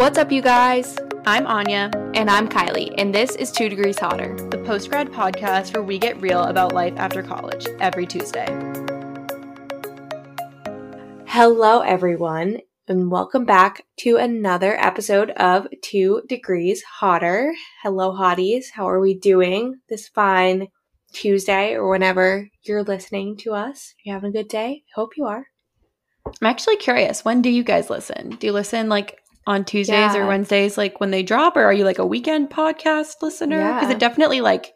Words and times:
What's 0.00 0.16
up, 0.16 0.32
you 0.32 0.40
guys? 0.40 0.96
I'm 1.26 1.46
Anya, 1.46 1.90
And 2.14 2.30
I'm 2.30 2.48
Kylie, 2.48 2.94
and 2.96 3.14
this 3.14 3.36
is 3.36 3.52
Two 3.52 3.68
Degrees 3.68 3.98
Hotter. 3.98 4.34
the 4.48 4.56
postgrad 4.56 5.10
podcast 5.10 5.74
where 5.74 5.82
we 5.82 5.98
get 5.98 6.18
real 6.22 6.44
about 6.44 6.72
life 6.72 6.94
after 6.96 7.22
college 7.22 7.66
every 7.80 8.06
Tuesday. 8.06 8.46
Hello, 11.26 11.80
everyone, 11.80 12.60
and 12.88 13.10
welcome 13.10 13.44
back 13.44 13.84
to 13.98 14.16
another 14.16 14.74
episode 14.82 15.32
of 15.32 15.68
Two 15.82 16.22
Degrees 16.26 16.82
Hotter. 16.82 17.54
Hello, 17.82 18.12
hotties. 18.12 18.70
How 18.72 18.88
are 18.88 19.00
we 19.00 19.12
doing 19.12 19.80
this 19.90 20.08
fine 20.08 20.68
Tuesday 21.12 21.74
or 21.74 21.90
whenever 21.90 22.48
you're 22.62 22.84
listening 22.84 23.36
to 23.40 23.52
us? 23.52 23.94
You 24.02 24.14
having 24.14 24.30
a 24.30 24.32
good 24.32 24.48
day? 24.48 24.84
Hope 24.94 25.18
you 25.18 25.26
are. 25.26 25.48
I'm 26.24 26.46
actually 26.46 26.78
curious, 26.78 27.22
when 27.22 27.42
do 27.42 27.50
you 27.50 27.62
guys 27.62 27.90
listen? 27.90 28.30
Do 28.30 28.46
you 28.46 28.54
listen 28.54 28.88
like 28.88 29.18
on 29.50 29.64
Tuesdays 29.64 30.14
Yeah. 30.14 30.16
or 30.18 30.26
Wednesdays, 30.26 30.78
like 30.78 31.00
when 31.00 31.10
they 31.10 31.22
drop, 31.22 31.56
or 31.56 31.64
are 31.64 31.72
you 31.72 31.84
like 31.84 31.98
a 31.98 32.06
weekend 32.06 32.50
podcast 32.50 33.14
listener? 33.22 33.58
Because 33.74 33.88
Yeah. 33.88 33.96
it 33.96 33.98
definitely 33.98 34.40
like 34.40 34.72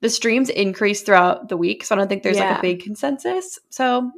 the 0.00 0.10
streams 0.10 0.48
increase 0.50 1.02
throughout 1.02 1.48
the 1.48 1.56
week, 1.56 1.84
so 1.84 1.94
I 1.94 1.98
don't 1.98 2.08
think 2.08 2.22
there's 2.22 2.38
like 2.38 2.58
a 2.58 2.62
big 2.62 2.82
consensus. 2.82 3.58
So 3.70 4.10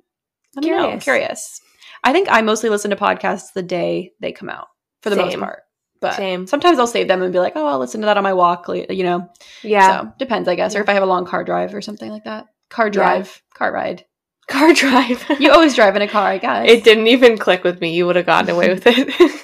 I 0.57 0.61
don't 0.61 0.71
know. 0.71 0.77
I'm 0.79 1.01
Curious. 1.01 1.05
curious. 1.05 1.61
I 2.03 2.13
think 2.13 2.29
I 2.31 2.43
mostly 2.43 2.71
listen 2.71 2.91
to 2.91 2.97
podcasts 2.97 3.53
the 3.55 3.63
day 3.63 4.13
they 4.21 4.33
come 4.33 4.49
out 4.51 4.67
for 5.03 5.11
the 5.11 5.17
most 5.17 5.39
part. 5.39 5.61
But 6.01 6.15
Same. 6.17 6.47
sometimes 6.47 6.79
I'll 6.79 6.87
save 6.87 7.09
them 7.09 7.23
and 7.23 7.33
be 7.33 7.39
like, 7.39 7.55
oh, 7.57 7.67
I'll 7.67 7.79
listen 7.79 8.01
to 8.03 8.07
that 8.07 8.19
on 8.19 8.23
my 8.23 8.35
walk, 8.35 8.67
you 8.69 9.05
know. 9.05 9.29
Yeah. 9.63 10.01
So 10.03 10.13
depends, 10.19 10.49
I 10.49 10.55
guess. 10.55 10.75
Or 10.77 10.81
if 10.83 10.89
I 10.89 10.93
have 10.93 11.03
a 11.03 11.07
long 11.07 11.25
car 11.25 11.45
drive 11.45 11.75
or 11.75 11.81
something 11.81 12.11
like 12.11 12.25
that. 12.25 12.45
Car 12.69 12.91
drive, 12.91 13.43
car 13.55 13.73
ride. 13.73 14.05
Car 14.49 14.75
drive. 14.75 15.25
You 15.41 15.51
always 15.51 15.75
drive 15.75 15.97
in 15.97 16.03
a 16.03 16.09
car, 16.09 16.27
I 16.29 16.39
guess. 16.45 16.69
it 16.69 16.85
didn't 16.85 17.07
even 17.07 17.39
click 17.39 17.65
with 17.65 17.81
me. 17.81 17.95
You 17.95 18.05
would 18.07 18.17
have 18.17 18.27
gotten 18.27 18.51
away 18.51 18.69
with 18.69 18.83
it. 18.87 19.44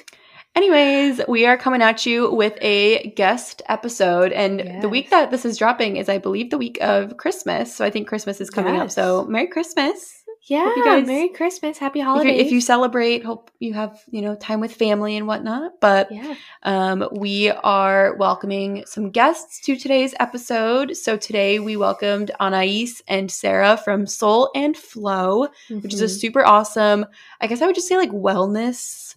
Anyways, 0.53 1.21
we 1.29 1.45
are 1.45 1.57
coming 1.57 1.81
at 1.81 2.05
you 2.05 2.33
with 2.33 2.53
a 2.61 3.11
guest 3.15 3.61
episode. 3.69 4.33
And 4.33 4.81
the 4.81 4.89
week 4.89 5.09
that 5.09 5.31
this 5.31 5.45
is 5.45 5.57
dropping 5.57 5.95
is, 5.95 6.09
I 6.09 6.17
believe, 6.17 6.49
the 6.49 6.57
week 6.57 6.77
of 6.81 7.15
Christmas. 7.15 7.73
So 7.73 7.85
I 7.85 7.89
think 7.89 8.07
Christmas 8.09 8.41
is 8.41 8.49
coming 8.49 8.75
up. 8.75 8.91
So 8.91 9.23
Merry 9.25 9.47
Christmas. 9.47 10.17
yeah. 10.49 10.65
you 10.75 10.83
guys- 10.83 11.07
Merry 11.07 11.29
Christmas. 11.29 11.77
Happy 11.77 12.01
If 12.01 12.05
holidays. 12.05 12.41
if 12.47 12.51
you 12.51 12.59
celebrate, 12.59 13.23
hope 13.23 13.49
you 13.59 13.73
have, 13.75 13.97
you 14.09 14.21
know, 14.21 14.35
time 14.35 14.59
with 14.59 14.73
family 14.73 15.15
and 15.15 15.25
whatnot. 15.25 15.79
But 15.79 16.11
yeah. 16.11 16.35
Um, 16.63 17.07
we 17.13 17.49
are 17.49 18.17
welcoming 18.17 18.83
some 18.85 19.09
guests 19.11 19.61
to 19.61 19.77
today's 19.77 20.13
episode. 20.19 20.97
So 20.97 21.15
today 21.15 21.59
we 21.59 21.77
welcomed 21.77 22.31
Anais 22.41 22.87
and 23.07 23.31
Sarah 23.31 23.77
from 23.77 24.05
Soul 24.05 24.51
and 24.53 24.75
Flow, 24.75 25.47
which 25.69 25.93
is 25.93 26.01
a 26.01 26.05
Mhm. 26.05 26.19
super 26.19 26.45
awesome, 26.45 27.05
I 27.39 27.47
guess 27.47 27.61
I 27.61 27.67
would 27.67 27.75
just 27.75 27.87
say 27.87 27.95
like 27.95 28.11
wellness 28.11 29.15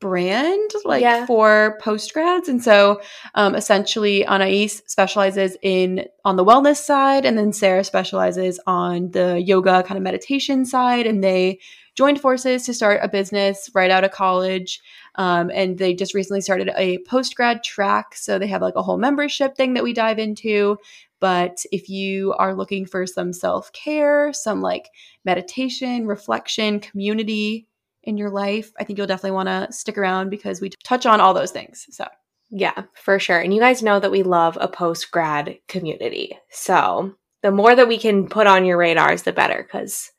brand 0.00 0.70
like 0.84 1.00
Yeah. 1.02 1.24
for 1.26 1.78
post 1.80 2.12
grads. 2.12 2.48
And 2.48 2.62
so 2.62 3.00
um, 3.34 3.54
essentially 3.54 4.26
anais 4.26 4.68
specializes 4.86 5.56
in 5.62 6.04
on 6.24 6.36
the 6.36 6.44
wellness 6.44 6.76
side 6.76 7.24
and 7.24 7.38
then 7.38 7.52
sarah 7.52 7.82
specializes 7.84 8.60
on 8.66 9.10
the 9.12 9.40
yoga 9.40 9.82
kind 9.84 9.96
of 9.96 10.02
meditation 10.02 10.66
side. 10.66 11.06
And 11.06 11.24
they 11.24 11.60
joined 11.94 12.20
forces 12.20 12.66
to 12.66 12.74
start 12.74 13.00
a 13.02 13.08
business 13.08 13.70
right 13.74 13.90
out 13.90 14.04
of 14.04 14.10
college. 14.10 14.80
Um, 15.14 15.50
and 15.54 15.78
they 15.78 15.94
just 15.94 16.12
recently 16.12 16.42
started 16.42 16.70
a 16.76 16.98
post 17.08 17.34
grad 17.34 17.64
track. 17.64 18.14
So 18.14 18.38
they 18.38 18.48
have 18.48 18.60
like 18.60 18.76
a 18.76 18.82
whole 18.82 18.98
membership 18.98 19.56
thing 19.56 19.74
that 19.74 19.84
we 19.84 19.94
dive 19.94 20.18
into. 20.18 20.76
But 21.20 21.64
if 21.72 21.88
you 21.88 22.34
are 22.34 22.54
looking 22.54 22.84
for 22.84 23.06
some 23.06 23.32
self-care 23.32 24.34
some 24.34 24.60
like 24.60 24.90
meditation 25.24 26.06
reflection 26.06 26.80
community 26.80 27.66
in 28.06 28.16
your 28.16 28.30
life 28.30 28.72
i 28.80 28.84
think 28.84 28.96
you'll 28.96 29.06
definitely 29.06 29.32
want 29.32 29.48
to 29.48 29.68
stick 29.70 29.98
around 29.98 30.30
because 30.30 30.60
we 30.60 30.70
touch 30.84 31.04
on 31.04 31.20
all 31.20 31.34
those 31.34 31.50
things 31.50 31.86
so 31.90 32.06
Yeah, 32.50 32.84
for 32.94 33.18
sure. 33.18 33.40
And 33.40 33.52
you 33.52 33.60
guys 33.60 33.82
know 33.82 33.98
that 33.98 34.10
we 34.12 34.22
love 34.22 34.56
a 34.60 34.68
post 34.68 35.10
grad 35.10 35.58
community. 35.68 36.38
So 36.50 37.14
the 37.42 37.50
more 37.50 37.74
that 37.74 37.88
we 37.88 37.98
can 37.98 38.28
put 38.28 38.46
on 38.46 38.64
your 38.64 38.78
radars, 38.78 39.22
the 39.22 39.32
better, 39.32 39.62
because 39.62 40.10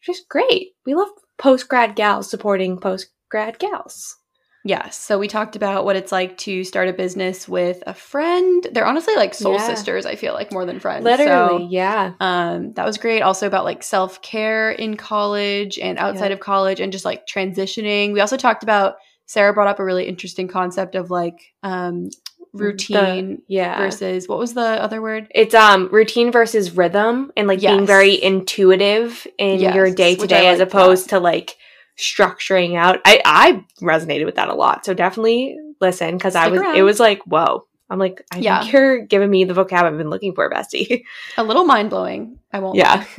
just 0.00 0.28
great. 0.28 0.72
We 0.86 0.94
love 0.94 1.08
post 1.38 1.68
grad 1.68 1.96
gals 1.96 2.30
supporting 2.30 2.78
post 2.78 3.08
grad 3.30 3.58
gals. 3.58 4.16
Yes 4.64 4.96
so 4.98 5.18
we 5.18 5.26
talked 5.28 5.56
about 5.56 5.84
what 5.84 5.96
it's 5.96 6.12
like 6.12 6.36
to 6.38 6.62
start 6.64 6.88
a 6.88 6.92
business 6.92 7.48
with 7.48 7.82
a 7.86 7.94
friend 7.94 8.66
they're 8.72 8.86
honestly 8.86 9.14
like 9.16 9.34
soul 9.34 9.54
Yeah. 9.54 9.66
sisters 9.74 10.06
i 10.06 10.14
feel 10.14 10.34
like 10.34 10.52
more 10.52 10.64
than 10.66 10.78
friends 10.80 11.04
Literally, 11.04 11.64
So, 11.64 11.68
yeah. 11.70 12.12
um, 12.20 12.72
that 12.74 12.86
was 12.86 12.96
great. 12.98 13.22
Also 13.22 13.46
about 13.46 13.64
like 13.64 13.82
self 13.82 14.22
care 14.22 14.70
in 14.70 14.96
college 14.96 15.78
and 15.78 15.98
outside 15.98 16.28
Yeah. 16.28 16.34
of 16.34 16.40
college 16.40 16.80
and 16.80 16.92
just 16.92 17.04
like 17.04 17.26
transitioning. 17.26 18.12
We 18.12 18.20
also 18.20 18.36
talked 18.36 18.62
about 18.62 18.94
Sarah 19.26 19.52
brought 19.52 19.68
up 19.68 19.80
a 19.80 19.84
really 19.84 20.06
interesting 20.06 20.46
concept 20.48 20.94
of 20.94 21.10
like 21.10 21.38
um, 21.62 22.10
routine 22.52 23.36
The- 23.36 23.42
yeah. 23.48 23.78
versus 23.78 24.28
what 24.28 24.38
was 24.38 24.54
the 24.54 24.60
other 24.60 25.00
word? 25.00 25.26
it's 25.34 25.54
um 25.54 25.88
routine 25.90 26.30
versus 26.30 26.76
rhythm 26.76 27.32
and 27.36 27.48
like 27.48 27.60
being 27.60 27.86
very 27.86 28.22
intuitive 28.22 29.26
in 29.38 29.58
your 29.60 29.90
day 29.94 30.14
to 30.16 30.26
day 30.26 30.48
as 30.48 30.60
opposed 30.60 31.10
to 31.10 31.18
like 31.18 31.56
structuring 31.98 32.76
out. 32.76 33.00
I 33.04 33.20
I 33.24 33.64
resonated 33.80 34.24
with 34.24 34.36
that 34.36 34.48
a 34.48 34.54
lot. 34.54 34.84
So 34.84 34.94
definitely 34.94 35.56
listen 35.80 36.16
because 36.16 36.34
I 36.34 36.48
was 36.48 36.60
around. 36.60 36.76
it 36.76 36.82
was 36.82 36.98
like 37.00 37.20
whoa. 37.24 37.66
I'm 37.90 37.98
like 37.98 38.24
I 38.32 38.38
Yeah. 38.38 38.60
think 38.60 38.72
you're 38.72 38.98
giving 39.06 39.30
me 39.30 39.44
the 39.44 39.54
vocab 39.54 39.82
I've 39.84 39.98
been 39.98 40.10
looking 40.10 40.34
for, 40.34 40.48
bestie. 40.50 41.02
A 41.36 41.44
little 41.44 41.64
mind 41.64 41.90
blowing. 41.90 42.38
I 42.52 42.58
won't. 42.60 42.76
yeah. 42.76 43.04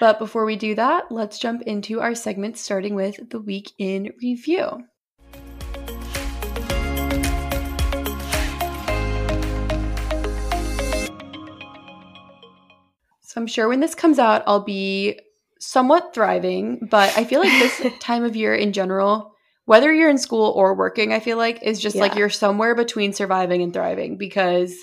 But 0.00 0.20
before 0.20 0.44
we 0.44 0.54
do 0.54 0.76
that, 0.76 1.10
let's 1.10 1.38
jump 1.40 1.62
into 1.62 2.00
our 2.00 2.14
segment 2.14 2.56
starting 2.56 2.94
with 2.94 3.30
the 3.30 3.40
week 3.40 3.72
in 3.78 4.12
review. 4.22 4.84
So 13.20 13.40
I'm 13.40 13.46
sure 13.46 13.68
when 13.68 13.80
this 13.80 13.94
comes 13.94 14.18
out, 14.18 14.42
I'll 14.46 14.60
be 14.64 15.18
somewhat 15.60 16.14
thriving, 16.14 16.88
but 16.90 17.16
I 17.16 17.24
feel 17.24 17.40
like 17.40 17.58
this 17.58 17.80
time 18.00 18.24
of 18.24 18.36
year 18.36 18.54
in 18.54 18.72
general, 18.72 19.34
whether 19.64 19.92
you're 19.92 20.10
in 20.10 20.18
school 20.18 20.52
or 20.56 20.74
working, 20.74 21.12
I 21.12 21.20
feel 21.20 21.36
like 21.36 21.62
is 21.62 21.80
just 21.80 21.96
like 21.96 22.14
you're 22.16 22.30
somewhere 22.30 22.74
between 22.74 23.12
surviving 23.12 23.62
and 23.62 23.72
thriving 23.72 24.16
because 24.16 24.74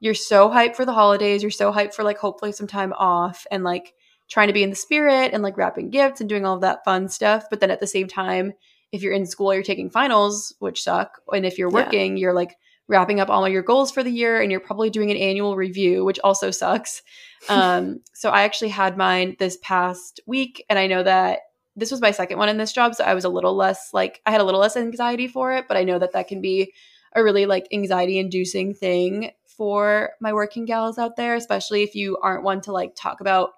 you're 0.00 0.14
so 0.14 0.48
hyped 0.48 0.76
for 0.76 0.84
the 0.84 0.92
holidays, 0.92 1.42
you're 1.42 1.50
so 1.50 1.72
hyped 1.72 1.94
for 1.94 2.04
like 2.04 2.18
hopefully 2.18 2.52
some 2.52 2.68
time 2.68 2.92
off 2.92 3.46
and 3.50 3.64
like 3.64 3.94
trying 4.30 4.46
to 4.46 4.52
be 4.52 4.62
in 4.62 4.70
the 4.70 4.76
spirit 4.76 5.32
and 5.32 5.42
like 5.42 5.56
wrapping 5.56 5.90
gifts 5.90 6.20
and 6.20 6.28
doing 6.28 6.44
all 6.46 6.54
of 6.54 6.60
that 6.60 6.84
fun 6.84 7.08
stuff. 7.08 7.46
But 7.50 7.60
then 7.60 7.70
at 7.70 7.80
the 7.80 7.86
same 7.86 8.06
time, 8.06 8.52
if 8.92 9.02
you're 9.02 9.12
in 9.12 9.26
school, 9.26 9.52
you're 9.52 9.62
taking 9.62 9.90
finals, 9.90 10.54
which 10.60 10.82
suck. 10.82 11.20
And 11.32 11.44
if 11.44 11.58
you're 11.58 11.70
Yeah. 11.70 11.84
working, 11.84 12.16
you're 12.16 12.32
like 12.32 12.56
wrapping 12.88 13.20
up 13.20 13.28
all 13.28 13.44
of 13.44 13.52
your 13.52 13.62
goals 13.62 13.90
for 13.90 14.02
the 14.02 14.10
year 14.10 14.40
and 14.40 14.50
you're 14.50 14.60
probably 14.60 14.90
doing 14.90 15.10
an 15.10 15.16
annual 15.16 15.56
review, 15.56 16.04
which 16.04 16.18
also 16.24 16.50
sucks. 16.50 17.02
Um, 17.48 18.00
so 18.14 18.30
I 18.30 18.42
actually 18.42 18.70
had 18.70 18.96
mine 18.96 19.36
this 19.38 19.58
past 19.62 20.20
week, 20.26 20.64
and 20.68 20.76
I 20.76 20.88
know 20.88 21.04
that 21.04 21.38
this 21.76 21.92
was 21.92 22.00
my 22.00 22.10
second 22.10 22.36
one 22.36 22.48
in 22.48 22.56
this 22.56 22.72
job, 22.72 22.96
so 22.96 23.04
I 23.04 23.14
was 23.14 23.24
a 23.24 23.28
little 23.28 23.54
less 23.54 23.90
like 23.92 24.20
I 24.26 24.32
had 24.32 24.40
a 24.40 24.44
little 24.44 24.60
less 24.60 24.76
anxiety 24.76 25.28
for 25.28 25.52
it, 25.52 25.66
but 25.68 25.76
I 25.76 25.84
know 25.84 26.00
that 26.00 26.14
that 26.14 26.26
can 26.26 26.40
be 26.40 26.72
a 27.14 27.22
really 27.22 27.46
like 27.46 27.68
anxiety 27.72 28.18
inducing 28.18 28.74
thing 28.74 29.30
for 29.46 30.10
my 30.20 30.32
working 30.32 30.64
gals 30.64 30.98
out 30.98 31.14
there, 31.16 31.36
especially 31.36 31.84
if 31.84 31.94
you 31.94 32.18
aren't 32.22 32.42
one 32.42 32.60
to 32.62 32.72
like 32.72 32.94
talk 32.96 33.20
about 33.20 33.50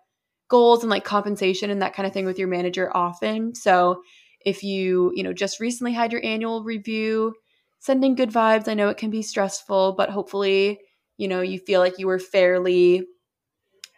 goals 0.48 0.82
and 0.82 0.90
like 0.90 1.04
compensation 1.04 1.70
and 1.70 1.80
that 1.80 1.94
kind 1.94 2.06
of 2.06 2.12
thing 2.12 2.26
with 2.26 2.38
your 2.38 2.48
manager 2.48 2.94
often. 2.94 3.54
So 3.54 4.02
if 4.44 4.62
you, 4.62 5.12
you 5.14 5.22
know, 5.22 5.32
just 5.32 5.60
recently 5.60 5.92
had 5.92 6.12
your 6.12 6.24
annual 6.24 6.64
review, 6.64 7.34
sending 7.80 8.14
good 8.14 8.30
vibes. 8.30 8.68
I 8.68 8.74
know 8.74 8.88
it 8.90 8.98
can 8.98 9.10
be 9.10 9.22
stressful, 9.22 9.94
but 9.94 10.10
hopefully, 10.10 10.80
you 11.18 11.28
know, 11.28 11.40
you 11.42 11.58
feel 11.58 11.80
like 11.80 11.98
you 11.98 12.06
were 12.06 12.18
fairly 12.20 13.06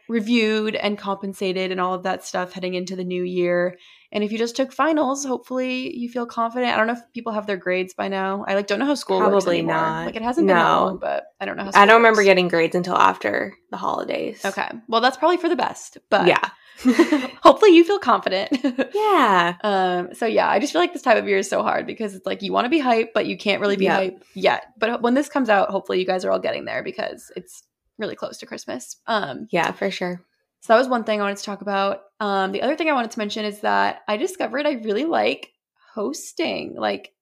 reviewed 0.08 0.74
and 0.74 0.98
compensated 0.98 1.70
and 1.70 1.80
all 1.80 1.94
of 1.94 2.02
that 2.02 2.24
stuff 2.24 2.52
heading 2.52 2.74
into 2.74 2.96
the 2.96 3.04
new 3.04 3.22
year. 3.22 3.78
And 4.14 4.22
if 4.22 4.30
you 4.30 4.36
just 4.36 4.56
took 4.56 4.72
finals, 4.72 5.24
hopefully 5.24 5.96
you 5.96 6.08
feel 6.10 6.26
confident. 6.26 6.72
I 6.72 6.76
don't 6.76 6.86
know 6.86 6.92
if 6.92 7.12
people 7.14 7.32
have 7.32 7.46
their 7.46 7.56
grades 7.56 7.94
by 7.94 8.08
now. 8.08 8.44
I 8.46 8.54
like 8.54 8.66
don't 8.66 8.78
know 8.78 8.84
how 8.84 8.94
school 8.94 9.18
works 9.18 9.30
Probably 9.30 9.58
anymore. 9.60 9.76
not. 9.76 10.06
Like 10.06 10.16
it 10.16 10.22
hasn't 10.22 10.46
been 10.48 10.56
that 10.56 10.62
No. 10.62 10.84
long, 10.84 10.98
but 10.98 11.24
I 11.40 11.46
don't 11.46 11.56
know 11.56 11.64
how 11.64 11.70
I 11.74 11.86
don't 11.86 11.96
remember 11.96 12.22
getting 12.22 12.48
grades 12.48 12.74
until 12.74 12.96
after 12.96 13.54
the 13.70 13.78
holidays. 13.78 14.44
Okay. 14.44 14.68
Well, 14.88 15.00
that's 15.00 15.16
probably 15.16 15.38
for 15.38 15.48
the 15.48 15.56
best. 15.56 15.96
But 16.10 16.26
yeah. 16.26 16.50
hopefully 17.42 17.74
you 17.74 17.84
feel 17.84 17.98
confident. 17.98 18.50
yeah. 18.94 19.54
Um, 19.62 20.14
so 20.14 20.26
yeah, 20.26 20.48
I 20.48 20.58
just 20.58 20.72
feel 20.72 20.82
like 20.82 20.92
this 20.92 21.02
time 21.02 21.16
of 21.16 21.26
year 21.28 21.38
is 21.38 21.48
so 21.48 21.62
hard 21.62 21.86
because 21.86 22.14
it's 22.14 22.26
like 22.26 22.42
you 22.42 22.52
want 22.52 22.64
to 22.66 22.70
be 22.70 22.80
hype, 22.80 23.14
but 23.14 23.26
you 23.26 23.36
can't 23.38 23.60
really 23.60 23.76
be 23.76 23.84
Yep. 23.84 23.94
hype 23.94 24.24
yet. 24.34 24.66
But 24.78 25.00
when 25.00 25.14
this 25.14 25.28
comes 25.28 25.48
out, 25.48 25.70
hopefully 25.70 26.00
you 26.00 26.06
guys 26.06 26.24
are 26.24 26.30
all 26.30 26.38
getting 26.38 26.64
there 26.64 26.82
because 26.82 27.30
it's 27.36 27.62
really 27.98 28.16
close 28.16 28.38
to 28.38 28.46
Christmas. 28.46 28.96
Um, 29.06 29.46
Yeah, 29.50 29.72
for 29.72 29.90
sure. 29.90 30.20
so 30.60 30.72
that 30.72 30.78
was 30.78 30.88
one 30.88 31.04
thing 31.04 31.20
I 31.20 31.24
wanted 31.24 31.38
to 31.38 31.44
talk 31.44 31.60
about. 31.60 32.02
Um, 32.20 32.52
the 32.52 32.62
other 32.62 32.76
thing 32.76 32.88
I 32.88 32.94
wanted 32.94 33.10
to 33.12 33.18
mention 33.18 33.44
is 33.44 33.60
that 33.60 34.02
I 34.08 34.16
discovered 34.16 34.66
I 34.66 34.72
really 34.72 35.04
like 35.04 35.52
hosting, 35.94 36.74
like 36.76 37.12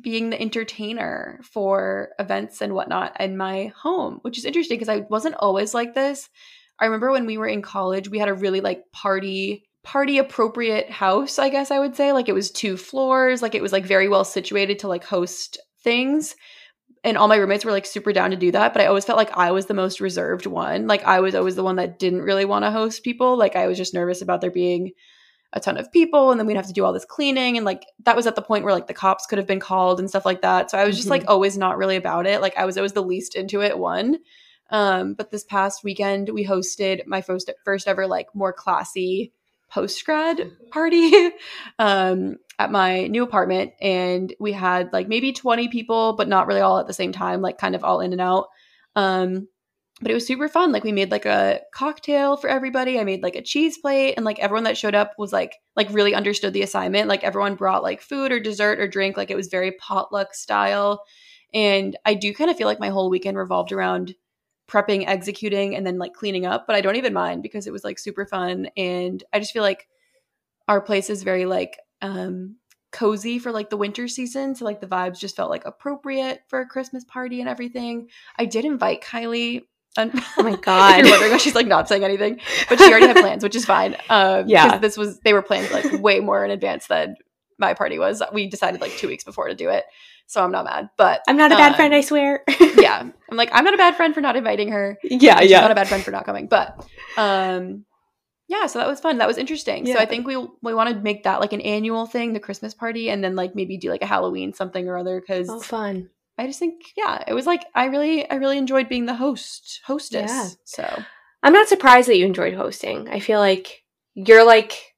being 0.00 0.30
the 0.30 0.40
entertainer 0.40 1.40
for 1.44 2.10
events 2.18 2.60
and 2.60 2.74
whatnot 2.74 3.20
in 3.20 3.36
my 3.36 3.72
home, 3.76 4.18
which 4.22 4.38
is 4.38 4.44
interesting 4.44 4.76
because 4.76 4.88
I 4.88 5.06
wasn't 5.08 5.36
always 5.38 5.72
like 5.74 5.94
this. 5.94 6.28
I 6.78 6.86
remember 6.86 7.12
when 7.12 7.26
we 7.26 7.38
were 7.38 7.46
in 7.46 7.62
college, 7.62 8.08
we 8.08 8.18
had 8.18 8.28
a 8.28 8.34
really 8.34 8.60
like 8.60 8.90
party 8.92 9.68
party 9.84 10.18
appropriate 10.18 10.90
house, 10.90 11.38
I 11.38 11.50
guess 11.50 11.70
I 11.70 11.78
would 11.78 11.94
say. 11.94 12.12
Like 12.12 12.28
it 12.28 12.34
was 12.34 12.50
two 12.50 12.76
floors, 12.76 13.42
like 13.42 13.54
it 13.54 13.62
was 13.62 13.72
like 13.72 13.84
very 13.84 14.08
well 14.08 14.24
situated 14.24 14.80
to 14.80 14.88
like 14.88 15.04
host 15.04 15.58
things 15.82 16.34
and 17.04 17.16
all 17.16 17.28
my 17.28 17.36
roommates 17.36 17.64
were 17.64 17.70
like 17.72 17.86
super 17.86 18.12
down 18.12 18.30
to 18.30 18.36
do 18.36 18.50
that 18.50 18.72
but 18.72 18.82
i 18.82 18.86
always 18.86 19.04
felt 19.04 19.16
like 19.18 19.30
i 19.36 19.50
was 19.52 19.66
the 19.66 19.74
most 19.74 20.00
reserved 20.00 20.46
one. 20.46 20.86
Like 20.88 21.04
i 21.04 21.20
was 21.20 21.34
always 21.34 21.54
the 21.56 21.62
one 21.62 21.76
that 21.76 21.98
didn't 22.00 22.22
really 22.22 22.44
want 22.46 22.64
to 22.64 22.70
host 22.72 23.04
people. 23.04 23.36
Like 23.38 23.54
i 23.56 23.66
was 23.68 23.78
just 23.78 23.94
nervous 23.94 24.22
about 24.22 24.40
there 24.40 24.50
being 24.50 24.92
a 25.52 25.60
ton 25.60 25.76
of 25.76 25.92
people 25.92 26.32
and 26.32 26.40
then 26.40 26.48
we'd 26.48 26.56
have 26.56 26.66
to 26.66 26.72
do 26.72 26.84
all 26.84 26.92
this 26.92 27.04
cleaning 27.04 27.56
and 27.56 27.64
like 27.64 27.86
that 28.02 28.16
was 28.16 28.26
at 28.26 28.34
the 28.34 28.42
point 28.42 28.64
where 28.64 28.74
like 28.74 28.88
the 28.88 28.94
cops 28.94 29.24
could 29.26 29.38
have 29.38 29.46
been 29.46 29.60
called 29.60 30.00
and 30.00 30.08
stuff 30.08 30.24
like 30.26 30.42
that. 30.42 30.68
So 30.70 30.76
i 30.78 30.84
was 30.84 30.96
just 30.96 31.10
like 31.10 31.22
Mhm. 31.22 31.28
always 31.28 31.56
not 31.56 31.78
really 31.78 31.96
about 31.96 32.26
it. 32.26 32.40
Like 32.40 32.56
i 32.56 32.64
was 32.64 32.76
always 32.76 32.92
the 32.94 33.02
least 33.02 33.36
into 33.36 33.62
it 33.62 33.78
one. 33.78 34.18
Um 34.70 35.14
but 35.14 35.30
this 35.30 35.44
past 35.44 35.84
weekend 35.84 36.30
we 36.30 36.44
hosted 36.44 37.06
my 37.06 37.20
first 37.20 37.50
first 37.64 37.86
ever 37.86 38.06
like 38.08 38.34
more 38.34 38.52
classy 38.52 39.32
post 39.70 40.04
grad 40.04 40.50
party. 40.70 41.12
Um 41.78 42.38
at 42.58 42.70
my 42.70 43.06
new 43.06 43.22
apartment 43.22 43.72
and 43.80 44.34
we 44.38 44.52
had 44.52 44.92
like 44.92 45.08
maybe 45.08 45.32
20 45.32 45.68
people 45.68 46.12
but 46.14 46.28
not 46.28 46.46
really 46.46 46.60
all 46.60 46.78
at 46.78 46.86
the 46.86 46.92
same 46.92 47.12
time 47.12 47.40
like 47.40 47.58
kind 47.58 47.74
of 47.74 47.84
all 47.84 48.00
in 48.00 48.12
and 48.12 48.20
out. 48.20 48.48
Um 48.96 49.48
but 50.00 50.10
it 50.10 50.14
was 50.14 50.26
super 50.26 50.48
fun. 50.48 50.72
Like 50.72 50.82
we 50.82 50.92
made 50.92 51.12
like 51.12 51.24
a 51.24 51.60
cocktail 51.72 52.36
for 52.36 52.50
everybody. 52.50 52.98
I 52.98 53.04
made 53.04 53.22
like 53.22 53.36
a 53.36 53.42
cheese 53.42 53.78
plate 53.78 54.14
and 54.16 54.24
like 54.24 54.40
everyone 54.40 54.64
that 54.64 54.76
showed 54.76 54.94
up 54.94 55.12
was 55.18 55.32
like 55.32 55.54
like 55.76 55.88
really 55.90 56.14
understood 56.14 56.52
the 56.52 56.62
assignment. 56.62 57.08
Like 57.08 57.22
everyone 57.22 57.54
brought 57.54 57.84
like 57.84 58.00
food 58.00 58.32
or 58.32 58.40
dessert 58.40 58.80
or 58.80 58.88
drink. 58.88 59.16
Like 59.16 59.30
it 59.30 59.36
was 59.36 59.48
very 59.48 59.72
potluck 59.72 60.34
style. 60.34 61.04
And 61.52 61.96
i 62.04 62.14
do 62.14 62.34
kind 62.34 62.50
of 62.50 62.56
feel 62.56 62.66
like 62.66 62.80
my 62.80 62.88
whole 62.88 63.10
weekend 63.10 63.38
revolved 63.38 63.72
around 63.72 64.14
prepping 64.68 65.04
executing 65.06 65.76
and 65.76 65.86
then 65.86 65.98
like 65.98 66.14
cleaning 66.14 66.46
up 66.46 66.66
but 66.66 66.74
i 66.74 66.80
don't 66.80 66.96
even 66.96 67.12
mind 67.12 67.42
because 67.42 67.66
it 67.66 67.72
was 67.72 67.84
like 67.84 67.98
super 67.98 68.26
fun. 68.26 68.68
And 68.76 69.22
i 69.32 69.38
just 69.38 69.52
feel 69.52 69.62
like 69.62 69.86
our 70.68 70.80
place 70.80 71.10
is 71.10 71.22
very 71.22 71.44
like 71.44 71.78
um 72.02 72.56
cozy 72.92 73.38
for 73.40 73.50
like 73.50 73.70
the 73.70 73.76
winter 73.76 74.06
season 74.06 74.54
so 74.54 74.64
like 74.64 74.80
the 74.80 74.86
vibes 74.86 75.18
just 75.18 75.34
felt 75.34 75.50
like 75.50 75.64
appropriate 75.66 76.40
for 76.48 76.60
a 76.60 76.66
christmas 76.66 77.02
party 77.04 77.40
and 77.40 77.48
everything 77.48 78.08
i 78.38 78.44
did 78.44 78.64
invite 78.64 79.00
kylie 79.02 79.62
un- 79.96 80.12
Oh 80.38 80.42
my 80.44 80.54
God. 80.62 80.98
you're 81.00 81.10
wondering 81.10 81.32
why 81.32 81.38
she's 81.38 81.56
like 81.56 81.66
not 81.66 81.88
saying 81.88 82.04
anything 82.04 82.38
but 82.68 82.78
she 82.78 82.88
already 82.88 83.08
had 83.08 83.16
plans 83.16 83.42
which 83.42 83.56
is 83.56 83.64
fine 83.64 83.96
um 84.10 84.44
Yeah. 84.48 84.78
this 84.78 84.96
was 84.96 85.18
they 85.20 85.32
were 85.32 85.42
planned 85.42 85.70
like 85.72 86.00
way 86.00 86.20
more 86.20 86.44
in 86.44 86.52
advance 86.52 86.86
than 86.86 87.16
my 87.58 87.74
party 87.74 87.98
was 87.98 88.22
we 88.32 88.46
decided 88.48 88.80
like 88.80 88.92
two 88.92 89.08
weeks 89.08 89.24
before 89.24 89.48
to 89.48 89.54
do 89.56 89.70
it 89.70 89.84
so 90.26 90.42
i'm 90.44 90.52
not 90.52 90.64
mad 90.64 90.88
but 90.96 91.20
I'm 91.28 91.36
not 91.36 91.50
a 91.52 91.56
bad 91.56 91.72
um, 91.72 91.76
friend, 91.76 91.94
I 91.94 92.00
swear. 92.00 92.44
yeah 92.76 93.00
i'm 93.30 93.36
like 93.36 93.50
i'm 93.52 93.64
not 93.64 93.74
a 93.74 93.78
bad 93.78 93.96
friend 93.96 94.14
for 94.14 94.20
not 94.20 94.36
inviting 94.36 94.68
her 94.70 94.98
yeah, 95.02 95.40
she's 95.40 95.50
yeah. 95.50 95.60
not 95.62 95.70
a 95.72 95.74
bad 95.74 95.88
friend 95.88 96.04
for 96.04 96.10
not 96.12 96.24
coming 96.26 96.46
but 96.46 96.86
um 97.16 97.84
yeah 98.48 98.66
so 98.66 98.78
that 98.78 98.88
was 98.88 99.00
fun 99.00 99.18
that 99.18 99.28
was 99.28 99.38
interesting 99.38 99.86
so 99.86 99.96
i 99.96 100.04
think 100.04 100.26
we 100.26 100.36
we 100.62 100.74
want 100.74 100.88
to 100.88 101.00
make 101.00 101.24
that 101.24 101.40
like 101.40 101.52
an 101.52 101.60
annual 101.62 102.06
thing 102.06 102.32
the 102.32 102.40
christmas 102.40 102.74
party 102.74 103.08
and 103.10 103.24
then 103.24 103.34
like 103.34 103.54
maybe 103.54 103.76
do 103.76 103.90
like 103.90 104.02
a 104.02 104.06
halloween 104.06 104.52
something 104.52 104.88
or 104.88 104.96
other 104.98 105.20
because 105.20 105.48
oh, 105.48 105.60
fun. 105.60 106.08
i 106.38 106.46
just 106.46 106.58
think 106.58 106.82
yeah 106.96 107.22
it 107.26 107.32
was 107.32 107.46
like 107.46 107.64
i 107.74 107.86
really 107.86 108.28
i 108.30 108.34
really 108.34 108.58
enjoyed 108.58 108.88
being 108.88 109.06
the 109.06 109.14
host 109.14 109.80
hostess 109.86 110.30
Yeah. 110.30 110.48
so 110.64 111.04
I'm 111.44 111.52
not 111.52 111.68
surprised 111.68 112.08
that 112.08 112.16
you 112.16 112.24
enjoyed 112.24 112.54
hosting. 112.54 113.06
I 113.10 113.20
feel 113.20 113.38
like 113.38 113.84
you're 114.14 114.46
like, 114.46 114.94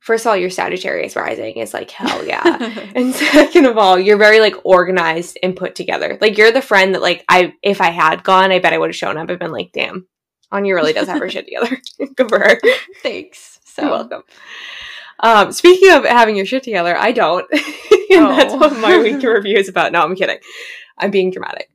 first 0.00 0.26
of 0.26 0.30
all, 0.30 0.36
your 0.36 0.50
Sagittarius 0.50 1.16
rising 1.16 1.56
is 1.56 1.72
like, 1.72 1.90
hell 1.90 2.22
yeah. 2.22 2.44
and 2.94 3.14
second 3.14 3.64
of 3.64 3.78
all, 3.78 3.98
you're 3.98 4.18
very 4.18 4.40
like 4.40 4.54
organized 4.62 5.38
and 5.42 5.56
put 5.56 5.74
together. 5.74 6.18
Like 6.20 6.36
you're 6.36 6.52
the 6.52 6.60
friend 6.60 6.94
that 6.94 7.00
like 7.00 7.24
I 7.30 7.54
if 7.62 7.80
I 7.80 7.88
had 7.88 8.22
gone, 8.22 8.52
I 8.52 8.58
bet 8.58 8.74
I 8.74 8.78
would 8.78 8.90
have 8.90 8.96
shown 8.96 9.16
up 9.16 9.30
and 9.30 9.38
been 9.38 9.52
like, 9.52 9.70
damn, 9.72 10.06
Anya 10.52 10.74
really 10.74 10.92
does 10.92 11.08
have 11.08 11.20
her 11.20 11.30
shit 11.30 11.46
together. 11.46 11.78
Good 12.16 12.28
for 12.28 12.38
her. 12.38 12.60
thanks 13.02 13.60
so 13.64 13.82
You're 13.82 13.90
welcome. 13.90 14.22
Um, 15.20 15.52
speaking 15.52 15.90
of 15.92 16.04
having 16.04 16.36
your 16.36 16.46
shit 16.46 16.62
together, 16.62 16.96
I 16.96 17.12
don't. 17.12 17.46
and 17.52 18.26
that's 18.38 18.54
Oh. 18.54 18.58
what 18.58 18.76
my 18.78 18.98
week 18.98 19.22
review 19.22 19.56
is 19.58 19.68
about. 19.68 19.92
No, 19.92 20.02
I'm 20.02 20.16
kidding. 20.16 20.38
I'm 20.98 21.10
being 21.10 21.30
dramatic. 21.30 21.70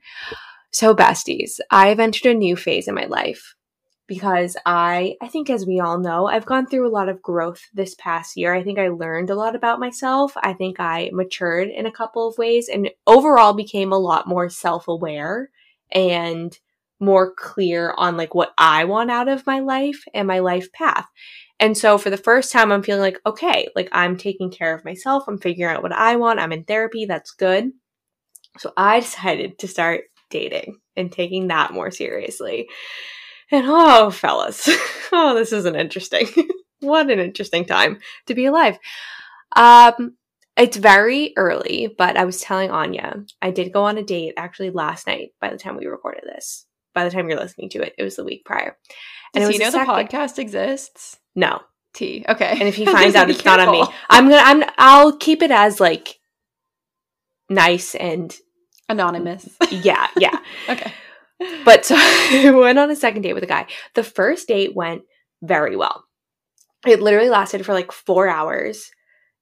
So, 0.72 0.94
besties, 0.94 1.60
I've 1.72 2.00
entered 2.00 2.30
a 2.31 2.33
new 2.33 2.56
phase 2.57 2.88
in 2.89 2.95
my 2.95 3.06
life 3.06 3.56
because 4.07 4.57
I, 4.66 5.16
I 5.22 5.27
think 5.30 5.50
as 5.50 5.66
we 5.66 5.80
all 5.80 5.98
know, 6.00 6.27
I've 6.27 6.45
gone 6.45 6.68
through 6.68 6.88
a 6.88 6.92
lot 6.92 7.07
of 7.07 7.22
growth 7.22 7.62
this 7.74 7.95
past 7.95 8.36
year. 8.36 8.54
I 8.54 8.62
think 8.62 8.77
I 8.77 8.89
learned 8.89 9.30
a 9.30 9.36
lot 9.36 9.56
about 9.56 9.80
myself. 9.80 10.33
I 10.36 10.54
think 10.54 10.80
I 10.80 11.10
matured 11.13 11.69
in 11.69 11.86
a 11.86 11.92
couple 11.92 12.27
of 12.27 12.38
ways 12.38 12.68
and 12.68 12.89
overall 13.07 13.54
became 13.54 13.94
a 13.94 13.98
lot 13.98 14.27
more 14.27 14.50
self-aware 14.50 15.50
and 15.92 16.60
more 17.00 17.33
clear 17.33 17.94
on 17.97 18.18
like 18.18 18.33
what 18.33 18.53
I 18.57 18.86
want 18.86 19.12
out 19.12 19.27
of 19.27 19.45
my 19.45 19.59
life 19.59 20.03
and 20.13 20.27
my 20.27 20.39
life 20.39 20.71
path. 20.71 21.06
And 21.59 21.77
so 21.77 21.97
for 21.97 22.09
the 22.09 22.18
first 22.18 22.51
time, 22.51 22.71
I'm 22.71 22.83
feeling 22.83 23.01
like, 23.01 23.19
okay, 23.25 23.68
like 23.75 23.89
I'm 23.92 24.18
taking 24.18 24.51
care 24.51 24.74
of 24.74 24.83
myself. 24.83 25.24
I'm 25.27 25.38
figuring 25.38 25.75
out 25.75 25.83
what 25.83 25.94
I 25.94 26.15
want. 26.18 26.39
I'm 26.39 26.51
in 26.51 26.63
therapy. 26.63 27.06
That's 27.06 27.31
good. 27.31 27.71
So 28.57 28.74
I 28.75 29.00
decided 29.00 29.59
to 29.59 29.68
start 29.68 30.01
dating 30.30 30.80
and 30.95 31.12
taking 31.12 31.47
that 31.47 31.74
more 31.74 31.92
seriously. 31.92 32.68
And 33.51 33.65
oh, 33.68 34.12
fellas, 34.12 34.68
oh, 35.12 35.36
this 35.36 35.53
is 35.53 35.65
an 35.65 35.75
interesting, 35.75 36.27
what 36.80 37.09
an 37.09 37.19
interesting 37.19 37.65
time 37.65 38.00
to 38.27 38.33
be 38.33 38.45
alive. 38.45 38.77
Um, 39.56 40.15
it's 40.57 40.77
very 40.77 41.33
early, 41.38 41.94
but 41.98 42.18
I 42.18 42.25
was 42.25 42.41
telling 42.41 42.71
Anya, 42.71 43.24
I 43.41 43.51
did 43.51 43.74
go 43.74 43.83
on 43.83 43.98
a 43.98 44.03
date 44.03 44.33
actually 44.38 44.71
last 44.71 45.06
night 45.06 45.30
by 45.41 45.50
the 45.50 45.57
time 45.57 45.77
we 45.77 45.86
recorded 45.86 46.24
this. 46.25 46.65
By 46.95 47.03
the 47.03 47.12
time 47.12 47.30
you're 47.30 47.39
listening 47.39 47.69
to 47.71 47.81
it, 47.83 47.94
it 47.97 48.03
was 48.03 48.15
the 48.15 48.24
week 48.24 48.44
prior. 48.45 48.75
does 49.33 49.47
it 49.50 49.51
he 49.51 49.57
know 49.59 49.69
the 49.69 49.77
podcast 49.80 50.39
exists 50.39 51.18
No. 51.36 51.59
t 51.94 52.25
okay 52.27 52.51
And 52.59 52.68
if 52.68 52.75
he 52.75 52.86
finds 52.97 53.15
out 53.15 53.30
it's 53.30 53.45
not 53.45 53.59
on 53.59 53.71
me. 53.71 53.83
I'm 54.09 54.30
gonna 54.30 54.42
I'm 54.44 54.63
I'll 54.80 55.15
keep 55.18 55.44
it 55.44 55.51
as 55.51 55.80
like 55.80 56.19
nice 57.50 57.94
and 57.95 58.36
anonymous 58.89 59.47
yeah, 59.71 60.07
yeah. 60.18 60.38
okay 60.69 60.92
But 61.65 61.86
so 61.86 61.95
I 61.97 62.51
went 62.51 62.80
on 62.80 62.89
a 62.89 62.95
second 62.95 63.21
date 63.24 63.33
with 63.33 63.44
a 63.44 63.48
guy. 63.48 63.68
The 63.94 64.03
first 64.03 64.48
date 64.48 64.74
went 64.75 65.03
very 65.41 65.75
well. 65.75 66.06
It 66.88 67.01
literally 67.01 67.30
lasted 67.30 67.65
for 67.65 67.74
like 67.74 67.91
four 67.91 68.30
hours. 68.30 68.89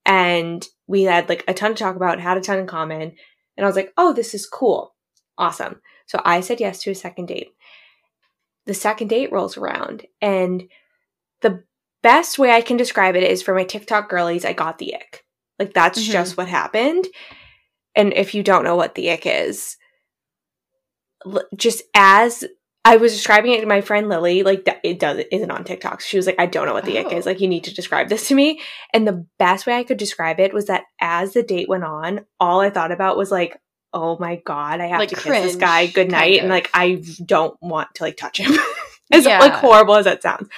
And 0.06 0.66
we 0.88 1.04
had 1.04 1.30
like 1.30 1.44
a 1.48 1.54
ton 1.54 1.76
to 1.76 1.78
talk 1.84 1.96
about, 1.96 2.20
had 2.20 2.38
a 2.38 2.42
ton 2.42 2.58
in 2.60 2.68
common. 2.68 3.14
And 3.56 3.64
I 3.66 3.68
was 3.68 3.76
like, 3.76 3.94
oh, 3.96 4.12
this 4.12 4.34
is 4.34 4.48
cool. 4.48 4.93
Awesome. 5.38 5.82
So 6.06 6.22
I 6.24 6.42
said 6.42 6.60
yes 6.60 6.80
to 6.84 6.92
a 6.92 6.96
second 6.96 7.28
date. 7.28 7.50
The 8.66 8.74
second 8.74 9.08
date 9.08 9.32
rolls 9.32 9.58
around. 9.58 10.06
And 10.22 10.70
the 11.42 11.64
best 12.02 12.38
way 12.40 12.52
I 12.52 12.62
can 12.62 12.78
describe 12.78 13.16
it 13.16 13.24
is 13.24 13.42
for 13.42 13.54
my 13.56 13.64
TikTok 13.64 14.10
girlies, 14.10 14.46
I 14.46 14.54
got 14.54 14.78
the 14.78 14.96
ick. 14.96 15.26
Like 15.60 15.74
that's 15.74 16.00
Mhm. 16.00 16.12
just 16.12 16.38
what 16.38 16.48
happened. 16.48 17.08
And 17.96 18.14
if 18.14 18.34
you 18.34 18.44
don't 18.44 18.64
know 18.64 18.76
what 18.76 18.96
the 18.96 19.12
ick 19.12 19.26
is, 19.26 19.78
just 21.56 21.84
as 21.96 22.44
I 22.86 22.98
was 22.98 23.14
describing 23.14 23.54
it 23.54 23.62
to 23.62 23.66
my 23.68 23.80
friend 23.80 24.10
Lily, 24.10 24.44
like 24.44 24.68
it 24.84 25.00
does 25.00 25.20
it 25.20 25.30
isn't 25.32 25.52
on 25.52 25.64
TikTok. 25.64 26.02
She 26.02 26.18
was 26.18 26.26
like, 26.26 26.36
I 26.38 26.48
don't 26.48 26.66
know 26.66 26.74
what 26.74 26.84
the 26.86 27.00
ick 27.00 27.14
is. 27.14 27.26
Oh. 27.26 27.30
Like 27.30 27.40
you 27.40 27.48
need 27.48 27.64
to 27.66 27.74
describe 27.74 28.10
this 28.10 28.28
to 28.28 28.36
me. 28.36 28.60
And 28.94 29.08
the 29.08 29.26
best 29.40 29.66
way 29.66 29.76
I 29.76 29.84
could 29.84 29.98
describe 29.98 30.40
it 30.40 30.54
was 30.54 30.66
that 30.66 30.84
as 31.00 31.34
the 31.34 31.44
date 31.44 31.70
went 31.70 31.86
on, 31.86 32.26
all 32.42 32.60
I 32.60 32.70
thought 32.70 32.92
about 32.92 33.16
was 33.16 33.32
like, 33.32 33.58
oh 33.94 34.18
my 34.20 34.38
god, 34.46 34.82
I 34.82 34.88
have 34.88 35.00
Like 35.00 35.10
to 35.10 35.16
kiss 35.16 35.26
this 35.44 35.56
guy 35.56 35.88
good 35.88 36.10
kind 36.10 36.12
night, 36.12 36.40
and 36.40 36.50
like 36.50 36.70
I 36.74 37.04
don't 37.26 37.56
want 37.62 37.94
to 37.96 38.04
like 38.04 38.18
touch 38.18 38.40
him. 38.40 38.52
as 39.12 39.26
Yeah. 39.26 39.40
like 39.40 39.54
horrible 39.54 39.96
as 39.96 40.06
that 40.06 40.22
sounds. 40.24 40.50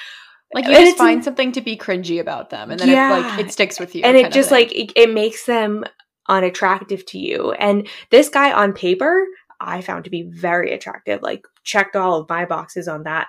like 0.53 0.65
you 0.65 0.73
And 0.73 0.85
just 0.85 0.97
find 0.97 1.23
something 1.23 1.51
to 1.53 1.61
be 1.61 1.75
cringy 1.77 2.19
about 2.21 2.49
them 2.49 2.71
and 2.71 2.79
then 2.79 2.89
it, 2.89 2.93
like 2.95 3.39
it 3.39 3.51
sticks 3.51 3.79
with 3.79 3.95
you 3.95 4.03
and 4.03 4.15
it 4.15 4.31
just 4.31 4.51
like 4.51 4.71
it, 4.73 4.93
it 4.95 5.11
makes 5.11 5.45
them 5.45 5.83
unattractive 6.29 7.05
to 7.07 7.19
you 7.19 7.51
and 7.53 7.87
this 8.11 8.29
guy 8.29 8.51
on 8.53 8.71
paper 8.71 9.25
i 9.59 9.81
found 9.81 10.03
to 10.05 10.09
be 10.09 10.21
very 10.23 10.73
attractive 10.73 11.21
like 11.21 11.45
checked 11.63 11.95
all 11.95 12.19
of 12.21 12.29
my 12.29 12.45
boxes 12.45 12.87
on 12.87 13.03
that 13.03 13.27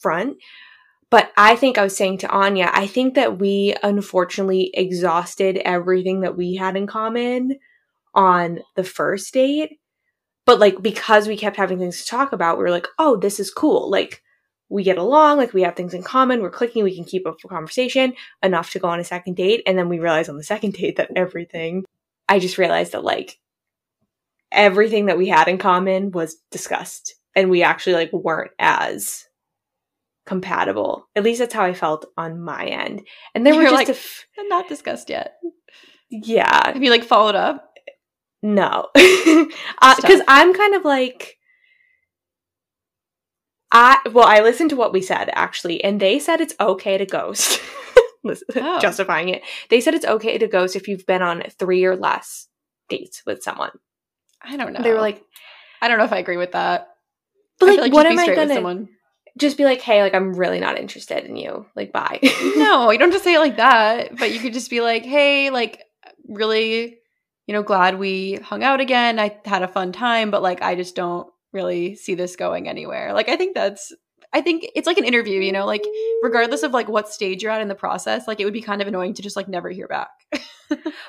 front 0.00 0.36
but 1.10 1.32
i 1.36 1.56
think 1.56 1.78
i 1.78 1.82
was 1.82 1.96
saying 1.96 2.18
to 2.18 2.28
anya 2.30 2.70
i 2.74 2.86
think 2.86 3.14
that 3.14 3.38
we 3.38 3.74
unfortunately 3.82 4.70
exhausted 4.74 5.56
everything 5.58 6.20
that 6.20 6.36
we 6.36 6.54
had 6.54 6.76
in 6.76 6.86
common 6.86 7.56
on 8.16 8.60
the 8.74 8.82
first 8.84 9.32
date 9.32 9.78
but 10.44 10.58
like 10.58 10.82
because 10.82 11.28
we 11.28 11.36
kept 11.36 11.56
having 11.56 11.78
things 11.78 12.02
to 12.02 12.08
talk 12.08 12.32
about 12.32 12.58
we 12.58 12.64
were 12.64 12.70
like 12.70 12.88
oh 12.98 13.16
this 13.16 13.38
is 13.38 13.50
cool. 13.50 13.90
Like 13.90 14.22
we 14.68 14.82
get 14.82 14.98
along 14.98 15.36
like 15.36 15.52
we 15.52 15.62
have 15.62 15.76
things 15.76 15.94
in 15.94 16.02
common 16.02 16.42
we're 16.42 16.50
clicking 16.50 16.82
we 16.82 16.96
can 16.96 17.04
keep 17.04 17.24
up 17.26 17.36
a 17.44 17.48
conversation 17.48 18.12
enough 18.42 18.72
to 18.72 18.80
go 18.80 18.88
on 18.88 18.98
a 18.98 19.04
second 19.04 19.36
date 19.36 19.62
and 19.64 19.78
then 19.78 19.88
we 19.88 20.00
realized 20.00 20.28
on 20.28 20.36
the 20.36 20.42
second 20.42 20.72
date 20.72 20.96
that 20.96 21.10
everything 21.14 21.84
i 22.28 22.40
just 22.40 22.58
realized 22.58 22.90
that 22.90 23.04
like 23.04 23.38
everything 24.50 25.06
that 25.06 25.18
we 25.18 25.28
had 25.28 25.46
in 25.46 25.58
common 25.58 26.10
was 26.10 26.36
discussed 26.50 27.14
and 27.36 27.48
we 27.48 27.62
actually 27.62 27.92
like 27.94 28.12
weren't 28.12 28.50
as 28.58 29.26
compatible. 30.24 31.08
At 31.14 31.22
least 31.22 31.38
that's 31.38 31.54
how 31.54 31.62
i 31.62 31.72
felt 31.72 32.06
on 32.16 32.40
my 32.40 32.66
end. 32.66 33.06
And 33.34 33.46
there 33.46 33.54
were 33.56 33.62
just 33.62 33.74
like- 33.74 33.88
f- 33.88 34.26
not 34.48 34.68
discussed 34.68 35.08
yet. 35.08 35.38
Yeah. 36.10 36.72
Have 36.72 36.82
you 36.82 36.90
like 36.90 37.04
followed 37.04 37.34
up 37.34 37.75
no 38.42 38.88
uh, 38.96 39.94
because 39.96 40.20
i'm 40.28 40.54
kind 40.54 40.74
of 40.74 40.84
like 40.84 41.38
i 43.72 43.98
well 44.12 44.26
i 44.26 44.40
listened 44.40 44.70
to 44.70 44.76
what 44.76 44.92
we 44.92 45.00
said 45.02 45.30
actually 45.34 45.82
and 45.82 46.00
they 46.00 46.18
said 46.18 46.40
it's 46.40 46.54
okay 46.60 46.98
to 46.98 47.06
ghost 47.06 47.60
Oh. 48.56 48.78
justifying 48.80 49.28
it 49.28 49.42
they 49.70 49.80
said 49.80 49.94
it's 49.94 50.04
okay 50.04 50.36
to 50.38 50.48
ghost 50.48 50.74
if 50.76 50.88
you've 50.88 51.06
been 51.06 51.22
on 51.22 51.42
three 51.58 51.84
or 51.84 51.96
less 51.96 52.48
dates 52.88 53.22
with 53.24 53.42
someone 53.42 53.70
I 54.48 54.56
don't 54.56 54.72
know. 54.72 54.82
They 54.82 54.92
were 54.92 55.00
like, 55.00 55.24
I 55.82 55.88
don't 55.88 55.98
know 55.98 56.04
if 56.04 56.12
I 56.12 56.18
agree 56.18 56.36
with 56.36 56.52
that. 56.52 56.88
but 57.58 57.70
I 57.70 57.74
like, 57.76 57.92
what 57.92 58.06
am 58.06 58.16
I 58.18 58.26
gonna 58.32 58.54
Someone. 58.54 58.88
just 59.36 59.56
be 59.56 59.64
like? 59.64 59.80
Hey, 59.80 60.02
like 60.02 60.14
I'm 60.14 60.34
really 60.34 60.60
not 60.60 60.78
interested 60.78 61.24
in 61.24 61.34
you. 61.36 61.66
Like, 61.74 61.90
bye. 61.90 62.20
No, 62.56 62.90
you 62.92 62.98
don't 62.98 63.10
have 63.10 63.20
to 63.20 63.24
say 63.24 63.34
it 63.34 63.40
like 63.40 63.56
that. 63.56 64.16
But 64.16 64.32
you 64.32 64.38
could 64.38 64.52
just 64.52 64.70
be 64.70 64.80
like, 64.82 65.04
hey, 65.04 65.50
like, 65.50 65.82
really, 66.28 66.98
you 67.46 67.54
know, 67.54 67.62
glad 67.62 67.98
we 67.98 68.34
hung 68.34 68.62
out 68.62 68.80
again. 68.80 69.18
I 69.18 69.38
had 69.44 69.62
a 69.62 69.68
fun 69.68 69.92
time, 69.92 70.30
but 70.30 70.42
like, 70.42 70.62
I 70.62 70.74
just 70.74 70.94
don't 70.94 71.28
really 71.52 71.94
see 71.94 72.14
this 72.14 72.36
going 72.36 72.68
anywhere. 72.68 73.12
Like, 73.12 73.28
I 73.28 73.36
think 73.36 73.54
that's, 73.54 73.92
I 74.32 74.40
think 74.40 74.66
it's 74.74 74.86
like 74.86 74.98
an 74.98 75.04
interview, 75.04 75.40
you 75.40 75.52
know, 75.52 75.64
like, 75.64 75.84
regardless 76.22 76.62
of 76.62 76.72
like 76.72 76.88
what 76.88 77.08
stage 77.08 77.42
you're 77.42 77.52
at 77.52 77.62
in 77.62 77.68
the 77.68 77.74
process, 77.74 78.26
like, 78.26 78.40
it 78.40 78.44
would 78.44 78.52
be 78.52 78.62
kind 78.62 78.82
of 78.82 78.88
annoying 78.88 79.14
to 79.14 79.22
just 79.22 79.36
like 79.36 79.48
never 79.48 79.70
hear 79.70 79.88
back. 79.88 80.10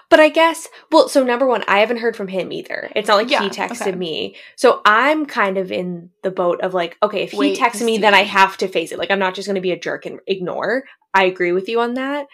But 0.09 0.19
I 0.19 0.29
guess, 0.29 0.67
well, 0.91 1.09
so 1.09 1.23
number 1.23 1.45
one, 1.45 1.63
I 1.67 1.79
haven't 1.79 1.97
heard 1.97 2.15
from 2.15 2.27
him 2.27 2.51
either. 2.51 2.89
It's 2.95 3.07
not 3.07 3.15
like 3.15 3.29
Yeah, 3.29 3.41
he 3.41 3.49
texted 3.49 3.87
okay. 3.87 3.95
me. 3.95 4.35
So 4.55 4.81
I'm 4.85 5.25
kind 5.25 5.57
of 5.57 5.71
in 5.71 6.11
the 6.23 6.31
boat 6.31 6.61
of 6.61 6.73
like, 6.73 6.97
okay, 7.03 7.23
if 7.23 7.31
he 7.31 7.37
Wait 7.37 7.55
to 7.55 7.59
texts 7.59 7.83
me, 7.83 7.97
then. 7.97 8.13
I 8.13 8.23
have 8.23 8.55
to 8.57 8.67
face 8.67 8.91
it. 8.91 8.99
Like, 8.99 9.11
I'm 9.11 9.19
not 9.19 9.35
just 9.35 9.47
going 9.47 9.55
to 9.55 9.61
be 9.61 9.71
a 9.71 9.79
jerk 9.79 10.05
and 10.05 10.19
ignore. 10.27 10.83
I 11.13 11.23
agree 11.25 11.51
with 11.51 11.67
you 11.67 11.81
on 11.81 11.95
that. 11.95 12.27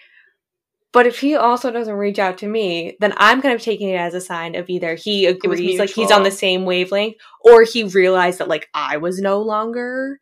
But 0.94 1.08
if 1.08 1.20
he 1.20 1.36
also 1.36 1.72
doesn't 1.72 1.94
reach 1.94 2.20
out 2.20 2.38
to 2.38 2.48
me, 2.48 2.96
then 3.00 3.14
I'm 3.18 3.42
kind 3.42 3.54
of 3.54 3.62
taking 3.62 3.90
it 3.90 3.98
as 3.98 4.14
a 4.14 4.22
sign 4.22 4.56
of 4.56 4.70
either 4.70 4.96
he 4.96 5.26
agrees, 5.26 5.80
like 5.80 5.90
he's 5.90 6.12
on 6.12 6.24
the 6.24 6.32
same 6.32 6.64
wavelength, 6.66 7.18
or 7.42 7.64
he 7.64 7.84
realized 7.84 8.40
that 8.40 8.48
like 8.48 8.70
I 8.74 8.98
was 8.98 9.20
no 9.20 9.42
longer 9.42 10.20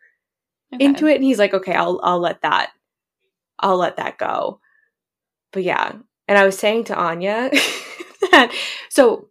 into 0.79 1.07
it 1.07 1.15
and 1.15 1.23
he's 1.23 1.39
like 1.39 1.53
okay 1.53 1.73
i'll 1.73 1.99
i'll 2.03 2.19
let 2.19 2.41
that 2.41 2.71
i'll 3.59 3.77
let 3.77 3.97
that 3.97 4.17
go. 4.17 4.59
But 5.51 5.63
yeah 5.63 5.93
and 6.27 6.37
i 6.37 6.45
was 6.45 6.57
saying 6.57 6.85
to 6.85 6.97
anya 6.97 7.49
that 8.31 8.53
so 8.89 9.27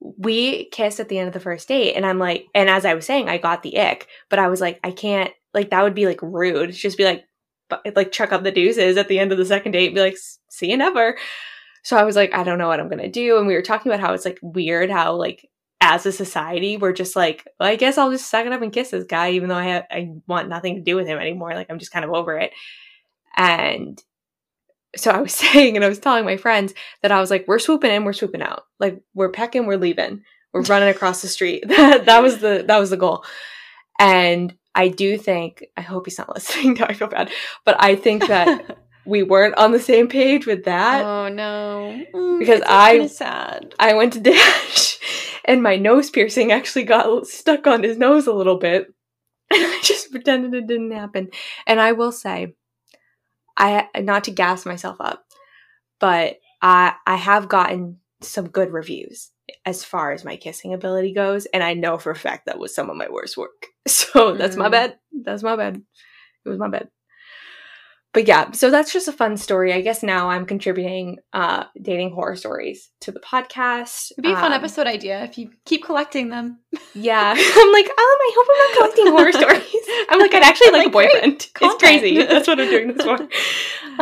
we 0.00 0.66
kissed 0.66 1.00
at 1.00 1.08
the 1.08 1.18
end 1.18 1.28
of 1.28 1.34
the 1.34 1.40
first 1.40 1.68
date 1.68 1.94
and 1.94 2.04
i'm 2.04 2.18
like 2.18 2.46
and 2.54 2.68
as 2.68 2.84
i 2.84 2.94
was 2.94 3.06
saying 3.06 3.28
i 3.28 3.38
got 3.38 3.62
the 3.62 3.78
ick 3.78 4.06
but 4.28 4.38
i 4.38 4.48
was 4.48 4.60
like 4.60 4.78
i 4.84 4.90
can't 4.90 5.32
like 5.54 5.70
that 5.70 5.82
would 5.82 5.94
be 5.94 6.06
like 6.06 6.20
rude 6.20 6.72
just 6.72 6.98
be 6.98 7.04
like 7.04 7.24
like 7.94 8.12
chuck 8.12 8.32
up 8.32 8.42
the 8.42 8.50
deuces 8.50 8.96
at 8.96 9.08
the 9.08 9.18
end 9.18 9.32
of 9.32 9.38
the 9.38 9.44
second 9.44 9.72
date 9.72 9.94
be 9.94 10.00
like 10.00 10.16
see 10.48 10.70
you 10.70 10.76
never 10.76 11.16
so 11.82 11.96
i 11.96 12.04
was 12.04 12.16
like 12.16 12.32
i 12.34 12.42
don't 12.42 12.58
know 12.58 12.68
what 12.68 12.80
i'm 12.80 12.88
gonna 12.88 13.08
do 13.08 13.38
and 13.38 13.46
we 13.46 13.54
were 13.54 13.62
talking 13.62 13.90
about 13.90 14.00
how 14.00 14.12
it's 14.12 14.24
like 14.24 14.38
weird 14.42 14.90
how 14.90 15.14
like 15.14 15.48
as 15.82 16.06
a 16.06 16.12
society, 16.12 16.76
we're 16.76 16.92
just 16.92 17.16
like, 17.16 17.44
well, 17.58 17.68
I 17.68 17.74
guess 17.74 17.98
I'll 17.98 18.12
just 18.12 18.30
suck 18.30 18.46
it 18.46 18.52
up 18.52 18.62
and 18.62 18.72
kiss 18.72 18.90
this 18.90 19.04
guy, 19.04 19.32
even 19.32 19.48
though 19.48 19.56
I 19.56 19.64
ha- 19.64 19.86
I 19.90 20.12
want 20.28 20.48
nothing 20.48 20.76
to 20.76 20.80
do 20.80 20.94
with 20.94 21.08
him 21.08 21.18
anymore. 21.18 21.54
Like 21.54 21.66
I'm 21.70 21.80
just 21.80 21.90
kind 21.90 22.04
of 22.04 22.12
over 22.12 22.38
it. 22.38 22.52
And 23.36 24.00
so 24.94 25.10
I 25.10 25.20
was 25.20 25.34
saying, 25.34 25.74
and 25.74 25.84
I 25.84 25.88
was 25.88 25.98
telling 25.98 26.24
my 26.24 26.36
friends 26.36 26.72
that 27.02 27.10
I 27.10 27.20
was 27.20 27.30
like, 27.30 27.48
we're 27.48 27.58
swooping 27.58 27.90
in, 27.90 28.04
we're 28.04 28.12
swooping 28.12 28.42
out. 28.42 28.62
Like 28.78 29.02
we're 29.12 29.30
pecking, 29.30 29.66
we're 29.66 29.76
leaving, 29.76 30.22
we're 30.52 30.62
running 30.62 30.88
across 30.88 31.20
the 31.20 31.28
street. 31.28 31.64
that 31.68 32.06
that 32.06 32.22
was 32.22 32.38
the 32.38 32.64
that 32.68 32.78
was 32.78 32.90
the 32.90 32.96
goal. 32.96 33.24
And 33.98 34.54
I 34.74 34.88
do 34.88 35.18
think, 35.18 35.64
I 35.76 35.80
hope 35.82 36.06
he's 36.06 36.18
not 36.18 36.28
listening. 36.34 36.74
Now 36.74 36.86
I 36.86 36.94
feel 36.94 37.08
bad, 37.08 37.30
but 37.64 37.76
I 37.78 37.94
think 37.96 38.26
that 38.28 38.78
we 39.06 39.22
weren't 39.22 39.56
on 39.58 39.72
the 39.72 39.80
same 39.80 40.08
page 40.08 40.46
with 40.46 40.64
that. 40.64 41.04
oh 41.04 41.28
no, 41.28 42.00
Mm, 42.14 42.38
Because 42.38 42.62
I- 42.66 43.06
sad. 43.08 43.74
I 43.78 43.94
went 43.94 44.12
to 44.14 44.20
Dash 44.30 44.98
and 45.44 45.62
my 45.62 45.76
nose 45.76 46.08
piercing 46.10 46.52
actually 46.52 46.84
got 46.84 47.26
stuck 47.26 47.66
on 47.66 47.82
his 47.82 47.98
nose 47.98 48.26
a 48.26 48.32
little 48.32 48.58
bit. 48.58 48.86
And 49.52 49.60
I 49.62 49.80
just 49.82 50.10
pretended 50.10 50.54
it 50.54 50.66
didn't 50.66 50.92
happen. 50.92 51.28
And 51.66 51.78
I 51.80 51.92
will 51.92 52.12
say, 52.12 52.54
I 53.56 53.88
not 54.00 54.24
to 54.24 54.30
gas 54.30 54.64
myself 54.64 54.96
up, 55.00 55.24
but 56.00 56.38
I 56.62 56.94
I 57.06 57.16
have 57.16 57.48
gotten 57.48 57.98
some 58.22 58.48
good 58.48 58.72
reviews 58.72 59.30
as 59.66 59.84
far 59.84 60.12
as 60.12 60.24
my 60.24 60.36
kissing 60.36 60.72
ability 60.72 61.12
goes, 61.12 61.44
and 61.46 61.62
I 61.62 61.74
know 61.74 61.98
for 61.98 62.10
a 62.12 62.16
fact 62.16 62.46
that 62.46 62.58
was 62.58 62.74
some 62.74 62.88
of 62.88 62.96
my 62.96 63.08
worst 63.10 63.36
work. 63.36 63.66
So 63.88 64.36
that's 64.36 64.56
my 64.56 64.68
Mm. 64.68 64.72
bad. 64.72 64.98
That's 65.12 65.42
my 65.42 65.56
bad. 65.56 65.76
It 66.44 66.48
was 66.48 66.58
my 66.58 66.68
bad. 66.68 66.90
But 68.14 68.28
yeah, 68.28 68.50
so 68.52 68.70
that's 68.70 68.92
just 68.92 69.08
a 69.08 69.12
fun 69.12 69.36
story. 69.38 69.72
I 69.72 69.80
guess 69.80 70.02
now 70.02 70.28
I'm 70.30 70.44
contributing 70.44 71.18
uh 71.32 71.64
dating 71.80 72.12
horror 72.12 72.36
stories 72.36 72.90
to 73.00 73.10
the 73.12 73.20
podcast. 73.20 74.10
It'd 74.12 74.22
be 74.24 74.32
a 74.32 74.34
fun 74.36 74.52
Um, 74.52 74.58
episode 74.58 74.86
idea 74.86 75.24
if 75.24 75.38
you 75.38 75.50
keep 75.64 75.84
collecting 75.84 76.28
them. 76.28 76.58
Yeah. 76.94 77.30
I'm 77.36 77.72
like, 77.72 77.86
um, 77.86 77.92
I 77.98 78.32
hope 78.36 78.46
I'm 78.50 78.58
not 78.58 78.76
collecting 78.76 79.06
horror 79.12 79.32
stories. 79.62 80.06
I'm 80.10 80.18
like, 80.20 80.34
I'd 80.34 80.42
actually 80.42 80.72
like 80.72 80.86
a 80.86 80.90
Like, 80.90 80.92
great 80.92 81.12
boyfriend. 81.12 81.48
It's 81.60 81.82
crazy. 81.82 82.18
That's 82.18 82.46
what 82.46 82.60
I'm 82.60 82.68
doing 82.68 82.94
this 82.94 83.04
for. 83.04 83.28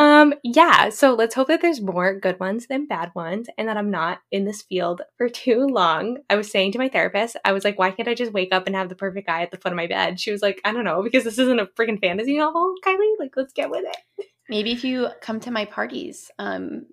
Um, 0.01 0.33
yeah, 0.43 0.89
so 0.89 1.13
let's 1.13 1.33
hope 1.35 1.47
that 1.47 1.61
there's 1.61 1.79
more 1.81 2.17
good 2.19 2.39
ones 2.39 2.67
than 2.67 2.87
bad 2.87 3.11
ones 3.15 3.47
and 3.57 3.67
that 3.69 3.77
I'm 3.77 3.91
not 3.91 4.19
in 4.31 4.43
this 4.45 4.61
field 4.61 5.01
for 5.17 5.29
too 5.29 5.67
long. 5.67 6.17
I 6.29 6.35
was 6.35 6.51
saying 6.51 6.73
to 6.73 6.79
my 6.79 6.89
therapist, 6.89 7.37
I 7.45 7.51
was 7.53 7.63
like, 7.63 7.79
why 7.79 7.91
can't 7.91 8.07
I 8.09 8.13
just 8.13 8.33
wake 8.33 8.53
up 8.53 8.67
and 8.67 8.75
have 8.75 8.89
the 8.89 8.95
perfect 8.95 9.27
guy 9.27 9.41
at 9.41 9.51
the 9.51 9.57
foot 9.57 9.71
of 9.71 9.77
my 9.77 9.87
bed? 9.87 10.19
She 10.19 10.31
was 10.31 10.41
like, 10.41 10.59
I 10.65 10.71
don't 10.73 10.85
know, 10.85 11.01
because 11.03 11.23
this 11.23 11.39
isn't 11.39 11.59
a 11.59 11.67
freaking 11.67 11.99
fantasy 11.99 12.37
novel, 12.37 12.73
Kylie. 12.85 13.19
Like, 13.19 13.35
let's 13.37 13.53
get 13.53 13.69
with 13.69 13.85
it. 13.85 13.97
Maybe 14.49 14.71
if 14.71 14.83
you 14.83 15.09
come 15.21 15.39
to 15.41 15.51
my 15.51 15.65
parties, 15.65 16.29
um, 16.39 16.87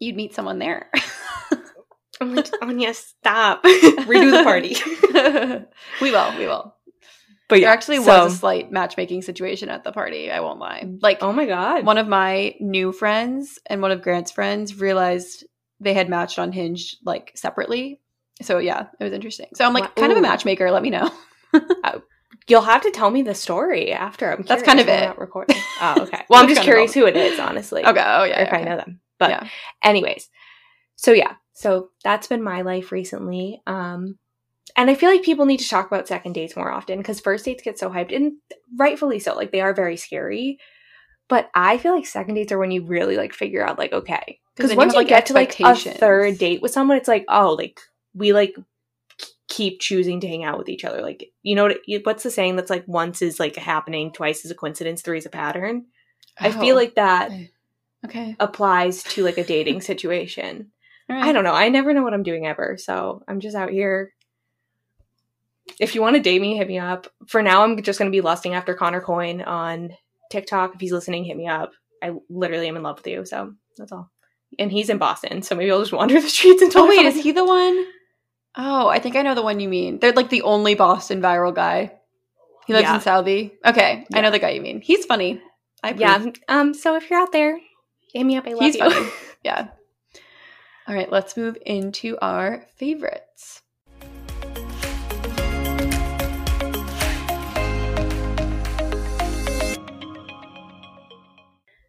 you'd 0.00 0.16
meet 0.16 0.34
someone 0.34 0.58
there. 0.58 0.90
I'm 2.20 2.36
like, 2.36 2.48
Anya, 2.62 2.94
stop. 2.94 3.64
Redo 3.64 4.30
the 4.30 4.42
party. 4.44 4.76
we 6.00 6.10
will. 6.10 6.36
We 6.38 6.46
will. 6.46 6.74
But 7.48 7.60
There 7.60 7.68
actually 7.70 7.98
was 7.98 8.34
a 8.34 8.36
slight 8.36 8.70
matchmaking 8.70 9.22
situation 9.22 9.68
at 9.68 9.84
the 9.84 9.92
party. 9.92 10.30
I 10.30 10.40
won't 10.40 10.58
lie. 10.60 10.86
Like 11.00 11.18
Oh 11.22 11.32
my 11.32 11.46
god. 11.46 11.84
one 11.84 11.98
of 11.98 12.06
my 12.08 12.54
new 12.60 12.92
friends 12.92 13.58
and 13.66 13.82
one 13.82 13.90
of 13.90 14.00
Grant's 14.02 14.30
friends 14.30 14.80
realized 14.80 15.44
they 15.80 15.92
had 15.94 16.08
matched 16.08 16.38
on 16.38 16.52
Hinge 16.52 16.96
like 17.04 17.32
separately. 17.34 18.00
So 18.40 18.58
yeah, 18.58 18.86
it 19.00 19.04
was 19.04 19.12
interesting. 19.12 19.48
So 19.54 19.64
I'm 19.66 19.74
like 19.74 19.84
Wow. 19.84 19.92
kind 19.96 20.12
of 20.12 20.18
a 20.18 20.22
matchmaker. 20.22 20.70
Let 20.70 20.82
me 20.82 20.90
know. 20.90 21.10
You'll 22.48 22.62
have 22.62 22.82
to 22.82 22.90
tell 22.90 23.10
me 23.10 23.22
the 23.22 23.34
story 23.34 23.92
after. 23.92 24.32
I'm 24.32 24.42
That's 24.42 24.62
kind 24.62 24.80
of 24.80 24.88
it. 24.88 25.18
recording. 25.18 25.56
Oh, 25.84 26.02
okay. 26.02 26.22
Well, 26.28 26.40
I'm 26.40 26.48
just 26.48 26.62
curious 26.62 26.94
who 26.94 27.06
it 27.06 27.16
is, 27.16 27.40
honestly. 27.40 27.84
Okay. 27.86 28.04
Oh 28.06 28.22
yeah. 28.22 28.42
If 28.42 28.48
yeah, 28.48 28.56
I 28.56 28.62
know 28.62 28.76
them. 28.76 29.00
But 29.18 29.30
yeah. 29.30 29.48
anyways, 29.82 30.30
so 30.94 31.10
yeah, 31.10 31.34
so 31.54 31.90
that's 32.04 32.28
been 32.28 32.42
my 32.42 32.62
life 32.62 32.92
recently. 32.92 33.60
Um, 33.66 34.16
and 34.76 34.88
I 34.88 34.94
feel 34.94 35.10
like 35.10 35.24
people 35.24 35.44
need 35.44 35.58
to 35.58 35.68
talk 35.68 35.88
about 35.88 36.06
second 36.06 36.34
dates 36.34 36.54
more 36.54 36.70
often 36.70 36.98
because 36.98 37.18
first 37.18 37.44
dates 37.44 37.64
get 37.64 37.80
so 37.80 37.90
hyped, 37.90 38.14
and 38.14 38.34
rightfully 38.78 39.18
so. 39.18 39.34
Like 39.34 39.50
they 39.50 39.60
are 39.60 39.74
very 39.74 39.96
scary. 39.96 40.58
But 41.28 41.50
I 41.52 41.78
feel 41.78 41.94
like 41.94 42.06
second 42.06 42.34
dates 42.34 42.52
are 42.52 42.58
when 42.58 42.70
you 42.70 42.84
really 42.84 43.16
like 43.16 43.32
figure 43.32 43.66
out 43.66 43.78
like 43.78 43.92
okay, 43.92 44.38
because 44.54 44.70
then 44.70 44.76
you 44.76 44.78
once 44.78 44.94
have, 44.94 45.02
you 45.02 45.04
like, 45.04 45.08
get 45.08 45.26
to 45.26 45.34
like 45.34 45.58
a 45.60 45.74
third 45.74 46.38
date 46.38 46.62
with 46.62 46.70
someone, 46.70 46.96
it's 46.96 47.08
like 47.08 47.24
oh, 47.28 47.54
like 47.54 47.80
we 48.14 48.32
like 48.32 48.54
keep 49.52 49.80
choosing 49.80 50.18
to 50.20 50.26
hang 50.28 50.44
out 50.44 50.56
with 50.58 50.68
each 50.70 50.84
other. 50.84 51.02
Like 51.02 51.30
you 51.42 51.54
know 51.54 51.64
what? 51.64 51.78
What's 52.04 52.22
the 52.22 52.30
saying 52.30 52.56
that's 52.56 52.70
like 52.70 52.88
once 52.88 53.20
is 53.20 53.38
like 53.38 53.56
a 53.58 53.60
happening, 53.60 54.10
twice 54.12 54.44
is 54.44 54.50
a 54.50 54.54
coincidence, 54.54 55.02
three 55.02 55.18
is 55.18 55.26
a 55.26 55.30
pattern. 55.30 55.86
I 56.38 56.50
feel 56.50 56.74
Oh, 56.74 56.78
like 56.78 56.94
that 56.94 57.30
okay. 58.06 58.34
applies 58.40 59.02
to 59.02 59.22
like 59.22 59.36
a 59.38 59.44
dating 59.44 59.82
situation. 59.82 60.70
Right. 61.08 61.24
I 61.24 61.32
don't 61.32 61.44
know. 61.44 61.52
I 61.52 61.68
never 61.68 61.92
know 61.92 62.02
what 62.02 62.14
I'm 62.14 62.22
doing 62.22 62.46
ever. 62.46 62.78
So 62.78 63.22
I'm 63.28 63.40
just 63.40 63.54
out 63.56 63.70
here. 63.70 64.14
If 65.78 65.94
you 65.94 66.00
want 66.00 66.16
to 66.16 66.22
date 66.22 66.40
me, 66.40 66.56
hit 66.56 66.68
me 66.68 66.78
up. 66.78 67.06
For 67.28 67.42
now, 67.42 67.62
I'm 67.62 67.80
just 67.82 67.98
going 67.98 68.10
to 68.10 68.16
be 68.16 68.20
lusting 68.22 68.54
after 68.54 68.74
Connor 68.74 69.00
Coyne 69.00 69.42
on 69.42 69.90
TikTok. 70.30 70.74
If 70.74 70.80
he's 70.80 70.92
listening, 70.92 71.24
hit 71.24 71.36
me 71.36 71.46
up. 71.48 71.72
I 72.02 72.12
literally 72.30 72.68
am 72.68 72.76
in 72.76 72.82
love 72.82 72.96
with 72.98 73.06
you. 73.06 73.24
So 73.26 73.52
that's 73.76 73.92
all. 73.92 74.10
And 74.58 74.72
he's 74.72 74.88
in 74.90 74.98
Boston. 74.98 75.42
So 75.42 75.54
maybe 75.54 75.70
I'll 75.70 75.80
just 75.80 75.92
wander 76.00 76.20
the 76.20 76.28
streets 76.28 76.62
until 76.62 76.82
Oh 76.84 76.88
wait, 76.88 77.04
is 77.04 77.22
he 77.22 77.32
the 77.32 77.44
one? 77.44 77.84
Oh, 78.54 78.88
I 78.88 78.98
think 78.98 79.16
I 79.16 79.22
know 79.22 79.34
the 79.34 79.42
one 79.42 79.60
you 79.60 79.68
mean. 79.68 79.98
They're 79.98 80.12
like 80.12 80.28
the 80.30 80.42
only 80.42 80.74
Boston 80.74 81.22
viral 81.22 81.54
guy. 81.54 81.92
He 82.66 82.72
lives 82.74 82.82
Yeah. 82.84 82.94
in 82.96 83.00
Southie. 83.00 83.52
Okay, 83.64 84.04
Yeah. 84.10 84.18
I 84.18 84.20
know 84.20 84.30
the 84.30 84.38
guy 84.38 84.50
you 84.50 84.60
mean. 84.60 84.80
He's 84.80 85.04
funny. 85.06 85.40
I. 85.82 85.92
Yeah. 85.94 86.24
Um. 86.48 86.74
So 86.74 86.96
if 86.96 87.08
you're 87.10 87.20
out 87.20 87.32
there, 87.32 87.58
hit 88.12 88.24
me 88.24 88.36
up. 88.36 88.46
I 88.46 88.50
love 88.52 88.60
He's 88.62 88.76
you. 88.76 88.88
funny. 88.90 89.08
yeah. 89.44 89.68
All 90.86 90.94
right, 90.94 91.10
let's 91.10 91.36
move 91.36 91.56
into 91.64 92.18
our 92.20 92.66
favorites. 92.76 93.62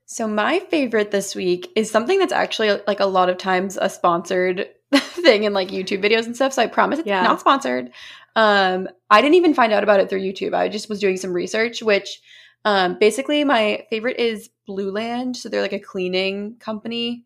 So 0.05 0.27
my 0.27 0.59
favorite 0.59 1.11
this 1.11 1.33
week 1.33 1.71
is 1.75 1.89
something 1.89 2.19
that's 2.19 2.33
actually 2.33 2.79
like 2.87 2.99
a 2.99 3.05
lot 3.05 3.29
of 3.29 3.37
times 3.37 3.77
a 3.81 3.89
sponsored 3.89 4.67
thing 5.23 5.43
in 5.43 5.53
like 5.53 5.69
YouTube 5.69 6.03
videos 6.03 6.25
and 6.25 6.35
stuff. 6.35 6.53
So 6.53 6.61
I 6.61 6.67
promise 6.67 6.99
it's 6.99 7.07
Yeah. 7.07 7.23
not 7.23 7.39
sponsored. 7.39 7.91
Um, 8.35 8.87
I 9.09 9.21
didn't 9.21 9.35
even 9.35 9.53
find 9.53 9.71
out 9.73 9.83
about 9.83 9.99
it 9.99 10.09
through 10.09 10.21
YouTube. 10.21 10.53
I 10.53 10.69
just 10.69 10.89
was 10.89 10.99
doing 10.99 11.17
some 11.17 11.33
research, 11.33 11.81
which 11.81 12.21
um, 12.65 12.97
basically 12.99 13.43
my 13.43 13.85
favorite 13.89 14.19
is 14.19 14.49
Blueland. 14.67 15.35
So 15.35 15.49
they're 15.49 15.61
like 15.61 15.73
a 15.73 15.79
cleaning 15.79 16.55
company, 16.59 17.25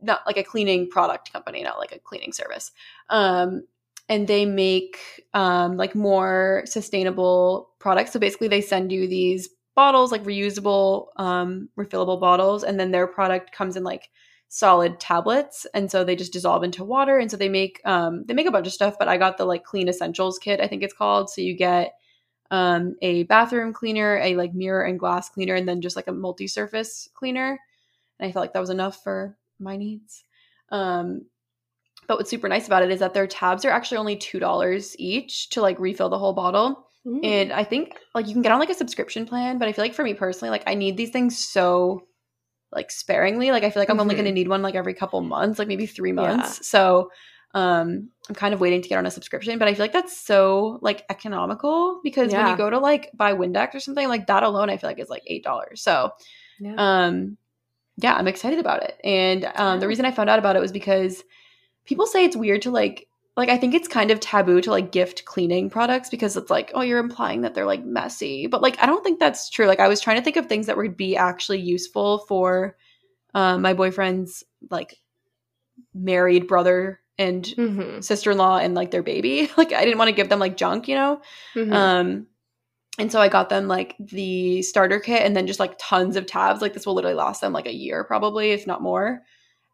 not 0.00 0.20
like 0.26 0.36
a 0.36 0.44
cleaning 0.44 0.88
product 0.88 1.32
company, 1.32 1.62
not 1.62 1.78
like 1.78 1.92
a 1.92 1.98
cleaning 1.98 2.32
service. 2.32 2.72
Um, 3.10 3.64
and 4.08 4.28
they 4.28 4.44
make 4.46 5.26
um, 5.34 5.76
like 5.76 5.94
more 5.94 6.62
sustainable 6.64 7.70
products. 7.80 8.12
So 8.12 8.20
basically, 8.20 8.48
they 8.48 8.60
send 8.60 8.92
you 8.92 9.08
these 9.08 9.48
bottles, 9.74 10.12
like 10.12 10.22
reusable, 10.24 11.08
um, 11.16 11.68
refillable 11.76 12.20
bottles, 12.20 12.62
and 12.62 12.78
then 12.78 12.92
their 12.92 13.06
product 13.08 13.52
comes 13.52 13.76
in 13.76 13.82
like 13.82 14.08
solid 14.48 15.00
tablets 15.00 15.66
and 15.74 15.90
so 15.90 16.04
they 16.04 16.14
just 16.14 16.32
dissolve 16.32 16.62
into 16.62 16.84
water 16.84 17.18
and 17.18 17.30
so 17.30 17.36
they 17.36 17.48
make 17.48 17.80
um 17.84 18.24
they 18.26 18.34
make 18.34 18.46
a 18.46 18.50
bunch 18.50 18.66
of 18.66 18.72
stuff 18.72 18.96
but 18.98 19.08
i 19.08 19.16
got 19.16 19.36
the 19.36 19.44
like 19.44 19.64
clean 19.64 19.88
essentials 19.88 20.38
kit 20.38 20.60
i 20.60 20.68
think 20.68 20.82
it's 20.82 20.94
called 20.94 21.28
so 21.28 21.40
you 21.40 21.52
get 21.54 21.94
um 22.52 22.94
a 23.02 23.24
bathroom 23.24 23.72
cleaner 23.72 24.18
a 24.18 24.36
like 24.36 24.54
mirror 24.54 24.82
and 24.82 25.00
glass 25.00 25.28
cleaner 25.28 25.54
and 25.56 25.68
then 25.68 25.80
just 25.80 25.96
like 25.96 26.06
a 26.06 26.12
multi-surface 26.12 27.08
cleaner 27.14 27.58
and 28.20 28.28
i 28.28 28.32
felt 28.32 28.42
like 28.44 28.52
that 28.52 28.60
was 28.60 28.70
enough 28.70 29.02
for 29.02 29.36
my 29.58 29.76
needs 29.76 30.22
um 30.70 31.22
but 32.06 32.18
what's 32.18 32.30
super 32.30 32.48
nice 32.48 32.68
about 32.68 32.84
it 32.84 32.90
is 32.92 33.00
that 33.00 33.14
their 33.14 33.26
tabs 33.26 33.64
are 33.64 33.70
actually 33.70 33.98
only 33.98 34.16
two 34.16 34.38
dollars 34.38 34.94
each 34.98 35.50
to 35.50 35.60
like 35.60 35.78
refill 35.80 36.08
the 36.08 36.18
whole 36.18 36.32
bottle 36.32 36.84
Mm. 37.06 37.24
and 37.24 37.52
I 37.52 37.62
think 37.62 37.94
like 38.16 38.26
you 38.26 38.32
can 38.32 38.42
get 38.42 38.50
on 38.50 38.58
like 38.58 38.68
a 38.68 38.74
subscription 38.74 39.26
plan, 39.26 39.58
but 39.58 39.68
I 39.68 39.72
feel 39.72 39.84
like 39.84 39.94
for 39.94 40.02
me 40.02 40.12
personally, 40.12 40.50
like 40.50 40.64
I 40.66 40.74
need 40.74 40.96
these 40.96 41.10
things 41.10 41.38
so 41.38 42.02
like 42.76 42.90
sparingly. 42.92 43.50
Like 43.50 43.64
I 43.64 43.70
feel 43.70 43.80
like 43.82 43.90
I'm 43.90 43.98
only 43.98 44.14
Mhm. 44.14 44.18
going 44.18 44.26
to 44.26 44.32
need 44.32 44.48
one 44.48 44.62
like 44.62 44.76
every 44.76 44.94
couple 44.94 45.20
months, 45.22 45.58
like 45.58 45.66
maybe 45.66 45.86
3 45.86 46.10
Yeah. 46.10 46.14
months. 46.14 46.68
So 46.68 47.10
um 47.54 48.10
I'm 48.28 48.34
kind 48.34 48.54
of 48.54 48.60
waiting 48.60 48.82
to 48.82 48.88
get 48.88 48.98
on 48.98 49.06
a 49.06 49.10
subscription, 49.10 49.58
but 49.58 49.66
I 49.66 49.74
feel 49.74 49.82
like 49.84 49.92
that's 49.92 50.16
so 50.16 50.78
like 50.82 51.04
economical 51.10 52.00
because 52.04 52.32
when 52.32 52.46
you 52.50 52.56
go 52.56 52.70
to 52.70 52.78
like 52.78 53.10
buy 53.14 53.32
Windex 53.34 53.74
or 53.74 53.80
something 53.80 54.08
like 54.08 54.26
that 54.28 54.42
alone 54.44 54.70
I 54.70 54.76
feel 54.76 54.90
like 54.90 55.00
is 55.00 55.08
like 55.10 55.24
$8. 55.28 55.78
So 55.78 56.10
Yeah. 56.60 56.74
um 56.78 57.36
yeah 57.98 58.14
i'm 58.14 58.28
excited 58.28 58.58
about 58.58 58.82
it 58.82 59.00
and 59.04 59.50
um, 59.56 59.80
the 59.80 59.88
reason 59.88 60.04
i 60.04 60.10
found 60.10 60.28
out 60.28 60.38
about 60.38 60.54
it 60.54 60.60
was 60.60 60.70
because 60.72 61.24
people 61.86 62.06
say 62.06 62.24
it's 62.26 62.36
weird 62.36 62.60
to 62.62 62.70
like 62.70 63.08
like 63.36 63.48
i 63.48 63.56
think 63.56 63.74
it's 63.74 63.88
kind 63.88 64.10
of 64.10 64.20
taboo 64.20 64.60
to 64.60 64.70
like 64.70 64.92
gift 64.92 65.24
cleaning 65.24 65.68
products 65.70 66.08
because 66.08 66.36
it's 66.36 66.50
like 66.50 66.70
oh 66.74 66.80
you're 66.80 66.98
implying 66.98 67.42
that 67.42 67.54
they're 67.54 67.66
like 67.66 67.84
messy 67.84 68.46
but 68.46 68.62
like 68.62 68.80
i 68.82 68.86
don't 68.86 69.02
think 69.04 69.18
that's 69.20 69.50
true 69.50 69.66
like 69.66 69.80
i 69.80 69.88
was 69.88 70.00
trying 70.00 70.16
to 70.16 70.22
think 70.22 70.36
of 70.36 70.46
things 70.46 70.66
that 70.66 70.76
would 70.76 70.96
be 70.96 71.16
actually 71.16 71.60
useful 71.60 72.18
for 72.20 72.76
um, 73.34 73.60
my 73.62 73.74
boyfriend's 73.74 74.42
like 74.70 74.96
married 75.94 76.46
brother 76.46 77.00
and 77.18 77.44
Mhm. 77.56 78.04
sister-in-law 78.04 78.58
and 78.58 78.74
like 78.74 78.90
their 78.90 79.02
baby 79.02 79.50
like 79.56 79.72
i 79.72 79.84
didn't 79.84 79.98
want 79.98 80.08
to 80.08 80.14
give 80.16 80.28
them 80.28 80.38
like 80.38 80.56
junk 80.56 80.88
you 80.88 80.94
know 80.94 81.20
Mhm. 81.54 81.72
um, 81.72 82.26
and 82.98 83.12
so 83.12 83.20
I 83.20 83.28
got 83.28 83.50
them 83.50 83.68
like 83.68 83.94
the 83.98 84.62
starter 84.62 84.98
kit 85.00 85.20
and 85.20 85.36
then 85.36 85.46
just 85.46 85.60
like 85.60 85.74
tons 85.78 86.16
of 86.16 86.24
tabs. 86.24 86.62
Like 86.62 86.72
this 86.72 86.86
will 86.86 86.94
literally 86.94 87.14
last 87.14 87.42
them 87.42 87.52
like 87.52 87.66
a 87.66 87.74
year, 87.74 88.04
probably, 88.04 88.52
if 88.52 88.66
not 88.66 88.80
more. 88.80 89.20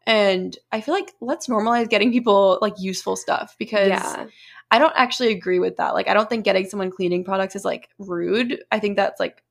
And 0.05 0.57
I 0.71 0.81
feel 0.81 0.93
like 0.93 1.13
let's 1.21 1.47
normalize 1.47 1.89
getting 1.89 2.11
people 2.11 2.59
like 2.61 2.73
useful 2.77 3.15
stuff 3.15 3.55
because 3.57 3.89
yeah. 3.89 4.25
I 4.71 4.79
don't 4.79 4.93
actually 4.95 5.31
agree 5.31 5.59
with 5.59 5.77
that. 5.77 5.93
Like 5.93 6.07
I 6.07 6.13
don't 6.13 6.29
think 6.29 6.45
getting 6.45 6.67
someone 6.67 6.91
cleaning 6.91 7.23
products 7.23 7.55
is 7.55 7.63
like 7.63 7.89
rude. 7.99 8.59
I 8.71 8.79
think 8.79 8.97
that's 8.97 9.19
like 9.19 9.41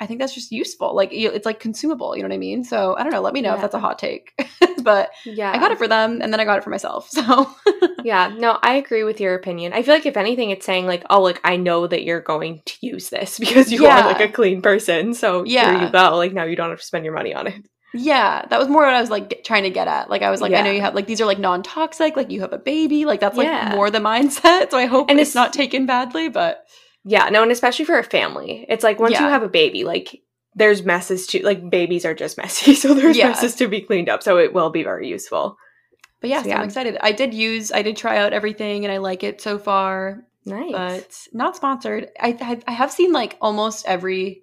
I 0.00 0.06
think 0.06 0.18
that's 0.18 0.34
just 0.34 0.50
useful. 0.50 0.96
Like 0.96 1.10
it's 1.12 1.46
like 1.46 1.60
consumable, 1.60 2.16
you 2.16 2.22
know 2.22 2.28
what 2.28 2.34
I 2.34 2.38
mean? 2.38 2.64
So 2.64 2.96
I 2.96 3.04
don't 3.04 3.12
know, 3.12 3.20
let 3.20 3.34
me 3.34 3.40
know 3.40 3.54
if 3.54 3.60
that's 3.60 3.74
a 3.74 3.78
hot 3.78 4.00
take. 4.00 4.32
but 4.82 5.10
Yeah. 5.24 5.52
I 5.52 5.58
got 5.58 5.70
it 5.70 5.78
for 5.78 5.86
them 5.86 6.20
and 6.20 6.32
then 6.32 6.40
I 6.40 6.44
got 6.44 6.58
it 6.58 6.64
for 6.64 6.70
myself. 6.70 7.08
So 7.22 7.54
Yeah, 8.04 8.34
no, 8.36 8.58
I 8.60 8.74
agree 8.74 9.04
with 9.04 9.20
your 9.20 9.34
opinion. 9.36 9.72
I 9.72 9.84
feel 9.84 9.94
like 9.94 10.06
if 10.06 10.16
anything, 10.16 10.50
it's 10.50 10.66
saying 10.66 10.86
like, 10.86 11.04
oh, 11.08 11.22
like 11.22 11.40
I 11.44 11.56
know 11.56 11.86
that 11.86 12.02
you're 12.02 12.20
going 12.20 12.62
to 12.66 12.74
use 12.80 13.10
this 13.10 13.38
because 13.38 13.70
you 13.70 13.84
Yeah. 13.84 14.00
are 14.00 14.12
like 14.12 14.20
a 14.20 14.32
clean 14.32 14.60
person. 14.60 15.14
So 15.14 15.44
here 15.44 15.52
Yeah. 15.72 15.86
you 15.86 15.92
go. 15.92 16.16
Like 16.16 16.32
now 16.32 16.44
you 16.44 16.56
don't 16.56 16.70
have 16.70 16.80
to 16.80 16.84
spend 16.84 17.04
your 17.04 17.14
money 17.14 17.32
on 17.32 17.46
it. 17.46 17.64
Yeah, 17.94 18.44
that 18.48 18.58
was 18.58 18.68
more 18.68 18.84
what 18.84 18.94
I 18.94 19.00
was 19.00 19.10
like 19.10 19.28
get- 19.30 19.44
trying 19.44 19.64
to 19.64 19.70
get 19.70 19.88
at. 19.88 20.08
Like 20.08 20.22
I 20.22 20.30
was 20.30 20.40
like, 20.40 20.52
I 20.52 20.62
know 20.62 20.70
you 20.70 20.80
have 20.80 20.94
like 20.94 21.06
these 21.06 21.20
are 21.20 21.26
like 21.26 21.38
non-toxic, 21.38 22.16
like 22.16 22.30
you 22.30 22.40
have 22.40 22.52
a 22.52 22.58
baby, 22.58 23.04
like 23.04 23.20
that's 23.20 23.36
like 23.36 23.46
Yeah. 23.46 23.74
more 23.74 23.90
the 23.90 23.98
mindset. 23.98 24.70
So 24.70 24.78
I 24.78 24.86
hope 24.86 25.10
And 25.10 25.20
it's, 25.20 25.30
it's- 25.30 25.34
not 25.34 25.52
taken 25.52 25.86
badly, 25.86 26.28
but 26.28 26.64
Yeah, 27.04 27.28
no, 27.30 27.42
and 27.42 27.52
especially 27.52 27.84
for 27.84 27.98
a 27.98 28.04
family, 28.04 28.64
it's 28.68 28.84
like 28.84 28.98
once 28.98 29.18
you 29.18 29.26
have 29.26 29.42
a 29.42 29.48
baby, 29.48 29.84
like 29.84 30.22
there's 30.54 30.82
messes 30.84 31.26
to 31.28 31.44
like 31.44 31.68
babies 31.70 32.04
are 32.04 32.14
just 32.14 32.36
messy, 32.42 32.74
so 32.74 32.94
there's 32.94 33.16
Yeah. 33.16 33.28
messes 33.28 33.54
to 33.56 33.68
be 33.68 33.80
cleaned 33.80 34.08
up. 34.08 34.22
So 34.22 34.38
it 34.38 34.52
will 34.54 34.70
be 34.70 34.82
very 34.84 35.08
useful. 35.08 35.56
but 36.20 36.30
yeah, 36.30 36.38
So, 36.38 36.44
so 36.44 36.48
yeah. 36.50 36.58
I'm 36.58 36.64
excited. 36.64 36.96
I 37.00 37.12
did 37.12 37.34
use, 37.34 37.72
I 37.72 37.82
did 37.82 37.96
try 37.96 38.18
out 38.18 38.32
everything, 38.32 38.84
and 38.84 38.92
I 38.92 38.98
like 38.98 39.22
it 39.24 39.40
so 39.40 39.58
far, 39.58 40.24
Nice. 40.46 40.72
but 40.72 41.18
not 41.32 41.56
sponsored. 41.56 42.08
I 42.20 42.36
I, 42.40 42.60
I 42.66 42.72
have 42.72 42.90
seen 42.92 43.12
like 43.12 43.36
almost 43.40 43.84
every 43.86 44.42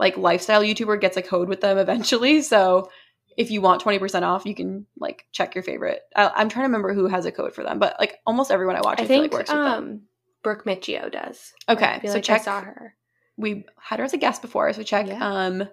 like 0.00 0.16
lifestyle 0.16 0.62
YouTuber 0.62 1.00
gets 1.00 1.16
a 1.16 1.22
code 1.22 1.48
with 1.48 1.60
them 1.60 1.78
eventually. 1.78 2.42
So 2.52 2.90
if 3.36 3.50
you 3.52 3.60
want 3.60 3.80
20% 3.82 4.22
off, 4.22 4.44
you 4.44 4.56
can 4.56 4.86
like 4.98 5.24
check 5.30 5.54
your 5.54 5.62
favorite. 5.62 6.00
I, 6.16 6.26
I'm 6.34 6.48
trying 6.48 6.64
to 6.64 6.68
remember 6.68 6.92
who 6.92 7.06
has 7.06 7.24
a 7.26 7.30
code 7.32 7.54
for 7.54 7.62
them, 7.62 7.78
but 7.78 7.94
like 8.00 8.18
almost 8.26 8.50
everyone 8.50 8.74
I 8.76 8.80
watch, 8.80 8.98
I, 8.98 9.04
I 9.04 9.06
feel 9.06 9.20
think 9.20 9.22
like 9.32 9.32
works 9.32 9.50
with 9.50 9.58
them. 9.58 9.72
um 9.84 10.02
Brooke 10.42 10.64
Miccio 10.64 11.12
does. 11.12 11.52
Okay, 11.68 12.00
so 12.06 12.14
like 12.14 12.24
check 12.24 12.40
I 12.40 12.44
saw 12.44 12.60
her. 12.62 12.96
we 13.36 13.64
had 13.78 14.00
her 14.00 14.04
as 14.04 14.12
a 14.14 14.18
guest 14.18 14.42
before, 14.42 14.72
so 14.72 14.82
check 14.82 15.06
Yeah. 15.06 15.18
um 15.22 15.68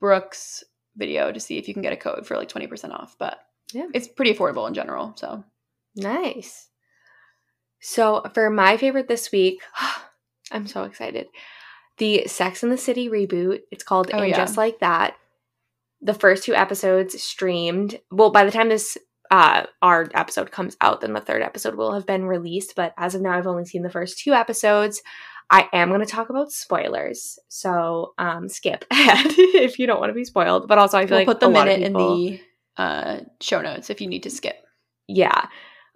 Brooke's 0.00 0.62
video 0.96 1.32
to 1.32 1.40
see 1.40 1.58
if 1.58 1.66
you 1.66 1.74
can 1.74 1.82
get 1.82 1.92
a 1.92 1.96
code 1.96 2.26
for 2.26 2.36
like 2.36 2.48
20% 2.48 2.90
off. 2.92 3.16
But 3.18 3.38
Yeah. 3.72 3.86
it's 3.94 4.06
pretty 4.08 4.32
affordable 4.34 4.68
in 4.68 4.74
general. 4.74 5.14
So 5.16 5.42
Nice. 5.96 6.68
So 7.80 8.22
for 8.34 8.48
my 8.50 8.76
favorite 8.76 9.08
this 9.08 9.32
week, 9.32 9.60
I'm 10.52 10.66
so 10.66 10.84
excited. 10.84 11.26
The 12.02 12.26
Sex 12.26 12.64
and 12.64 12.72
the 12.72 12.76
City 12.76 13.08
reboot. 13.08 13.60
It's 13.70 13.84
called 13.84 14.10
Oh, 14.12 14.18
And 14.18 14.28
yeah. 14.30 14.36
Just 14.36 14.56
Like 14.56 14.80
That. 14.80 15.14
The 16.00 16.14
first 16.14 16.42
two 16.42 16.52
episodes 16.54 17.22
streamed. 17.22 18.00
Well, 18.10 18.30
by 18.32 18.44
the 18.44 18.50
time 18.50 18.68
this 18.68 18.98
uh 19.30 19.66
our 19.80 20.10
episode 20.12 20.50
comes 20.50 20.76
out, 20.80 21.00
then 21.00 21.12
the 21.12 21.20
third 21.20 21.42
episode 21.42 21.76
will 21.76 21.92
have 21.94 22.04
been 22.04 22.24
released. 22.24 22.74
But 22.74 22.92
as 22.98 23.14
of 23.14 23.22
now, 23.22 23.38
I've 23.38 23.46
only 23.46 23.64
seen 23.64 23.82
the 23.84 23.90
first 23.98 24.18
two 24.18 24.32
episodes. 24.32 25.00
I 25.48 25.68
am 25.72 25.90
going 25.90 26.00
to 26.00 26.06
talk 26.06 26.28
about 26.28 26.50
spoilers, 26.50 27.38
so 27.48 28.14
um, 28.18 28.48
skip 28.48 28.84
ahead 28.90 29.26
if 29.36 29.78
you 29.78 29.86
don't 29.86 30.00
want 30.00 30.10
to 30.10 30.14
be 30.14 30.24
spoiled. 30.24 30.66
But 30.66 30.78
also, 30.78 30.98
I 30.98 31.06
feel 31.06 31.18
we'll 31.18 31.26
like 31.26 31.38
put 31.38 31.42
a 31.44 31.46
the 31.46 31.52
minute 31.52 31.86
people- 31.86 32.14
in 32.18 32.30
the 32.76 32.82
uh, 32.82 33.20
show 33.40 33.60
notes 33.62 33.90
if 33.90 34.00
you 34.00 34.08
need 34.08 34.24
to 34.24 34.30
skip. 34.30 34.56
yeah 35.08 35.46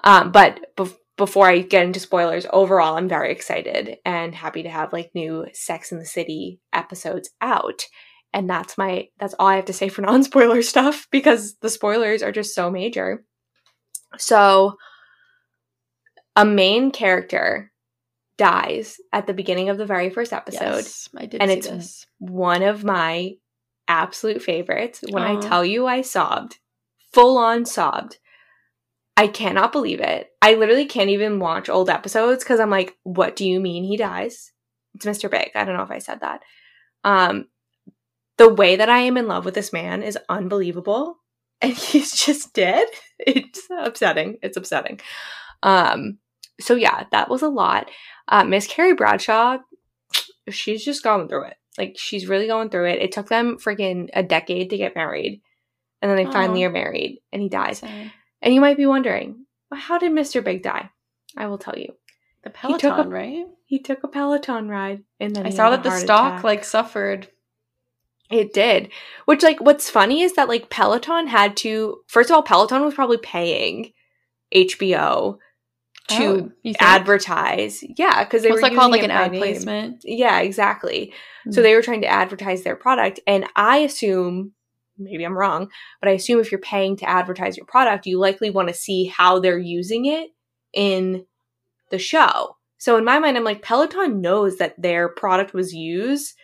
um 0.05 0.31
but 0.31 0.61
bef- 0.77 0.97
before 1.17 1.47
i 1.49 1.59
get 1.61 1.85
into 1.85 2.01
spoilers 2.01 2.47
overall 2.53 2.97
i'm 2.97 3.09
very 3.09 3.33
excited 3.33 3.97
and 4.05 4.35
happy 4.35 4.63
to 4.63 4.69
have 4.69 4.93
like 4.93 5.11
new 5.15 5.47
sex 5.53 5.93
in 5.93 5.99
the 5.99 6.05
city 6.07 6.61
episodes 6.73 7.31
out 7.41 7.85
and 8.33 8.49
that's 8.51 8.77
my 8.77 9.09
that's 9.19 9.35
all 9.39 9.47
i 9.49 9.57
have 9.57 9.65
to 9.65 9.73
say 9.73 9.89
for 9.89 10.03
non-spoiler 10.03 10.63
stuff 10.63 11.07
because 11.11 11.57
the 11.63 11.71
spoilers 11.71 12.23
are 12.23 12.33
just 12.33 12.55
so 12.55 12.71
major 12.71 13.25
so 14.19 14.75
a 16.37 16.45
main 16.45 16.91
character 16.91 17.73
dies 18.39 18.97
at 19.13 19.27
the 19.27 19.33
beginning 19.33 19.71
of 19.71 19.79
the 19.79 19.87
very 19.87 20.11
first 20.11 20.33
episode 20.33 20.61
Yes, 20.61 21.09
I 21.17 21.25
did 21.27 21.41
and 21.41 21.51
it's- 21.51 21.67
this. 21.75 22.07
one 22.19 22.63
of 22.63 22.85
my 22.85 23.33
absolute 23.89 24.43
favorites. 24.43 25.03
When 25.09 25.23
I 25.23 25.41
tell 25.41 25.65
you 25.65 25.87
I 25.87 26.03
sobbed, 26.03 26.59
full 27.15 27.39
on 27.39 27.65
sobbed. 27.65 28.19
I 29.17 29.29
cannot 29.29 29.73
believe 29.73 30.01
it. 30.01 30.31
I 30.43 30.55
literally 30.55 30.85
can't 30.85 31.11
even 31.11 31.41
watch 31.41 31.69
old 31.69 31.89
episodes 31.89 32.45
because 32.45 32.61
I'm 32.61 32.71
like, 32.71 32.97
what 33.03 33.35
do 33.35 33.49
you 33.49 33.61
mean 33.61 33.85
he 33.85 33.97
dies? 33.97 34.53
It's 34.95 35.07
Mr. 35.07 35.31
Big. 35.31 35.51
I 35.55 35.65
don't 35.65 35.77
know 35.77 35.83
if 35.83 35.91
I 35.91 35.99
said 35.99 36.21
that. 36.21 36.43
Um, 37.03 37.47
the 38.37 38.53
way 38.53 38.77
that 38.77 38.91
I 38.91 38.99
am 39.01 39.17
in 39.17 39.27
love 39.27 39.45
with 39.45 39.55
this 39.55 39.73
man 39.73 40.03
is 40.03 40.19
unbelievable. 40.29 41.19
And 41.63 41.73
he's 41.77 42.13
just 42.13 42.53
dead. 42.53 42.87
It's 43.19 43.67
upsetting. 43.71 44.37
It's 44.43 44.59
upsetting. 44.59 45.01
Um, 45.63 46.19
so 46.61 46.75
yeah, 46.75 47.05
that 47.13 47.31
was 47.31 47.43
a 47.43 47.49
lot. 47.49 47.91
Uh, 48.29 48.45
Miss 48.45 48.67
Carrie 48.67 48.95
Bradshaw, 48.95 49.59
she's 50.51 50.85
just 50.85 51.03
going 51.03 51.29
through 51.29 51.47
it. 51.47 51.57
Like 51.79 51.97
she's 51.99 52.29
really 52.29 52.47
going 52.47 52.69
through 52.69 52.91
it. 52.91 53.03
It 53.03 53.13
took 53.13 53.29
them 53.29 53.57
freaking 53.59 54.09
a 54.13 54.23
decade 54.23 54.71
to 54.71 54.77
get 54.77 54.95
married. 54.95 55.41
And 56.03 56.11
then 56.11 56.17
they 56.17 56.31
finally 56.31 56.65
are 56.65 56.71
married 56.71 57.21
and 57.33 57.41
he 57.41 57.49
dies. 57.49 57.83
And 58.47 58.55
you 58.55 58.61
might 58.61 58.77
be 58.77 58.87
wondering, 58.87 59.45
well, 59.73 59.81
how 59.81 59.99
did 59.99 60.13
Mr. 60.13 60.43
Big 60.43 60.63
die? 60.63 60.89
I 61.37 61.47
will 61.49 61.59
tell 61.59 61.77
you. 61.77 61.95
The 62.45 62.53
He 62.63 62.75
took 62.75 62.85
a- 62.85 62.95
Peloton, 62.95 63.11
right? 63.11 63.45
He 63.67 63.81
took 63.81 64.05
a 64.05 64.09
Peloton 64.09 64.69
ride 64.69 65.03
and 65.19 65.35
then 65.35 65.45
I 65.45 65.51
saw 65.51 65.71
that 65.71 65.83
the 65.83 65.91
stock 65.91 66.35
attack. 66.35 66.45
like 66.45 66.63
suffered. 66.65 67.27
It 68.31 68.53
did. 68.55 68.91
Which, 69.25 69.43
like, 69.43 69.61
what's 69.61 69.91
funny 69.91 70.23
is 70.23 70.35
that, 70.35 70.47
like, 70.49 70.71
Peloton 70.71 71.27
had 71.27 71.57
to, 71.59 71.99
first 72.07 72.31
of 72.31 72.37
all, 72.37 72.43
Peloton 72.45 72.85
was 72.85 72.95
probably 72.95 73.19
paying 73.19 73.93
HBO 74.55 75.39
to 76.09 76.53
Oh, 76.65 76.73
advertise. 76.79 77.83
Yeah, 77.97 78.23
because 78.23 78.43
they 78.45 78.51
What's 78.51 78.63
were 78.63 78.69
that 78.69 78.77
called? 78.77 78.93
Like 78.93 79.03
an 79.03 79.11
ad 79.11 79.33
name. 79.33 79.41
placement. 79.41 80.03
Yeah, 80.05 80.39
exactly. 80.41 81.13
So 81.51 81.61
Hmm. 81.61 81.65
they 81.65 81.75
were 81.75 81.83
trying 81.83 82.03
to 82.03 82.07
advertise 82.09 82.63
their 82.63 82.77
product. 82.77 83.19
And 83.27 83.47
I 83.57 83.79
assume, 83.79 84.53
maybe 84.99 85.25
I'm 85.25 85.37
wrong, 85.37 85.69
but 86.01 86.09
I 86.09 86.13
assume 86.13 86.41
if 86.41 86.51
you're 86.51 86.61
paying 86.61 86.97
to 86.99 87.09
advertise 87.09 87.57
your 87.57 87.67
product, 87.67 88.07
you 88.07 88.19
likely 88.19 88.51
want 88.51 88.69
to 88.69 88.75
see 88.75 89.05
how 89.07 89.39
they're 89.39 89.59
using 89.59 90.07
it 90.07 90.31
in 90.73 91.25
the 91.91 91.99
show. 91.99 92.57
So 92.79 92.97
in 92.97 93.05
my 93.05 93.19
mind, 93.19 93.37
I'm 93.37 93.45
like, 93.45 93.63
Peloton 93.63 94.21
knows 94.21 94.57
that 94.57 94.81
their 94.81 95.09
product 95.09 95.55
was 95.55 95.73
used 95.73 96.35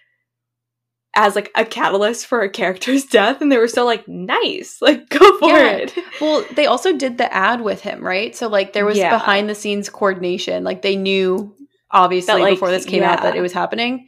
as 1.15 1.35
like 1.37 1.51
a 1.55 1.65
catalyst 1.65 2.27
for 2.27 2.41
a 2.41 2.49
character's 2.51 3.05
death, 3.19 3.41
and 3.43 3.53
they 3.53 3.59
were 3.59 3.69
still 3.69 3.85
like, 3.85 4.07
nice, 4.09 4.79
like 4.81 5.09
go 5.11 5.39
for 5.39 5.49
Yeah. 5.49 5.71
it. 5.73 5.95
Well, 6.21 6.47
they 6.55 6.67
also 6.67 6.97
did 6.97 7.19
the 7.19 7.33
ad 7.35 7.61
with 7.63 7.81
him, 7.81 8.03
right? 8.03 8.35
So 8.35 8.49
like 8.49 8.73
there 8.73 8.87
was 8.87 8.97
Yeah. 8.99 9.11
behind 9.11 9.49
the 9.49 9.55
scenes 9.55 9.89
coordination. 9.91 10.63
Like 10.65 10.83
they 10.83 10.97
knew 10.97 11.55
obviously 11.91 12.33
That, 12.35 12.41
like, 12.41 12.55
before 12.55 12.71
this 12.71 12.87
came 12.87 13.03
out 13.03 13.23
that 13.23 13.37
it 13.37 13.41
was 13.43 13.53
happening. 13.53 14.07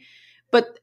But 0.51 0.79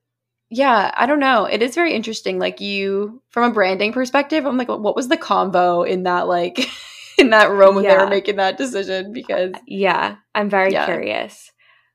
yeah, 0.52 0.92
I 0.94 1.06
don't 1.06 1.18
know. 1.18 1.46
It 1.46 1.62
is 1.62 1.74
very 1.74 1.94
interesting. 1.94 2.38
Like 2.38 2.60
you, 2.60 3.22
from 3.30 3.50
a 3.50 3.54
branding 3.54 3.92
perspective, 3.92 4.44
I'm 4.44 4.58
like, 4.58 4.68
what 4.68 4.94
was 4.94 5.08
the 5.08 5.16
combo 5.16 5.82
in 5.82 6.02
that 6.02 6.28
like 6.28 6.68
in 7.18 7.30
that 7.30 7.50
room 7.50 7.74
when 7.74 7.84
they 7.84 7.96
were 7.96 8.06
making 8.06 8.36
that 8.36 8.58
decision? 8.58 9.12
Because 9.14 9.52
Yeah, 9.66 10.16
I'm 10.34 10.50
very 10.50 10.72
Yeah. 10.72 10.84
curious. 10.84 11.50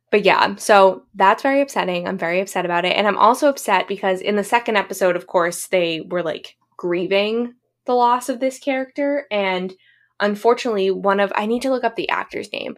But 0.09 0.23
yeah, 0.23 0.55
so 0.55 1.03
that's 1.13 1.43
very 1.43 1.61
upsetting. 1.61 2.07
I'm 2.07 2.17
very 2.17 2.39
upset 2.39 2.65
about 2.65 2.85
it. 2.85 2.95
And 2.95 3.05
I'm 3.05 3.17
also 3.17 3.47
upset 3.47 3.87
because 3.87 4.21
in 4.21 4.37
the 4.37 4.43
second 4.43 4.75
episode, 4.77 5.15
of 5.15 5.27
course, 5.27 5.67
they 5.67 6.01
were 6.01 6.23
like 6.23 6.55
grieving 6.77 7.53
the 7.85 7.93
loss 7.93 8.29
of 8.29 8.39
this 8.39 8.57
character. 8.57 9.27
And 9.29 9.73
unfortunately, 10.19 10.89
one 10.91 11.19
of, 11.19 11.31
I 11.35 11.45
need 11.45 11.61
to 11.63 11.69
look 11.69 11.83
up 11.83 11.95
the 11.95 12.09
actor's 12.09 12.51
name. 12.51 12.75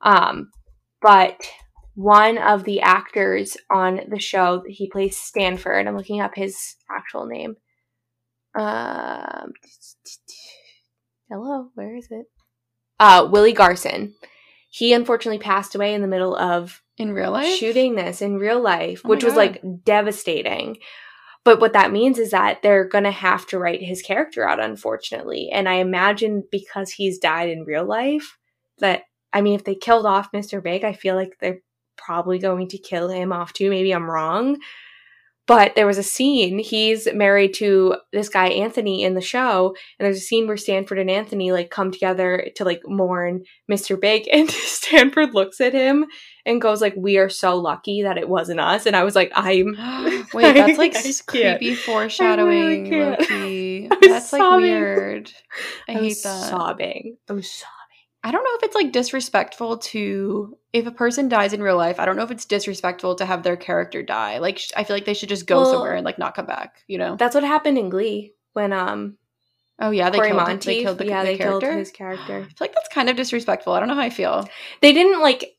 Um, 0.00 0.50
but 1.00 1.46
one 1.94 2.38
of 2.38 2.64
the 2.64 2.80
actors 2.80 3.56
on 3.70 4.00
the 4.08 4.20
show, 4.20 4.62
he 4.66 4.88
plays 4.88 5.16
Stanford. 5.16 5.86
I'm 5.86 5.96
looking 5.96 6.20
up 6.20 6.34
his 6.34 6.76
actual 6.90 7.26
name. 7.26 7.56
Um, 8.54 9.52
hello, 11.28 11.68
where 11.74 11.96
is 11.96 12.08
it? 12.10 12.26
Uh, 12.98 13.28
Willie 13.30 13.52
Garson. 13.52 14.14
He 14.70 14.92
unfortunately 14.92 15.38
passed 15.38 15.74
away 15.74 15.92
in 15.92 16.00
the 16.00 16.08
middle 16.08 16.34
of 16.34 16.82
in 16.96 17.12
real 17.12 17.30
life, 17.32 17.54
shooting 17.56 17.94
this 17.94 18.22
in 18.22 18.36
real 18.36 18.60
life, 18.60 19.02
Oh 19.04 19.08
which 19.10 19.24
was 19.24 19.34
like 19.34 19.62
devastating. 19.84 20.78
But 21.44 21.60
what 21.60 21.72
that 21.72 21.92
means 21.92 22.18
is 22.18 22.30
that 22.30 22.62
they're 22.62 22.86
going 22.86 23.04
to 23.04 23.10
have 23.10 23.46
to 23.48 23.58
write 23.58 23.82
his 23.82 24.00
character 24.00 24.48
out, 24.48 24.62
unfortunately. 24.62 25.50
And 25.52 25.68
I 25.68 25.74
imagine 25.74 26.44
because 26.50 26.90
he's 26.90 27.18
died 27.18 27.50
in 27.50 27.64
real 27.64 27.84
life, 27.84 28.38
that, 28.78 29.02
I 29.32 29.40
mean, 29.40 29.54
if 29.54 29.64
they 29.64 29.74
killed 29.74 30.06
off 30.06 30.30
Mr. 30.32 30.62
Big, 30.62 30.84
I 30.84 30.92
feel 30.92 31.16
like 31.16 31.36
they're 31.40 31.58
probably 31.96 32.38
going 32.38 32.68
to 32.68 32.78
kill 32.78 33.08
him 33.08 33.32
off 33.32 33.52
too. 33.52 33.70
Maybe 33.70 33.92
I'm 33.92 34.10
wrong. 34.10 34.58
But 35.48 35.74
there 35.74 35.88
was 35.88 35.98
a 35.98 36.04
scene, 36.04 36.60
he's 36.60 37.12
married 37.12 37.52
to 37.54 37.96
this 38.12 38.28
guy, 38.28 38.46
Anthony, 38.46 39.02
in 39.02 39.14
the 39.14 39.20
show. 39.20 39.74
And 39.98 40.06
there's 40.06 40.18
a 40.18 40.20
scene 40.20 40.46
where 40.46 40.56
Stanford 40.56 41.00
and 41.00 41.10
Anthony 41.10 41.50
like 41.50 41.68
come 41.68 41.90
together 41.90 42.48
to 42.54 42.64
like 42.64 42.80
mourn 42.86 43.42
Mr. 43.70 44.00
Big. 44.00 44.28
And 44.32 44.48
Stanford 44.48 45.34
looks 45.34 45.60
at 45.60 45.72
him 45.74 46.06
and 46.46 46.62
goes 46.62 46.80
like, 46.80 46.94
"We 46.96 47.18
are 47.18 47.28
so 47.28 47.56
lucky 47.56 48.02
that 48.02 48.18
it 48.18 48.28
wasn't 48.28 48.60
us." 48.60 48.86
And 48.86 48.94
I 48.94 49.02
was 49.02 49.16
like, 49.16 49.32
"I'm 49.34 49.74
Wait, 50.32 50.52
that's 50.54 50.78
like 50.78 50.94
I 50.96 51.00
s- 51.00 51.20
can't. 51.22 51.58
creepy 51.58 51.74
foreshadowing, 51.74 52.88
can't. 52.88 53.20
Loki. 53.20 53.88
I 53.90 53.94
was 53.96 54.08
That's 54.08 54.32
like 54.32 54.56
weird. 54.60 55.32
I, 55.88 55.92
I 55.92 55.94
hate 55.94 56.18
that. 56.22 56.50
sobbing. 56.50 57.16
I 57.28 57.32
was 57.32 57.50
sobbing." 57.50 57.72
I 58.24 58.30
don't 58.30 58.44
know 58.44 58.54
if 58.54 58.62
it's 58.62 58.74
like 58.76 58.92
disrespectful 58.92 59.78
to 59.78 60.56
if 60.72 60.86
a 60.86 60.92
person 60.92 61.28
dies 61.28 61.52
in 61.52 61.62
real 61.62 61.76
life. 61.76 61.98
I 61.98 62.04
don't 62.04 62.16
know 62.16 62.22
if 62.22 62.30
it's 62.30 62.44
disrespectful 62.44 63.16
to 63.16 63.26
have 63.26 63.42
their 63.42 63.56
character 63.56 64.02
die. 64.02 64.38
Like 64.38 64.58
sh- 64.58 64.70
I 64.76 64.84
feel 64.84 64.94
like 64.94 65.04
they 65.06 65.14
should 65.14 65.28
just 65.28 65.46
go 65.46 65.62
Well, 65.62 65.72
somewhere 65.72 65.94
and 65.94 66.04
like 66.04 66.18
not 66.18 66.34
come 66.36 66.46
back. 66.46 66.82
You 66.86 66.98
know? 66.98 67.16
That's 67.16 67.34
what 67.34 67.42
happened 67.44 67.78
in 67.78 67.88
Glee 67.90 68.34
when 68.52 68.72
um 68.72 69.16
Oh 69.80 69.90
yeah, 69.90 70.10
they 70.10 70.18
Cory 70.18 70.28
killed, 70.30 70.40
Monteith. 70.42 70.64
they 70.66 70.82
killed 70.82 70.98
the, 70.98 71.06
yeah, 71.06 71.24
the 71.24 71.30
they 71.32 71.36
character. 71.38 71.60
killed 71.66 71.78
his 71.78 71.90
character. 71.90 72.36
I 72.38 72.42
feel 72.44 72.54
like 72.60 72.74
that's 72.74 72.88
kind 72.90 73.08
of 73.10 73.16
disrespectful. 73.16 73.72
I 73.72 73.80
don't 73.80 73.88
know 73.88 73.94
how 73.96 74.00
I 74.02 74.10
feel. 74.10 74.48
They 74.80 74.92
didn't 74.92 75.20
like. 75.20 75.56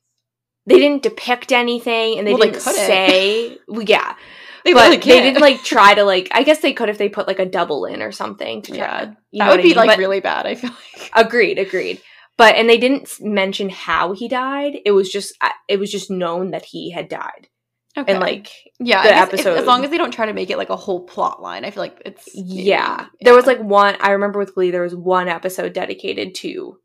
They 0.66 0.80
didn't 0.80 1.04
depict 1.04 1.52
anything, 1.52 2.18
and 2.18 2.26
they 2.26 2.32
Well, 2.34 2.44
didn't 2.44 2.62
couldn't. 2.62 2.76
say. 2.76 3.58
Well, 3.68 3.82
yeah, 3.82 4.16
They 4.64 4.72
but 4.74 5.02
they 5.02 5.20
didn't 5.22 5.42
like 5.42 5.62
try 5.64 5.94
to 5.96 6.06
like. 6.06 6.30
I 6.32 6.44
guess 6.44 6.60
they 6.60 6.72
could 6.72 6.88
if 6.88 6.98
they 6.98 7.10
put 7.10 7.28
like 7.28 7.40
a 7.40 7.46
double 7.46 7.84
in 7.86 8.02
or 8.02 8.14
something 8.14 8.62
to 8.62 8.72
try. 8.72 8.78
Yeah, 8.78 9.06
that 9.06 9.16
would 9.32 9.40
what 9.40 9.60
I 9.60 9.64
be 9.64 9.70
mean? 9.70 9.76
like 9.76 9.90
But- 9.90 9.98
really 9.98 10.22
bad. 10.22 10.46
I 10.46 10.56
feel 10.56 10.70
like. 10.70 11.12
Agreed, 11.14 11.60
agreed. 11.60 12.02
But 12.38 12.56
and 12.56 12.68
they 12.70 12.78
didn't 12.78 13.12
mention 13.22 13.70
how 13.70 14.14
he 14.14 14.28
died. 14.28 14.78
It 14.86 14.92
was 14.92 15.10
just 15.10 15.36
uh, 15.42 15.50
it 15.68 15.80
was 15.80 15.92
just 15.92 16.10
known 16.10 16.52
that 16.52 16.66
he 16.66 16.92
had 16.92 17.08
died. 17.08 17.48
Okay. 17.96 18.12
And 18.12 18.22
like 18.22 18.52
yeah, 18.80 19.04
the 19.04 19.10
guess 19.10 19.28
if- 19.28 19.34
episode- 19.34 19.58
as 19.60 19.68
long 19.68 19.84
as 19.84 19.92
they 19.92 19.98
don't 19.98 20.12
try 20.12 20.26
to 20.26 20.34
make 20.34 20.50
it 20.50 20.58
like 20.58 20.72
a 20.72 20.76
whole 20.76 21.06
plot 21.06 21.42
line, 21.42 21.64
I 21.64 21.70
feel 21.70 21.84
like 21.84 22.02
it's 22.06 22.28
yeah. 22.34 23.06
There 23.22 23.36
was 23.36 23.46
like 23.46 23.60
one 23.60 23.98
I 24.00 24.12
remember 24.12 24.40
with 24.40 24.56
Glee 24.56 24.72
there 24.72 24.82
was 24.82 24.96
one 24.96 25.28
episode 25.28 25.74
dedicated 25.74 26.34
to 26.36 26.80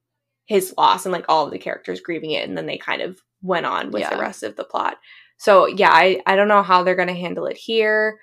his 0.44 0.74
loss 0.76 1.06
and 1.06 1.12
like 1.12 1.26
all 1.28 1.46
of 1.46 1.50
the 1.50 1.58
characters 1.58 2.00
grieving 2.00 2.30
it 2.32 2.46
and 2.48 2.56
then 2.56 2.66
they 2.66 2.78
kind 2.78 3.02
of 3.02 3.18
went 3.42 3.66
on 3.66 3.90
with 3.90 4.08
the 4.10 4.18
rest 4.18 4.42
of 4.42 4.56
the 4.56 4.64
plot. 4.64 4.96
So 5.38 5.66
yeah, 5.66 5.90
I 5.90 6.20
I 6.26 6.36
don't 6.36 6.48
know 6.48 6.62
how 6.62 6.82
they're 6.82 6.94
going 6.94 7.08
to 7.08 7.14
handle 7.14 7.46
it 7.46 7.56
here, 7.56 8.18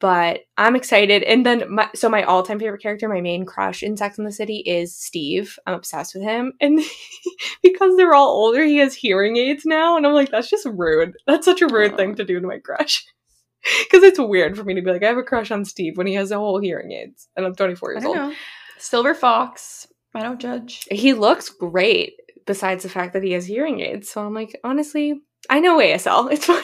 but 0.00 0.40
I'm 0.56 0.76
excited. 0.76 1.22
And 1.24 1.44
then 1.44 1.64
my 1.72 1.88
so 1.94 2.08
my 2.08 2.22
all-time 2.22 2.58
favorite 2.60 2.82
character, 2.82 3.08
my 3.08 3.20
main 3.20 3.44
crush 3.44 3.82
in 3.82 3.96
Sex 3.96 4.18
and 4.18 4.26
the 4.26 4.32
City 4.32 4.58
is 4.58 4.96
Steve. 4.96 5.58
I'm 5.66 5.74
obsessed 5.74 6.14
with 6.14 6.22
him. 6.22 6.52
And 6.60 6.80
because 7.62 7.96
they're 7.96 8.14
all 8.14 8.28
older, 8.28 8.64
he 8.64 8.78
has 8.78 8.94
hearing 8.94 9.36
aids 9.36 9.64
now 9.64 9.96
and 9.96 10.06
I'm 10.06 10.12
like 10.14 10.30
that's 10.30 10.50
just 10.50 10.66
rude. 10.66 11.16
That's 11.26 11.44
such 11.44 11.62
a 11.62 11.66
rude 11.66 11.96
thing 11.96 12.14
to 12.16 12.24
do 12.24 12.40
to 12.40 12.46
my 12.46 12.58
crush. 12.58 13.04
Cuz 13.90 14.02
it's 14.04 14.20
weird 14.20 14.56
for 14.56 14.64
me 14.64 14.74
to 14.74 14.82
be 14.82 14.92
like 14.92 15.02
I 15.02 15.08
have 15.08 15.18
a 15.18 15.22
crush 15.22 15.50
on 15.50 15.64
Steve 15.64 15.96
when 15.96 16.06
he 16.06 16.14
has 16.14 16.30
a 16.30 16.36
whole 16.38 16.60
hearing 16.60 16.92
aids 16.92 17.28
and 17.36 17.44
I'm 17.44 17.54
24 17.54 17.90
I 17.90 17.94
years 17.94 18.04
old. 18.04 18.16
know. 18.16 18.32
Silver 18.78 19.14
Fox. 19.14 19.88
I 20.14 20.22
don't 20.22 20.40
judge. 20.40 20.86
He 20.90 21.12
looks 21.12 21.48
great 21.48 22.14
besides 22.46 22.84
the 22.84 22.88
fact 22.88 23.12
that 23.14 23.24
he 23.24 23.32
has 23.32 23.46
hearing 23.46 23.80
aids. 23.80 24.08
So 24.08 24.24
I'm 24.24 24.34
like 24.34 24.58
honestly, 24.62 25.20
I 25.50 25.58
know 25.58 25.78
ASL. 25.78 26.30
It's 26.32 26.46
fine. 26.46 26.62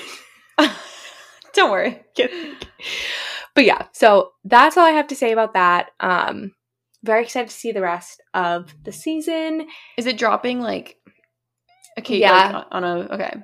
don't 1.54 1.70
worry. 1.70 2.02
But 3.54 3.64
yeah, 3.64 3.86
so 3.92 4.32
that's 4.44 4.76
all 4.76 4.84
I 4.84 4.90
have 4.90 5.08
to 5.08 5.16
say 5.16 5.32
about 5.32 5.54
that. 5.54 5.90
Um, 6.00 6.52
very 7.02 7.22
excited 7.22 7.50
to 7.50 7.54
see 7.56 7.72
the 7.72 7.82
rest 7.82 8.22
of 8.32 8.74
the 8.84 8.92
season. 8.92 9.66
Is 9.96 10.06
it 10.06 10.18
dropping 10.18 10.60
like? 10.60 10.96
Okay. 11.98 12.18
Yeah. 12.18 12.50
Like, 12.52 12.66
on 12.70 12.84
a 12.84 12.94
okay. 13.14 13.34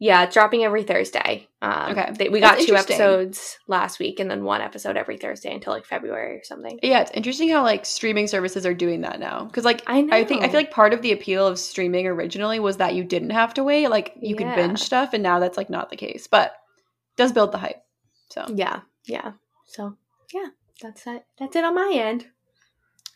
Yeah, 0.00 0.22
it's 0.22 0.32
dropping 0.34 0.62
every 0.62 0.84
Thursday. 0.84 1.48
Um, 1.60 1.90
Okay. 1.98 2.12
they- 2.16 2.28
we 2.28 2.38
That's 2.38 2.58
got 2.64 2.66
two 2.68 2.76
episodes 2.76 3.58
last 3.66 3.98
week, 3.98 4.20
and 4.20 4.30
then 4.30 4.44
one 4.44 4.60
episode 4.60 4.96
every 4.96 5.16
Thursday 5.16 5.52
until 5.52 5.72
like 5.72 5.84
February 5.84 6.36
or 6.36 6.44
something. 6.44 6.78
Yeah, 6.84 7.00
it's 7.00 7.10
interesting 7.10 7.48
how 7.48 7.64
like 7.64 7.84
streaming 7.84 8.28
services 8.28 8.64
are 8.64 8.74
doing 8.74 9.00
that 9.00 9.18
now. 9.18 9.46
Because 9.46 9.64
like 9.64 9.82
I 9.88 10.02
know. 10.02 10.16
I 10.16 10.24
think 10.24 10.42
I 10.44 10.48
feel 10.48 10.60
like 10.60 10.70
part 10.70 10.94
of 10.94 11.02
the 11.02 11.10
appeal 11.10 11.44
of 11.44 11.58
streaming 11.58 12.06
originally 12.06 12.60
was 12.60 12.76
that 12.76 12.94
you 12.94 13.02
didn't 13.02 13.30
have 13.30 13.54
to 13.54 13.64
wait. 13.64 13.88
Like 13.88 14.12
you 14.20 14.36
could 14.36 14.54
binge 14.54 14.80
stuff, 14.80 15.14
and 15.14 15.22
now 15.24 15.40
that's 15.40 15.56
like 15.56 15.68
not 15.68 15.90
the 15.90 15.96
case. 15.96 16.28
But 16.28 16.52
it 16.52 17.16
does 17.16 17.32
build 17.32 17.50
the 17.50 17.58
hype. 17.58 17.82
So 18.30 18.46
yeah, 18.54 18.82
yeah. 19.06 19.32
So 19.68 19.96
yeah, 20.34 20.48
that's 20.82 21.06
it. 21.06 21.24
That's 21.38 21.54
it 21.54 21.64
on 21.64 21.74
my 21.74 21.92
end. 21.94 22.26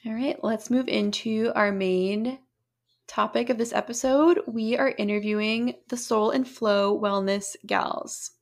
all 0.07 0.13
right, 0.13 0.37
let's 0.45 0.71
move 0.71 0.87
into 0.87 1.51
our 1.55 1.73
main 1.73 2.39
topic 3.09 3.51
of 3.51 3.59
this 3.59 3.73
episode. 3.73 4.41
We 4.47 4.77
are 4.77 4.95
interviewing 4.99 5.75
the 5.89 5.97
Soul 5.97 6.31
and 6.31 6.47
Flow 6.47 6.99
Wellness 6.99 7.57
Gals. 7.67 8.33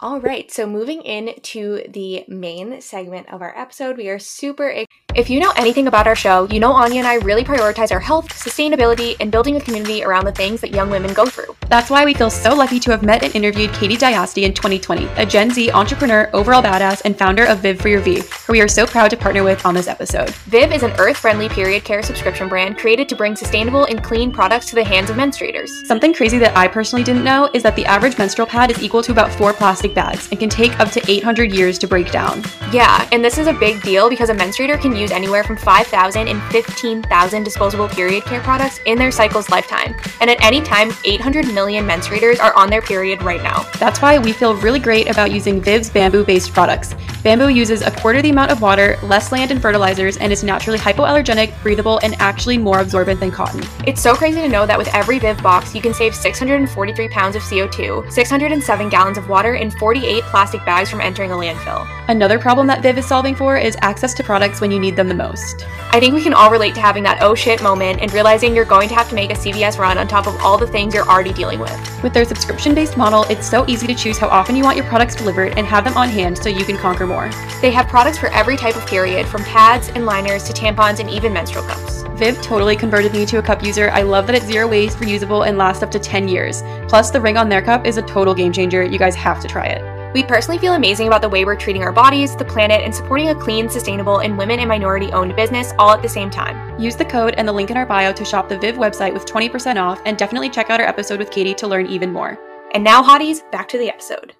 All 0.00 0.20
right, 0.20 0.50
so 0.50 0.66
moving 0.66 1.02
into 1.02 1.86
the 1.88 2.24
main 2.26 2.80
segment 2.80 3.28
of 3.32 3.42
our 3.42 3.56
episode, 3.56 3.96
we 3.96 4.08
are 4.08 4.18
super. 4.18 4.84
If 5.16 5.28
you 5.28 5.40
know 5.40 5.52
anything 5.56 5.88
about 5.88 6.06
our 6.06 6.14
show, 6.14 6.46
you 6.50 6.60
know 6.60 6.70
Anya 6.70 7.00
and 7.00 7.06
I 7.06 7.14
really 7.16 7.42
prioritize 7.42 7.90
our 7.90 7.98
health, 7.98 8.28
sustainability, 8.28 9.16
and 9.18 9.32
building 9.32 9.56
a 9.56 9.60
community 9.60 10.04
around 10.04 10.24
the 10.24 10.32
things 10.32 10.60
that 10.60 10.70
young 10.70 10.88
women 10.88 11.12
go 11.14 11.26
through. 11.26 11.56
That's 11.68 11.90
why 11.90 12.04
we 12.04 12.14
feel 12.14 12.30
so 12.30 12.54
lucky 12.54 12.78
to 12.80 12.92
have 12.92 13.02
met 13.02 13.24
and 13.24 13.34
interviewed 13.34 13.72
Katie 13.72 13.96
Diasti 13.96 14.44
in 14.44 14.54
2020, 14.54 15.06
a 15.16 15.26
Gen 15.26 15.50
Z 15.50 15.70
entrepreneur, 15.72 16.30
overall 16.32 16.62
badass, 16.62 17.02
and 17.04 17.18
founder 17.18 17.44
of 17.44 17.58
Viv 17.58 17.80
for 17.80 17.88
Your 17.88 18.00
V, 18.00 18.22
who 18.46 18.52
we 18.52 18.60
are 18.60 18.68
so 18.68 18.86
proud 18.86 19.10
to 19.10 19.16
partner 19.16 19.42
with 19.42 19.66
on 19.66 19.74
this 19.74 19.88
episode. 19.88 20.30
Viv 20.46 20.72
is 20.72 20.84
an 20.84 20.92
earth 21.00 21.16
friendly 21.16 21.48
period 21.48 21.82
care 21.82 22.02
subscription 22.02 22.48
brand 22.48 22.78
created 22.78 23.08
to 23.08 23.16
bring 23.16 23.34
sustainable 23.34 23.84
and 23.86 24.04
clean 24.04 24.30
products 24.30 24.66
to 24.66 24.76
the 24.76 24.84
hands 24.84 25.10
of 25.10 25.16
menstruators. 25.16 25.70
Something 25.86 26.14
crazy 26.14 26.38
that 26.38 26.56
I 26.56 26.68
personally 26.68 27.02
didn't 27.02 27.24
know 27.24 27.50
is 27.52 27.64
that 27.64 27.74
the 27.74 27.86
average 27.86 28.16
menstrual 28.16 28.46
pad 28.46 28.70
is 28.70 28.80
equal 28.80 29.02
to 29.02 29.12
about 29.12 29.32
four 29.32 29.52
plastic 29.52 29.92
bags 29.92 30.28
and 30.30 30.38
can 30.38 30.48
take 30.48 30.78
up 30.78 30.90
to 30.92 31.10
800 31.10 31.52
years 31.52 31.78
to 31.78 31.88
break 31.88 32.12
down. 32.12 32.44
Yeah, 32.72 33.08
and 33.10 33.24
this 33.24 33.38
is 33.38 33.48
a 33.48 33.52
big 33.52 33.82
deal 33.82 34.08
because 34.08 34.28
a 34.28 34.34
menstruator 34.34 34.80
can 34.80 34.94
use 35.00 35.09
anywhere 35.12 35.44
from 35.44 35.56
5,000 35.56 36.28
and 36.28 36.42
15,000 36.52 37.42
disposable 37.42 37.88
period 37.88 38.24
care 38.24 38.40
products 38.40 38.80
in 38.86 38.98
their 38.98 39.10
cycle's 39.10 39.50
lifetime. 39.50 39.94
And 40.20 40.30
at 40.30 40.42
any 40.42 40.60
time, 40.60 40.92
800 41.04 41.52
million 41.54 41.86
menstruators 41.86 42.40
are 42.40 42.54
on 42.54 42.70
their 42.70 42.82
period 42.82 43.22
right 43.22 43.42
now. 43.42 43.64
That's 43.78 44.00
why 44.02 44.18
we 44.18 44.32
feel 44.32 44.54
really 44.56 44.80
great 44.80 45.08
about 45.10 45.30
using 45.30 45.60
Viv's 45.60 45.90
bamboo 45.90 46.24
based 46.24 46.52
products. 46.52 46.94
Bamboo 47.22 47.48
uses 47.48 47.82
a 47.82 47.90
quarter 47.90 48.22
the 48.22 48.30
amount 48.30 48.50
of 48.50 48.62
water, 48.62 48.98
less 49.02 49.30
land 49.30 49.50
and 49.50 49.60
fertilizers, 49.60 50.16
and 50.16 50.32
is 50.32 50.42
naturally 50.42 50.78
hypoallergenic, 50.78 51.52
breathable, 51.62 52.00
and 52.02 52.14
actually 52.18 52.56
more 52.56 52.80
absorbent 52.80 53.20
than 53.20 53.30
cotton. 53.30 53.62
It's 53.86 54.00
so 54.00 54.14
crazy 54.14 54.40
to 54.40 54.48
know 54.48 54.66
that 54.66 54.78
with 54.78 54.88
every 54.94 55.18
Viv 55.18 55.42
box, 55.42 55.74
you 55.74 55.82
can 55.82 55.92
save 55.92 56.14
643 56.14 57.08
pounds 57.08 57.36
of 57.36 57.42
CO2, 57.42 58.10
607 58.10 58.88
gallons 58.88 59.18
of 59.18 59.28
water, 59.28 59.54
and 59.54 59.72
48 59.74 60.22
plastic 60.24 60.64
bags 60.64 60.88
from 60.88 61.00
entering 61.00 61.30
a 61.30 61.34
landfill. 61.34 61.86
Another 62.08 62.38
problem 62.38 62.66
that 62.66 62.82
Viv 62.82 62.98
is 62.98 63.06
solving 63.06 63.34
for 63.34 63.56
is 63.56 63.76
access 63.82 64.14
to 64.14 64.24
products 64.24 64.60
when 64.60 64.70
you 64.70 64.80
need 64.80 64.89
them 64.96 65.08
the 65.08 65.14
most. 65.14 65.66
I 65.92 65.98
think 66.00 66.14
we 66.14 66.22
can 66.22 66.34
all 66.34 66.50
relate 66.50 66.74
to 66.74 66.80
having 66.80 67.02
that 67.04 67.22
oh 67.22 67.34
shit 67.34 67.62
moment 67.62 68.00
and 68.00 68.12
realizing 68.12 68.54
you're 68.54 68.64
going 68.64 68.88
to 68.88 68.94
have 68.94 69.08
to 69.08 69.14
make 69.14 69.30
a 69.30 69.34
CVS 69.34 69.78
run 69.78 69.98
on 69.98 70.06
top 70.06 70.26
of 70.26 70.36
all 70.40 70.56
the 70.56 70.66
things 70.66 70.94
you're 70.94 71.08
already 71.08 71.32
dealing 71.32 71.58
with. 71.58 72.02
With 72.02 72.14
their 72.14 72.24
subscription 72.24 72.74
based 72.74 72.96
model, 72.96 73.24
it's 73.24 73.48
so 73.48 73.64
easy 73.66 73.86
to 73.86 73.94
choose 73.94 74.18
how 74.18 74.28
often 74.28 74.56
you 74.56 74.64
want 74.64 74.76
your 74.76 74.86
products 74.86 75.14
delivered 75.14 75.58
and 75.58 75.66
have 75.66 75.84
them 75.84 75.96
on 75.96 76.08
hand 76.08 76.38
so 76.38 76.48
you 76.48 76.64
can 76.64 76.76
conquer 76.76 77.06
more. 77.06 77.30
They 77.60 77.70
have 77.70 77.88
products 77.88 78.18
for 78.18 78.28
every 78.28 78.56
type 78.56 78.76
of 78.76 78.86
period, 78.86 79.26
from 79.26 79.44
pads 79.44 79.88
and 79.88 80.06
liners 80.06 80.44
to 80.44 80.52
tampons 80.52 81.00
and 81.00 81.10
even 81.10 81.32
menstrual 81.32 81.64
cups. 81.64 82.02
Viv 82.14 82.40
totally 82.42 82.76
converted 82.76 83.12
me 83.12 83.24
to 83.26 83.38
a 83.38 83.42
cup 83.42 83.64
user. 83.64 83.90
I 83.90 84.02
love 84.02 84.26
that 84.26 84.36
it's 84.36 84.46
zero 84.46 84.68
waste, 84.68 84.98
reusable, 84.98 85.46
and 85.46 85.56
lasts 85.56 85.82
up 85.82 85.90
to 85.92 85.98
10 85.98 86.28
years. 86.28 86.62
Plus, 86.86 87.10
the 87.10 87.20
ring 87.20 87.36
on 87.36 87.48
their 87.48 87.62
cup 87.62 87.86
is 87.86 87.96
a 87.96 88.02
total 88.02 88.34
game 88.34 88.52
changer. 88.52 88.84
You 88.84 88.98
guys 88.98 89.14
have 89.14 89.40
to 89.40 89.48
try 89.48 89.66
it. 89.66 89.99
We 90.12 90.24
personally 90.24 90.58
feel 90.58 90.74
amazing 90.74 91.06
about 91.06 91.22
the 91.22 91.28
way 91.28 91.44
we're 91.44 91.54
treating 91.54 91.84
our 91.84 91.92
bodies, 91.92 92.34
the 92.34 92.44
planet, 92.44 92.80
and 92.82 92.92
supporting 92.92 93.28
a 93.28 93.34
clean, 93.34 93.68
sustainable, 93.68 94.18
and 94.18 94.36
women 94.36 94.58
and 94.58 94.68
minority 94.68 95.12
owned 95.12 95.36
business 95.36 95.72
all 95.78 95.92
at 95.92 96.02
the 96.02 96.08
same 96.08 96.30
time. 96.30 96.76
Use 96.80 96.96
the 96.96 97.04
code 97.04 97.34
and 97.36 97.46
the 97.46 97.52
link 97.52 97.70
in 97.70 97.76
our 97.76 97.86
bio 97.86 98.12
to 98.12 98.24
shop 98.24 98.48
the 98.48 98.58
Viv 98.58 98.74
website 98.74 99.12
with 99.12 99.24
20% 99.24 99.80
off, 99.80 100.02
and 100.04 100.18
definitely 100.18 100.50
check 100.50 100.68
out 100.68 100.80
our 100.80 100.86
episode 100.86 101.20
with 101.20 101.30
Katie 101.30 101.54
to 101.54 101.68
learn 101.68 101.86
even 101.86 102.12
more. 102.12 102.36
And 102.74 102.82
now, 102.82 103.04
hotties, 103.04 103.48
back 103.52 103.68
to 103.68 103.78
the 103.78 103.88
episode. 103.88 104.34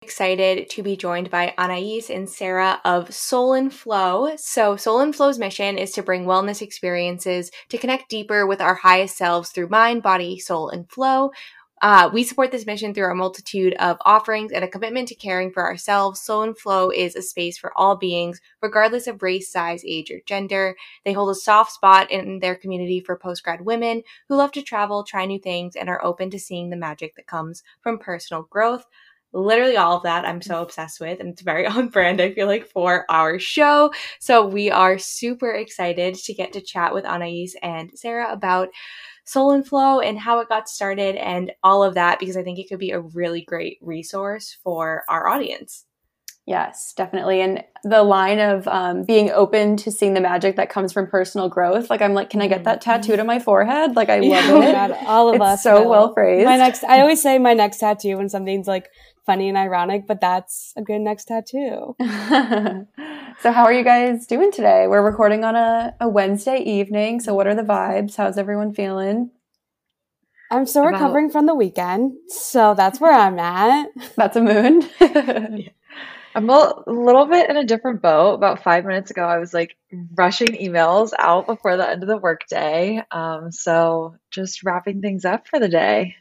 Excited 0.00 0.70
to 0.70 0.84
be 0.84 0.96
joined 0.96 1.32
by 1.32 1.52
Anais 1.58 2.04
and 2.10 2.30
Sarah 2.30 2.80
of 2.84 3.12
Soul 3.12 3.54
and 3.54 3.74
Flow. 3.74 4.36
So, 4.36 4.76
Soul 4.76 5.00
and 5.00 5.12
Flow's 5.12 5.36
mission 5.36 5.76
is 5.76 5.90
to 5.92 6.02
bring 6.04 6.26
wellness 6.26 6.62
experiences 6.62 7.50
to 7.70 7.78
connect 7.78 8.08
deeper 8.08 8.46
with 8.46 8.60
our 8.60 8.76
highest 8.76 9.16
selves 9.16 9.50
through 9.50 9.70
mind, 9.70 10.04
body, 10.04 10.38
soul, 10.38 10.68
and 10.68 10.88
flow. 10.88 11.32
Uh, 11.82 12.08
we 12.12 12.24
support 12.24 12.50
this 12.50 12.64
mission 12.64 12.94
through 12.94 13.04
our 13.04 13.14
multitude 13.14 13.74
of 13.74 13.98
offerings 14.06 14.50
and 14.50 14.64
a 14.64 14.68
commitment 14.68 15.08
to 15.08 15.14
caring 15.14 15.50
for 15.50 15.62
ourselves. 15.62 16.20
Soul 16.20 16.42
and 16.42 16.58
Flow 16.58 16.90
is 16.90 17.14
a 17.14 17.22
space 17.22 17.58
for 17.58 17.72
all 17.76 17.96
beings, 17.96 18.40
regardless 18.62 19.06
of 19.06 19.22
race, 19.22 19.50
size, 19.50 19.84
age, 19.84 20.10
or 20.10 20.20
gender. 20.24 20.74
They 21.04 21.12
hold 21.12 21.30
a 21.30 21.34
soft 21.34 21.72
spot 21.72 22.10
in 22.10 22.38
their 22.38 22.54
community 22.54 23.00
for 23.00 23.18
post 23.18 23.44
grad 23.44 23.60
women 23.60 24.02
who 24.28 24.36
love 24.36 24.52
to 24.52 24.62
travel, 24.62 25.04
try 25.04 25.26
new 25.26 25.38
things, 25.38 25.76
and 25.76 25.88
are 25.90 26.04
open 26.04 26.30
to 26.30 26.38
seeing 26.38 26.70
the 26.70 26.76
magic 26.76 27.14
that 27.16 27.26
comes 27.26 27.62
from 27.82 27.98
personal 27.98 28.44
growth. 28.44 28.86
Literally 29.32 29.76
all 29.76 29.98
of 29.98 30.02
that 30.04 30.24
I'm 30.24 30.40
so 30.40 30.62
obsessed 30.62 30.98
with, 30.98 31.20
and 31.20 31.30
it's 31.30 31.42
very 31.42 31.66
on 31.66 31.88
brand, 31.88 32.22
I 32.22 32.32
feel 32.32 32.46
like, 32.46 32.66
for 32.66 33.04
our 33.10 33.38
show. 33.38 33.92
So 34.18 34.46
we 34.46 34.70
are 34.70 34.96
super 34.96 35.50
excited 35.50 36.14
to 36.14 36.32
get 36.32 36.54
to 36.54 36.62
chat 36.62 36.94
with 36.94 37.04
Anais 37.04 37.50
and 37.62 37.90
Sarah 37.94 38.32
about 38.32 38.70
Soul 39.26 39.50
and 39.50 39.66
Flow 39.66 40.00
and 40.00 40.18
how 40.18 40.38
it 40.38 40.48
got 40.48 40.68
started 40.68 41.16
and 41.16 41.52
all 41.62 41.82
of 41.82 41.94
that 41.94 42.18
because 42.20 42.36
I 42.36 42.42
think 42.42 42.58
it 42.58 42.68
could 42.68 42.78
be 42.78 42.92
a 42.92 43.00
really 43.00 43.42
great 43.42 43.78
resource 43.82 44.56
for 44.62 45.04
our 45.08 45.26
audience. 45.28 45.84
Yes, 46.46 46.94
definitely. 46.96 47.40
And 47.40 47.64
the 47.82 48.04
line 48.04 48.38
of 48.38 48.68
um, 48.68 49.02
being 49.02 49.32
open 49.32 49.76
to 49.78 49.90
seeing 49.90 50.14
the 50.14 50.20
magic 50.20 50.54
that 50.56 50.70
comes 50.70 50.92
from 50.92 51.08
personal 51.08 51.48
growth. 51.48 51.90
Like, 51.90 52.00
I'm 52.00 52.14
like, 52.14 52.30
can 52.30 52.40
I 52.40 52.46
get 52.46 52.62
that 52.64 52.80
tattooed 52.80 53.18
on 53.18 53.26
my 53.26 53.40
forehead? 53.40 53.96
Like, 53.96 54.08
I 54.08 54.18
love 54.20 54.44
oh 54.50 54.62
it. 54.62 54.70
God, 54.70 54.92
all 55.06 55.28
of 55.28 55.34
it's 55.34 55.42
us. 55.42 55.62
so 55.64 55.82
will. 55.82 55.90
well 55.90 56.14
phrased. 56.14 56.44
My 56.44 56.56
next, 56.56 56.84
I 56.84 57.00
always 57.00 57.20
say 57.20 57.38
my 57.38 57.52
next 57.52 57.78
tattoo 57.78 58.16
when 58.16 58.28
something's 58.28 58.68
like 58.68 58.88
funny 59.26 59.48
and 59.48 59.58
ironic, 59.58 60.06
but 60.06 60.20
that's 60.20 60.72
a 60.76 60.82
good 60.82 61.00
next 61.00 61.26
tattoo. 61.26 61.96
so, 62.00 63.52
how 63.52 63.64
are 63.64 63.72
you 63.72 63.84
guys 63.84 64.26
doing 64.26 64.52
today? 64.52 64.86
We're 64.86 65.04
recording 65.04 65.44
on 65.44 65.56
a, 65.56 65.94
a 66.00 66.08
Wednesday 66.08 66.58
evening. 66.58 67.20
So, 67.20 67.34
what 67.34 67.46
are 67.46 67.54
the 67.54 67.62
vibes? 67.62 68.16
How's 68.16 68.38
everyone 68.38 68.72
feeling? 68.72 69.30
I'm 70.50 70.64
still 70.64 70.82
About- 70.82 70.94
recovering 70.94 71.30
from 71.30 71.46
the 71.46 71.54
weekend, 71.54 72.12
so 72.28 72.74
that's 72.74 73.00
where 73.00 73.12
I'm 73.12 73.38
at. 73.38 73.88
That's 74.16 74.36
a 74.36 74.40
moon. 74.42 74.88
I'm 76.36 76.50
a 76.50 76.82
little 76.86 77.24
bit 77.24 77.48
in 77.48 77.56
a 77.56 77.64
different 77.64 78.02
boat. 78.02 78.34
About 78.34 78.62
five 78.62 78.84
minutes 78.84 79.10
ago, 79.10 79.24
I 79.24 79.38
was 79.38 79.54
like 79.54 79.74
rushing 80.14 80.48
emails 80.48 81.12
out 81.18 81.46
before 81.46 81.78
the 81.78 81.88
end 81.88 82.02
of 82.02 82.08
the 82.08 82.18
workday. 82.18 83.02
Um, 83.10 83.50
so 83.50 84.16
just 84.30 84.62
wrapping 84.62 85.00
things 85.00 85.24
up 85.24 85.48
for 85.48 85.58
the 85.58 85.68
day. 85.68 86.14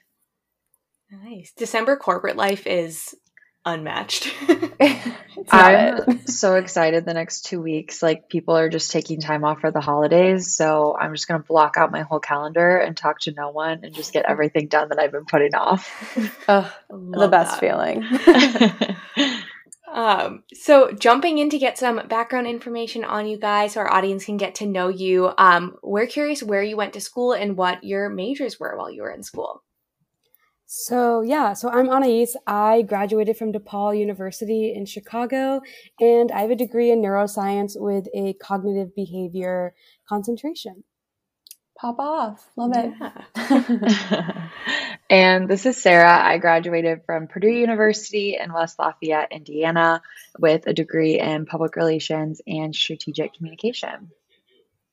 Nice. 1.24 1.54
December 1.56 1.98
corporate 1.98 2.36
life 2.36 2.68
is 2.68 3.16
unmatched. 3.66 4.34
It's 5.38 5.52
not 5.52 5.74
it. 5.74 6.04
I'm 6.08 6.28
so 6.28 6.56
excited 6.56 7.06
the 7.06 7.14
next 7.14 7.46
two 7.46 7.62
weeks. 7.62 8.02
Like 8.02 8.30
people 8.30 8.58
are 8.58 8.70
just 8.70 8.92
taking 8.92 9.20
time 9.20 9.44
off 9.44 9.60
for 9.60 9.70
the 9.70 9.82
holidays. 9.82 10.56
So 10.56 10.98
I'm 11.00 11.14
just 11.14 11.28
going 11.28 11.42
to 11.42 11.46
block 11.46 11.76
out 11.78 11.92
my 11.92 12.02
whole 12.02 12.20
calendar 12.20 12.78
and 12.78 12.96
talk 12.96 13.20
to 13.22 13.34
no 13.34 13.50
one 13.50 13.82
and 13.84 13.94
just 13.94 14.14
get 14.14 14.26
everything 14.28 14.68
done 14.68 14.90
that 14.90 15.00
I've 15.00 15.12
been 15.12 15.26
putting 15.26 15.54
off. 15.54 15.92
Ugh, 16.48 16.72
the 16.90 17.28
best 17.28 17.60
that. 17.60 18.96
feeling. 19.08 19.36
Um, 19.88 20.44
so 20.54 20.92
jumping 20.92 21.38
in 21.38 21.50
to 21.52 21.58
get 21.58 21.78
some 21.78 22.06
background 22.10 22.48
information 22.48 23.06
on 23.06 23.28
you 23.28 23.38
guys 23.38 23.74
so 23.74 23.80
our 23.80 23.94
audience 23.94 24.26
can 24.26 24.36
get 24.36 24.56
to 24.56 24.66
know 24.66 24.90
you. 24.90 25.32
Um, 25.38 25.78
we're 25.82 26.08
curious 26.08 26.44
where 26.44 26.64
you 26.64 26.76
went 26.76 26.94
to 26.94 27.00
school 27.00 27.32
and 27.32 27.56
what 27.56 27.82
your 27.84 28.10
majors 28.10 28.60
were 28.60 28.76
while 28.78 28.92
you 28.92 29.04
were 29.04 29.12
in 29.12 29.24
school. 29.24 29.64
So 30.78 31.22
yeah, 31.22 31.54
so 31.54 31.70
I'm 31.70 31.90
Anais. 31.90 32.36
I 32.46 32.82
graduated 32.82 33.38
from 33.38 33.54
DePaul 33.54 33.98
University 33.98 34.74
in 34.74 34.86
Chicago, 34.86 35.62
and 36.02 36.30
I 36.34 36.42
have 36.42 36.52
a 36.52 36.56
degree 36.56 36.92
in 36.92 37.02
neuroscience 37.02 37.80
with 37.80 38.10
a 38.14 38.34
cognitive 38.34 38.94
behavior 38.94 39.74
concentration. 40.10 40.84
Pop 41.80 41.98
off. 41.98 42.50
Love 42.58 42.74
it. 42.76 42.94
Yeah. 43.00 44.50
and 45.10 45.48
this 45.50 45.66
is 45.66 45.82
Sarah. 45.82 46.22
I 46.22 46.40
graduated 46.40 47.06
from 47.06 47.28
Purdue 47.28 47.48
University 47.48 48.38
in 48.38 48.52
West 48.52 48.78
Lafayette, 48.78 49.32
Indiana, 49.32 50.02
with 50.38 50.68
a 50.68 50.74
degree 50.74 51.22
in 51.22 51.46
public 51.46 51.78
relations 51.78 52.42
and 52.46 52.76
strategic 52.76 53.34
communication. 53.34 54.12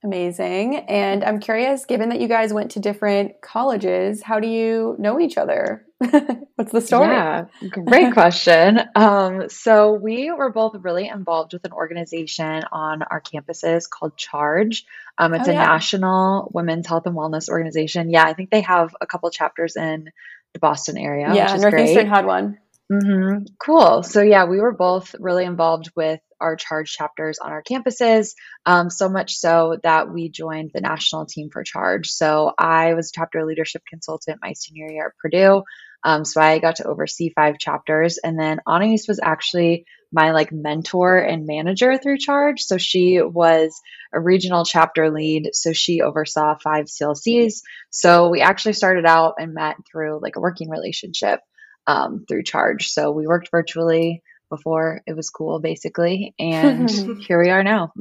Amazing. 0.05 0.77
And 0.89 1.23
I'm 1.23 1.39
curious, 1.39 1.85
given 1.85 2.09
that 2.09 2.21
you 2.21 2.27
guys 2.27 2.53
went 2.53 2.73
to 2.73 2.81
different 2.81 3.41
colleges, 3.41 4.21
how 4.21 4.41
do 4.41 4.49
you 4.49 4.97
know 4.99 5.21
each 5.21 5.39
other? 5.39 5.87
What's 6.57 6.73
the 6.73 6.81
story? 6.81 7.07
Yeah, 7.07 7.45
great 7.87 8.13
question. 8.13 8.81
Um, 8.97 9.49
so 9.49 9.93
we 9.93 10.33
were 10.33 10.51
both 10.51 10.75
really 10.83 11.07
involved 11.07 11.53
with 11.53 11.65
an 11.65 11.73
organization 11.73 12.65
on 12.73 13.03
our 13.03 13.21
campuses 13.21 13.89
called 13.89 14.17
Charge. 14.17 14.85
Um, 15.19 15.35
it's 15.35 15.47
Oh, 15.47 15.51
a 15.51 15.55
yeah. 15.55 15.67
national 15.67 16.51
women's 16.53 16.89
health 16.89 17.07
and 17.07 17.15
wellness 17.17 17.49
organization. 17.49 18.11
Yeah, 18.11 18.25
I 18.25 18.33
think 18.35 18.51
they 18.51 18.63
have 18.63 18.97
a 19.01 19.07
couple 19.07 19.31
chapters 19.31 19.77
in 19.77 20.11
the 20.53 20.59
Boston 20.59 20.99
area. 20.99 21.33
yeah, 21.33 21.45
which 21.45 21.55
is 21.55 21.63
Northeastern 21.63 22.07
great. 22.07 22.17
had 22.17 22.27
one. 22.27 22.59
hmm 22.91 23.45
Cool. 23.61 24.03
So 24.03 24.21
yeah, 24.21 24.47
we 24.47 24.59
were 24.61 24.73
both 24.73 25.15
really 25.21 25.45
involved 25.45 25.93
with 25.95 26.21
our 26.43 26.57
charge 26.57 26.93
chapters 26.93 27.39
on 27.39 27.53
our 27.53 27.63
campuses. 27.63 28.35
Um, 28.67 28.91
so 28.91 29.09
much 29.09 29.37
so 29.37 29.79
that 29.83 30.13
we 30.13 30.29
joined 30.29 30.73
the 30.75 30.81
national 30.81 31.27
team 31.27 31.49
for 31.51 31.63
charge. 31.63 32.09
So 32.11 32.53
I 32.59 32.95
was 32.95 33.13
chapter 33.15 33.47
leadership 33.47 33.83
consultant 33.89 34.41
my 34.43 34.53
senior 34.53 34.91
year 34.91 35.07
at 35.07 35.19
Purdue. 35.19 35.63
Um, 36.05 36.25
so 36.25 36.41
I 36.41 36.59
got 36.59 36.77
to 36.77 36.87
oversee 36.87 37.33
five 37.35 37.59
chapters, 37.59 38.19
and 38.19 38.39
then 38.39 38.61
Anais 38.67 39.07
was 39.07 39.21
actually 39.23 39.87
my 40.13 40.33
like 40.33 40.53
mentor 40.53 41.17
and 41.19 41.47
manager 41.47 41.97
through 41.97 42.19
charge. 42.19 42.61
So 42.63 42.77
she 42.77 43.23
was 43.23 43.81
a 44.13 44.21
regional 44.21 44.65
chapter 44.65 45.11
lead. 45.11 45.51
So 45.55 45.73
she 45.73 46.03
oversaw 46.03 46.57
five 46.59 46.87
CLCs. 46.87 47.63
So 47.91 48.29
we 48.29 48.43
actually 48.43 48.75
started 48.75 49.07
out 49.07 49.37
and 49.39 49.55
met 49.55 49.77
through 49.91 50.21
like 50.21 50.37
a 50.37 50.41
working 50.41 50.69
relationship 50.69 51.41
um, 51.87 52.25
through 52.29 52.43
charge. 52.43 52.89
So 52.91 53.11
we 53.11 53.27
worked 53.27 53.51
virtually 53.51 54.23
before 54.57 55.01
it 55.07 55.17
was 55.17 55.31
cool, 55.31 55.59
basically. 55.61 56.35
And 56.39 56.89
here 57.27 57.41
we 57.43 57.49
are 57.51 57.63
now. 57.65 57.93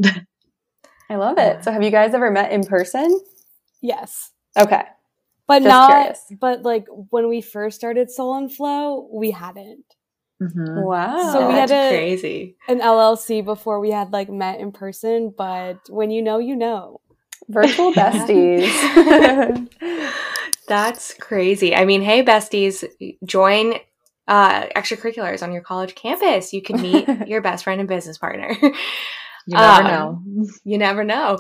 I 1.10 1.16
love 1.16 1.38
it. 1.38 1.64
So 1.64 1.72
have 1.72 1.82
you 1.84 1.92
guys 1.92 2.14
ever 2.14 2.30
met 2.32 2.52
in 2.52 2.64
person? 2.64 3.20
Yes, 3.82 4.32
Okay. 4.58 4.84
but 5.48 5.60
Just 5.64 5.68
not. 5.70 5.90
curious. 5.92 6.20
But 6.40 6.64
like 6.64 6.86
when 7.10 7.28
we 7.30 7.42
first 7.42 7.78
started 7.78 8.12
Soul 8.12 8.36
and 8.36 8.52
Flow, 8.54 9.08
we 9.12 9.32
hadn't 9.32 9.86
Mhm. 10.42 10.84
Wow. 10.84 11.32
So 11.34 11.48
we 11.48 11.54
had 11.54 11.70
That's 11.70 11.92
to- 11.92 11.98
crazy. 11.98 12.56
an 12.68 12.80
LLC 12.82 13.42
before 13.46 13.80
we 13.80 13.92
had 13.92 14.12
like 14.12 14.28
met 14.30 14.60
in 14.60 14.72
person. 14.72 15.34
But 15.38 15.78
when 15.90 16.10
you 16.12 16.22
know, 16.22 16.40
you 16.40 16.56
know. 16.56 17.00
virtual 17.50 17.92
besties. 18.02 18.66
That's 20.68 21.14
crazy. 21.16 21.76
I 21.76 21.86
mean, 21.86 22.02
hey, 22.02 22.24
besties, 22.24 22.84
join 23.26 23.74
uh, 24.32 24.66
extracurriculars 24.78 25.44
on 25.44 25.52
your 25.52 25.62
college 25.62 25.94
campus. 25.94 26.54
You 26.54 26.62
can 26.62 26.82
meet 26.82 27.06
your 27.28 27.42
best 27.42 27.66
friend 27.66 27.82
and 27.82 27.90
business 27.90 28.18
partner. 28.18 28.56
You 29.48 29.58
never 29.58 29.82
Um, 29.84 29.88
know. 29.88 30.48
you 30.64 30.78
never 30.78 31.04
know. 31.04 31.40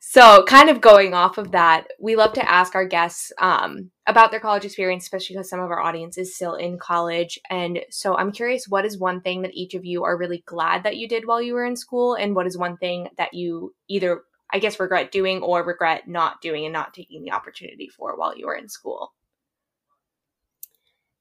So, 0.00 0.42
kind 0.44 0.70
of 0.70 0.80
going 0.80 1.12
off 1.12 1.38
of 1.38 1.50
that, 1.52 1.84
we 2.00 2.16
love 2.16 2.32
to 2.34 2.50
ask 2.50 2.74
our 2.74 2.86
guests 2.86 3.30
um, 3.38 3.90
about 4.06 4.30
their 4.30 4.40
college 4.40 4.64
experience, 4.64 5.04
especially 5.04 5.36
because 5.36 5.50
some 5.50 5.60
of 5.60 5.70
our 5.70 5.80
audience 5.80 6.16
is 6.16 6.34
still 6.34 6.54
in 6.54 6.78
college. 6.78 7.38
And 7.50 7.80
so, 7.90 8.16
I'm 8.16 8.32
curious, 8.32 8.66
what 8.68 8.86
is 8.86 8.98
one 8.98 9.20
thing 9.20 9.42
that 9.42 9.54
each 9.54 9.74
of 9.74 9.84
you 9.84 10.04
are 10.04 10.16
really 10.16 10.42
glad 10.46 10.84
that 10.84 10.96
you 10.96 11.06
did 11.08 11.26
while 11.26 11.42
you 11.42 11.52
were 11.52 11.66
in 11.66 11.76
school? 11.76 12.14
And 12.14 12.34
what 12.34 12.46
is 12.46 12.56
one 12.56 12.78
thing 12.78 13.08
that 13.18 13.34
you 13.34 13.74
either, 13.88 14.22
I 14.52 14.58
guess, 14.58 14.80
regret 14.80 15.12
doing 15.12 15.42
or 15.42 15.62
regret 15.62 16.08
not 16.08 16.40
doing 16.40 16.64
and 16.64 16.72
not 16.72 16.94
taking 16.94 17.22
the 17.22 17.32
opportunity 17.32 17.88
for 17.88 18.16
while 18.16 18.36
you 18.36 18.46
were 18.46 18.56
in 18.56 18.68
school? 18.68 19.12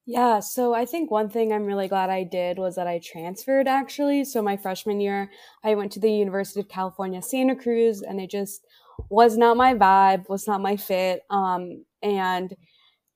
Yeah, 0.10 0.40
so 0.40 0.74
I 0.74 0.86
think 0.86 1.12
one 1.12 1.30
thing 1.30 1.52
I'm 1.52 1.66
really 1.66 1.90
glad 1.90 2.10
I 2.10 2.24
did 2.24 2.58
was 2.60 2.76
that 2.76 2.88
I 2.88 3.00
transferred 3.04 3.68
actually. 3.68 4.24
So 4.24 4.42
my 4.42 4.56
freshman 4.56 5.02
year, 5.02 5.30
I 5.66 5.76
went 5.76 5.92
to 5.94 6.00
the 6.00 6.10
University 6.12 6.62
of 6.62 6.70
California, 6.70 7.22
Santa 7.22 7.58
Cruz, 7.58 8.02
and 8.02 8.22
it 8.22 8.30
just 8.32 8.66
was 9.10 9.38
not 9.38 9.58
my 9.58 9.74
vibe, 9.74 10.30
was 10.30 10.48
not 10.48 10.62
my 10.62 10.78
fit. 10.78 11.24
Um, 11.30 11.84
and 12.02 12.56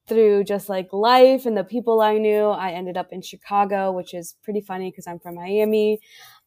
through 0.07 0.45
just 0.45 0.69
like 0.69 0.93
life 0.93 1.45
and 1.45 1.57
the 1.57 1.63
people 1.63 2.01
I 2.01 2.17
knew, 2.17 2.47
I 2.47 2.71
ended 2.71 2.97
up 2.97 3.09
in 3.11 3.21
Chicago, 3.21 3.91
which 3.93 4.13
is 4.13 4.35
pretty 4.43 4.61
funny 4.61 4.91
because 4.91 5.07
I'm 5.07 5.19
from 5.19 5.35
Miami. 5.35 5.99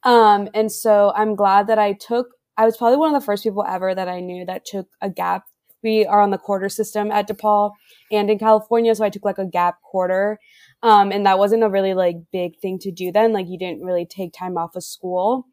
Um, 0.04 0.48
and 0.54 0.70
so 0.72 1.12
I'm 1.16 1.36
glad 1.36 1.68
that 1.68 1.78
I 1.78 1.94
took, 1.94 2.28
I 2.58 2.66
was 2.66 2.76
probably 2.76 2.98
one 2.98 3.14
of 3.14 3.20
the 3.20 3.24
first 3.24 3.44
people 3.44 3.64
ever 3.68 3.94
that 3.94 4.08
I 4.08 4.20
knew 4.20 4.44
that 4.46 4.66
took 4.66 4.88
a 5.00 5.10
gap 5.10 5.44
we 5.84 6.04
are 6.06 6.20
on 6.20 6.30
the 6.30 6.38
quarter 6.38 6.68
system 6.68 7.12
at 7.12 7.28
DePaul 7.28 7.72
and 8.10 8.30
in 8.30 8.38
California. 8.38 8.94
So 8.94 9.04
I 9.04 9.10
took 9.10 9.24
like 9.24 9.38
a 9.38 9.46
gap 9.46 9.80
quarter. 9.82 10.40
Um, 10.82 11.12
and 11.12 11.24
that 11.26 11.38
wasn't 11.38 11.62
a 11.62 11.68
really 11.68 11.94
like 11.94 12.16
big 12.32 12.58
thing 12.58 12.78
to 12.80 12.90
do 12.90 13.12
then. 13.12 13.32
Like 13.32 13.46
you 13.48 13.58
didn't 13.58 13.84
really 13.84 14.06
take 14.06 14.32
time 14.32 14.58
off 14.58 14.74
of 14.74 14.82
school. 14.82 15.46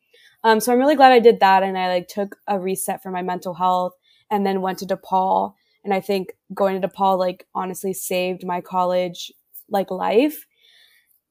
Um, 0.43 0.59
so 0.59 0.71
I'm 0.71 0.79
really 0.79 0.95
glad 0.95 1.11
I 1.11 1.19
did 1.19 1.39
that. 1.41 1.61
And 1.61 1.77
I 1.77 1.87
like 1.87 2.07
took 2.07 2.37
a 2.47 2.59
reset 2.59 3.03
for 3.03 3.11
my 3.11 3.21
mental 3.21 3.53
health 3.53 3.93
and 4.31 4.45
then 4.45 4.61
went 4.61 4.79
to 4.79 4.85
DePaul. 4.85 5.53
And 5.83 5.93
I 5.93 5.99
think 5.99 6.33
going 6.53 6.79
to 6.79 6.87
DePaul, 6.87 7.19
like 7.19 7.47
honestly 7.53 7.93
saved 7.93 8.45
my 8.45 8.61
college 8.61 9.31
like 9.69 9.91
life. 9.91 10.45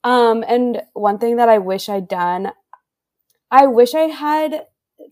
Um, 0.05 0.45
and 0.47 0.83
one 0.95 1.19
thing 1.19 1.37
that 1.37 1.49
I 1.49 1.59
wish 1.59 1.89
I'd 1.89 2.09
done, 2.09 2.53
I 3.51 3.67
wish 3.67 3.95
I 3.95 4.03
had 4.03 4.67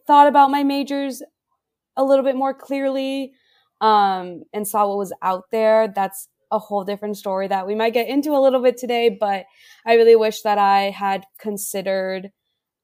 thought 0.07 0.29
about 0.29 0.51
my 0.51 0.63
majors 0.63 1.23
a 1.97 2.05
little 2.05 2.25
bit 2.25 2.37
more 2.37 2.55
clearly 2.55 3.33
um, 3.81 4.43
and 4.53 4.67
saw 4.67 4.89
what 4.89 4.99
was 4.99 5.13
out 5.23 5.45
there. 5.51 5.89
That's 5.89 6.29
a 6.51 6.59
whole 6.59 6.85
different 6.85 7.17
story 7.17 7.49
that 7.49 7.67
we 7.67 7.75
might 7.75 7.93
get 7.93 8.09
into 8.09 8.33
a 8.33 8.41
little 8.41 8.63
bit 8.63 8.77
today, 8.77 9.09
but 9.21 9.45
I 9.87 9.95
really 9.95 10.17
wish 10.17 10.43
that 10.43 10.59
I 10.59 10.91
had 10.91 11.25
considered 11.39 12.31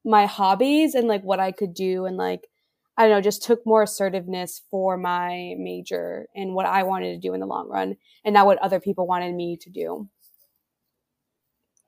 my 0.05 0.27
hobbies 0.27 0.95
and 0.95 1.09
like 1.09 1.23
what 1.23 1.41
I 1.41 1.51
could 1.51 1.75
do 1.75 2.05
and 2.05 2.17
like 2.17 2.49
I 2.97 3.03
don't 3.03 3.11
know, 3.11 3.21
just 3.21 3.43
took 3.43 3.67
more 3.67 3.83
assertiveness 3.83 4.63
for 4.71 4.97
my 4.97 5.55
major 5.59 6.29
and 6.37 6.55
what 6.55 6.67
I 6.67 6.85
wanted 6.85 7.13
to 7.15 7.19
do 7.19 7.35
in 7.35 7.41
the 7.41 7.47
long 7.47 7.69
run 7.69 7.97
and 8.25 8.35
not 8.35 8.47
what 8.47 8.59
other 8.59 8.79
people 8.79 9.07
wanted 9.07 9.35
me 9.35 9.57
to 9.63 9.71
do. 9.71 10.09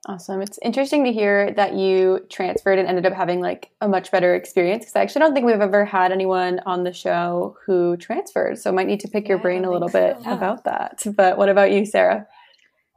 Awesome. 0.09 0.41
It's 0.41 0.57
interesting 0.63 1.03
to 1.03 1.11
hear 1.11 1.51
that 1.51 1.73
you 1.73 2.25
transferred 2.29 2.79
and 2.79 2.87
ended 2.87 3.05
up 3.05 3.11
having 3.11 3.41
like 3.41 3.71
a 3.81 3.89
much 3.89 4.09
better 4.09 4.35
experience 4.35 4.85
because 4.85 4.95
I 4.95 5.01
actually 5.01 5.19
don't 5.19 5.33
think 5.33 5.45
we've 5.45 5.59
ever 5.59 5.83
had 5.83 6.13
anyone 6.13 6.61
on 6.65 6.85
the 6.85 6.93
show 6.93 7.57
who 7.65 7.97
transferred. 7.97 8.57
So 8.57 8.69
I 8.69 8.73
might 8.73 8.87
need 8.87 9.01
to 9.01 9.09
pick 9.09 9.25
yeah, 9.25 9.31
your 9.31 9.39
brain 9.39 9.65
a 9.65 9.71
little 9.71 9.89
bit 9.89 10.15
so. 10.23 10.31
about 10.31 10.63
that. 10.63 11.03
But 11.17 11.37
what 11.37 11.49
about 11.49 11.73
you, 11.73 11.85
Sarah? 11.85 12.25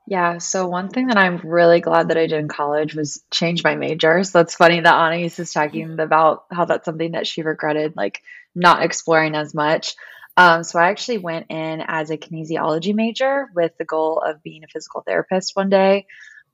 Yeah, 0.07 0.39
so 0.39 0.69
one 0.69 0.89
thing 0.89 1.09
that 1.09 1.17
I'm 1.17 1.39
really 1.39 1.81
glad 1.81 2.09
that 2.09 2.17
I 2.17 2.27
did 2.27 2.39
in 2.39 2.49
college 2.49 2.95
was 2.95 3.25
change 3.33 3.65
my 3.65 3.75
major. 3.75 4.23
So 4.23 4.39
that's 4.39 4.55
funny 4.55 4.79
that 4.79 4.95
Anais 4.95 5.33
is 5.37 5.53
talking 5.53 5.99
about 5.99 6.45
how 6.53 6.65
that's 6.65 6.85
something 6.85 7.13
that 7.13 7.27
she 7.27 7.43
regretted, 7.43 7.97
like 7.97 8.23
not 8.55 8.85
exploring 8.85 9.35
as 9.35 9.53
much. 9.53 9.97
Um, 10.37 10.63
so 10.63 10.79
I 10.79 10.91
actually 10.91 11.19
went 11.19 11.47
in 11.51 11.83
as 11.87 12.11
a 12.11 12.17
kinesiology 12.17 12.95
major 12.95 13.49
with 13.53 13.77
the 13.79 13.85
goal 13.85 14.23
of 14.25 14.45
being 14.45 14.63
a 14.63 14.69
physical 14.69 15.03
therapist 15.05 15.57
one 15.57 15.71
day. 15.71 16.07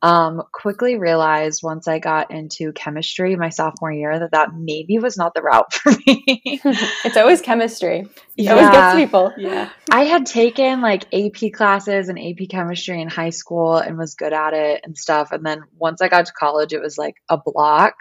Um, 0.03 0.43
quickly 0.53 0.99
realized 0.99 1.63
once 1.63 1.89
I 1.89 1.99
got 1.99 2.31
into 2.31 2.73
chemistry 2.73 3.35
my 3.35 3.49
sophomore 3.49 3.91
year 3.91 4.19
that 4.19 4.33
that 4.33 4.51
maybe 4.55 4.99
was 4.99 5.17
not 5.17 5.33
the 5.35 5.41
route 5.41 5.73
for 5.73 5.91
me. 5.91 6.33
it's 7.05 7.17
always 7.17 7.41
chemistry. 7.41 8.01
It 8.37 8.45
yeah. 8.45 8.53
always 8.53 8.71
gets 8.71 8.97
people. 8.97 9.33
Yeah. 9.39 9.71
I 9.91 10.05
had 10.05 10.27
taken 10.27 10.83
like 10.83 11.13
AP 11.15 11.53
classes 11.53 12.11
and 12.11 12.19
AP 12.19 12.49
chemistry 12.51 13.01
in 13.01 13.09
high 13.09 13.31
school 13.31 13.77
and 13.79 13.97
was 13.97 14.15
good 14.15 14.35
at 14.35 14.53
it 14.53 14.83
and 14.85 14.97
stuff. 14.99 15.33
And 15.33 15.45
then 15.45 15.63
once 15.79 16.03
I 16.03 16.09
got 16.09 16.27
to 16.27 16.33
college, 16.33 16.75
it 16.75 16.83
was 16.83 16.99
like 16.99 17.17
a 17.29 17.39
block. 17.39 17.95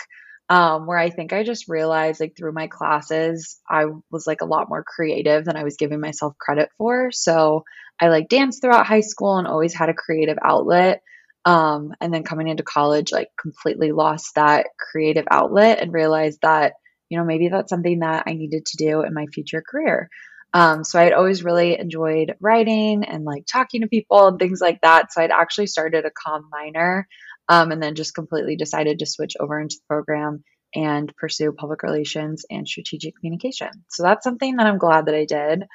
Um, 0.47 0.85
where 0.85 0.99
I 0.99 1.09
think 1.09 1.33
I 1.33 1.43
just 1.43 1.67
realized 1.67 2.19
like 2.19 2.37
through 2.37 2.51
my 2.51 2.67
classes, 2.67 3.59
I 3.67 3.85
was 4.11 4.27
like 4.27 4.41
a 4.41 4.45
lot 4.45 4.69
more 4.69 4.83
creative 4.83 5.43
than 5.43 5.55
I 5.55 5.63
was 5.63 5.75
giving 5.75 5.99
myself 5.99 6.37
credit 6.37 6.69
for. 6.77 7.11
So 7.11 7.63
I 7.99 8.09
like 8.09 8.29
danced 8.29 8.61
throughout 8.61 8.85
high 8.85 9.01
school 9.01 9.37
and 9.37 9.47
always 9.47 9.73
had 9.73 9.89
a 9.89 9.93
creative 9.93 10.37
outlet. 10.43 11.01
Um, 11.45 11.93
and 12.01 12.13
then 12.13 12.23
coming 12.23 12.47
into 12.47 12.63
college, 12.63 13.11
like 13.11 13.29
completely 13.39 13.91
lost 13.91 14.35
that 14.35 14.67
creative 14.79 15.25
outlet 15.29 15.79
and 15.79 15.93
realized 15.93 16.39
that, 16.41 16.73
you 17.09 17.19
know, 17.19 17.25
maybe 17.25 17.49
that's 17.49 17.69
something 17.69 17.99
that 17.99 18.23
I 18.25 18.33
needed 18.33 18.65
to 18.65 18.77
do 18.77 19.01
in 19.01 19.13
my 19.13 19.27
future 19.27 19.61
career. 19.61 20.09
Um, 20.55 20.83
so 20.83 20.99
I'd 20.99 21.13
always 21.13 21.43
really 21.43 21.77
enjoyed 21.77 22.35
writing 22.39 23.03
and 23.03 23.25
like 23.25 23.45
talking 23.45 23.81
to 23.81 23.87
people 23.87 24.27
and 24.27 24.39
things 24.39 24.61
like 24.61 24.79
that. 24.81 25.11
So 25.11 25.21
I'd 25.21 25.29
actually 25.31 25.67
started 25.67 26.05
a 26.05 26.11
comm 26.11 26.43
minor 26.49 27.07
um, 27.49 27.71
and 27.71 27.83
then 27.83 27.95
just 27.95 28.15
completely 28.15 28.55
decided 28.55 28.99
to 28.99 29.05
switch 29.05 29.33
over 29.39 29.59
into 29.59 29.75
the 29.75 29.87
program 29.87 30.43
and 30.73 31.15
pursue 31.17 31.51
public 31.51 31.83
relations 31.83 32.45
and 32.49 32.67
strategic 32.67 33.15
communication. 33.17 33.69
So 33.89 34.03
that's 34.03 34.23
something 34.23 34.55
that 34.55 34.65
I'm 34.65 34.77
glad 34.77 35.05
that 35.05 35.15
I 35.15 35.25
did. 35.25 35.65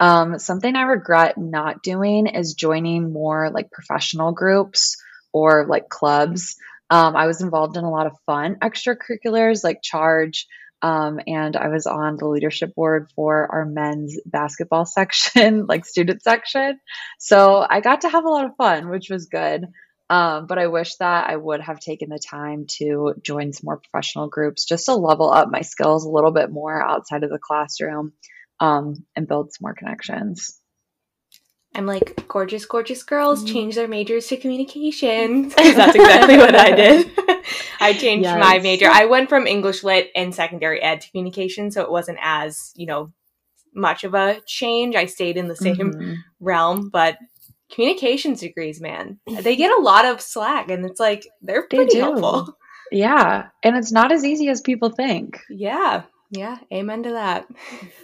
Um, 0.00 0.38
something 0.38 0.74
I 0.74 0.82
regret 0.82 1.38
not 1.38 1.82
doing 1.82 2.26
is 2.26 2.54
joining 2.54 3.12
more 3.12 3.50
like 3.50 3.70
professional 3.70 4.32
groups 4.32 4.96
or 5.34 5.66
like 5.66 5.90
clubs. 5.90 6.56
Um, 6.88 7.16
I 7.16 7.26
was 7.26 7.42
involved 7.42 7.76
in 7.76 7.84
a 7.84 7.90
lot 7.90 8.06
of 8.06 8.16
fun 8.24 8.56
extracurriculars 8.62 9.64
like 9.64 9.82
Charge, 9.82 10.46
um, 10.80 11.18
and 11.26 11.56
I 11.56 11.68
was 11.68 11.86
on 11.86 12.16
the 12.16 12.28
leadership 12.28 12.74
board 12.74 13.10
for 13.16 13.50
our 13.50 13.66
men's 13.66 14.18
basketball 14.24 14.86
section, 14.86 15.66
like 15.66 15.84
student 15.84 16.22
section. 16.22 16.78
So 17.18 17.66
I 17.68 17.80
got 17.80 18.02
to 18.02 18.08
have 18.08 18.24
a 18.24 18.30
lot 18.30 18.46
of 18.46 18.56
fun, 18.56 18.88
which 18.88 19.10
was 19.10 19.26
good. 19.26 19.66
Um, 20.10 20.46
but 20.46 20.58
I 20.58 20.66
wish 20.66 20.96
that 20.96 21.30
I 21.30 21.36
would 21.36 21.62
have 21.62 21.80
taken 21.80 22.10
the 22.10 22.18
time 22.18 22.66
to 22.78 23.14
join 23.22 23.54
some 23.54 23.64
more 23.64 23.78
professional 23.78 24.28
groups 24.28 24.66
just 24.66 24.84
to 24.84 24.94
level 24.94 25.32
up 25.32 25.50
my 25.50 25.62
skills 25.62 26.04
a 26.04 26.10
little 26.10 26.30
bit 26.30 26.50
more 26.50 26.80
outside 26.80 27.24
of 27.24 27.30
the 27.30 27.38
classroom 27.38 28.12
um, 28.60 29.06
and 29.16 29.26
build 29.26 29.52
some 29.52 29.62
more 29.62 29.74
connections. 29.74 30.60
I'm 31.74 31.86
like, 31.86 32.26
gorgeous, 32.28 32.64
gorgeous 32.64 33.02
girls 33.02 33.42
mm-hmm. 33.44 33.52
change 33.52 33.74
their 33.74 33.88
majors 33.88 34.26
to 34.28 34.36
communications. 34.36 35.54
That's 35.56 35.96
exactly 35.96 36.36
what 36.36 36.54
I 36.54 36.70
did. 36.74 37.10
I 37.80 37.92
changed 37.92 38.24
yes. 38.24 38.38
my 38.40 38.58
major. 38.60 38.88
I 38.88 39.06
went 39.06 39.28
from 39.28 39.46
English 39.46 39.82
lit 39.82 40.10
and 40.14 40.34
secondary 40.34 40.80
ed 40.80 41.00
to 41.00 41.10
communication, 41.10 41.70
so 41.70 41.82
it 41.82 41.90
wasn't 41.90 42.18
as, 42.20 42.72
you 42.76 42.86
know, 42.86 43.12
much 43.74 44.04
of 44.04 44.14
a 44.14 44.40
change. 44.46 44.94
I 44.94 45.06
stayed 45.06 45.36
in 45.36 45.48
the 45.48 45.56
same 45.56 45.76
mm-hmm. 45.76 46.14
realm, 46.40 46.90
but 46.90 47.18
communications 47.70 48.40
degrees, 48.40 48.80
man, 48.80 49.18
they 49.26 49.56
get 49.56 49.76
a 49.76 49.82
lot 49.82 50.04
of 50.04 50.20
slack 50.20 50.70
and 50.70 50.84
it's 50.84 51.00
like 51.00 51.26
they're 51.42 51.66
pretty 51.66 51.94
they 51.94 52.00
helpful. 52.00 52.56
Yeah. 52.92 53.48
And 53.62 53.76
it's 53.76 53.92
not 53.92 54.12
as 54.12 54.24
easy 54.24 54.48
as 54.48 54.60
people 54.60 54.90
think. 54.90 55.40
Yeah. 55.50 56.02
Yeah. 56.30 56.58
Amen 56.72 57.02
to 57.02 57.10
that. 57.10 57.46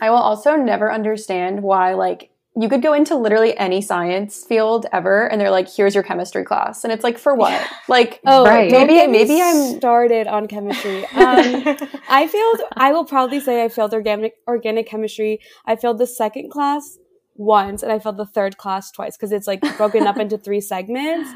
I 0.01 0.11
will 0.11 0.17
also 0.17 0.57
never 0.57 0.93
understand 0.93 1.63
why, 1.63 1.95
like, 1.95 2.31
you 2.57 2.69
could 2.69 2.83
go 2.83 2.93
into 2.93 3.17
literally 3.17 3.57
any 3.57 3.81
science 3.81 4.45
field 4.45 4.87
ever 4.93 5.31
and 5.31 5.41
they're 5.41 5.51
like 5.51 5.69
here's 5.73 5.95
your 5.95 6.03
chemistry 6.03 6.45
class. 6.45 6.83
And 6.83 6.93
it's 6.93 7.05
like 7.05 7.17
for 7.17 7.35
what? 7.35 7.65
Like 7.89 8.21
oh 8.27 8.45
right. 8.45 8.71
maybe 8.71 9.07
maybe 9.07 9.41
i'm 9.41 9.77
started 9.77 10.27
on 10.27 10.47
chemistry. 10.49 11.07
Um, 11.21 11.77
i 12.09 12.27
failed 12.27 12.61
i 12.77 12.93
will 12.93 13.05
probably 13.05 13.41
say 13.41 13.65
i 13.65 13.69
failed 13.69 13.95
organic 13.95 14.35
organic 14.49 14.87
chemistry. 14.87 15.41
I 15.65 15.77
failed 15.77 15.99
the 15.99 16.07
second 16.07 16.51
class 16.51 16.99
once 17.37 17.83
and 17.83 17.93
i 17.93 17.99
failed 17.99 18.17
the 18.17 18.27
third 18.27 18.57
class 18.59 18.91
twice 18.91 19.17
because 19.17 19.33
it's 19.33 19.47
like 19.47 19.61
broken 19.77 20.07
up 20.07 20.17
into 20.17 20.37
three 20.37 20.61
segments. 20.61 21.31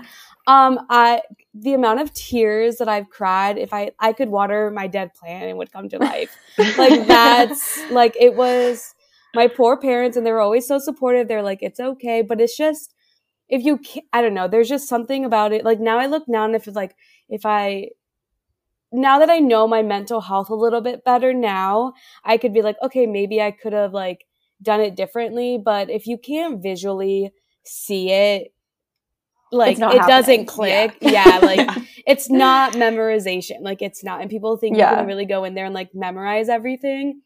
Um 0.46 0.81
i 0.90 1.22
the 1.55 1.74
amount 1.74 2.00
of 2.00 2.12
tears 2.12 2.77
that 2.77 2.88
i've 2.88 3.09
cried 3.09 3.57
if 3.57 3.72
i 3.72 3.92
i 4.00 4.12
could 4.12 4.29
water 4.31 4.70
my 4.70 4.88
dead 4.88 5.14
plant 5.14 5.44
and 5.44 5.59
would 5.59 5.72
come 5.72 5.88
to 5.90 5.98
life. 5.98 6.37
Like 6.77 7.07
that's 7.07 7.88
like 7.90 8.16
it 8.18 8.35
was 8.35 8.94
my 9.35 9.49
poor 9.49 9.77
parents 9.77 10.16
and 10.16 10.27
they 10.27 10.33
were 10.33 10.40
always 10.40 10.66
so 10.66 10.79
supportive. 10.79 11.29
They're 11.29 11.42
like, 11.42 11.62
it's 11.62 11.81
okay. 11.81 12.23
But 12.23 12.40
it's 12.40 12.57
just, 12.57 12.94
if 13.49 13.64
you, 13.64 13.81
I 14.12 14.23
don't 14.23 14.35
know, 14.35 14.49
there's 14.49 14.68
just 14.68 14.88
something 14.88 15.25
about 15.25 15.53
it. 15.53 15.64
Like 15.64 15.81
now 15.81 15.99
I 15.99 16.07
look 16.07 16.25
now 16.29 16.44
and 16.44 16.55
if 16.55 16.66
it's 16.66 16.77
like, 16.77 16.97
if 17.29 17.44
I, 17.44 17.88
now 18.92 19.18
that 19.18 19.31
I 19.31 19.40
know 19.40 19.66
my 19.66 19.83
mental 19.83 20.20
health 20.20 20.51
a 20.51 20.55
little 20.55 20.81
bit 20.81 21.05
better 21.05 21.35
now, 21.35 21.94
I 22.25 22.37
could 22.37 22.55
be 22.55 22.62
like, 22.62 22.77
okay, 22.83 23.07
maybe 23.07 23.42
I 23.42 23.51
could 23.51 23.73
have 23.73 23.92
like 23.92 24.25
done 24.62 24.81
it 24.81 24.94
differently. 24.94 25.59
But 25.62 25.90
if 25.90 26.07
you 26.07 26.16
can't 26.16 26.62
visually 26.62 27.33
see 27.64 28.11
it, 28.11 28.53
like 29.51 29.79
it 29.79 29.83
happening. 29.83 30.07
doesn't 30.09 30.47
click. 30.47 30.97
Yeah, 31.01 31.11
yeah 31.11 31.38
like 31.38 31.68
it's 32.07 32.31
not 32.31 32.75
memorization. 32.75 33.61
Like 33.62 33.83
it's 33.83 34.05
not. 34.05 34.20
And 34.20 34.31
people 34.31 34.57
think 34.57 34.77
yeah. 34.77 34.90
you 34.90 34.97
can 34.99 35.07
really 35.07 35.27
go 35.27 35.44
in 35.44 35.55
there 35.55 35.64
and 35.66 35.75
like 35.75 35.90
memorize 35.94 36.49
everything 36.49 37.20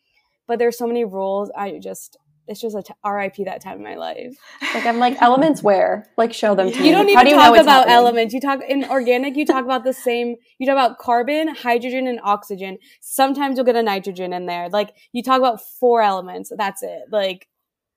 but 0.49 0.59
there's 0.59 0.77
so 0.77 0.87
many 0.87 1.05
rules. 1.05 1.53
I 1.57 1.79
just 1.79 2.17
it's 2.49 2.63
just 2.63 2.75
a 2.75 2.83
t- 2.83 2.95
RIP 3.05 3.37
that 3.45 3.63
time 3.63 3.77
in 3.77 3.85
my 3.85 3.97
life. 3.97 4.35
Like 4.75 4.87
I'm 4.87 4.99
like 4.99 5.21
elements 5.21 5.63
where 5.63 6.07
like 6.17 6.33
show 6.33 6.55
them 6.55 6.73
to 6.73 6.81
me. 6.81 6.87
You 6.89 6.93
don't 6.93 7.07
to 7.07 7.13
do 7.13 7.15
talk 7.35 7.53
about 7.53 7.67
happening? 7.67 7.95
elements. 7.95 8.35
You 8.35 8.41
talk 8.41 8.61
in 8.67 8.85
organic. 8.87 9.37
You 9.37 9.45
talk 9.45 9.65
about 9.65 9.85
the 9.85 9.93
same. 9.93 10.37
You 10.59 10.67
talk 10.67 10.73
about 10.73 10.99
carbon, 10.99 11.55
hydrogen, 11.55 12.07
and 12.07 12.19
oxygen. 12.25 12.79
Sometimes 13.01 13.57
you'll 13.57 13.67
get 13.67 13.77
a 13.77 13.83
nitrogen 13.83 14.33
in 14.33 14.47
there. 14.47 14.71
Like 14.71 14.95
you 15.13 15.23
talk 15.23 15.39
about 15.39 15.61
four 15.61 16.01
elements. 16.01 16.51
That's 16.57 16.83
it. 16.83 17.03
Like 17.11 17.49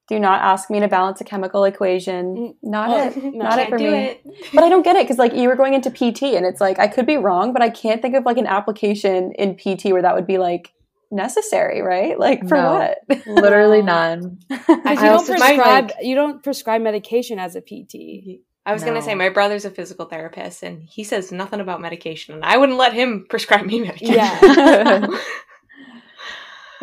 do 0.08 0.20
not 0.20 0.42
ask 0.42 0.70
me 0.70 0.82
to 0.82 0.90
balance 0.90 1.22
a 1.22 1.24
chemical 1.24 1.64
equation. 1.64 2.36
Mm, 2.36 2.56
not 2.62 3.16
it. 3.16 3.24
No, 3.34 3.46
not 3.46 3.60
it 3.60 3.70
for 3.70 3.78
me. 3.78 3.86
It. 3.86 4.26
But 4.54 4.66
I 4.66 4.70
don't 4.70 4.84
get 4.84 4.98
it 4.98 5.06
because 5.06 5.18
like 5.18 5.34
you 5.34 5.48
were 5.48 5.56
going 5.56 5.74
into 5.74 5.90
PT 5.90 6.36
and 6.36 6.46
it's 6.46 6.60
like 6.60 6.80
I 6.80 6.88
could 6.88 7.06
be 7.06 7.16
wrong, 7.16 7.54
but 7.54 7.62
I 7.62 7.70
can't 7.70 8.02
think 8.02 8.16
of 8.16 8.26
like 8.26 8.38
an 8.38 8.48
application 8.48 9.32
in 9.32 9.56
PT 9.56 9.86
where 9.86 10.02
that 10.02 10.14
would 10.14 10.28
be 10.28 10.38
like 10.38 10.74
necessary, 11.12 11.82
right? 11.82 12.18
Like 12.18 12.48
for 12.48 12.58
no, 12.58 12.96
what? 13.08 13.28
literally 13.28 13.82
none. 13.82 14.40
you 14.50 14.58
don't 14.96 15.26
prescribe 15.26 15.60
like, 15.60 15.96
you 16.02 16.16
don't 16.16 16.44
prescribe 16.44 16.82
medication 16.82 17.40
as 17.40 17.56
a 17.56 17.62
PT. 17.62 18.42
I 18.66 18.74
was 18.74 18.84
no. 18.84 18.90
gonna 18.90 19.02
say 19.02 19.16
my 19.16 19.30
brother's 19.30 19.66
a 19.66 19.72
physical 19.72 20.06
therapist 20.06 20.64
and 20.64 20.84
he 20.84 21.04
says 21.04 21.32
nothing 21.32 21.60
about 21.60 21.82
medication 21.82 22.36
and 22.36 22.46
I 22.46 22.58
wouldn't 22.58 22.78
let 22.78 22.94
him 22.94 23.26
prescribe 23.30 23.66
me 23.66 23.82
medication. 23.82 24.16
Yeah. 24.16 25.08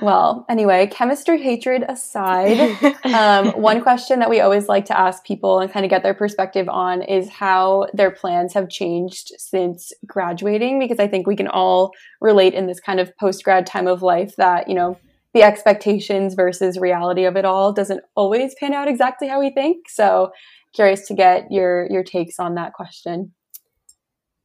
Well, 0.00 0.46
anyway, 0.48 0.86
chemistry 0.86 1.42
hatred 1.42 1.84
aside, 1.88 2.58
um, 3.04 3.48
one 3.60 3.80
question 3.80 4.20
that 4.20 4.30
we 4.30 4.40
always 4.40 4.68
like 4.68 4.84
to 4.86 4.98
ask 4.98 5.24
people 5.24 5.58
and 5.58 5.72
kind 5.72 5.84
of 5.84 5.90
get 5.90 6.04
their 6.04 6.14
perspective 6.14 6.68
on 6.68 7.02
is 7.02 7.28
how 7.28 7.88
their 7.92 8.12
plans 8.12 8.54
have 8.54 8.68
changed 8.68 9.32
since 9.38 9.92
graduating, 10.06 10.78
because 10.78 11.00
I 11.00 11.08
think 11.08 11.26
we 11.26 11.34
can 11.34 11.48
all 11.48 11.92
relate 12.20 12.54
in 12.54 12.66
this 12.66 12.78
kind 12.78 13.00
of 13.00 13.16
post 13.18 13.42
grad 13.42 13.66
time 13.66 13.88
of 13.88 14.02
life 14.02 14.36
that, 14.36 14.68
you 14.68 14.74
know, 14.74 14.96
the 15.34 15.42
expectations 15.42 16.34
versus 16.34 16.78
reality 16.78 17.24
of 17.24 17.36
it 17.36 17.44
all 17.44 17.72
doesn't 17.72 18.02
always 18.14 18.54
pan 18.54 18.74
out 18.74 18.88
exactly 18.88 19.28
how 19.28 19.40
we 19.40 19.50
think. 19.50 19.88
So, 19.88 20.30
curious 20.74 21.06
to 21.08 21.14
get 21.14 21.50
your 21.50 21.90
your 21.90 22.04
takes 22.04 22.38
on 22.38 22.54
that 22.54 22.72
question. 22.72 23.32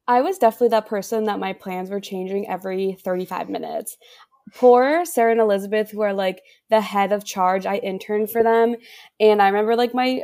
I 0.06 0.20
was 0.20 0.36
definitely 0.36 0.68
that 0.68 0.86
person 0.86 1.24
that 1.24 1.38
my 1.38 1.54
plans 1.54 1.88
were 1.88 2.00
changing 2.00 2.46
every 2.46 2.98
35 3.02 3.48
minutes 3.48 3.96
poor 4.52 5.04
Sarah 5.04 5.32
and 5.32 5.40
Elizabeth, 5.40 5.90
who 5.90 6.02
are 6.02 6.12
like 6.12 6.42
the 6.70 6.80
head 6.80 7.12
of 7.12 7.24
charge, 7.24 7.66
I 7.66 7.76
interned 7.76 8.30
for 8.30 8.42
them. 8.42 8.76
And 9.20 9.40
I 9.40 9.48
remember 9.48 9.76
like 9.76 9.94
my 9.94 10.22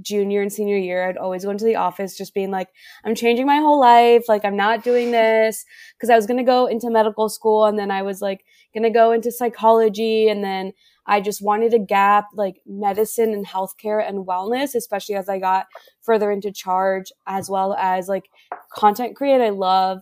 junior 0.00 0.42
and 0.42 0.52
senior 0.52 0.76
year, 0.76 1.08
I'd 1.08 1.16
always 1.16 1.44
go 1.44 1.50
into 1.50 1.64
the 1.64 1.76
office 1.76 2.16
just 2.16 2.34
being 2.34 2.50
like, 2.50 2.68
I'm 3.04 3.14
changing 3.14 3.46
my 3.46 3.58
whole 3.58 3.80
life. 3.80 4.24
Like, 4.28 4.44
I'm 4.44 4.56
not 4.56 4.84
doing 4.84 5.10
this 5.10 5.64
because 5.96 6.10
I 6.10 6.16
was 6.16 6.26
going 6.26 6.38
to 6.38 6.44
go 6.44 6.66
into 6.66 6.90
medical 6.90 7.28
school 7.28 7.64
and 7.64 7.78
then 7.78 7.90
I 7.90 8.02
was 8.02 8.22
like 8.22 8.44
going 8.72 8.84
to 8.84 8.90
go 8.90 9.12
into 9.12 9.32
psychology. 9.32 10.28
And 10.28 10.44
then 10.44 10.72
I 11.06 11.20
just 11.20 11.42
wanted 11.42 11.70
to 11.72 11.78
gap 11.78 12.26
like 12.34 12.60
medicine 12.66 13.32
and 13.32 13.46
healthcare 13.46 14.06
and 14.06 14.26
wellness, 14.26 14.74
especially 14.74 15.16
as 15.16 15.28
I 15.28 15.38
got 15.38 15.66
further 16.02 16.30
into 16.30 16.52
charge 16.52 17.10
as 17.26 17.48
well 17.50 17.74
as 17.74 18.08
like 18.08 18.24
content 18.72 19.16
create. 19.16 19.40
I 19.40 19.50
love 19.50 20.00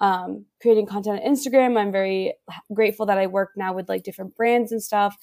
um, 0.00 0.44
creating 0.60 0.86
content 0.86 1.20
on 1.20 1.32
Instagram. 1.32 1.78
I'm 1.78 1.92
very 1.92 2.34
grateful 2.72 3.06
that 3.06 3.18
I 3.18 3.26
work 3.26 3.50
now 3.56 3.72
with 3.72 3.88
like 3.88 4.02
different 4.04 4.36
brands 4.36 4.72
and 4.72 4.82
stuff. 4.82 5.16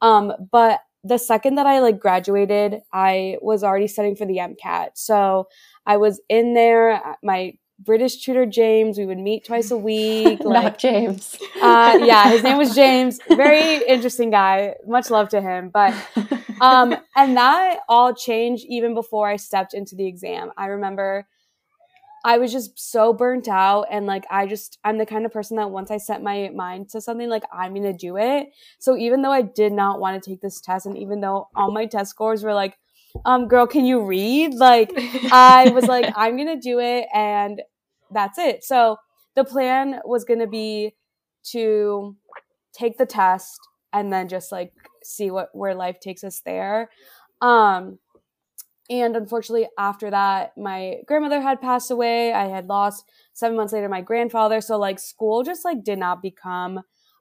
Um, 0.00 0.32
but 0.50 0.80
the 1.04 1.18
second 1.18 1.56
that 1.56 1.66
I 1.66 1.80
like 1.80 1.98
graduated, 1.98 2.80
I 2.92 3.38
was 3.42 3.64
already 3.64 3.88
studying 3.88 4.16
for 4.16 4.26
the 4.26 4.36
MCAT. 4.38 4.90
So 4.94 5.48
I 5.84 5.96
was 5.96 6.20
in 6.28 6.54
there. 6.54 7.02
My 7.22 7.54
British 7.84 8.24
tutor 8.24 8.46
James. 8.46 8.98
We 8.98 9.06
would 9.06 9.18
meet 9.18 9.44
twice 9.44 9.70
a 9.70 9.76
week. 9.76 10.40
Like, 10.44 10.64
Not 10.64 10.78
James. 10.78 11.36
uh, 11.60 11.98
yeah, 12.02 12.30
his 12.30 12.42
name 12.42 12.58
was 12.58 12.74
James. 12.74 13.18
Very 13.28 13.84
interesting 13.86 14.30
guy. 14.30 14.74
Much 14.86 15.10
love 15.10 15.28
to 15.30 15.40
him. 15.40 15.70
But 15.70 15.94
um, 16.60 16.94
and 17.16 17.36
that 17.36 17.80
all 17.88 18.14
changed 18.14 18.64
even 18.68 18.94
before 18.94 19.28
I 19.28 19.36
stepped 19.36 19.74
into 19.74 19.96
the 19.96 20.06
exam. 20.06 20.50
I 20.56 20.66
remember 20.66 21.26
I 22.24 22.38
was 22.38 22.52
just 22.52 22.78
so 22.78 23.12
burnt 23.12 23.48
out 23.48 23.86
and 23.90 24.06
like 24.06 24.24
I 24.30 24.46
just 24.46 24.78
I'm 24.84 24.98
the 24.98 25.06
kind 25.06 25.26
of 25.26 25.32
person 25.32 25.56
that 25.56 25.70
once 25.70 25.90
I 25.90 25.96
set 25.96 26.22
my 26.22 26.50
mind 26.54 26.88
to 26.90 27.00
something 27.00 27.28
like 27.28 27.42
I'm 27.52 27.74
going 27.74 27.82
to 27.82 27.92
do 27.92 28.16
it. 28.16 28.48
So 28.78 28.96
even 28.96 29.22
though 29.22 29.32
I 29.32 29.42
did 29.42 29.72
not 29.72 29.98
want 29.98 30.22
to 30.22 30.30
take 30.30 30.40
this 30.40 30.60
test 30.60 30.86
and 30.86 30.96
even 30.96 31.20
though 31.20 31.48
all 31.56 31.72
my 31.72 31.86
test 31.86 32.10
scores 32.10 32.44
were 32.44 32.54
like 32.54 32.78
um 33.24 33.48
girl 33.48 33.66
can 33.66 33.84
you 33.84 34.04
read? 34.04 34.54
Like 34.54 34.92
I 35.32 35.70
was 35.70 35.86
like 35.86 36.12
I'm 36.16 36.36
going 36.36 36.48
to 36.48 36.60
do 36.60 36.78
it 36.78 37.06
and 37.12 37.60
that's 38.10 38.38
it. 38.38 38.62
So 38.62 38.98
the 39.34 39.44
plan 39.44 40.00
was 40.04 40.24
going 40.24 40.40
to 40.40 40.46
be 40.46 40.94
to 41.50 42.16
take 42.72 42.98
the 42.98 43.06
test 43.06 43.58
and 43.92 44.12
then 44.12 44.28
just 44.28 44.52
like 44.52 44.72
see 45.02 45.30
what 45.30 45.48
where 45.54 45.74
life 45.74 45.98
takes 45.98 46.22
us 46.22 46.40
there. 46.44 46.88
Um 47.40 47.98
and 48.90 49.16
unfortunately, 49.16 49.68
after 49.78 50.10
that, 50.10 50.56
my 50.56 50.96
grandmother 51.06 51.40
had 51.40 51.60
passed 51.60 51.90
away. 51.90 52.32
I 52.32 52.46
had 52.46 52.66
lost 52.66 53.04
seven 53.32 53.56
months 53.56 53.72
later 53.72 53.88
my 53.88 54.00
grandfather. 54.00 54.60
So 54.60 54.78
like 54.78 54.98
school 54.98 55.42
just 55.42 55.64
like 55.64 55.84
did 55.84 55.98
not 55.98 56.20
become 56.20 56.80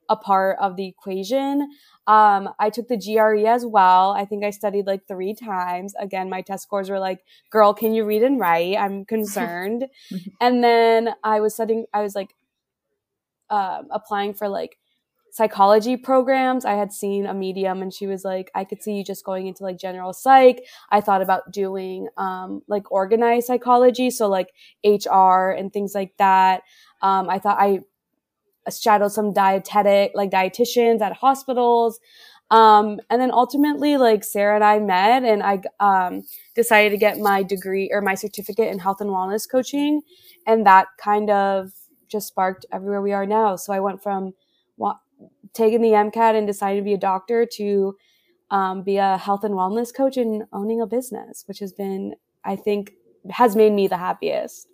a 0.09 0.15
part 0.15 0.57
of 0.59 0.75
the 0.75 0.87
equation. 0.87 1.69
Um, 2.07 2.49
I 2.59 2.69
took 2.69 2.87
the 2.89 2.97
GRE 2.97 3.47
as 3.47 3.65
well. 3.65 4.11
I 4.11 4.25
think 4.25 4.43
I 4.43 4.49
studied 4.49 4.85
like 4.85 5.07
three 5.07 5.33
times. 5.33 5.93
Again, 5.99 6.29
my 6.29 6.41
test 6.41 6.63
scores 6.63 6.89
were 6.89 6.99
like, 6.99 7.19
girl, 7.49 7.73
can 7.73 7.93
you 7.93 8.03
read 8.03 8.23
and 8.23 8.39
write? 8.39 8.75
I'm 8.77 9.05
concerned. 9.05 9.85
and 10.41 10.63
then 10.63 11.13
I 11.23 11.39
was 11.39 11.53
studying, 11.53 11.85
I 11.93 12.01
was 12.01 12.15
like, 12.15 12.35
uh, 13.49 13.83
applying 13.91 14.33
for 14.33 14.49
like 14.49 14.77
psychology 15.31 15.95
programs. 15.97 16.65
I 16.65 16.73
had 16.73 16.91
seen 16.91 17.25
a 17.25 17.33
medium 17.33 17.81
and 17.81 17.93
she 17.93 18.05
was 18.05 18.23
like, 18.23 18.51
I 18.53 18.63
could 18.65 18.83
see 18.83 18.93
you 18.93 19.03
just 19.03 19.25
going 19.25 19.47
into 19.47 19.63
like 19.63 19.77
general 19.77 20.13
psych. 20.13 20.63
I 20.89 21.01
thought 21.01 21.21
about 21.21 21.51
doing 21.51 22.09
um, 22.17 22.61
like 22.67 22.91
organized 22.91 23.47
psychology, 23.47 24.09
so 24.09 24.27
like 24.27 24.49
HR 24.83 25.51
and 25.51 25.71
things 25.71 25.95
like 25.95 26.15
that. 26.17 26.63
Um, 27.01 27.29
I 27.29 27.39
thought 27.39 27.57
I 27.59 27.79
shadowed 28.69 29.11
some 29.11 29.33
dietetic, 29.33 30.11
like 30.13 30.29
dietitians 30.29 31.01
at 31.01 31.13
hospitals. 31.13 31.99
Um, 32.51 32.99
and 33.09 33.21
then 33.21 33.31
ultimately, 33.31 33.95
like 33.95 34.25
Sarah 34.25 34.55
and 34.55 34.63
I 34.63 34.79
met 34.79 35.23
and 35.23 35.41
I 35.41 35.61
um, 35.79 36.23
decided 36.53 36.89
to 36.89 36.97
get 36.97 37.17
my 37.17 37.43
degree 37.43 37.89
or 37.93 38.01
my 38.01 38.15
certificate 38.15 38.67
in 38.67 38.79
health 38.79 38.99
and 38.99 39.09
wellness 39.09 39.49
coaching. 39.49 40.01
And 40.45 40.65
that 40.65 40.87
kind 41.01 41.29
of 41.29 41.71
just 42.09 42.27
sparked 42.27 42.65
everywhere 42.73 43.01
we 43.01 43.13
are 43.13 43.25
now. 43.25 43.55
So 43.55 43.71
I 43.71 43.79
went 43.79 44.03
from 44.03 44.33
taking 45.53 45.81
the 45.81 45.89
MCAT 45.89 46.35
and 46.35 46.47
deciding 46.47 46.83
to 46.83 46.85
be 46.85 46.93
a 46.93 46.97
doctor 46.97 47.45
to 47.57 47.95
um, 48.49 48.83
be 48.83 48.97
a 48.97 49.17
health 49.17 49.43
and 49.43 49.55
wellness 49.55 49.93
coach 49.95 50.17
and 50.17 50.43
owning 50.51 50.81
a 50.81 50.87
business, 50.87 51.43
which 51.47 51.59
has 51.59 51.71
been, 51.73 52.15
I 52.43 52.55
think, 52.55 52.93
has 53.29 53.55
made 53.55 53.71
me 53.71 53.87
the 53.87 53.97
happiest. 53.97 54.67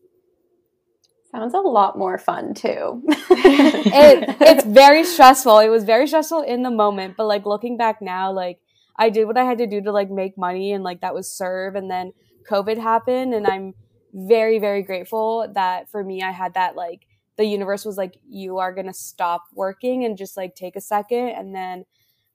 Sounds 1.31 1.53
a 1.53 1.59
lot 1.59 1.97
more 1.97 2.17
fun 2.17 2.53
too. 2.53 3.03
it, 3.07 4.37
it's 4.39 4.65
very 4.83 5.03
stressful. 5.03 5.59
It 5.59 5.69
was 5.69 5.83
very 5.83 6.07
stressful 6.07 6.41
in 6.41 6.63
the 6.63 6.71
moment, 6.71 7.15
but 7.17 7.25
like 7.25 7.45
looking 7.45 7.77
back 7.77 8.01
now, 8.01 8.31
like 8.31 8.59
I 8.97 9.09
did 9.09 9.25
what 9.25 9.37
I 9.37 9.43
had 9.43 9.57
to 9.59 9.67
do 9.67 9.81
to 9.81 9.91
like 9.91 10.09
make 10.09 10.37
money 10.37 10.71
and 10.71 10.83
like 10.83 11.01
that 11.01 11.13
was 11.13 11.29
serve. 11.29 11.75
And 11.75 11.91
then 11.91 12.13
COVID 12.49 12.77
happened 12.77 13.33
and 13.33 13.45
I'm 13.45 13.73
very, 14.13 14.57
very 14.57 14.81
grateful 14.83 15.51
that 15.53 15.89
for 15.91 16.03
me, 16.03 16.23
I 16.23 16.31
had 16.31 16.53
that 16.53 16.75
like 16.75 17.01
the 17.37 17.45
universe 17.45 17.85
was 17.85 17.97
like, 17.97 18.17
you 18.27 18.57
are 18.57 18.73
going 18.73 18.87
to 18.87 18.93
stop 18.93 19.43
working 19.53 20.03
and 20.03 20.17
just 20.17 20.35
like 20.35 20.55
take 20.55 20.75
a 20.75 20.81
second. 20.81 21.29
And 21.29 21.55
then 21.55 21.85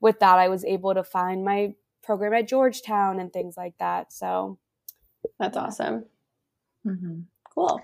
with 0.00 0.20
that, 0.20 0.38
I 0.38 0.48
was 0.48 0.64
able 0.64 0.94
to 0.94 1.05
find 1.05 1.44
my 1.44 1.74
program 2.03 2.34
at 2.34 2.48
Georgetown 2.48 3.20
and 3.20 3.32
things 3.32 3.57
like 3.57 3.76
that. 3.78 4.12
So 4.12 4.59
that's 5.38 5.57
awesome. 5.57 6.07
Mm-hmm. 6.86 7.20
Cool. 7.55 7.80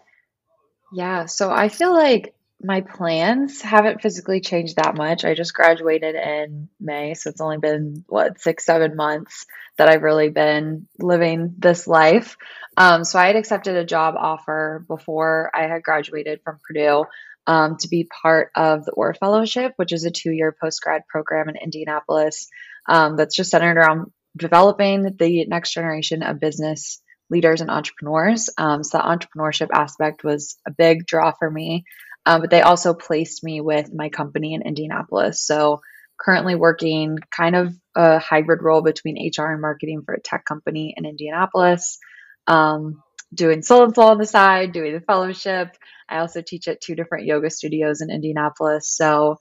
Yeah. 0.92 1.26
So 1.26 1.50
I 1.50 1.68
feel 1.68 1.92
like 1.92 2.34
my 2.60 2.80
plans 2.80 3.62
haven't 3.62 4.02
physically 4.02 4.40
changed 4.40 4.76
that 4.76 4.96
much. 4.96 5.24
I 5.24 5.34
just 5.34 5.54
graduated 5.54 6.16
in 6.16 6.68
May, 6.80 7.14
so 7.14 7.30
it's 7.30 7.40
only 7.40 7.58
been 7.58 8.04
what 8.08 8.40
six, 8.40 8.64
seven 8.64 8.96
months 8.96 9.46
that 9.76 9.88
I've 9.88 10.02
really 10.02 10.28
been 10.28 10.88
living 10.98 11.54
this 11.58 11.86
life. 11.86 12.36
Um, 12.76 13.04
so 13.04 13.18
I 13.18 13.28
had 13.28 13.36
accepted 13.36 13.76
a 13.76 13.84
job 13.84 14.16
offer 14.18 14.84
before 14.88 15.50
I 15.54 15.68
had 15.68 15.84
graduated 15.84 16.40
from 16.42 16.58
Purdue 16.66 17.04
um, 17.46 17.76
to 17.76 17.88
be 17.88 18.08
part 18.22 18.50
of 18.56 18.84
the 18.84 18.92
Orr 18.92 19.14
Fellowship, 19.14 19.72
which 19.76 19.92
is 19.92 20.04
a 20.04 20.10
two-year 20.10 20.56
post-grad 20.60 21.02
program 21.08 21.48
in 21.48 21.56
Indianapolis 21.56 22.48
um, 22.88 23.16
that's 23.16 23.36
just 23.36 23.50
centered 23.50 23.76
around 23.76 24.10
developing 24.36 25.14
the 25.16 25.46
next 25.46 25.72
generation 25.72 26.22
of 26.22 26.40
business 26.40 27.00
leaders 27.30 27.60
and 27.60 27.70
entrepreneurs. 27.70 28.50
Um, 28.58 28.82
so 28.82 28.98
the 28.98 29.04
entrepreneurship 29.04 29.68
aspect 29.72 30.24
was 30.24 30.56
a 30.66 30.70
big 30.70 31.06
draw 31.06 31.32
for 31.32 31.50
me. 31.50 31.84
Um, 32.28 32.42
but 32.42 32.50
they 32.50 32.60
also 32.60 32.92
placed 32.92 33.42
me 33.42 33.62
with 33.62 33.90
my 33.90 34.10
company 34.10 34.52
in 34.52 34.60
Indianapolis. 34.60 35.40
So 35.40 35.80
currently 36.20 36.56
working 36.56 37.16
kind 37.34 37.56
of 37.56 37.74
a 37.94 38.18
hybrid 38.18 38.62
role 38.62 38.82
between 38.82 39.16
HR 39.16 39.46
and 39.46 39.62
marketing 39.62 40.02
for 40.04 40.12
a 40.12 40.20
tech 40.20 40.44
company 40.44 40.92
in 40.94 41.06
Indianapolis. 41.06 41.98
Um, 42.46 43.02
doing 43.32 43.62
soul 43.62 43.84
and 43.84 43.94
soul 43.94 44.10
on 44.10 44.18
the 44.18 44.26
side, 44.26 44.72
doing 44.72 44.92
the 44.92 45.00
fellowship. 45.00 45.74
I 46.06 46.18
also 46.18 46.42
teach 46.42 46.68
at 46.68 46.82
two 46.82 46.94
different 46.94 47.24
yoga 47.24 47.48
studios 47.48 48.02
in 48.02 48.10
Indianapolis. 48.10 48.94
So 48.94 49.38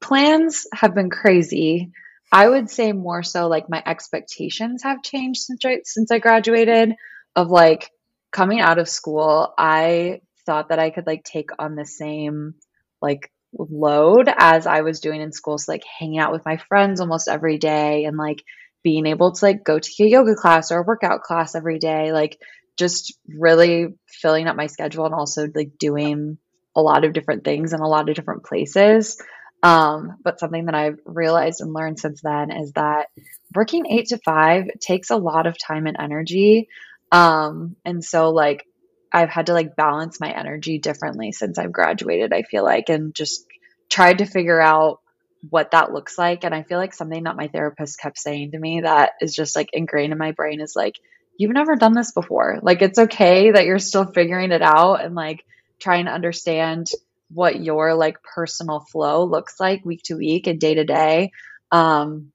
plans 0.00 0.66
have 0.74 0.96
been 0.96 1.10
crazy. 1.10 1.92
I 2.32 2.48
would 2.48 2.70
say 2.70 2.90
more 2.90 3.22
so 3.22 3.46
like 3.46 3.70
my 3.70 3.80
expectations 3.86 4.82
have 4.82 5.04
changed 5.04 5.42
since 5.42 5.64
I, 5.64 5.78
since 5.84 6.10
I 6.10 6.18
graduated 6.18 6.94
of 7.36 7.50
like 7.50 7.88
coming 8.32 8.58
out 8.58 8.80
of 8.80 8.88
school, 8.88 9.54
I 9.56 10.22
thought 10.46 10.70
that 10.70 10.78
I 10.78 10.90
could 10.90 11.06
like 11.06 11.24
take 11.24 11.50
on 11.58 11.74
the 11.74 11.84
same 11.84 12.54
like 13.02 13.30
load 13.58 14.28
as 14.34 14.66
I 14.66 14.82
was 14.82 15.00
doing 15.00 15.20
in 15.20 15.32
school. 15.32 15.58
So 15.58 15.72
like 15.72 15.84
hanging 15.98 16.18
out 16.18 16.32
with 16.32 16.44
my 16.44 16.56
friends 16.56 17.00
almost 17.00 17.28
every 17.28 17.58
day 17.58 18.04
and 18.04 18.16
like 18.16 18.42
being 18.82 19.06
able 19.06 19.32
to 19.32 19.44
like 19.44 19.64
go 19.64 19.78
to 19.78 20.04
a 20.04 20.06
yoga 20.06 20.34
class 20.34 20.70
or 20.70 20.78
a 20.78 20.86
workout 20.86 21.22
class 21.22 21.54
every 21.54 21.78
day, 21.78 22.12
like 22.12 22.38
just 22.76 23.16
really 23.26 23.88
filling 24.06 24.46
up 24.46 24.56
my 24.56 24.66
schedule 24.66 25.06
and 25.06 25.14
also 25.14 25.46
like 25.54 25.72
doing 25.78 26.38
a 26.76 26.80
lot 26.80 27.04
of 27.04 27.12
different 27.12 27.42
things 27.44 27.72
in 27.72 27.80
a 27.80 27.88
lot 27.88 28.08
of 28.08 28.14
different 28.14 28.44
places. 28.44 29.16
Um, 29.62 30.18
but 30.22 30.38
something 30.38 30.66
that 30.66 30.74
I've 30.74 31.00
realized 31.06 31.60
and 31.60 31.72
learned 31.72 31.98
since 31.98 32.20
then 32.22 32.50
is 32.50 32.72
that 32.72 33.06
working 33.54 33.86
eight 33.90 34.08
to 34.08 34.18
five 34.18 34.64
takes 34.80 35.10
a 35.10 35.16
lot 35.16 35.46
of 35.46 35.56
time 35.58 35.86
and 35.86 35.96
energy. 35.98 36.68
Um, 37.10 37.76
and 37.84 38.04
so 38.04 38.30
like 38.30 38.64
I've 39.12 39.30
had 39.30 39.46
to 39.46 39.52
like 39.52 39.76
balance 39.76 40.20
my 40.20 40.30
energy 40.30 40.78
differently 40.78 41.32
since 41.32 41.58
I've 41.58 41.72
graduated, 41.72 42.32
I 42.32 42.42
feel 42.42 42.64
like, 42.64 42.88
and 42.88 43.14
just 43.14 43.46
tried 43.88 44.18
to 44.18 44.26
figure 44.26 44.60
out 44.60 45.00
what 45.48 45.70
that 45.70 45.92
looks 45.92 46.18
like. 46.18 46.44
And 46.44 46.54
I 46.54 46.62
feel 46.62 46.78
like 46.78 46.94
something 46.94 47.24
that 47.24 47.36
my 47.36 47.48
therapist 47.48 48.00
kept 48.00 48.18
saying 48.18 48.52
to 48.52 48.58
me 48.58 48.80
that 48.80 49.12
is 49.20 49.34
just 49.34 49.56
like 49.56 49.70
ingrained 49.72 50.12
in 50.12 50.18
my 50.18 50.32
brain 50.32 50.60
is 50.60 50.74
like, 50.74 50.96
you've 51.38 51.52
never 51.52 51.76
done 51.76 51.92
this 51.92 52.12
before. 52.12 52.58
Like, 52.62 52.82
it's 52.82 52.98
okay 52.98 53.52
that 53.52 53.64
you're 53.64 53.78
still 53.78 54.06
figuring 54.06 54.52
it 54.52 54.62
out 54.62 55.04
and 55.04 55.14
like 55.14 55.44
trying 55.78 56.06
to 56.06 56.12
understand 56.12 56.90
what 57.28 57.60
your 57.60 57.94
like 57.94 58.22
personal 58.22 58.80
flow 58.80 59.24
looks 59.24 59.58
like 59.60 59.84
week 59.84 60.02
to 60.04 60.16
week 60.16 60.46
and 60.46 60.60
day 60.60 60.74
to 60.74 60.84
day. 60.84 61.32
Um, 61.70 62.32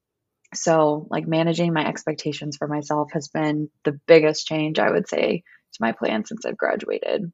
so 0.54 1.08
like 1.10 1.28
managing 1.28 1.74
my 1.74 1.88
expectations 1.88 2.58
for 2.58 2.68
myself 2.68 3.12
has 3.14 3.30
been 3.30 3.70
the 3.86 4.00
biggest 4.06 4.46
change 4.46 4.80
I 4.80 4.92
would 4.92 5.08
say 5.08 5.44
to 5.74 5.82
my 5.82 5.92
plan 5.92 6.26
since 6.26 6.46
I've 6.46 6.58
graduated. 6.58 7.32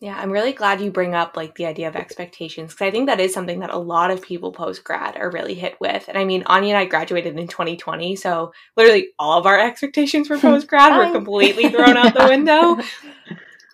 Yeah, 0.00 0.18
I'm 0.18 0.32
really 0.32 0.52
glad 0.52 0.80
you 0.80 0.90
bring 0.90 1.14
up 1.14 1.36
like 1.36 1.54
the 1.54 1.66
idea 1.66 1.86
of 1.86 1.94
expectations 1.94 2.72
because 2.72 2.88
I 2.88 2.90
think 2.90 3.06
that 3.06 3.20
is 3.20 3.32
something 3.32 3.60
that 3.60 3.70
a 3.70 3.78
lot 3.78 4.10
of 4.10 4.20
people 4.20 4.50
post 4.50 4.82
grad 4.82 5.16
are 5.16 5.30
really 5.30 5.54
hit 5.54 5.76
with. 5.80 6.08
And 6.08 6.18
I 6.18 6.24
mean, 6.24 6.42
Anya 6.46 6.70
and 6.70 6.78
I 6.78 6.86
graduated 6.86 7.38
in 7.38 7.46
2020, 7.46 8.16
so 8.16 8.52
literally 8.76 9.10
all 9.16 9.38
of 9.38 9.46
our 9.46 9.60
expectations 9.60 10.26
for 10.26 10.36
post 10.40 10.66
grad 10.66 10.96
were 10.96 11.12
completely 11.12 11.68
thrown 11.68 11.96
out 11.96 12.14
the 12.14 12.26
window. 12.28 12.78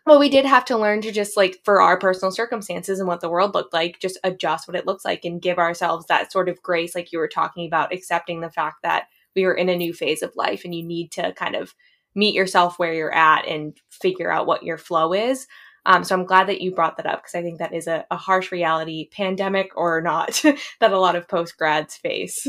Well, 0.09 0.19
we 0.19 0.31
did 0.31 0.47
have 0.47 0.65
to 0.67 0.79
learn 0.79 1.03
to 1.03 1.13
just 1.13 1.37
like 1.37 1.61
for 1.65 1.83
our 1.83 1.99
personal 1.99 2.33
circumstances 2.33 2.99
and 2.99 3.07
what 3.07 3.21
the 3.21 3.29
world 3.29 3.53
looked 3.53 3.75
like, 3.75 4.01
just 4.01 4.19
adjust 4.25 4.67
what 4.67 4.75
it 4.75 4.87
looks 4.87 5.05
like 5.05 5.27
and 5.27 5.43
give 5.43 5.59
ourselves 5.59 6.07
that 6.07 6.33
sort 6.33 6.49
of 6.49 6.63
grace, 6.63 6.95
like 6.95 7.13
you 7.13 7.19
were 7.19 7.29
talking 7.29 7.67
about, 7.67 7.93
accepting 7.93 8.41
the 8.41 8.49
fact 8.49 8.77
that 8.85 9.09
we 9.37 9.45
were 9.45 9.53
in 9.53 9.69
a 9.69 9.77
new 9.77 9.93
phase 9.93 10.23
of 10.23 10.35
life 10.35 10.65
and 10.65 10.75
you 10.75 10.83
need 10.83 11.13
to 11.13 11.35
kind 11.35 11.55
of 11.55 11.75
meet 12.19 12.35
yourself 12.35 12.79
where 12.79 12.93
you're 12.93 13.15
at 13.15 13.47
and 13.47 13.77
figure 13.91 14.31
out 14.31 14.47
what 14.47 14.65
your 14.65 14.77
flow 14.77 15.13
is. 15.13 15.47
Um, 15.87 16.05
so 16.05 16.15
I'm 16.15 16.27
glad 16.27 16.49
that 16.49 16.61
you 16.61 16.75
brought 16.75 16.97
that 16.97 17.07
up 17.07 17.23
because 17.23 17.37
I 17.37 17.43
think 17.43 17.61
that 17.61 17.73
is 17.73 17.87
a, 17.87 18.05
a 18.11 18.17
harsh 18.17 18.51
reality, 18.53 19.09
pandemic 19.11 19.71
or 19.77 20.01
not, 20.01 20.43
that 20.81 20.93
a 20.93 20.99
lot 20.99 21.17
of 21.17 21.29
post 21.29 21.57
grads 21.57 21.97
face. 21.97 22.47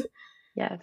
Yes. 0.55 0.79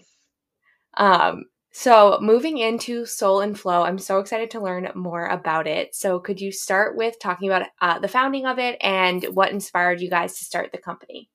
Um, 0.96 1.44
so, 1.72 2.18
moving 2.22 2.56
into 2.56 3.04
Soul 3.04 3.42
and 3.42 3.58
Flow, 3.58 3.82
I'm 3.82 3.98
so 3.98 4.18
excited 4.18 4.50
to 4.52 4.62
learn 4.62 4.90
more 4.94 5.26
about 5.26 5.66
it. 5.66 5.94
So, 5.94 6.18
could 6.18 6.40
you 6.40 6.50
start 6.50 6.96
with 6.96 7.18
talking 7.20 7.50
about 7.50 7.66
uh, 7.82 7.98
the 7.98 8.08
founding 8.08 8.46
of 8.46 8.58
it 8.58 8.78
and 8.80 9.22
what 9.34 9.52
inspired 9.52 10.00
you 10.00 10.08
guys 10.08 10.38
to 10.38 10.44
start 10.46 10.72
the 10.72 10.78
company? 10.78 11.28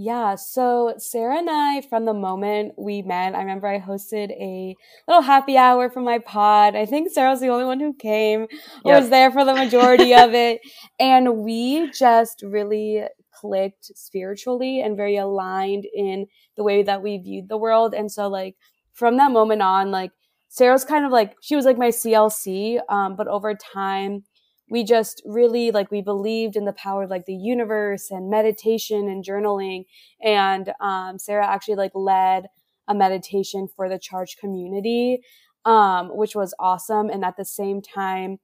Yeah, 0.00 0.36
so 0.36 0.94
Sarah 0.98 1.38
and 1.38 1.50
I, 1.50 1.80
from 1.80 2.04
the 2.04 2.14
moment 2.14 2.74
we 2.78 3.02
met, 3.02 3.34
I 3.34 3.40
remember 3.40 3.66
I 3.66 3.80
hosted 3.80 4.30
a 4.30 4.76
little 5.08 5.22
happy 5.22 5.56
hour 5.56 5.90
for 5.90 6.00
my 6.00 6.20
pod. 6.20 6.76
I 6.76 6.86
think 6.86 7.10
Sarah 7.10 7.30
was 7.30 7.40
the 7.40 7.48
only 7.48 7.64
one 7.64 7.80
who 7.80 7.92
came, 7.94 8.46
yep. 8.84 9.00
was 9.00 9.10
there 9.10 9.32
for 9.32 9.44
the 9.44 9.56
majority 9.56 10.14
of 10.14 10.34
it. 10.34 10.60
And 11.00 11.38
we 11.38 11.90
just 11.90 12.42
really 12.42 13.02
clicked 13.32 13.86
spiritually 13.96 14.80
and 14.80 14.96
very 14.96 15.16
aligned 15.16 15.84
in 15.92 16.26
the 16.56 16.62
way 16.62 16.84
that 16.84 17.02
we 17.02 17.18
viewed 17.18 17.48
the 17.48 17.58
world. 17.58 17.92
And 17.92 18.08
so, 18.08 18.28
like, 18.28 18.54
from 18.92 19.16
that 19.16 19.32
moment 19.32 19.62
on, 19.62 19.90
like 19.90 20.12
Sarah's 20.48 20.84
kind 20.84 21.06
of 21.06 21.10
like 21.10 21.34
she 21.42 21.56
was 21.56 21.64
like 21.64 21.76
my 21.76 21.88
CLC, 21.88 22.78
um, 22.88 23.16
but 23.16 23.26
over 23.26 23.52
time 23.52 24.22
we 24.70 24.84
just 24.84 25.22
really 25.24 25.70
like 25.70 25.90
we 25.90 26.02
believed 26.02 26.56
in 26.56 26.64
the 26.64 26.72
power 26.72 27.04
of 27.04 27.10
like 27.10 27.26
the 27.26 27.34
universe 27.34 28.10
and 28.10 28.30
meditation 28.30 29.08
and 29.08 29.24
journaling. 29.24 29.84
And 30.22 30.72
um, 30.80 31.18
Sarah 31.18 31.46
actually 31.46 31.76
like 31.76 31.92
led 31.94 32.46
a 32.86 32.94
meditation 32.94 33.68
for 33.74 33.88
the 33.88 33.98
charge 33.98 34.36
community, 34.36 35.20
um, 35.64 36.16
which 36.16 36.34
was 36.34 36.54
awesome. 36.58 37.10
And 37.10 37.24
at 37.24 37.36
the 37.36 37.44
same 37.44 37.80
time 37.82 38.38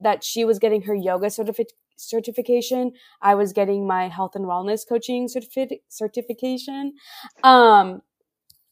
that 0.00 0.24
she 0.24 0.44
was 0.44 0.58
getting 0.58 0.82
her 0.82 0.94
yoga 0.94 1.30
certificate 1.30 1.72
certification. 1.96 2.92
I 3.22 3.34
was 3.34 3.52
getting 3.52 3.86
my 3.86 4.08
health 4.08 4.32
and 4.34 4.44
wellness 4.44 4.80
coaching 4.88 5.28
certificate 5.28 5.82
certification. 5.88 6.94
Um, 7.42 8.02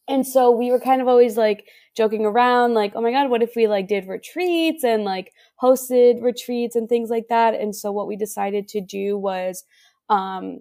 and 0.09 0.27
so 0.27 0.51
we 0.51 0.71
were 0.71 0.81
kind 0.81 1.01
of 1.01 1.09
always 1.09 1.37
like 1.37 1.69
joking 1.97 2.27
around, 2.27 2.75
like, 2.75 2.93
oh 2.95 3.01
my 3.01 3.13
God, 3.13 3.31
what 3.31 3.43
if 3.43 3.55
we 3.55 3.69
like 3.69 3.87
did 3.87 4.09
retreats 4.09 4.83
and 4.83 5.05
like 5.05 5.33
hosted 5.63 6.23
retreats 6.23 6.77
and 6.77 6.89
things 6.89 7.11
like 7.11 7.29
that? 7.29 7.55
And 7.55 7.75
so 7.75 7.93
what 7.93 8.09
we 8.09 8.17
decided 8.17 8.69
to 8.69 8.81
do 8.81 9.17
was, 9.17 9.65
um, 10.09 10.59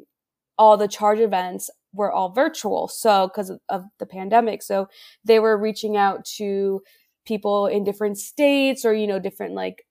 all 0.57 0.77
the 0.77 0.87
charge 0.87 1.19
events 1.19 1.69
were 1.93 2.11
all 2.11 2.29
virtual. 2.31 2.87
So, 2.87 3.27
because 3.27 3.49
of, 3.49 3.59
of 3.69 3.83
the 3.99 4.05
pandemic. 4.05 4.61
So 4.61 4.87
they 5.25 5.39
were 5.39 5.57
reaching 5.57 5.97
out 5.97 6.23
to 6.37 6.81
people 7.25 7.67
in 7.67 7.83
different 7.83 8.17
states 8.17 8.85
or, 8.85 8.93
you 8.93 9.07
know, 9.07 9.19
different 9.19 9.53
like 9.53 9.85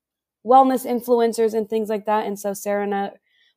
wellness 0.46 0.86
influencers 0.86 1.54
and 1.54 1.68
things 1.68 1.88
like 1.88 2.06
that. 2.06 2.26
And 2.26 2.38
so 2.38 2.54
Sarah 2.54 2.84
and 2.84 2.94
I 2.94 3.10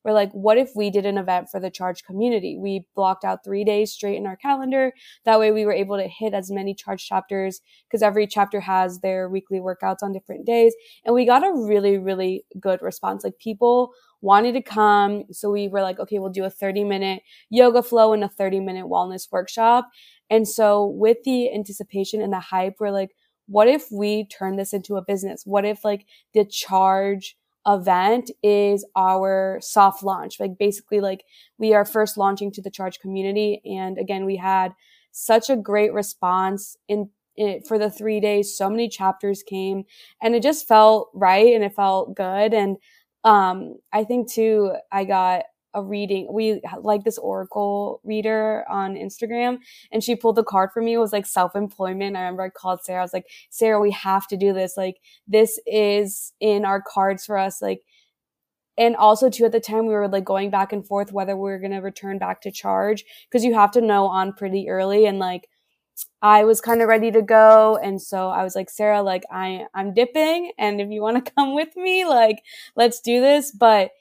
we're 0.03 0.13
like, 0.13 0.31
what 0.31 0.57
if 0.57 0.71
we 0.75 0.89
did 0.89 1.05
an 1.05 1.17
event 1.17 1.49
for 1.49 1.59
the 1.59 1.69
charge 1.69 2.03
community? 2.03 2.57
We 2.57 2.85
blocked 2.95 3.23
out 3.23 3.43
three 3.43 3.63
days 3.63 3.91
straight 3.91 4.17
in 4.17 4.25
our 4.25 4.35
calendar. 4.35 4.93
That 5.25 5.39
way 5.39 5.51
we 5.51 5.65
were 5.65 5.73
able 5.73 5.97
to 5.97 6.07
hit 6.07 6.33
as 6.33 6.51
many 6.51 6.73
charge 6.73 7.05
chapters 7.05 7.61
because 7.87 8.01
every 8.01 8.27
chapter 8.27 8.59
has 8.59 8.99
their 8.99 9.29
weekly 9.29 9.59
workouts 9.59 10.03
on 10.03 10.11
different 10.11 10.45
days. 10.45 10.73
And 11.05 11.15
we 11.15 11.25
got 11.25 11.43
a 11.43 11.53
really, 11.53 11.97
really 11.97 12.45
good 12.59 12.81
response. 12.81 13.23
Like 13.23 13.37
people 13.39 13.93
wanted 14.21 14.53
to 14.53 14.61
come. 14.61 15.25
So 15.31 15.51
we 15.51 15.67
were 15.67 15.81
like, 15.81 15.99
okay, 15.99 16.19
we'll 16.19 16.29
do 16.29 16.45
a 16.45 16.49
30 16.49 16.83
minute 16.85 17.23
yoga 17.49 17.83
flow 17.83 18.13
and 18.13 18.23
a 18.23 18.29
30 18.29 18.61
minute 18.61 18.85
wellness 18.85 19.27
workshop. 19.31 19.89
And 20.29 20.47
so 20.47 20.85
with 20.85 21.17
the 21.25 21.53
anticipation 21.53 22.21
and 22.21 22.31
the 22.31 22.39
hype, 22.39 22.75
we're 22.79 22.91
like, 22.91 23.11
what 23.47 23.67
if 23.67 23.91
we 23.91 24.25
turn 24.27 24.55
this 24.55 24.73
into 24.73 24.95
a 24.95 25.03
business? 25.03 25.43
What 25.45 25.65
if 25.65 25.83
like 25.83 26.05
the 26.33 26.45
charge 26.45 27.35
event 27.67 28.31
is 28.41 28.85
our 28.95 29.59
soft 29.61 30.03
launch. 30.03 30.39
Like 30.39 30.57
basically 30.57 30.99
like 30.99 31.23
we 31.57 31.73
are 31.73 31.85
first 31.85 32.17
launching 32.17 32.51
to 32.51 32.61
the 32.61 32.71
charge 32.71 32.99
community. 32.99 33.61
And 33.65 33.97
again, 33.97 34.25
we 34.25 34.35
had 34.35 34.73
such 35.11 35.49
a 35.49 35.55
great 35.55 35.93
response 35.93 36.75
in, 36.87 37.09
in 37.37 37.61
for 37.61 37.77
the 37.77 37.89
three 37.89 38.19
days. 38.19 38.57
So 38.57 38.69
many 38.69 38.89
chapters 38.89 39.43
came 39.43 39.83
and 40.21 40.35
it 40.35 40.43
just 40.43 40.67
felt 40.67 41.09
right 41.13 41.53
and 41.53 41.63
it 41.63 41.75
felt 41.75 42.15
good. 42.15 42.53
And, 42.53 42.77
um, 43.23 43.77
I 43.93 44.03
think 44.03 44.29
too, 44.29 44.73
I 44.91 45.05
got 45.05 45.43
a 45.73 45.83
reading. 45.83 46.27
We 46.31 46.61
like 46.81 47.03
this 47.03 47.17
Oracle 47.17 48.01
reader 48.03 48.65
on 48.69 48.95
Instagram 48.95 49.59
and 49.91 50.03
she 50.03 50.15
pulled 50.15 50.35
the 50.35 50.43
card 50.43 50.71
for 50.73 50.81
me. 50.81 50.93
It 50.93 50.99
was 50.99 51.13
like 51.13 51.25
self-employment. 51.25 52.15
I 52.15 52.21
remember 52.21 52.43
I 52.43 52.49
called 52.49 52.83
Sarah. 52.83 52.99
I 52.99 53.03
was 53.03 53.13
like, 53.13 53.27
Sarah, 53.49 53.79
we 53.79 53.91
have 53.91 54.27
to 54.27 54.37
do 54.37 54.53
this. 54.53 54.77
Like 54.77 54.97
this 55.27 55.59
is 55.65 56.33
in 56.39 56.65
our 56.65 56.81
cards 56.81 57.25
for 57.25 57.37
us. 57.37 57.61
Like, 57.61 57.81
and 58.77 58.95
also 58.95 59.29
too 59.29 59.45
at 59.45 59.51
the 59.51 59.59
time 59.59 59.85
we 59.85 59.93
were 59.93 60.07
like 60.07 60.25
going 60.25 60.49
back 60.49 60.73
and 60.73 60.85
forth 60.85 61.11
whether 61.11 61.37
we 61.37 61.51
are 61.51 61.59
going 61.59 61.71
to 61.71 61.77
return 61.77 62.17
back 62.17 62.41
to 62.41 62.51
charge 62.51 63.05
because 63.29 63.45
you 63.45 63.53
have 63.53 63.71
to 63.71 63.81
know 63.81 64.07
on 64.07 64.33
pretty 64.33 64.67
early 64.67 65.05
and 65.05 65.19
like 65.19 65.47
I 66.21 66.43
was 66.43 66.61
kind 66.61 66.81
of 66.81 66.87
ready 66.87 67.11
to 67.11 67.21
go. 67.21 67.77
And 67.77 68.01
so 68.01 68.29
I 68.29 68.43
was 68.43 68.55
like, 68.55 68.69
Sarah, 68.69 69.01
like 69.01 69.23
I, 69.31 69.65
I'm 69.73 69.93
dipping. 69.93 70.51
And 70.57 70.81
if 70.81 70.89
you 70.89 71.01
want 71.01 71.23
to 71.23 71.31
come 71.37 71.53
with 71.53 71.75
me, 71.75 72.05
like, 72.05 72.43
let's 72.75 72.99
do 72.99 73.21
this. 73.21 73.51
But 73.51 73.91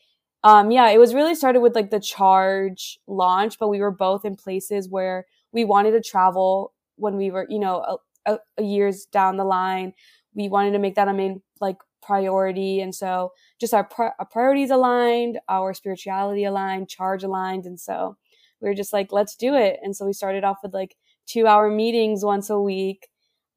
um, 0.44 0.70
yeah, 0.70 0.90
it 0.90 0.98
was 0.98 1.14
really 1.14 1.34
started 1.34 1.60
with 1.60 1.74
like 1.74 1.90
the 1.90 2.00
charge 2.00 2.98
launch, 3.06 3.58
but 3.58 3.68
we 3.68 3.80
were 3.80 3.90
both 3.90 4.24
in 4.24 4.36
places 4.36 4.88
where 4.88 5.26
we 5.52 5.64
wanted 5.64 5.92
to 5.92 6.00
travel 6.00 6.72
when 6.96 7.16
we 7.16 7.30
were, 7.30 7.46
you 7.48 7.58
know, 7.58 8.00
a, 8.26 8.38
a 8.58 8.62
years 8.62 9.06
down 9.06 9.36
the 9.36 9.44
line. 9.44 9.92
We 10.34 10.48
wanted 10.48 10.72
to 10.72 10.78
make 10.78 10.96
that 10.96 11.08
a 11.08 11.14
main 11.14 11.42
like 11.60 11.76
priority. 12.02 12.80
And 12.80 12.94
so 12.94 13.32
just 13.60 13.72
our, 13.72 13.84
pri- 13.84 14.12
our 14.18 14.26
priorities 14.26 14.70
aligned, 14.70 15.38
our 15.48 15.72
spirituality 15.74 16.44
aligned, 16.44 16.88
charge 16.88 17.22
aligned. 17.22 17.64
And 17.64 17.78
so 17.78 18.16
we 18.60 18.68
were 18.68 18.74
just 18.74 18.92
like, 18.92 19.12
let's 19.12 19.36
do 19.36 19.54
it. 19.54 19.78
And 19.82 19.94
so 19.94 20.06
we 20.06 20.12
started 20.12 20.42
off 20.42 20.58
with 20.62 20.74
like 20.74 20.96
two 21.26 21.46
hour 21.46 21.70
meetings 21.70 22.24
once 22.24 22.50
a 22.50 22.60
week, 22.60 23.08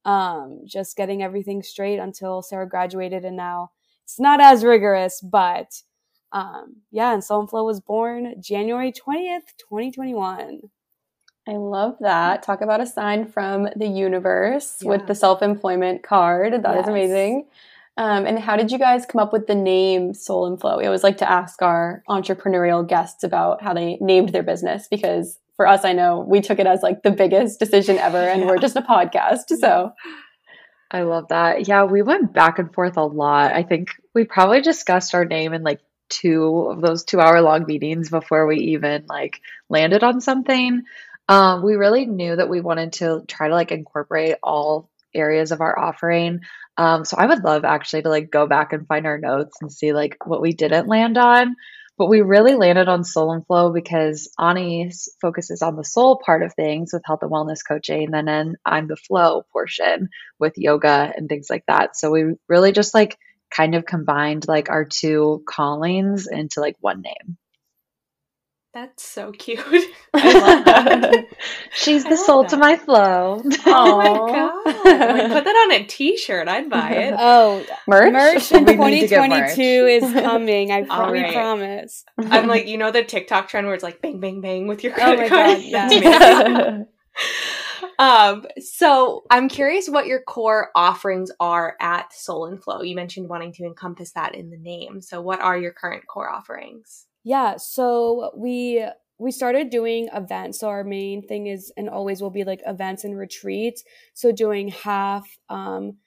um, 0.03 0.61
just 0.67 0.95
getting 0.95 1.23
everything 1.23 1.63
straight 1.63 1.97
until 1.97 2.43
Sarah 2.43 2.69
graduated. 2.69 3.25
And 3.25 3.35
now 3.35 3.71
it's 4.03 4.19
not 4.19 4.39
as 4.39 4.63
rigorous, 4.63 5.19
but 5.21 5.81
um, 6.35 6.81
yeah, 6.91 7.13
and 7.13 7.23
Soul 7.23 7.39
and 7.39 7.49
Flow 7.49 7.63
was 7.63 7.79
born 7.79 8.35
January 8.41 8.91
20th, 8.91 9.55
2021. 9.57 10.63
I 11.47 11.51
love 11.53 11.95
that. 12.01 12.43
Talk 12.43 12.59
about 12.59 12.81
a 12.81 12.85
sign 12.85 13.25
from 13.25 13.69
the 13.77 13.87
universe 13.87 14.79
yeah. 14.81 14.89
with 14.89 15.07
the 15.07 15.15
self 15.15 15.41
employment 15.41 16.03
card. 16.03 16.51
That 16.51 16.75
yes. 16.75 16.83
is 16.83 16.89
amazing. 16.89 17.47
Um, 17.95 18.25
and 18.25 18.37
how 18.37 18.57
did 18.57 18.69
you 18.69 18.77
guys 18.77 19.05
come 19.05 19.21
up 19.21 19.31
with 19.31 19.47
the 19.47 19.55
name 19.55 20.13
Soul 20.13 20.47
and 20.47 20.59
Flow? 20.59 20.77
We 20.77 20.85
always 20.85 21.03
like 21.03 21.17
to 21.19 21.31
ask 21.31 21.61
our 21.61 22.03
entrepreneurial 22.09 22.85
guests 22.85 23.23
about 23.23 23.63
how 23.63 23.73
they 23.73 23.97
named 24.01 24.29
their 24.29 24.43
business 24.43 24.89
because 24.89 25.39
for 25.55 25.65
us, 25.65 25.85
I 25.85 25.93
know 25.93 26.19
we 26.19 26.41
took 26.41 26.59
it 26.59 26.67
as 26.67 26.83
like 26.83 27.03
the 27.03 27.11
biggest 27.11 27.59
decision 27.59 27.97
ever, 27.97 28.17
and 28.17 28.41
yeah. 28.41 28.47
we're 28.47 28.57
just 28.57 28.75
a 28.75 28.81
podcast. 28.81 29.55
So 29.57 29.93
I 30.91 31.03
love 31.03 31.29
that. 31.29 31.69
Yeah, 31.69 31.85
we 31.85 32.01
went 32.01 32.33
back 32.33 32.59
and 32.59 32.73
forth 32.73 32.97
a 32.97 33.05
lot. 33.05 33.53
I 33.53 33.63
think 33.63 33.91
we 34.13 34.25
probably 34.25 34.59
discussed 34.59 35.15
our 35.15 35.23
name 35.23 35.53
in 35.53 35.63
like 35.63 35.79
two 36.09 36.67
of 36.71 36.81
those 36.81 37.03
two 37.03 37.19
hour 37.19 37.41
long 37.41 37.65
meetings 37.65 38.09
before 38.09 38.47
we 38.47 38.57
even 38.57 39.05
like 39.07 39.39
landed 39.69 40.03
on 40.03 40.21
something. 40.21 40.83
Um, 41.27 41.63
we 41.63 41.75
really 41.75 42.05
knew 42.05 42.35
that 42.35 42.49
we 42.49 42.61
wanted 42.61 42.93
to 42.93 43.23
try 43.27 43.47
to 43.47 43.53
like 43.53 43.71
incorporate 43.71 44.35
all 44.43 44.89
areas 45.13 45.51
of 45.51 45.61
our 45.61 45.77
offering. 45.77 46.41
Um, 46.77 47.05
so 47.05 47.17
I 47.17 47.25
would 47.25 47.43
love 47.43 47.65
actually 47.65 48.03
to 48.03 48.09
like 48.09 48.29
go 48.31 48.47
back 48.47 48.73
and 48.73 48.87
find 48.87 49.05
our 49.07 49.17
notes 49.17 49.57
and 49.61 49.71
see 49.71 49.93
like 49.93 50.17
what 50.25 50.41
we 50.41 50.53
didn't 50.53 50.87
land 50.87 51.17
on. 51.17 51.55
but 51.97 52.09
we 52.09 52.21
really 52.21 52.55
landed 52.55 52.89
on 52.89 53.03
Soul 53.05 53.31
and 53.31 53.45
Flow 53.47 53.71
because 53.71 54.29
Ani 54.37 54.91
focuses 55.21 55.61
on 55.61 55.77
the 55.77 55.83
soul 55.85 56.21
part 56.23 56.43
of 56.43 56.53
things 56.53 56.91
with 56.91 57.03
health 57.05 57.21
and 57.21 57.31
wellness 57.31 57.59
coaching. 57.65 58.13
And 58.13 58.27
then 58.27 58.55
I'm 58.65 58.87
the 58.87 58.97
flow 58.97 59.43
portion 59.53 60.09
with 60.37 60.53
yoga 60.57 61.13
and 61.15 61.29
things 61.29 61.47
like 61.49 61.63
that. 61.67 61.95
So 61.95 62.11
we 62.11 62.35
really 62.49 62.73
just 62.73 62.93
like 62.93 63.17
kind 63.55 63.75
of 63.75 63.85
combined 63.85 64.47
like 64.47 64.69
our 64.69 64.85
two 64.85 65.43
callings 65.47 66.27
into 66.27 66.59
like 66.59 66.75
one 66.79 67.01
name. 67.01 67.37
That's 68.73 69.03
so 69.03 69.31
cute. 69.31 69.59
I 70.13 70.33
love 70.33 70.65
that. 70.65 71.25
She's 71.71 72.03
the 72.03 72.17
soul 72.17 72.41
that. 72.41 72.49
to 72.49 72.57
my 72.57 72.75
flow. 72.75 73.41
Oh 73.65 73.97
my 73.97 74.07
god! 74.33 74.65
Like, 74.65 75.31
put 75.31 75.43
that 75.45 75.47
on 75.47 75.71
a 75.71 75.85
T-shirt. 75.85 76.49
I'd 76.49 76.69
buy 76.69 76.91
it. 76.91 77.15
Oh, 77.17 77.63
merch! 77.87 78.11
Merch 78.11 78.51
in 78.51 78.65
2022 78.65 79.61
is 79.61 80.13
coming. 80.13 80.71
I 80.71 80.81
right. 80.81 81.33
promise. 81.33 82.03
I'm 82.17 82.47
like, 82.47 82.67
you 82.67 82.77
know, 82.77 82.91
the 82.91 83.03
TikTok 83.05 83.47
trend 83.47 83.65
where 83.65 83.75
it's 83.75 83.83
like 83.83 84.01
bang, 84.01 84.19
bang, 84.19 84.41
bang 84.41 84.67
with 84.67 84.83
your 84.83 84.91
credit 84.91 85.19
oh 85.19 85.21
my 85.23 85.29
card. 85.29 85.57
God, 85.71 85.91
yeah. 85.93 86.83
Um, 87.99 88.45
so 88.59 89.23
I'm 89.29 89.49
curious 89.49 89.89
what 89.89 90.07
your 90.07 90.21
core 90.21 90.69
offerings 90.75 91.31
are 91.39 91.75
at 91.79 92.13
Soul 92.13 92.45
and 92.45 92.61
Flow. 92.61 92.81
You 92.81 92.95
mentioned 92.95 93.29
wanting 93.29 93.53
to 93.53 93.65
encompass 93.65 94.11
that 94.11 94.35
in 94.35 94.49
the 94.49 94.57
name. 94.57 95.01
So, 95.01 95.21
what 95.21 95.41
are 95.41 95.57
your 95.57 95.71
current 95.71 96.07
core 96.07 96.29
offerings? 96.29 97.05
Yeah, 97.23 97.57
so 97.57 98.31
we 98.35 98.85
we 99.17 99.31
started 99.31 99.69
doing 99.69 100.09
events. 100.13 100.59
So 100.59 100.67
our 100.67 100.83
main 100.83 101.25
thing 101.25 101.47
is 101.47 101.71
and 101.77 101.89
always 101.89 102.21
will 102.21 102.31
be 102.31 102.43
like 102.43 102.61
events 102.65 103.03
and 103.03 103.17
retreats. 103.17 103.83
So 104.13 104.31
doing 104.31 104.69
half 104.69 105.27
um 105.49 105.97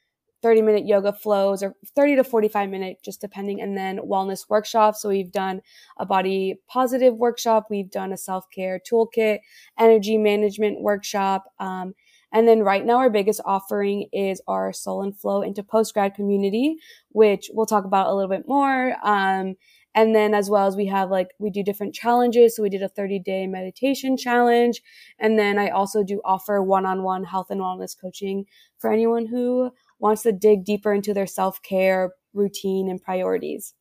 30 0.42 0.62
minute 0.62 0.86
yoga 0.86 1.12
flows 1.12 1.62
or 1.62 1.74
30 1.94 2.16
to 2.16 2.24
45 2.24 2.70
minute 2.70 2.98
just 3.04 3.20
depending. 3.20 3.60
And 3.60 3.76
then 3.76 3.98
wellness 3.98 4.48
workshops 4.48 5.02
so 5.02 5.08
we've 5.08 5.32
done 5.32 5.60
a 5.98 6.06
body 6.06 6.60
positive 6.68 7.14
workshop. 7.14 7.66
We've 7.70 7.90
done 7.90 8.12
a 8.12 8.16
self-care 8.16 8.80
toolkit 8.90 9.40
energy 9.78 10.18
management 10.18 10.80
workshop. 10.80 11.44
Um, 11.58 11.94
and 12.32 12.46
then 12.46 12.60
right 12.60 12.84
now 12.84 12.98
our 12.98 13.10
biggest 13.10 13.40
offering 13.44 14.08
is 14.12 14.40
our 14.46 14.72
soul 14.72 15.02
and 15.02 15.18
flow 15.18 15.42
into 15.42 15.62
post 15.62 15.94
grad 15.94 16.14
community 16.14 16.76
which 17.10 17.50
we'll 17.52 17.66
talk 17.66 17.84
about 17.84 18.08
a 18.08 18.14
little 18.14 18.28
bit 18.28 18.46
more. 18.46 18.94
Um, 19.02 19.56
and 19.94 20.14
then 20.14 20.34
as 20.34 20.48
well 20.48 20.66
as 20.66 20.76
we 20.76 20.86
have 20.86 21.10
like, 21.10 21.30
we 21.38 21.50
do 21.50 21.62
different 21.62 21.94
challenges. 21.94 22.54
So 22.54 22.62
we 22.62 22.68
did 22.68 22.82
a 22.82 22.88
30 22.88 23.18
day 23.18 23.46
meditation 23.46 24.16
challenge. 24.16 24.80
And 25.18 25.38
then 25.38 25.58
I 25.58 25.70
also 25.70 26.04
do 26.04 26.20
offer 26.24 26.62
one 26.62 26.86
on 26.86 27.02
one 27.02 27.24
health 27.24 27.50
and 27.50 27.60
wellness 27.60 28.00
coaching 28.00 28.44
for 28.78 28.92
anyone 28.92 29.26
who 29.26 29.72
wants 29.98 30.22
to 30.22 30.32
dig 30.32 30.64
deeper 30.64 30.92
into 30.92 31.14
their 31.14 31.26
self 31.26 31.62
care 31.62 32.12
routine 32.34 32.88
and 32.88 33.02
priorities. 33.02 33.74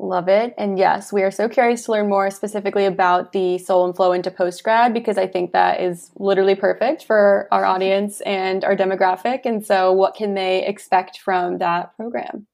Love 0.00 0.28
it. 0.28 0.54
And 0.56 0.78
yes, 0.78 1.12
we 1.12 1.22
are 1.22 1.30
so 1.32 1.48
curious 1.48 1.84
to 1.84 1.92
learn 1.92 2.08
more 2.08 2.30
specifically 2.30 2.84
about 2.84 3.32
the 3.32 3.58
soul 3.58 3.84
and 3.84 3.96
flow 3.96 4.12
into 4.12 4.30
post 4.30 4.62
grad 4.62 4.94
because 4.94 5.18
I 5.18 5.26
think 5.26 5.52
that 5.52 5.80
is 5.80 6.12
literally 6.16 6.54
perfect 6.54 7.04
for 7.04 7.48
our 7.50 7.64
audience 7.74 8.20
and 8.20 8.64
our 8.64 8.76
demographic. 8.76 9.40
And 9.44 9.66
so, 9.66 9.92
what 9.92 10.14
can 10.14 10.34
they 10.34 10.64
expect 10.64 11.18
from 11.18 11.58
that 11.58 11.96
program? 11.96 12.46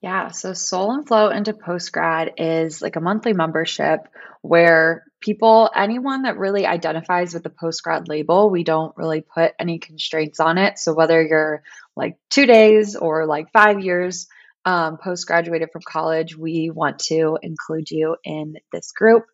Yeah, 0.00 0.28
so 0.28 0.52
Soul 0.52 0.92
and 0.92 1.06
Flow 1.06 1.28
into 1.28 1.52
Postgrad 1.52 2.34
is 2.38 2.80
like 2.80 2.94
a 2.94 3.00
monthly 3.00 3.32
membership 3.32 4.06
where 4.42 5.04
people, 5.20 5.70
anyone 5.74 6.22
that 6.22 6.38
really 6.38 6.66
identifies 6.66 7.34
with 7.34 7.42
the 7.42 7.50
postgrad 7.50 8.08
label, 8.08 8.50
we 8.50 8.64
don't 8.64 8.96
really 8.96 9.20
put 9.20 9.52
any 9.58 9.78
constraints 9.78 10.40
on 10.40 10.58
it. 10.58 10.78
So 10.78 10.94
whether 10.94 11.22
you're 11.22 11.62
like 11.96 12.16
two 12.30 12.46
days 12.46 12.94
or 12.96 13.26
like 13.26 13.52
five 13.52 13.80
years 13.80 14.28
um, 14.64 14.98
post 14.98 15.26
graduated 15.26 15.70
from 15.72 15.82
college, 15.86 16.36
we 16.36 16.70
want 16.70 17.00
to 17.00 17.38
include 17.42 17.90
you 17.90 18.16
in 18.24 18.56
this 18.72 18.92
group. 18.92 19.24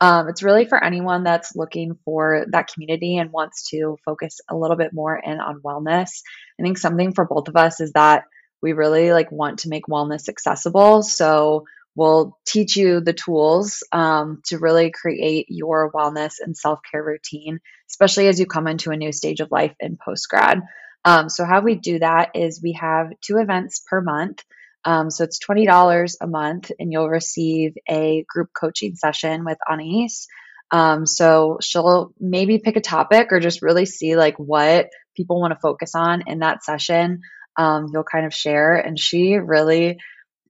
Um, 0.00 0.28
it's 0.28 0.42
really 0.42 0.64
for 0.64 0.82
anyone 0.82 1.24
that's 1.24 1.54
looking 1.54 1.98
for 2.04 2.46
that 2.50 2.72
community 2.72 3.18
and 3.18 3.30
wants 3.30 3.68
to 3.70 3.98
focus 4.04 4.40
a 4.48 4.56
little 4.56 4.76
bit 4.76 4.94
more 4.94 5.16
in 5.16 5.40
on 5.40 5.60
wellness. 5.60 6.22
I 6.58 6.62
think 6.62 6.78
something 6.78 7.12
for 7.12 7.26
both 7.26 7.48
of 7.48 7.56
us 7.56 7.80
is 7.80 7.92
that 7.92 8.24
we 8.62 8.72
really 8.72 9.12
like 9.12 9.30
want 9.30 9.60
to 9.60 9.68
make 9.68 9.86
wellness 9.86 10.28
accessible 10.28 11.02
so 11.02 11.64
we'll 12.00 12.38
teach 12.46 12.76
you 12.76 13.00
the 13.00 13.12
tools 13.12 13.82
um, 13.92 14.40
to 14.46 14.58
really 14.58 14.90
create 14.90 15.46
your 15.48 15.92
wellness 15.92 16.34
and 16.40 16.56
self-care 16.56 17.04
routine 17.04 17.60
especially 17.88 18.28
as 18.28 18.40
you 18.40 18.46
come 18.46 18.66
into 18.66 18.90
a 18.90 18.96
new 18.96 19.12
stage 19.12 19.40
of 19.40 19.50
life 19.50 19.74
in 19.80 19.98
post 20.04 20.28
grad 20.28 20.60
um, 21.04 21.28
so 21.28 21.44
how 21.44 21.60
we 21.60 21.76
do 21.76 21.98
that 21.98 22.30
is 22.34 22.62
we 22.62 22.72
have 22.80 23.10
two 23.20 23.38
events 23.38 23.82
per 23.88 24.00
month. 24.00 24.42
Um, 24.84 25.10
so 25.10 25.24
it's 25.24 25.38
$20 25.38 26.16
a 26.20 26.26
month 26.26 26.70
and 26.78 26.92
you'll 26.92 27.08
receive 27.08 27.74
a 27.88 28.24
group 28.28 28.50
coaching 28.58 28.96
session 28.96 29.44
with 29.44 29.58
anais. 29.68 30.26
Um, 30.70 31.04
so 31.04 31.58
she'll 31.60 32.12
maybe 32.18 32.58
pick 32.58 32.76
a 32.76 32.80
topic 32.80 33.32
or 33.32 33.40
just 33.40 33.62
really 33.62 33.86
see 33.86 34.16
like 34.16 34.38
what 34.38 34.88
people 35.16 35.40
want 35.40 35.52
to 35.52 35.60
focus 35.60 35.94
on 35.94 36.22
in 36.26 36.40
that 36.40 36.64
session. 36.64 37.20
Um, 37.56 37.88
you'll 37.92 38.04
kind 38.04 38.24
of 38.24 38.32
share. 38.32 38.76
And 38.76 38.98
she 38.98 39.34
really, 39.34 39.98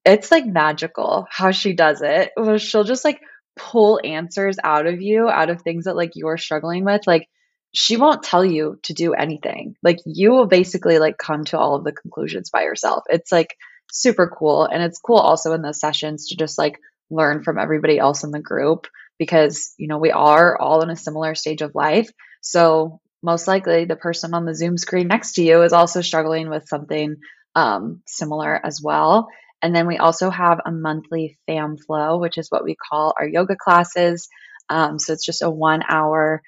it's 0.05 0.31
like 0.31 0.47
magical 0.47 1.27
how 1.31 1.51
she 1.51 1.75
does 1.75 2.03
it. 2.03 2.33
She'll 2.59 2.85
just 2.85 3.05
like 3.05 3.21
pull 3.57 4.01
answers 4.03 4.57
out 4.63 4.87
of 4.87 5.01
you, 5.01 5.29
out 5.29 5.51
of 5.51 5.63
things 5.63 5.85
that 5.85 5.97
like 5.97 6.13
you're 6.15 6.39
struggling 6.39 6.85
with. 6.85 7.07
Like 7.07 7.29
she 7.73 7.97
won't 7.97 8.23
tell 8.23 8.45
you 8.45 8.79
to 8.85 8.95
do 8.95 9.13
anything. 9.13 9.77
Like 9.83 9.99
you 10.05 10.31
will 10.31 10.47
basically 10.47 10.99
like 10.99 11.19
come 11.19 11.45
to 11.47 11.59
all 11.59 11.77
of 11.77 11.85
the 11.85 11.93
conclusions 11.93 12.51
by 12.51 12.63
yourself. 12.63 13.05
It's 13.09 13.31
like 13.31 13.57
super 13.93 14.29
cool. 14.29 14.65
And 14.65 14.83
it's 14.83 15.01
cool 15.01 15.19
also 15.19 15.53
in 15.53 15.63
those 15.63 15.81
sessions 15.81 16.29
to 16.29 16.37
just 16.37 16.59
like 16.59 16.79
learn 17.11 17.43
from 17.43 17.59
everybody 17.59 17.99
else 17.99 18.25
in 18.25 18.31
the 18.31 18.41
group 18.41 18.87
because, 19.19 19.75
you 19.77 19.89
know, 19.89 19.99
we 19.99 20.11
are 20.11 20.57
all 20.59 20.83
in 20.83 20.91
a 20.91 20.97
similar 20.97 21.35
stage 21.35 21.63
of 21.63 21.75
life. 21.75 22.11
So 22.41 23.01
most 23.23 23.47
likely 23.47 23.85
the 23.85 23.97
person 23.97 24.33
on 24.33 24.47
the 24.47 24.55
Zoom 24.55 24.79
screen 24.79 25.09
next 25.09 25.35
to 25.35 25.43
you 25.43 25.63
is 25.63 25.73
also 25.73 26.01
struggling 26.01 26.49
with 26.49 26.69
something 26.69 27.17
um, 27.55 28.03
similar 28.07 28.59
as 28.65 28.81
well. 28.83 29.29
And 29.63 29.75
then 29.75 29.87
we 29.87 29.99
also 29.99 30.31
have 30.31 30.61
a 30.65 30.73
monthly 30.73 31.39
fam 31.47 31.77
flow, 31.77 32.19
which 32.19 32.39
is 32.39 32.49
what 32.51 32.65
we 32.65 32.77
call 32.77 33.15
our 33.19 33.29
yoga 33.29 33.57
classes. 33.57 34.29
Um, 34.69 34.99
so 34.99 35.13
it's 35.13 35.25
just 35.25 35.43
a 35.43 35.51
one 35.51 35.83
hour, 35.89 36.43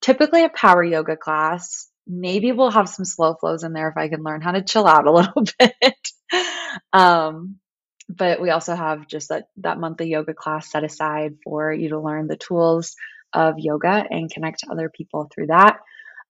typically 0.00 0.44
a 0.44 0.48
power 0.48 0.82
yoga 0.82 1.16
class. 1.16 1.88
Maybe 2.06 2.52
we'll 2.52 2.70
have 2.70 2.88
some 2.88 3.04
slow 3.04 3.34
flows 3.34 3.62
in 3.64 3.72
there 3.72 3.88
if 3.88 3.96
I 3.96 4.08
can 4.08 4.22
learn 4.22 4.40
how 4.40 4.52
to 4.52 4.62
chill 4.62 4.86
out 4.86 5.06
a 5.06 5.12
little 5.12 5.44
bit. 5.58 6.08
um, 6.92 7.56
but 8.08 8.40
we 8.40 8.50
also 8.50 8.74
have 8.74 9.08
just 9.08 9.30
that, 9.30 9.48
that 9.58 9.78
monthly 9.78 10.08
yoga 10.08 10.34
class 10.34 10.70
set 10.70 10.84
aside 10.84 11.36
for 11.42 11.72
you 11.72 11.90
to 11.90 12.00
learn 12.00 12.28
the 12.28 12.36
tools 12.36 12.94
of 13.32 13.58
yoga 13.58 14.04
and 14.08 14.30
connect 14.30 14.60
to 14.60 14.70
other 14.70 14.88
people 14.88 15.28
through 15.32 15.48
that. 15.48 15.78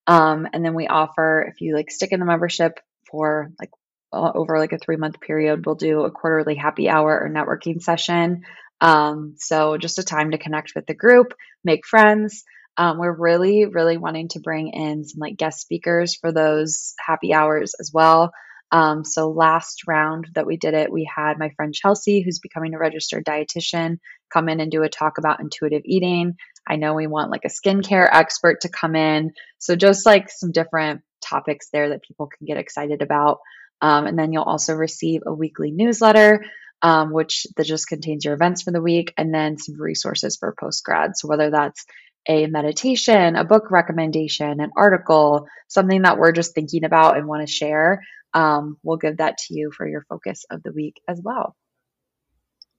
Um, 0.07 0.47
and 0.51 0.63
then 0.63 0.73
we 0.73 0.87
offer, 0.87 1.51
if 1.51 1.61
you 1.61 1.75
like 1.75 1.91
stick 1.91 2.11
in 2.11 2.19
the 2.19 2.25
membership 2.25 2.79
for 3.09 3.51
like 3.59 3.69
over 4.13 4.57
like 4.57 4.73
a 4.73 4.77
three 4.77 4.97
month 4.97 5.19
period, 5.19 5.65
we'll 5.65 5.75
do 5.75 6.01
a 6.01 6.11
quarterly 6.11 6.55
happy 6.55 6.89
hour 6.89 7.19
or 7.19 7.29
networking 7.29 7.81
session. 7.81 8.43
Um, 8.79 9.35
so 9.37 9.77
just 9.77 9.99
a 9.99 10.03
time 10.03 10.31
to 10.31 10.37
connect 10.37 10.73
with 10.75 10.85
the 10.85 10.93
group, 10.93 11.33
make 11.63 11.85
friends. 11.85 12.43
Um, 12.77 12.99
we're 12.99 13.15
really, 13.15 13.65
really 13.65 13.97
wanting 13.97 14.27
to 14.29 14.39
bring 14.39 14.67
in 14.69 15.03
some 15.03 15.19
like 15.19 15.35
guest 15.35 15.61
speakers 15.61 16.15
for 16.15 16.31
those 16.31 16.93
happy 17.03 17.33
hours 17.33 17.73
as 17.79 17.91
well. 17.91 18.31
Um, 18.71 19.03
so 19.03 19.29
last 19.29 19.87
round 19.87 20.27
that 20.35 20.45
we 20.45 20.57
did 20.57 20.73
it, 20.73 20.91
we 20.91 21.09
had 21.13 21.39
my 21.39 21.49
friend 21.55 21.73
Chelsea, 21.73 22.21
who's 22.21 22.39
becoming 22.39 22.73
a 22.73 22.77
registered 22.77 23.25
dietitian, 23.25 23.97
come 24.31 24.49
in 24.49 24.59
and 24.59 24.69
do 24.69 24.83
a 24.83 24.89
talk 24.89 25.17
about 25.17 25.39
intuitive 25.39 25.83
eating. 25.85 26.35
I 26.67 26.75
know 26.75 26.93
we 26.93 27.07
want 27.07 27.31
like 27.31 27.45
a 27.45 27.49
skincare 27.49 28.07
expert 28.11 28.61
to 28.61 28.69
come 28.69 28.95
in. 28.95 29.31
So 29.57 29.75
just 29.75 30.05
like 30.05 30.29
some 30.29 30.51
different 30.51 31.01
topics 31.21 31.69
there 31.71 31.89
that 31.89 32.03
people 32.03 32.27
can 32.27 32.45
get 32.45 32.57
excited 32.57 33.01
about. 33.01 33.39
Um, 33.81 34.07
and 34.07 34.17
then 34.17 34.33
you'll 34.33 34.43
also 34.43 34.73
receive 34.73 35.21
a 35.25 35.33
weekly 35.33 35.71
newsletter, 35.71 36.45
um, 36.81 37.11
which 37.11 37.45
that 37.55 37.65
just 37.65 37.87
contains 37.87 38.25
your 38.25 38.33
events 38.33 38.63
for 38.63 38.71
the 38.71 38.81
week 38.81 39.13
and 39.17 39.33
then 39.33 39.57
some 39.57 39.79
resources 39.79 40.37
for 40.37 40.55
post 40.59 40.83
grad. 40.83 41.17
So 41.17 41.27
whether 41.27 41.49
that's 41.49 41.85
a 42.27 42.47
meditation, 42.47 43.35
a 43.35 43.45
book 43.45 43.71
recommendation, 43.71 44.59
an 44.59 44.71
article, 44.75 45.47
something 45.67 46.01
that 46.01 46.17
we're 46.17 46.33
just 46.33 46.53
thinking 46.53 46.83
about 46.83 47.17
and 47.17 47.27
want 47.27 47.47
to 47.47 47.51
share, 47.51 48.03
um, 48.33 48.77
we'll 48.83 48.97
give 48.97 49.17
that 49.17 49.37
to 49.37 49.53
you 49.53 49.71
for 49.71 49.87
your 49.87 50.03
focus 50.09 50.45
of 50.49 50.61
the 50.63 50.71
week 50.71 51.01
as 51.07 51.21
well 51.23 51.55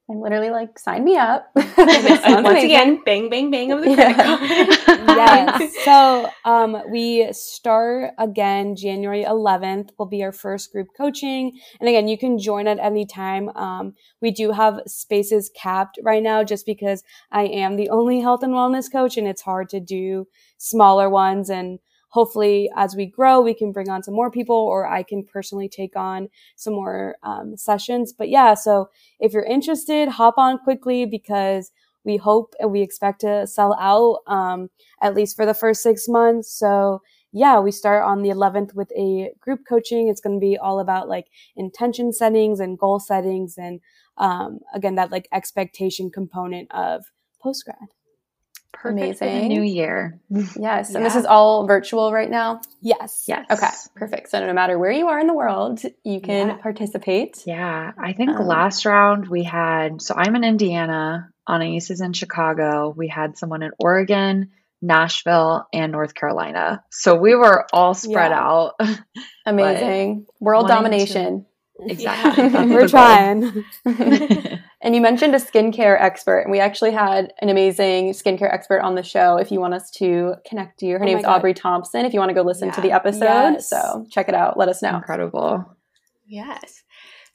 and 0.09 0.20
literally 0.20 0.50
like 0.50 0.78
sign 0.78 1.04
me 1.04 1.16
up. 1.16 1.50
Once 1.54 2.64
again, 2.64 3.02
bang, 3.04 3.28
bang, 3.28 3.50
bang 3.50 3.72
of 3.72 3.82
the 3.82 3.94
credit 3.94 4.16
card. 4.16 4.40
yes. 5.09 5.84
So 5.84 6.30
um, 6.44 6.82
we 6.90 7.30
start 7.32 8.12
again 8.18 8.74
January 8.74 9.24
11th 9.24 9.90
will 9.98 10.06
be 10.06 10.22
our 10.22 10.32
first 10.32 10.72
group 10.72 10.88
coaching. 10.96 11.59
And 11.78 11.88
again, 11.88 12.09
you 12.09 12.16
can 12.16 12.38
join 12.38 12.66
at 12.66 12.78
any 12.78 13.04
time. 13.04 13.50
Um, 13.50 13.94
we 14.22 14.30
do 14.30 14.52
have 14.52 14.80
spaces 14.86 15.50
capped 15.54 15.98
right 16.02 16.22
now 16.22 16.42
just 16.42 16.64
because 16.64 17.02
I 17.30 17.44
am 17.44 17.76
the 17.76 17.90
only 17.90 18.20
health 18.20 18.42
and 18.42 18.54
wellness 18.54 18.90
coach 18.90 19.16
and 19.16 19.28
it's 19.28 19.42
hard 19.42 19.68
to 19.70 19.80
do 19.80 20.26
smaller 20.56 21.11
ones. 21.11 21.50
And 21.50 21.80
hopefully 22.09 22.70
as 22.76 22.96
we 22.96 23.06
grow, 23.06 23.40
we 23.40 23.54
can 23.54 23.72
bring 23.72 23.88
on 23.88 24.02
some 24.02 24.14
more 24.14 24.30
people 24.30 24.56
or 24.56 24.86
I 24.86 25.02
can 25.02 25.24
personally 25.24 25.68
take 25.68 25.96
on 25.96 26.28
some 26.56 26.74
more 26.74 27.16
um, 27.22 27.56
sessions. 27.56 28.12
But 28.12 28.28
yeah, 28.28 28.54
so 28.54 28.90
if 29.20 29.32
you're 29.32 29.44
interested, 29.44 30.09
hop 30.09 30.34
on 30.38 30.59
quickly 30.59 31.06
because 31.06 31.70
we 32.04 32.16
hope 32.16 32.54
and 32.59 32.72
we 32.72 32.80
expect 32.80 33.20
to 33.20 33.46
sell 33.46 33.76
out 33.78 34.20
um, 34.26 34.70
at 35.02 35.14
least 35.14 35.36
for 35.36 35.44
the 35.44 35.54
first 35.54 35.82
six 35.82 36.09
months. 36.09 36.50
So 36.50 37.02
yeah, 37.32 37.61
we 37.61 37.70
start 37.70 38.04
on 38.04 38.22
the 38.22 38.30
11th 38.30 38.74
with 38.74 38.90
a 38.96 39.32
group 39.40 39.61
coaching. 39.68 40.09
It's 40.09 40.20
going 40.20 40.36
to 40.36 40.40
be 40.40 40.56
all 40.56 40.80
about 40.80 41.09
like 41.09 41.26
intention 41.56 42.12
settings 42.12 42.59
and 42.61 42.78
goal 42.78 42.98
settings. 43.00 43.59
And 43.59 43.80
um, 44.16 44.61
again, 44.74 44.94
that 44.94 45.12
like 45.12 45.28
expectation 45.32 46.11
component 46.11 46.72
of 46.72 47.04
post 47.40 47.64
grad. 47.66 47.97
Perfect 48.80 49.20
Amazing. 49.20 49.48
new 49.48 49.62
year. 49.62 50.20
Yes. 50.30 50.56
Yeah. 50.56 50.96
And 50.96 51.04
this 51.04 51.16
is 51.16 51.26
all 51.26 51.66
virtual 51.66 52.12
right 52.12 52.30
now? 52.30 52.60
Yes. 52.80 53.24
Yes. 53.26 53.46
Okay. 53.50 53.70
Perfect. 53.96 54.30
So 54.30 54.44
no 54.46 54.52
matter 54.52 54.78
where 54.78 54.92
you 54.92 55.08
are 55.08 55.18
in 55.18 55.26
the 55.26 55.34
world, 55.34 55.82
you 56.04 56.20
can 56.20 56.48
yeah. 56.48 56.56
participate. 56.56 57.42
Yeah. 57.44 57.92
I 57.98 58.12
think 58.12 58.30
um, 58.30 58.46
last 58.46 58.84
round 58.86 59.26
we 59.28 59.42
had, 59.42 60.00
so 60.00 60.14
I'm 60.16 60.36
in 60.36 60.44
Indiana, 60.44 61.30
Anais 61.48 61.90
is 61.90 62.00
in 62.00 62.12
Chicago. 62.12 62.94
We 62.96 63.08
had 63.08 63.36
someone 63.36 63.62
in 63.62 63.72
Oregon, 63.80 64.50
Nashville, 64.80 65.66
and 65.72 65.90
North 65.90 66.14
Carolina. 66.14 66.84
So 66.90 67.16
we 67.16 67.34
were 67.34 67.66
all 67.72 67.94
spread 67.94 68.30
yeah. 68.30 68.40
out. 68.40 68.74
Amazing. 69.46 70.26
World 70.38 70.68
domination. 70.68 71.46
Exactly. 71.80 72.44
Yeah. 72.44 72.64
we're 72.66 72.88
trying. 72.88 73.64
and 74.80 74.94
you 74.94 75.00
mentioned 75.00 75.34
a 75.34 75.38
skincare 75.38 76.00
expert, 76.00 76.40
and 76.40 76.52
we 76.52 76.60
actually 76.60 76.92
had 76.92 77.32
an 77.40 77.48
amazing 77.48 78.12
skincare 78.12 78.52
expert 78.52 78.80
on 78.80 78.94
the 78.94 79.02
show. 79.02 79.36
If 79.36 79.50
you 79.50 79.60
want 79.60 79.74
us 79.74 79.90
to 79.92 80.34
connect 80.46 80.82
you, 80.82 80.94
her 80.94 81.02
oh 81.02 81.06
name's 81.06 81.24
Aubrey 81.24 81.54
Thompson. 81.54 82.04
If 82.04 82.14
you 82.14 82.20
want 82.20 82.30
to 82.30 82.34
go 82.34 82.42
listen 82.42 82.68
yeah. 82.68 82.74
to 82.74 82.80
the 82.80 82.92
episode, 82.92 83.54
yes. 83.54 83.68
so 83.68 84.06
check 84.10 84.28
it 84.28 84.34
out. 84.34 84.56
Let 84.56 84.68
us 84.68 84.80
know. 84.80 84.96
Incredible. 84.96 85.64
Yes. 86.26 86.82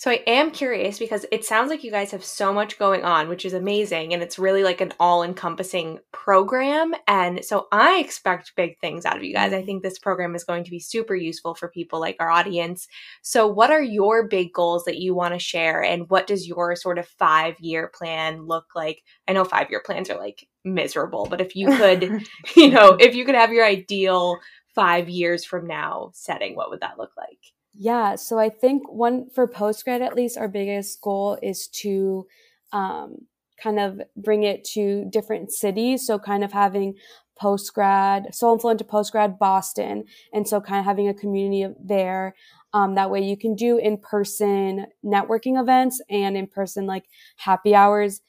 So 0.04 0.12
I 0.12 0.22
am 0.28 0.52
curious 0.52 1.00
because 1.00 1.26
it 1.32 1.46
sounds 1.46 1.70
like 1.70 1.82
you 1.82 1.90
guys 1.90 2.12
have 2.12 2.26
so 2.26 2.52
much 2.52 2.78
going 2.78 3.06
on, 3.06 3.30
which 3.30 3.46
is 3.46 3.54
amazing. 3.54 4.14
And 4.14 4.22
it's 4.22 4.38
really 4.38 4.62
like 4.62 4.82
an 4.82 4.92
all 5.00 5.24
encompassing 5.24 6.00
program. 6.12 6.94
And 7.08 7.46
so 7.46 7.70
I 7.72 8.00
expect 8.00 8.58
big 8.58 8.78
things 8.80 9.06
out 9.06 9.16
of 9.16 9.24
you 9.24 9.34
guys. 9.34 9.54
I 9.54 9.60
mm-hmm. 9.60 9.66
think 9.66 9.82
this 9.82 10.00
program 10.00 10.36
is 10.36 10.44
going 10.44 10.66
to 10.66 10.72
be 10.72 10.82
super 10.82 11.16
useful 11.16 11.56
for 11.56 11.70
people 11.70 12.02
like 12.02 12.18
our 12.20 12.30
audience. 12.30 12.90
So, 13.22 13.48
what 13.48 13.72
are 13.72 13.82
your 13.82 14.28
big 14.28 14.52
goals 14.52 14.84
that 14.84 14.98
you 14.98 15.16
want 15.16 15.36
to 15.36 15.40
share? 15.40 15.82
And 15.82 16.10
what 16.10 16.28
does 16.28 16.50
your 16.50 16.76
sort 16.76 17.00
of 17.00 17.08
five 17.08 17.58
year 17.62 17.88
plan 17.88 18.46
look 18.46 18.76
like? 18.76 19.04
I 19.30 19.32
know 19.32 19.46
five 19.46 19.70
year 19.70 19.82
plans 19.86 20.10
are 20.10 20.20
like 20.20 20.46
miserable, 20.66 21.28
but 21.30 21.40
if 21.40 21.56
you 21.56 21.68
could, 21.68 22.04
you 22.58 22.72
know, 22.72 22.92
mm-hmm. 22.92 23.00
if 23.00 23.16
you 23.16 23.24
could 23.24 23.36
have 23.36 23.54
your 23.54 23.66
ideal 23.66 24.40
five 24.76 25.08
years 25.08 25.46
from 25.46 25.66
now 25.66 26.12
setting, 26.14 26.58
what 26.58 26.72
would 26.72 26.82
that 26.82 26.98
look 26.98 27.12
like? 27.16 27.40
Yeah, 27.76 28.16
so 28.16 28.38
I 28.38 28.50
think 28.50 28.90
one 28.92 29.30
for 29.30 29.48
post 29.48 29.84
grad 29.84 30.02
at 30.02 30.16
least, 30.16 30.38
our 30.38 30.48
biggest 30.48 31.02
goal 31.02 31.38
is 31.42 31.68
to 31.82 32.28
um, 32.72 33.18
kind 33.62 33.80
of 33.80 34.02
bring 34.16 34.44
it 34.44 34.64
to 34.74 35.06
different 35.10 35.52
cities. 35.52 36.06
So 36.06 36.20
kind 36.20 36.44
of 36.44 36.52
having 36.52 36.96
post 37.40 37.74
grad, 37.74 38.34
Soul 38.34 38.54
and 38.54 38.62
Flow 38.62 38.70
into 38.72 38.84
post 38.84 39.12
grad 39.12 39.40
Boston, 39.40 40.04
and 40.34 40.48
so 40.48 40.62
kind 40.62 40.80
of 40.80 40.86
having 40.86 41.08
a 41.08 41.14
community 41.14 41.74
there. 41.84 42.36
Um, 42.74 42.96
that 42.96 43.10
way 43.12 43.22
you 43.24 43.38
can 43.38 43.56
do 43.56 43.78
in 43.78 43.98
person 43.98 44.88
networking 45.06 45.60
events 45.60 46.02
and 46.10 46.36
in 46.38 46.48
person 46.48 46.86
like 46.88 47.06
happy 47.38 47.74
hours. 47.76 48.22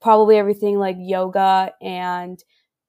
Probably 0.00 0.36
everything 0.36 0.78
like 0.78 0.96
yoga 0.98 1.72
and 1.80 2.42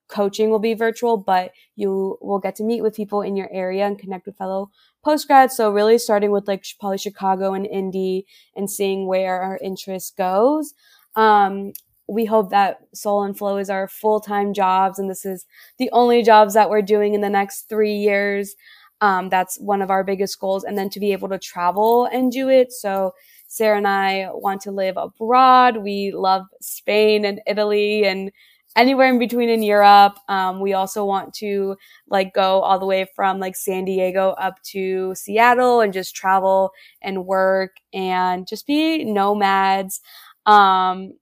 coaching 0.07 0.49
will 0.49 0.59
be 0.59 0.73
virtual, 0.73 1.17
but 1.17 1.51
you 1.75 2.17
will 2.21 2.39
get 2.39 2.55
to 2.55 2.63
meet 2.63 2.81
with 2.81 2.95
people 2.95 3.21
in 3.21 3.35
your 3.35 3.49
area 3.51 3.85
and 3.85 3.99
connect 3.99 4.25
with 4.25 4.37
fellow 4.37 4.69
post 5.03 5.27
grad. 5.27 5.51
So 5.51 5.71
really 5.71 5.97
starting 5.97 6.31
with 6.31 6.47
like 6.47 6.65
probably 6.79 6.97
Chicago 6.97 7.53
and 7.53 7.65
Indy 7.65 8.25
and 8.55 8.69
seeing 8.69 9.07
where 9.07 9.41
our 9.41 9.59
interest 9.63 10.17
goes. 10.17 10.73
Um, 11.15 11.73
we 12.07 12.25
hope 12.25 12.51
that 12.51 12.81
Soul 12.93 13.23
and 13.23 13.37
Flow 13.37 13.57
is 13.57 13.69
our 13.69 13.87
full 13.87 14.19
time 14.19 14.53
jobs, 14.53 14.99
and 14.99 15.09
this 15.09 15.25
is 15.25 15.45
the 15.79 15.89
only 15.91 16.21
jobs 16.21 16.53
that 16.53 16.69
we're 16.69 16.81
doing 16.81 17.13
in 17.13 17.21
the 17.21 17.29
next 17.29 17.67
three 17.67 17.95
years. 17.95 18.55
Um, 19.01 19.29
that's 19.29 19.59
one 19.59 19.81
of 19.81 19.89
our 19.89 20.03
biggest 20.03 20.39
goals, 20.39 20.63
and 20.63 20.77
then 20.77 20.89
to 20.91 20.99
be 20.99 21.11
able 21.13 21.29
to 21.29 21.39
travel 21.39 22.05
and 22.05 22.31
do 22.31 22.49
it. 22.49 22.71
So 22.71 23.13
Sarah 23.47 23.77
and 23.77 23.87
I 23.87 24.27
want 24.31 24.61
to 24.61 24.71
live 24.71 24.97
abroad. 24.97 25.77
We 25.77 26.11
love 26.11 26.43
Spain 26.61 27.25
and 27.25 27.41
Italy 27.47 28.05
and 28.05 28.31
anywhere 28.75 29.07
in 29.07 29.19
between 29.19 29.49
in 29.49 29.63
Europe. 29.63 30.17
Um, 30.27 30.59
we 30.59 30.73
also 30.73 31.05
want 31.05 31.33
to 31.35 31.77
like 32.09 32.33
go 32.33 32.61
all 32.61 32.79
the 32.79 32.85
way 32.85 33.05
from 33.15 33.39
like 33.39 33.55
San 33.55 33.85
Diego 33.85 34.31
up 34.31 34.61
to 34.71 35.13
Seattle 35.15 35.81
and 35.81 35.93
just 35.93 36.15
travel 36.15 36.71
and 37.01 37.25
work 37.25 37.77
and 37.93 38.47
just 38.47 38.67
be 38.67 39.03
nomads. 39.03 40.01
Um, 40.45 41.13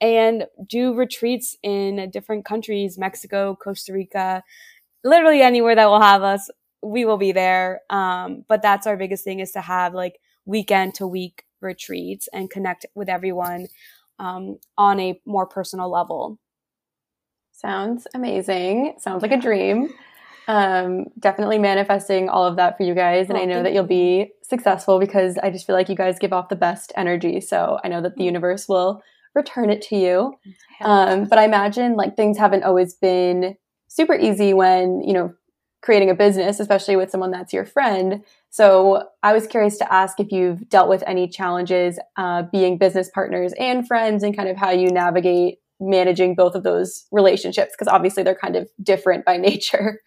and 0.00 0.46
do 0.66 0.94
retreats 0.94 1.56
in 1.62 2.08
different 2.10 2.46
countries, 2.46 2.96
Mexico, 2.96 3.54
Costa 3.62 3.92
Rica, 3.92 4.42
literally 5.04 5.42
anywhere 5.42 5.74
that 5.74 5.86
will 5.86 6.00
have 6.00 6.22
us, 6.22 6.48
we 6.82 7.04
will 7.04 7.18
be 7.18 7.32
there. 7.32 7.82
Um, 7.90 8.44
but 8.48 8.62
that's 8.62 8.86
our 8.86 8.96
biggest 8.96 9.24
thing 9.24 9.40
is 9.40 9.52
to 9.52 9.60
have 9.60 9.94
like 9.94 10.18
weekend 10.46 10.94
to 10.94 11.06
week 11.06 11.44
retreats 11.60 12.28
and 12.32 12.50
connect 12.50 12.86
with 12.94 13.08
everyone 13.08 13.68
um, 14.18 14.58
on 14.78 14.98
a 15.00 15.20
more 15.26 15.46
personal 15.46 15.90
level. 15.90 16.38
Sounds 17.60 18.06
amazing. 18.14 18.94
Sounds 18.98 19.20
like 19.20 19.32
a 19.32 19.36
dream. 19.36 19.92
Um, 20.48 21.04
definitely 21.18 21.58
manifesting 21.58 22.30
all 22.30 22.46
of 22.46 22.56
that 22.56 22.78
for 22.78 22.84
you 22.84 22.94
guys. 22.94 23.28
And 23.28 23.36
oh, 23.36 23.42
I 23.42 23.44
know 23.44 23.62
that 23.62 23.74
you'll 23.74 23.84
be 23.84 24.32
successful 24.42 24.98
because 24.98 25.36
I 25.36 25.50
just 25.50 25.66
feel 25.66 25.76
like 25.76 25.90
you 25.90 25.94
guys 25.94 26.18
give 26.18 26.32
off 26.32 26.48
the 26.48 26.56
best 26.56 26.90
energy. 26.96 27.38
So 27.40 27.78
I 27.84 27.88
know 27.88 28.00
that 28.00 28.16
the 28.16 28.24
universe 28.24 28.66
will 28.66 29.02
return 29.34 29.68
it 29.68 29.82
to 29.82 29.96
you. 29.96 30.38
Um, 30.80 31.26
but 31.26 31.38
I 31.38 31.44
imagine 31.44 31.96
like 31.96 32.16
things 32.16 32.38
haven't 32.38 32.64
always 32.64 32.94
been 32.94 33.56
super 33.88 34.14
easy 34.14 34.54
when, 34.54 35.02
you 35.02 35.12
know, 35.12 35.34
creating 35.82 36.08
a 36.10 36.14
business, 36.14 36.60
especially 36.60 36.96
with 36.96 37.10
someone 37.10 37.30
that's 37.30 37.52
your 37.52 37.66
friend. 37.66 38.24
So 38.48 39.04
I 39.22 39.34
was 39.34 39.46
curious 39.46 39.76
to 39.78 39.92
ask 39.92 40.18
if 40.18 40.32
you've 40.32 40.68
dealt 40.68 40.88
with 40.88 41.04
any 41.06 41.28
challenges 41.28 41.98
uh, 42.16 42.42
being 42.50 42.78
business 42.78 43.10
partners 43.10 43.52
and 43.58 43.86
friends 43.86 44.22
and 44.22 44.34
kind 44.34 44.48
of 44.48 44.56
how 44.56 44.70
you 44.70 44.88
navigate 44.88 45.59
managing 45.80 46.34
both 46.34 46.54
of 46.54 46.62
those 46.62 47.06
relationships 47.10 47.72
because 47.72 47.92
obviously 47.92 48.22
they're 48.22 48.34
kind 48.34 48.56
of 48.56 48.68
different 48.82 49.24
by 49.24 49.36
nature. 49.38 50.00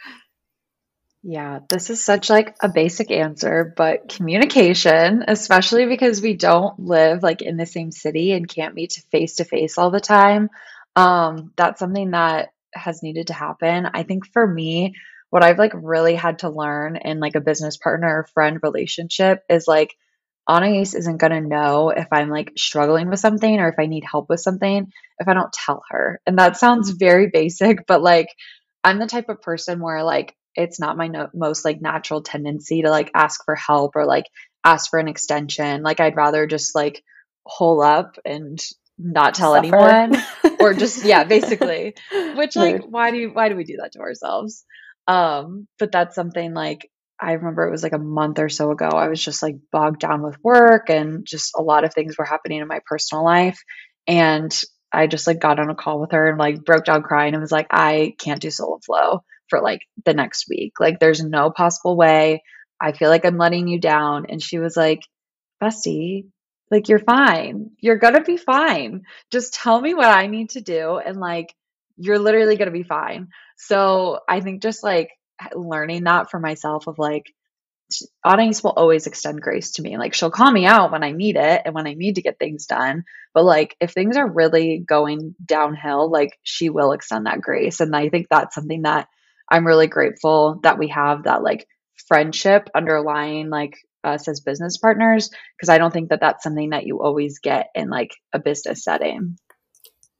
Yeah, 1.25 1.59
this 1.69 1.89
is 1.89 2.03
such 2.03 2.29
like 2.29 2.53
a 2.61 2.67
basic 2.67 3.09
answer, 3.09 3.73
but 3.77 4.09
communication, 4.09 5.23
especially 5.25 5.85
because 5.85 6.21
we 6.21 6.33
don't 6.35 6.77
live 6.81 7.23
like 7.23 7.41
in 7.41 7.55
the 7.55 7.65
same 7.65 7.91
city 7.91 8.33
and 8.33 8.47
can't 8.47 8.75
meet 8.75 9.01
face 9.09 9.35
to 9.35 9.45
face 9.45 9.77
all 9.77 9.89
the 9.89 10.01
time. 10.01 10.49
Um, 10.97 11.53
that's 11.55 11.79
something 11.79 12.11
that 12.11 12.49
has 12.73 13.01
needed 13.01 13.27
to 13.27 13.33
happen. 13.33 13.87
I 13.93 14.03
think 14.03 14.27
for 14.27 14.45
me, 14.45 14.95
what 15.29 15.43
I've 15.43 15.57
like 15.57 15.71
really 15.73 16.15
had 16.15 16.39
to 16.39 16.49
learn 16.49 16.97
in 16.97 17.21
like 17.21 17.35
a 17.35 17.41
business 17.41 17.77
partner 17.77 18.19
or 18.19 18.27
friend 18.33 18.59
relationship 18.61 19.43
is 19.49 19.65
like 19.67 19.95
Anais 20.47 20.93
isn't 20.93 21.17
going 21.17 21.31
to 21.31 21.47
know 21.47 21.89
if 21.89 22.07
I'm 22.11 22.29
like 22.29 22.51
struggling 22.57 23.09
with 23.09 23.19
something 23.19 23.59
or 23.59 23.69
if 23.69 23.75
I 23.79 23.85
need 23.85 24.03
help 24.09 24.29
with 24.29 24.41
something 24.41 24.91
if 25.19 25.27
I 25.27 25.33
don't 25.33 25.53
tell 25.53 25.83
her. 25.89 26.19
And 26.25 26.37
that 26.39 26.57
sounds 26.57 26.89
very 26.91 27.29
basic, 27.31 27.87
but 27.87 28.01
like 28.01 28.27
I'm 28.83 28.99
the 28.99 29.07
type 29.07 29.29
of 29.29 29.41
person 29.41 29.79
where 29.79 30.03
like 30.03 30.35
it's 30.55 30.79
not 30.79 30.97
my 30.97 31.07
no- 31.07 31.29
most 31.33 31.65
like 31.65 31.81
natural 31.81 32.21
tendency 32.21 32.81
to 32.81 32.89
like 32.89 33.11
ask 33.15 33.43
for 33.45 33.55
help 33.55 33.95
or 33.95 34.05
like 34.05 34.25
ask 34.63 34.89
for 34.89 34.99
an 34.99 35.07
extension. 35.07 35.81
Like 35.81 35.99
I'd 35.99 36.15
rather 36.15 36.45
just 36.45 36.75
like 36.75 37.03
hole 37.45 37.81
up 37.81 38.17
and 38.25 38.61
not 38.97 39.35
tell 39.35 39.53
Suffer. 39.53 39.65
anyone 39.67 40.15
or 40.59 40.73
just 40.75 41.05
yeah, 41.05 41.23
basically. 41.23 41.95
Which 42.35 42.55
like 42.55 42.83
why 42.83 43.11
do 43.11 43.31
why 43.33 43.49
do 43.49 43.55
we 43.55 43.63
do 43.63 43.77
that 43.77 43.93
to 43.93 43.99
ourselves? 43.99 44.65
Um 45.07 45.67
but 45.79 45.91
that's 45.91 46.15
something 46.15 46.53
like 46.53 46.89
I 47.23 47.33
remember 47.33 47.65
it 47.65 47.71
was 47.71 47.83
like 47.83 47.93
a 47.93 47.97
month 47.97 48.39
or 48.39 48.49
so 48.49 48.71
ago. 48.71 48.87
I 48.87 49.07
was 49.07 49.23
just 49.23 49.41
like 49.41 49.55
bogged 49.71 50.01
down 50.01 50.21
with 50.21 50.43
work 50.43 50.89
and 50.89 51.25
just 51.25 51.53
a 51.57 51.61
lot 51.61 51.85
of 51.85 51.93
things 51.93 52.17
were 52.17 52.25
happening 52.25 52.59
in 52.59 52.67
my 52.67 52.81
personal 52.85 53.23
life. 53.23 53.59
And 54.07 54.53
I 54.91 55.07
just 55.07 55.25
like 55.25 55.39
got 55.39 55.59
on 55.59 55.69
a 55.69 55.75
call 55.75 56.01
with 56.01 56.11
her 56.11 56.29
and 56.29 56.37
like 56.37 56.65
broke 56.65 56.83
down 56.83 57.01
crying 57.01 57.33
and 57.33 57.41
was 57.41 57.51
like, 57.51 57.67
I 57.71 58.13
can't 58.19 58.41
do 58.41 58.51
solo 58.51 58.79
Flow 58.85 59.23
for 59.47 59.61
like 59.61 59.79
the 60.05 60.13
next 60.13 60.47
week. 60.49 60.73
Like, 60.79 60.99
there's 60.99 61.23
no 61.23 61.49
possible 61.49 61.95
way. 61.95 62.43
I 62.79 62.91
feel 62.91 63.09
like 63.09 63.25
I'm 63.25 63.37
letting 63.37 63.67
you 63.67 63.79
down. 63.79 64.25
And 64.29 64.41
she 64.41 64.59
was 64.59 64.75
like, 64.75 64.99
Bestie, 65.61 66.25
like, 66.69 66.89
you're 66.89 66.99
fine. 66.99 67.71
You're 67.79 67.97
going 67.97 68.15
to 68.15 68.21
be 68.21 68.37
fine. 68.37 69.03
Just 69.31 69.53
tell 69.53 69.79
me 69.79 69.93
what 69.93 70.07
I 70.07 70.27
need 70.27 70.51
to 70.51 70.61
do. 70.61 70.97
And 70.97 71.17
like, 71.19 71.55
you're 71.95 72.19
literally 72.19 72.57
going 72.57 72.67
to 72.67 72.77
be 72.77 72.83
fine. 72.83 73.29
So 73.57 74.19
I 74.27 74.41
think 74.41 74.61
just 74.61 74.83
like 74.83 75.09
learning 75.55 76.05
that 76.05 76.29
for 76.29 76.39
myself 76.39 76.87
of 76.87 76.99
like 76.99 77.33
Anais 78.25 78.61
will 78.63 78.71
always 78.71 79.07
extend 79.07 79.41
grace 79.41 79.71
to 79.73 79.81
me. 79.81 79.97
Like 79.97 80.13
she'll 80.13 80.31
call 80.31 80.51
me 80.51 80.65
out 80.65 80.91
when 80.91 81.03
I 81.03 81.11
need 81.11 81.35
it 81.35 81.61
and 81.65 81.75
when 81.75 81.87
I 81.87 81.93
need 81.93 82.15
to 82.15 82.21
get 82.21 82.39
things 82.39 82.65
done. 82.65 83.03
But 83.33 83.43
like 83.43 83.75
if 83.79 83.91
things 83.91 84.17
are 84.17 84.29
really 84.29 84.79
going 84.79 85.35
downhill, 85.43 86.09
like 86.11 86.37
she 86.43 86.69
will 86.69 86.91
extend 86.91 87.25
that 87.25 87.41
grace. 87.41 87.79
And 87.79 87.95
I 87.95 88.09
think 88.09 88.27
that's 88.29 88.55
something 88.55 88.83
that 88.83 89.07
I'm 89.49 89.67
really 89.67 89.87
grateful 89.87 90.59
that 90.63 90.79
we 90.79 90.87
have 90.89 91.23
that 91.23 91.43
like 91.43 91.67
friendship 92.07 92.69
underlying 92.75 93.49
like 93.49 93.77
us 94.03 94.27
as 94.27 94.41
business 94.41 94.77
partners 94.77 95.29
because 95.55 95.69
I 95.69 95.77
don't 95.77 95.91
think 95.91 96.09
that 96.09 96.19
that's 96.19 96.43
something 96.43 96.71
that 96.71 96.85
you 96.85 97.01
always 97.01 97.39
get 97.39 97.69
in 97.75 97.89
like 97.89 98.11
a 98.33 98.39
business 98.39 98.83
setting. 98.83 99.37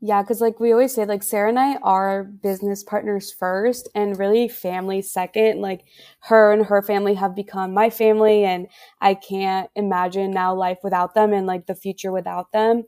Yeah, 0.06 0.22
because 0.22 0.42
like 0.42 0.60
we 0.60 0.74
always 0.74 0.94
say, 0.94 1.06
like 1.06 1.24
Sarah 1.24 1.48
and 1.48 1.58
I 1.58 1.76
are 1.78 2.26
business 2.26 2.84
partners 2.84 3.32
first 3.32 3.88
and 3.96 4.20
really 4.20 4.50
family 4.50 5.02
second. 5.02 5.62
Like 5.62 5.86
her 6.24 6.52
and 6.52 6.66
her 6.66 6.82
family 6.82 7.14
have 7.14 7.34
become 7.36 7.74
my 7.74 7.90
family, 7.90 8.44
and 8.44 8.68
I 9.00 9.14
can't 9.14 9.70
imagine 9.76 10.32
now 10.32 10.54
life 10.54 10.80
without 10.84 11.16
them 11.16 11.32
and 11.32 11.48
like 11.48 11.68
the 11.68 11.76
future 11.76 12.12
without 12.12 12.52
them. 12.52 12.84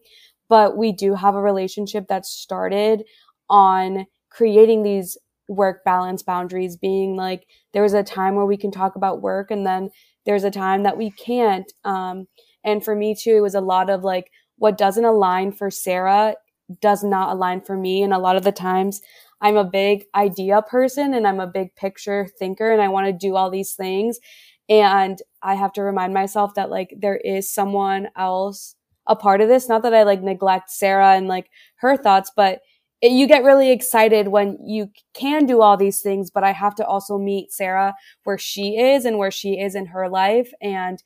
But 0.49 0.76
we 0.76 0.91
do 0.91 1.16
have 1.16 1.36
a 1.36 1.41
relationship 1.41 2.07
that 2.09 2.26
started 2.26 3.03
on 3.49 4.07
creating 4.30 4.84
these 4.84 5.18
work 5.47 5.86
balance 5.86 6.22
boundaries, 6.22 6.76
being 6.76 7.16
like 7.16 7.47
there 7.72 7.84
was 7.84 7.93
a 7.93 8.03
time 8.03 8.36
where 8.36 8.45
we 8.45 8.57
can 8.57 8.72
talk 8.72 8.97
about 8.97 9.22
work, 9.22 9.51
and 9.51 9.66
then 9.66 9.89
there's 10.26 10.43
a 10.43 10.51
time 10.51 10.84
that 10.84 10.97
we 10.97 11.11
can't. 11.11 11.72
Um, 11.86 12.28
and 12.66 12.84
for 12.84 12.93
me 12.93 13.16
too, 13.16 13.38
it 13.38 13.41
was 13.41 13.55
a 13.55 13.61
lot 13.61 13.89
of 13.89 14.03
like 14.03 14.32
what 14.57 14.78
doesn't 14.78 15.05
align 15.05 15.53
for 15.53 15.70
Sarah 15.72 16.36
does 16.82 17.03
not 17.03 17.32
align 17.32 17.61
for 17.61 17.78
me. 17.78 18.03
And 18.03 18.13
a 18.13 18.20
lot 18.20 18.36
of 18.36 18.43
the 18.43 18.51
times 18.51 19.01
I'm 19.41 19.57
a 19.57 19.63
big 19.63 20.05
idea 20.16 20.61
person 20.61 21.13
and 21.13 21.28
I'm 21.28 21.39
a 21.39 21.47
big 21.47 21.76
picture 21.76 22.28
thinker 22.39 22.72
and 22.72 22.82
I 22.82 22.88
want 22.88 23.07
to 23.07 23.13
do 23.13 23.36
all 23.36 23.49
these 23.49 23.74
things. 23.74 24.20
And 24.68 25.20
I 25.43 25.55
have 25.55 25.74
to 25.74 25.84
remind 25.84 26.13
myself 26.13 26.55
that 26.55 26.72
like 26.72 26.93
there 26.97 27.18
is 27.18 27.53
someone 27.53 28.09
else 28.18 28.76
a 29.07 29.16
part 29.16 29.41
of 29.41 29.47
this. 29.47 29.70
Not 29.70 29.84
that 29.84 29.93
I 29.93 30.03
like 30.03 30.22
neglect 30.22 30.72
Sarah 30.72 31.13
and 31.13 31.28
like 31.28 31.49
her 31.78 31.95
thoughts, 31.95 32.32
but 32.36 32.61
it, 33.01 33.11
you 33.11 33.28
get 33.28 33.43
really 33.43 33.72
excited 33.72 34.30
when 34.30 34.57
you 34.66 34.89
can 35.13 35.45
do 35.45 35.61
all 35.61 35.78
these 35.78 36.01
things, 36.01 36.32
but 36.32 36.43
I 36.43 36.53
have 36.53 36.76
to 36.76 36.86
also 36.86 37.18
meet 37.18 37.51
Sarah 37.51 37.93
where 38.24 38.38
she 38.38 38.78
is 38.78 39.05
and 39.05 39.18
where 39.18 39.32
she 39.32 39.59
is 39.59 39.76
in 39.76 39.88
her 39.88 40.09
life. 40.09 40.51
And 40.61 41.03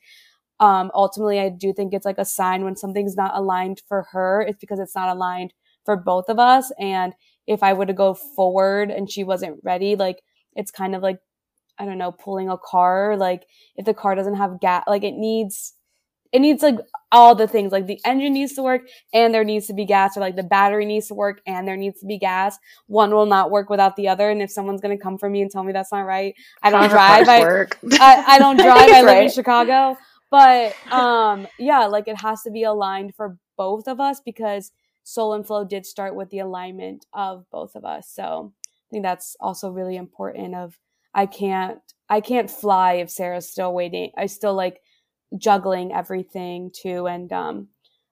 um, 0.60 0.90
ultimately, 0.94 1.40
I 1.40 1.48
do 1.48 1.72
think 1.72 1.94
it's 1.94 2.04
like 2.04 2.18
a 2.18 2.24
sign 2.24 2.64
when 2.64 2.76
something's 2.76 3.16
not 3.16 3.34
aligned 3.34 3.80
for 3.88 4.06
her. 4.12 4.42
It's 4.42 4.60
because 4.60 4.78
it's 4.78 4.94
not 4.94 5.08
aligned 5.08 5.54
for 5.86 5.96
both 5.96 6.28
of 6.28 6.38
us. 6.38 6.70
And 6.78 7.14
if 7.46 7.62
I 7.62 7.72
were 7.72 7.86
to 7.86 7.94
go 7.94 8.12
forward 8.12 8.90
and 8.90 9.10
she 9.10 9.24
wasn't 9.24 9.60
ready, 9.64 9.96
like 9.96 10.20
it's 10.54 10.70
kind 10.70 10.94
of 10.94 11.02
like, 11.02 11.18
I 11.78 11.86
don't 11.86 11.98
know, 11.98 12.12
pulling 12.12 12.50
a 12.50 12.58
car. 12.58 13.16
Like 13.16 13.46
if 13.76 13.86
the 13.86 13.94
car 13.94 14.14
doesn't 14.14 14.34
have 14.34 14.60
gas, 14.60 14.84
like 14.86 15.02
it 15.02 15.14
needs, 15.14 15.72
it 16.30 16.40
needs 16.40 16.62
like 16.62 16.76
all 17.10 17.34
the 17.34 17.48
things. 17.48 17.72
Like 17.72 17.86
the 17.86 17.98
engine 18.04 18.34
needs 18.34 18.52
to 18.52 18.62
work 18.62 18.82
and 19.14 19.32
there 19.32 19.44
needs 19.44 19.66
to 19.68 19.72
be 19.72 19.86
gas, 19.86 20.14
or 20.14 20.20
like 20.20 20.36
the 20.36 20.42
battery 20.42 20.84
needs 20.84 21.08
to 21.08 21.14
work 21.14 21.40
and 21.46 21.66
there 21.66 21.76
needs 21.76 22.00
to 22.00 22.06
be 22.06 22.18
gas. 22.18 22.58
One 22.86 23.12
will 23.12 23.26
not 23.26 23.50
work 23.50 23.70
without 23.70 23.96
the 23.96 24.08
other. 24.08 24.28
And 24.28 24.42
if 24.42 24.50
someone's 24.50 24.82
gonna 24.82 24.98
come 24.98 25.16
for 25.16 25.30
me 25.30 25.40
and 25.40 25.50
tell 25.50 25.64
me 25.64 25.72
that's 25.72 25.90
not 25.90 26.02
right, 26.02 26.34
I 26.62 26.70
don't 26.70 26.90
drive. 26.90 27.26
I, 27.28 27.66
I, 27.98 28.24
I, 28.34 28.38
don't 28.38 28.56
drive. 28.58 28.90
I 28.90 29.00
live 29.00 29.06
right. 29.06 29.24
in 29.24 29.30
Chicago 29.30 29.96
but 30.30 30.74
um 30.92 31.46
yeah 31.58 31.86
like 31.86 32.08
it 32.08 32.20
has 32.20 32.42
to 32.42 32.50
be 32.50 32.62
aligned 32.62 33.14
for 33.14 33.36
both 33.56 33.86
of 33.86 34.00
us 34.00 34.20
because 34.24 34.72
soul 35.02 35.34
and 35.34 35.46
flow 35.46 35.64
did 35.64 35.84
start 35.84 36.14
with 36.14 36.30
the 36.30 36.38
alignment 36.38 37.06
of 37.12 37.44
both 37.50 37.74
of 37.74 37.84
us 37.84 38.08
so 38.12 38.52
i 38.62 38.88
think 38.90 39.04
that's 39.04 39.36
also 39.40 39.70
really 39.70 39.96
important 39.96 40.54
of 40.54 40.78
i 41.14 41.26
can't 41.26 41.80
i 42.08 42.20
can't 42.20 42.50
fly 42.50 42.94
if 42.94 43.10
sarah's 43.10 43.48
still 43.48 43.74
waiting 43.74 44.10
i 44.16 44.26
still 44.26 44.54
like 44.54 44.80
juggling 45.36 45.92
everything 45.92 46.70
too 46.70 47.06
and 47.06 47.32
um 47.32 47.68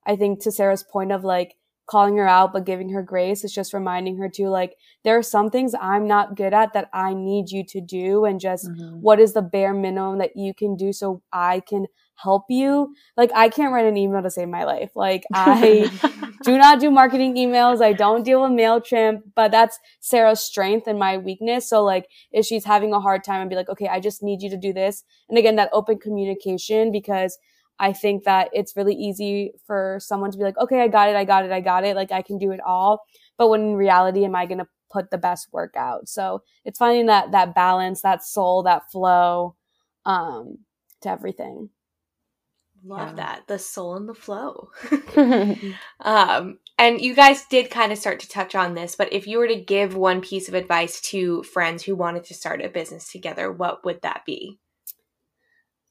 i 0.07 0.17
think 0.17 0.41
to 0.41 0.51
sarah's 0.51 0.83
point 0.83 1.13
of 1.13 1.25
like 1.25 1.55
calling 1.89 2.17
her 2.19 2.29
out 2.29 2.53
but 2.53 2.67
giving 2.67 2.91
her 2.91 3.03
grace 3.03 3.43
is 3.43 3.53
just 3.53 3.73
reminding 3.73 4.19
her 4.19 4.29
to 4.29 4.49
like 4.49 4.77
there 5.05 5.17
are 5.17 5.23
some 5.23 5.51
things 5.51 5.75
i'm 5.81 6.07
not 6.07 6.37
good 6.37 6.53
at 6.53 6.73
that 6.75 6.89
i 6.93 7.15
need 7.15 7.51
you 7.51 7.65
to 7.65 7.81
do 7.81 8.25
and 8.25 8.41
just 8.41 8.69
mm-hmm. 8.69 9.01
what 9.01 9.19
is 9.19 9.33
the 9.33 9.43
bare 9.43 9.73
minimum 9.73 10.19
that 10.19 10.37
you 10.37 10.53
can 10.53 10.77
do 10.77 10.93
so 10.93 11.23
i 11.33 11.61
can 11.61 11.87
help 12.19 12.45
you. 12.49 12.95
Like 13.17 13.31
I 13.35 13.49
can't 13.49 13.73
write 13.73 13.87
an 13.87 13.97
email 13.97 14.23
to 14.23 14.31
save 14.31 14.49
my 14.49 14.65
life. 14.65 14.91
Like 14.95 15.25
I 15.35 15.91
do 16.43 16.59
not 16.59 16.81
do 16.81 16.91
marketing 16.91 17.37
emails. 17.37 17.83
I 17.83 17.93
don't 17.93 18.25
deal 18.25 18.43
with 18.43 18.51
MailChimp, 18.53 19.23
but 19.35 19.51
that's 19.51 19.79
Sarah's 20.01 20.41
strength 20.41 20.87
and 20.87 20.99
my 20.99 21.17
weakness. 21.17 21.69
So 21.69 21.85
like 21.85 22.09
if 22.33 22.45
she's 22.45 22.65
having 22.65 22.93
a 22.93 23.01
hard 23.01 23.25
time 23.25 23.41
and 23.41 23.51
be 23.51 23.57
like, 23.57 23.69
okay, 23.69 23.89
I 23.89 24.01
just 24.01 24.23
need 24.23 24.43
you 24.43 24.51
to 24.51 24.57
do 24.57 24.73
this. 24.73 25.05
And 25.29 25.39
again, 25.39 25.57
that 25.57 25.71
open 25.73 25.99
communication 25.99 26.93
because 26.93 27.39
I 27.81 27.93
think 27.93 28.25
that 28.25 28.49
it's 28.53 28.77
really 28.77 28.95
easy 28.95 29.53
for 29.67 29.99
someone 30.01 30.33
to 30.33 30.39
be 30.39 30.45
like, 30.45 30.59
okay, 30.59 30.83
I 30.83 30.89
got 30.89 31.09
it. 31.09 31.17
I 31.17 31.25
got 31.25 31.45
it. 31.45 31.53
I 31.53 31.61
got 31.61 31.85
it. 31.85 31.95
Like 31.95 32.11
I 32.11 32.23
can 32.23 32.39
do 32.39 32.51
it 32.51 32.61
all. 32.67 33.05
But 33.37 33.49
when 33.49 33.61
in 33.61 33.75
reality, 33.75 34.25
am 34.25 34.35
I 34.35 34.47
going 34.47 34.59
to 34.59 34.67
put 34.91 35.11
the 35.11 35.19
best 35.19 35.53
work 35.53 35.75
out? 35.77 36.09
So 36.09 36.43
it's 36.65 36.79
finding 36.79 37.07
that, 37.07 37.31
that 37.31 37.55
balance, 37.55 38.03
that 38.03 38.25
soul, 38.25 38.65
that 38.65 38.91
flow, 38.91 39.55
um, 40.05 40.59
to 41.03 41.11
everything. 41.11 41.71
Love 42.85 43.11
yeah. 43.11 43.15
that. 43.15 43.47
The 43.49 43.59
soul 43.59 43.97
and 43.97 44.09
the 44.09 44.15
flow. 44.15 44.71
um, 46.01 46.59
and 46.79 47.01
you 47.01 47.15
guys 47.15 47.45
did 47.47 47.71
kind 47.71 47.93
of 47.93 47.99
start 47.99 48.21
to 48.21 48.29
touch 48.29 48.55
on 48.55 48.75
this, 48.75 48.95
but 48.95 49.13
if 49.13 49.27
you 49.27 49.39
were 49.39 49.49
to 49.49 49.61
give 49.61 49.97
one 49.97 50.21
piece 50.21 50.49
of 50.49 50.55
advice 50.55 51.01
to 51.03 51.43
friends 51.43 51.83
who 51.85 51.97
wanted 51.97 52.25
to 52.25 52.35
start 52.35 52.63
a 52.63 52.69
business 52.69 53.11
together, 53.11 53.51
what 53.51 53.85
would 53.85 54.03
that 54.03 54.25
be? 54.25 54.59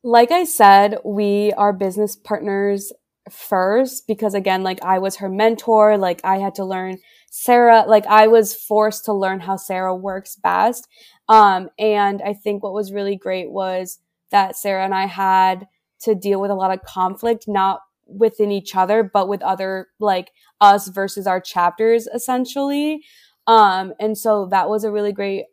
Like 0.04 0.32
I 0.32 0.46
said, 0.46 0.98
we 1.04 1.52
are 1.54 1.74
business 1.74 2.16
partners 2.16 2.94
first 3.30 4.08
because 4.08 4.34
again, 4.34 4.64
like 4.64 4.82
I 4.84 5.00
was 5.00 5.18
her 5.18 5.30
mentor, 5.30 5.98
like 5.98 6.22
I 6.24 6.38
had 6.38 6.56
to 6.56 6.66
learn 6.66 7.00
Sarah, 7.30 7.84
like 7.88 8.06
I 8.06 8.28
was 8.28 8.56
forced 8.56 9.06
to 9.06 9.14
learn 9.14 9.42
how 9.42 9.58
Sarah 9.58 9.96
works 9.96 10.36
best. 10.36 10.88
Um, 11.28 11.70
and 11.78 12.22
I 12.22 12.34
think 12.34 12.64
what 12.64 12.74
was 12.74 12.94
really 12.94 13.18
great 13.18 13.52
was 13.52 14.00
that 14.32 14.56
Sarah 14.56 14.86
and 14.86 14.96
I 14.96 15.08
had 15.08 15.68
to 16.02 16.16
deal 16.16 16.39
with 16.39 16.52
a 16.52 16.56
lot 16.56 16.72
of 16.72 16.84
conflict, 16.84 17.45
not 17.48 17.82
within 18.06 18.52
each 18.52 18.76
other, 18.76 19.04
but 19.04 19.28
with 19.28 19.41
other, 19.41 19.88
like 20.00 20.32
us 20.62 20.88
versus 20.88 21.28
our 21.28 21.41
chapters 21.41 22.08
essentially. 22.14 23.04
Um, 23.48 23.93
and 24.00 24.18
so 24.18 24.48
that 24.52 24.70
was 24.70 24.84
a 24.84 24.91
really 24.91 25.12
great 25.12 25.45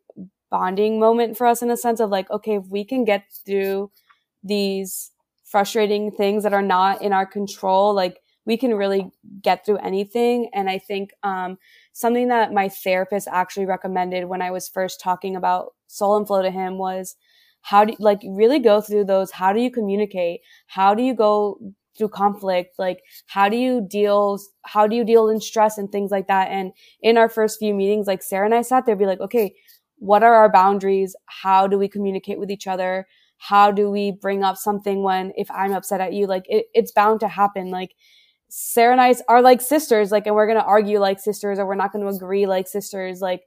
bonding 0.50 1.00
moment 1.00 1.36
for 1.36 1.46
us 1.46 1.62
in 1.62 1.70
a 1.70 1.76
sense 1.76 2.00
of 2.00 2.10
like, 2.10 2.30
okay, 2.30 2.56
if 2.56 2.64
we 2.68 2.84
can 2.84 3.04
get 3.04 3.24
through 3.44 3.90
these 4.42 5.10
frustrating 5.44 6.10
things 6.10 6.42
that 6.42 6.52
are 6.52 6.62
not 6.62 7.02
in 7.02 7.12
our 7.12 7.26
control, 7.26 7.94
like 7.94 8.20
we 8.46 8.56
can 8.56 8.74
really 8.74 9.10
get 9.42 9.64
through 9.64 9.78
anything. 9.78 10.50
And 10.52 10.68
I 10.68 10.78
think, 10.78 11.10
um, 11.22 11.58
something 11.92 12.28
that 12.28 12.52
my 12.52 12.68
therapist 12.68 13.28
actually 13.30 13.66
recommended 13.66 14.26
when 14.26 14.42
I 14.42 14.50
was 14.50 14.68
first 14.68 15.00
talking 15.00 15.34
about 15.36 15.74
soul 15.86 16.16
and 16.16 16.26
flow 16.26 16.42
to 16.42 16.50
him 16.50 16.76
was 16.76 17.16
how 17.64 17.84
do 17.84 17.92
you, 17.92 17.96
like 17.98 18.20
really 18.28 18.58
go 18.58 18.80
through 18.80 19.04
those 19.06 19.30
how 19.30 19.52
do 19.52 19.60
you 19.60 19.70
communicate? 19.70 20.40
How 20.66 20.94
do 20.94 21.02
you 21.02 21.14
go 21.14 21.58
through 21.96 22.08
conflict? 22.08 22.74
Like 22.78 23.00
how 23.26 23.48
do 23.48 23.56
you 23.56 23.86
deal 23.88 24.38
how 24.64 24.86
do 24.86 24.94
you 24.96 25.04
deal 25.04 25.28
in 25.28 25.40
stress 25.40 25.78
and 25.78 25.90
things 25.90 26.10
like 26.10 26.28
that? 26.28 26.48
And 26.50 26.72
in 27.02 27.16
our 27.16 27.28
first 27.28 27.58
few 27.58 27.74
meetings 27.74 28.06
like 28.06 28.22
sarah 28.22 28.44
and 28.46 28.54
i 28.54 28.62
sat 28.62 28.86
there 28.86 28.96
be 28.96 29.06
like 29.06 29.20
okay 29.20 29.54
what 29.98 30.22
are 30.22 30.34
our 30.34 30.50
boundaries? 30.50 31.16
How 31.26 31.66
do 31.66 31.78
we 31.78 31.88
communicate 31.88 32.38
with 32.38 32.50
each 32.50 32.66
other? 32.66 33.06
How 33.38 33.70
do 33.70 33.90
we 33.90 34.10
bring 34.10 34.42
up 34.42 34.56
something 34.58 35.02
when 35.02 35.32
if 35.36 35.50
i'm 35.50 35.72
upset 35.72 36.00
at 36.00 36.12
you? 36.12 36.26
Like 36.26 36.44
it, 36.48 36.66
it's 36.74 36.92
bound 36.92 37.20
to 37.20 37.28
happen. 37.28 37.70
Like 37.70 37.94
sarah 38.56 38.92
and 38.92 39.00
i 39.00 39.12
are 39.26 39.42
like 39.42 39.60
sisters 39.60 40.12
like 40.12 40.26
and 40.26 40.36
we're 40.36 40.46
to 40.46 40.62
argue 40.62 41.00
like 41.00 41.18
sisters 41.18 41.58
or 41.58 41.66
we're 41.66 41.74
not 41.74 41.92
to 41.92 42.06
agree 42.06 42.46
like 42.46 42.68
sisters 42.68 43.20
like 43.20 43.42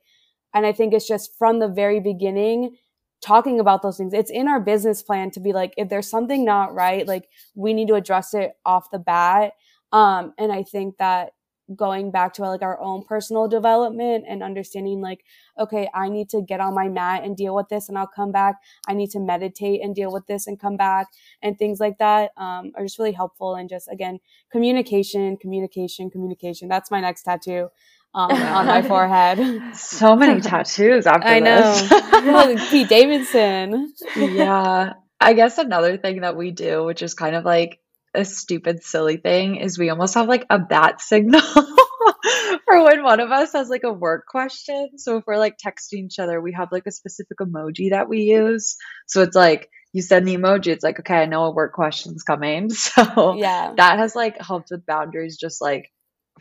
and 0.54 0.66
i 0.66 0.74
think 0.74 0.94
it's 0.94 1.08
just 1.08 1.32
from 1.38 1.60
the 1.60 1.68
very 1.70 2.02
beginning 2.02 2.76
talking 3.22 3.60
about 3.60 3.82
those 3.82 3.98
things. 3.98 4.14
It's 4.14 4.32
in 4.32 4.48
our 4.48 4.60
business 4.60 5.02
plan 5.02 5.32
to 5.32 5.40
be 5.40 5.54
like, 5.54 5.74
if 5.78 5.90
there's 5.90 6.10
something 6.10 6.46
not 6.46 6.74
right, 6.74 7.08
like 7.08 7.30
we 7.56 7.74
need 7.74 7.88
to 7.88 7.96
address 7.96 8.34
it 8.34 8.54
off 8.66 8.92
the 8.92 9.00
bat. 9.00 9.54
Um, 9.92 10.34
and 10.38 10.52
I 10.52 10.64
think 10.64 10.98
that 10.98 11.32
going 11.76 12.12
back 12.12 12.34
to 12.34 12.42
like 12.44 12.62
our 12.62 12.80
own 12.80 13.04
personal 13.04 13.48
development 13.48 14.24
and 14.28 14.42
understanding 14.42 15.02
like, 15.02 15.26
okay, 15.60 15.90
I 15.94 16.08
need 16.08 16.30
to 16.30 16.42
get 16.42 16.62
on 16.62 16.74
my 16.74 16.88
mat 16.88 17.24
and 17.26 17.36
deal 17.36 17.54
with 17.54 17.68
this 17.70 17.90
and 17.90 17.98
I'll 17.98 18.08
come 18.08 18.32
back. 18.32 18.56
I 18.88 18.94
need 18.94 19.10
to 19.12 19.20
meditate 19.20 19.82
and 19.84 19.94
deal 19.94 20.12
with 20.12 20.26
this 20.28 20.48
and 20.48 20.60
come 20.60 20.78
back 20.78 21.08
and 21.42 21.58
things 21.58 21.80
like 21.80 21.98
that, 21.98 22.32
um, 22.38 22.72
are 22.76 22.84
just 22.84 23.00
really 23.00 23.12
helpful. 23.12 23.56
And 23.56 23.68
just 23.68 23.90
again, 23.92 24.20
communication, 24.50 25.36
communication, 25.36 26.10
communication. 26.10 26.70
That's 26.70 26.92
my 26.92 27.02
next 27.02 27.24
tattoo 27.24 27.70
um, 28.18 28.32
on 28.32 28.66
my 28.66 28.82
forehead. 28.82 29.62
So 29.76 30.16
many 30.16 30.42
tattoos 30.42 31.06
after 31.06 31.40
this. 31.40 31.92
I 31.92 32.56
know. 32.56 32.58
Pete 32.70 32.90
Davidson. 32.90 33.94
yeah. 34.16 34.94
I 35.20 35.34
guess 35.34 35.58
another 35.58 35.98
thing 35.98 36.22
that 36.22 36.36
we 36.36 36.52
do, 36.52 36.84
which 36.84 37.02
is 37.02 37.14
kind 37.14 37.36
of 37.36 37.46
like 37.46 37.80
a 38.16 38.26
stupid, 38.26 38.84
silly 38.84 39.18
thing, 39.18 39.58
is 39.58 39.78
we 39.78 39.90
almost 39.90 40.16
have 40.16 40.28
like 40.28 40.46
a 40.50 40.58
bat 40.58 41.00
signal 41.02 41.42
for 41.42 42.84
when 42.84 43.04
one 43.04 43.20
of 43.20 43.32
us 43.32 43.54
has 43.54 43.70
like 43.70 43.84
a 43.84 43.94
work 43.94 44.26
question. 44.28 44.98
So 44.98 45.18
if 45.18 45.26
we're 45.28 45.38
like 45.38 45.58
texting 45.58 46.06
each 46.06 46.20
other, 46.20 46.42
we 46.42 46.54
have 46.54 46.72
like 46.72 46.88
a 46.88 46.92
specific 46.92 47.38
emoji 47.40 47.92
that 47.92 48.10
we 48.10 48.22
use. 48.22 48.78
So 49.06 49.22
it's 49.22 49.36
like, 49.36 49.70
you 49.94 50.02
send 50.02 50.28
the 50.28 50.36
emoji, 50.36 50.68
it's 50.68 50.84
like, 50.84 51.00
okay, 51.00 51.16
I 51.16 51.26
know 51.26 51.46
a 51.46 51.52
work 51.52 51.74
question's 51.74 52.24
coming. 52.24 52.70
So 52.72 53.36
yeah, 53.36 53.74
that 53.78 54.00
has 54.00 54.16
like 54.16 54.42
helped 54.42 54.70
with 54.72 54.86
boundaries, 54.86 55.38
just 55.38 55.62
like 55.62 55.92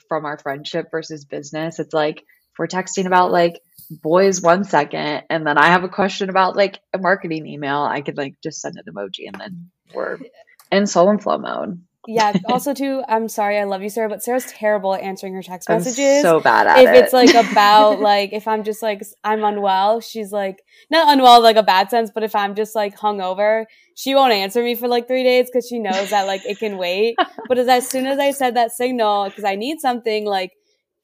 from 0.09 0.25
our 0.25 0.39
friendship 0.39 0.87
versus 0.91 1.25
business. 1.25 1.79
It's 1.79 1.95
like 1.95 2.23
we're 2.59 2.67
texting 2.67 3.07
about 3.07 3.33
like 3.33 3.61
boys 3.91 4.41
one 4.41 4.65
second 4.65 5.23
and 5.31 5.47
then 5.47 5.59
I 5.59 5.67
have 5.67 5.85
a 5.85 5.89
question 5.89 6.31
about 6.31 6.57
like 6.57 6.79
a 6.93 6.99
marketing 6.99 7.47
email, 7.47 7.83
I 7.83 8.01
could 8.01 8.17
like 8.17 8.35
just 8.43 8.61
send 8.61 8.77
an 8.77 8.93
emoji 8.93 9.27
and 9.27 9.41
then 9.41 9.71
we're 9.95 10.19
in 10.73 10.87
soul 10.87 11.11
and 11.11 11.23
flow 11.23 11.39
mode. 11.39 11.83
Yeah. 12.07 12.33
Also, 12.47 12.73
too, 12.75 13.03
I'm 13.09 13.29
sorry, 13.29 13.59
I 13.59 13.65
love 13.65 13.83
you, 13.83 13.89
Sarah, 13.89 14.09
but 14.09 14.23
Sarah's 14.23 14.47
terrible 14.47 14.95
at 14.95 15.03
answering 15.03 15.35
her 15.35 15.43
text 15.43 15.69
I'm 15.69 15.79
messages. 15.79 16.23
so 16.23 16.41
bad 16.41 16.67
at 16.67 16.79
if 16.79 16.89
it. 16.89 17.05
it's 17.05 17.13
like 17.13 17.35
about 17.53 18.01
like 18.01 18.33
if 18.33 18.47
I'm 18.47 18.65
just 18.65 18.83
like 18.83 19.03
I'm 19.25 19.45
unwell, 19.45 20.01
she's 20.01 20.33
like 20.33 20.63
not 20.91 21.13
unwell 21.13 21.43
like 21.43 21.57
a 21.57 21.63
bad 21.63 21.91
sense, 21.91 22.11
but 22.15 22.23
if 22.23 22.35
I'm 22.35 22.55
just 22.55 22.75
like 22.75 22.97
hungover, 22.97 23.65
she 23.95 24.15
won't 24.15 24.33
answer 24.33 24.63
me 24.63 24.75
for 24.75 24.89
like 24.89 25.09
three 25.09 25.25
days 25.25 25.49
because 25.51 25.67
she 25.69 25.79
knows 25.79 26.11
that 26.11 26.27
like 26.27 26.45
it 26.47 26.59
can 26.59 26.79
wait. 26.79 27.17
But 27.49 27.59
as, 27.59 27.69
as 27.69 27.89
soon 27.89 28.07
as 28.07 28.19
I 28.19 28.33
said 28.33 28.57
that 28.57 28.73
signal, 28.73 29.27
because 29.27 29.45
I 29.45 29.55
need 29.55 29.81
something, 29.81 30.25
like 30.27 30.53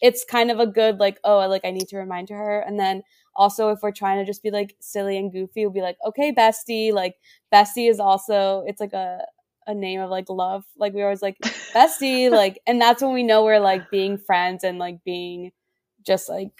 it's 0.00 0.24
kind 0.24 0.50
of 0.50 0.58
a 0.58 0.66
good 0.66 0.98
like 0.98 1.18
oh 1.24 1.38
like 1.48 1.64
I 1.64 1.70
need 1.70 1.88
to 1.88 1.98
remind 1.98 2.30
her, 2.30 2.60
and 2.60 2.78
then 2.78 3.02
also 3.34 3.70
if 3.70 3.78
we're 3.82 3.92
trying 3.92 4.18
to 4.18 4.24
just 4.24 4.42
be 4.42 4.50
like 4.50 4.76
silly 4.80 5.16
and 5.16 5.32
goofy, 5.32 5.64
we'll 5.66 5.72
be 5.72 5.80
like 5.82 5.96
okay 6.06 6.32
bestie, 6.32 6.92
like 6.92 7.16
bestie 7.52 7.90
is 7.90 8.00
also 8.00 8.64
it's 8.66 8.80
like 8.80 8.92
a 8.92 9.20
a 9.66 9.74
name 9.74 10.00
of 10.00 10.10
like 10.10 10.28
love. 10.28 10.64
Like 10.76 10.92
we 10.94 11.02
always 11.02 11.22
like 11.22 11.38
bestie, 11.74 12.30
like, 12.30 12.60
and 12.66 12.80
that's 12.80 13.02
when 13.02 13.12
we 13.12 13.22
know 13.22 13.44
we're 13.44 13.60
like 13.60 13.90
being 13.90 14.18
friends 14.18 14.64
and 14.64 14.78
like 14.78 15.04
being 15.04 15.52
just 16.04 16.28
like 16.28 16.50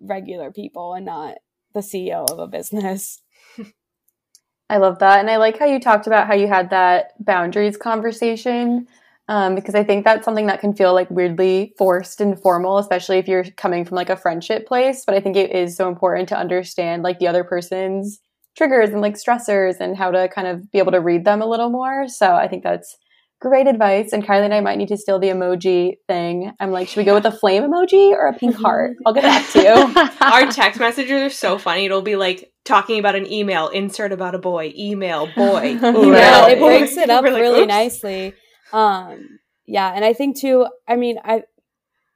regular 0.00 0.50
people 0.50 0.94
and 0.94 1.06
not 1.06 1.36
the 1.74 1.80
CEO 1.80 2.30
of 2.30 2.38
a 2.38 2.46
business. 2.46 3.20
I 4.70 4.78
love 4.78 4.98
that. 4.98 5.20
And 5.20 5.30
I 5.30 5.36
like 5.36 5.58
how 5.58 5.66
you 5.66 5.78
talked 5.78 6.06
about 6.06 6.26
how 6.26 6.34
you 6.34 6.48
had 6.48 6.70
that 6.70 7.12
boundaries 7.24 7.76
conversation. 7.76 8.88
Um, 9.28 9.56
because 9.56 9.74
I 9.74 9.82
think 9.82 10.04
that's 10.04 10.24
something 10.24 10.46
that 10.46 10.60
can 10.60 10.72
feel 10.72 10.94
like 10.94 11.10
weirdly 11.10 11.74
forced 11.76 12.20
and 12.20 12.40
formal, 12.40 12.78
especially 12.78 13.18
if 13.18 13.26
you're 13.26 13.42
coming 13.42 13.84
from 13.84 13.96
like 13.96 14.08
a 14.08 14.16
friendship 14.16 14.68
place. 14.68 15.04
But 15.04 15.16
I 15.16 15.20
think 15.20 15.36
it 15.36 15.50
is 15.50 15.76
so 15.76 15.88
important 15.88 16.28
to 16.28 16.38
understand 16.38 17.02
like 17.02 17.18
the 17.18 17.26
other 17.26 17.42
person's 17.42 18.20
triggers 18.56 18.90
and 18.90 19.00
like 19.00 19.14
stressors 19.14 19.80
and 19.80 19.96
how 19.96 20.10
to 20.10 20.28
kind 20.28 20.48
of 20.48 20.70
be 20.72 20.78
able 20.78 20.92
to 20.92 21.00
read 21.00 21.24
them 21.24 21.42
a 21.42 21.46
little 21.46 21.70
more. 21.70 22.08
So 22.08 22.34
I 22.34 22.48
think 22.48 22.62
that's 22.62 22.96
great 23.40 23.66
advice. 23.66 24.12
And 24.12 24.24
Kylie 24.24 24.44
and 24.44 24.54
I 24.54 24.60
might 24.60 24.78
need 24.78 24.88
to 24.88 24.96
steal 24.96 25.18
the 25.18 25.28
emoji 25.28 25.96
thing. 26.08 26.52
I'm 26.58 26.70
like, 26.70 26.88
should 26.88 26.98
we 26.98 27.04
go 27.04 27.14
with 27.14 27.26
a 27.26 27.30
flame 27.32 27.64
emoji 27.64 28.10
or 28.10 28.28
a 28.28 28.32
pink 28.32 28.56
heart? 28.56 28.96
I'll 29.04 29.12
get 29.12 29.24
back 29.24 29.50
to 29.52 29.62
you. 29.62 30.10
Our 30.26 30.46
text 30.50 30.80
messages 30.80 31.20
are 31.22 31.30
so 31.30 31.58
funny. 31.58 31.84
It'll 31.84 32.02
be 32.02 32.16
like 32.16 32.50
talking 32.64 32.98
about 32.98 33.14
an 33.14 33.30
email, 33.30 33.68
insert 33.68 34.12
about 34.12 34.34
a 34.34 34.38
boy, 34.38 34.72
email, 34.76 35.28
boy, 35.36 35.64
email. 35.82 36.12
Yeah, 36.12 36.48
it 36.48 36.58
breaks 36.58 36.96
it 36.96 37.10
up 37.10 37.24
like, 37.24 37.34
really 37.34 37.60
"Oops." 37.62 37.68
nicely. 37.68 38.34
Um, 38.72 39.38
yeah, 39.66 39.92
and 39.94 40.04
I 40.04 40.12
think 40.12 40.38
too. 40.40 40.66
I 40.88 40.96
mean, 40.96 41.18
I 41.22 41.42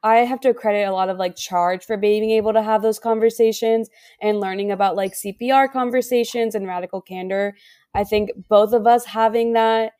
I 0.03 0.18
have 0.18 0.40
to 0.40 0.55
credit 0.55 0.84
a 0.88 0.92
lot 0.92 1.11
of 1.11 1.18
like 1.18 1.36
charge 1.36 1.84
for 1.84 1.96
being 1.96 2.30
able 2.30 2.53
to 2.55 2.62
have 2.62 2.82
those 2.82 2.98
conversations 2.98 3.90
and 4.20 4.40
learning 4.40 4.70
about 4.70 4.96
like 4.96 5.12
CPR 5.14 5.70
conversations 5.70 6.55
and 6.55 6.66
radical 6.66 7.01
candor. 7.03 7.55
I 7.94 8.05
think 8.05 8.30
both 8.48 8.72
of 8.72 8.86
us 8.86 9.05
having 9.05 9.53
that 9.55 9.92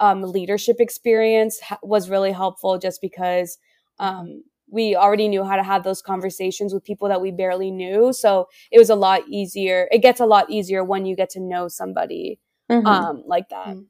um, 0.00 0.22
leadership 0.22 0.76
experience 0.80 1.60
ha- 1.60 1.78
was 1.82 2.10
really 2.10 2.32
helpful 2.32 2.78
just 2.78 3.00
because 3.00 3.58
um, 4.00 4.42
we 4.68 4.96
already 4.96 5.28
knew 5.28 5.44
how 5.44 5.54
to 5.54 5.62
have 5.62 5.84
those 5.84 6.02
conversations 6.02 6.74
with 6.74 6.82
people 6.82 7.06
that 7.08 7.20
we 7.20 7.30
barely 7.30 7.70
knew. 7.70 8.12
So 8.12 8.48
it 8.72 8.78
was 8.78 8.90
a 8.90 8.96
lot 8.96 9.22
easier. 9.28 9.88
It 9.92 9.98
gets 9.98 10.18
a 10.18 10.26
lot 10.26 10.50
easier 10.50 10.82
when 10.82 11.06
you 11.06 11.14
get 11.14 11.30
to 11.30 11.40
know 11.40 11.68
somebody 11.68 12.40
Mhm. 12.70 12.86
um, 12.86 13.22
like 13.26 13.50
that. 13.50 13.76
Mm. 13.76 13.86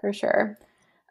For 0.00 0.12
sure. 0.12 0.58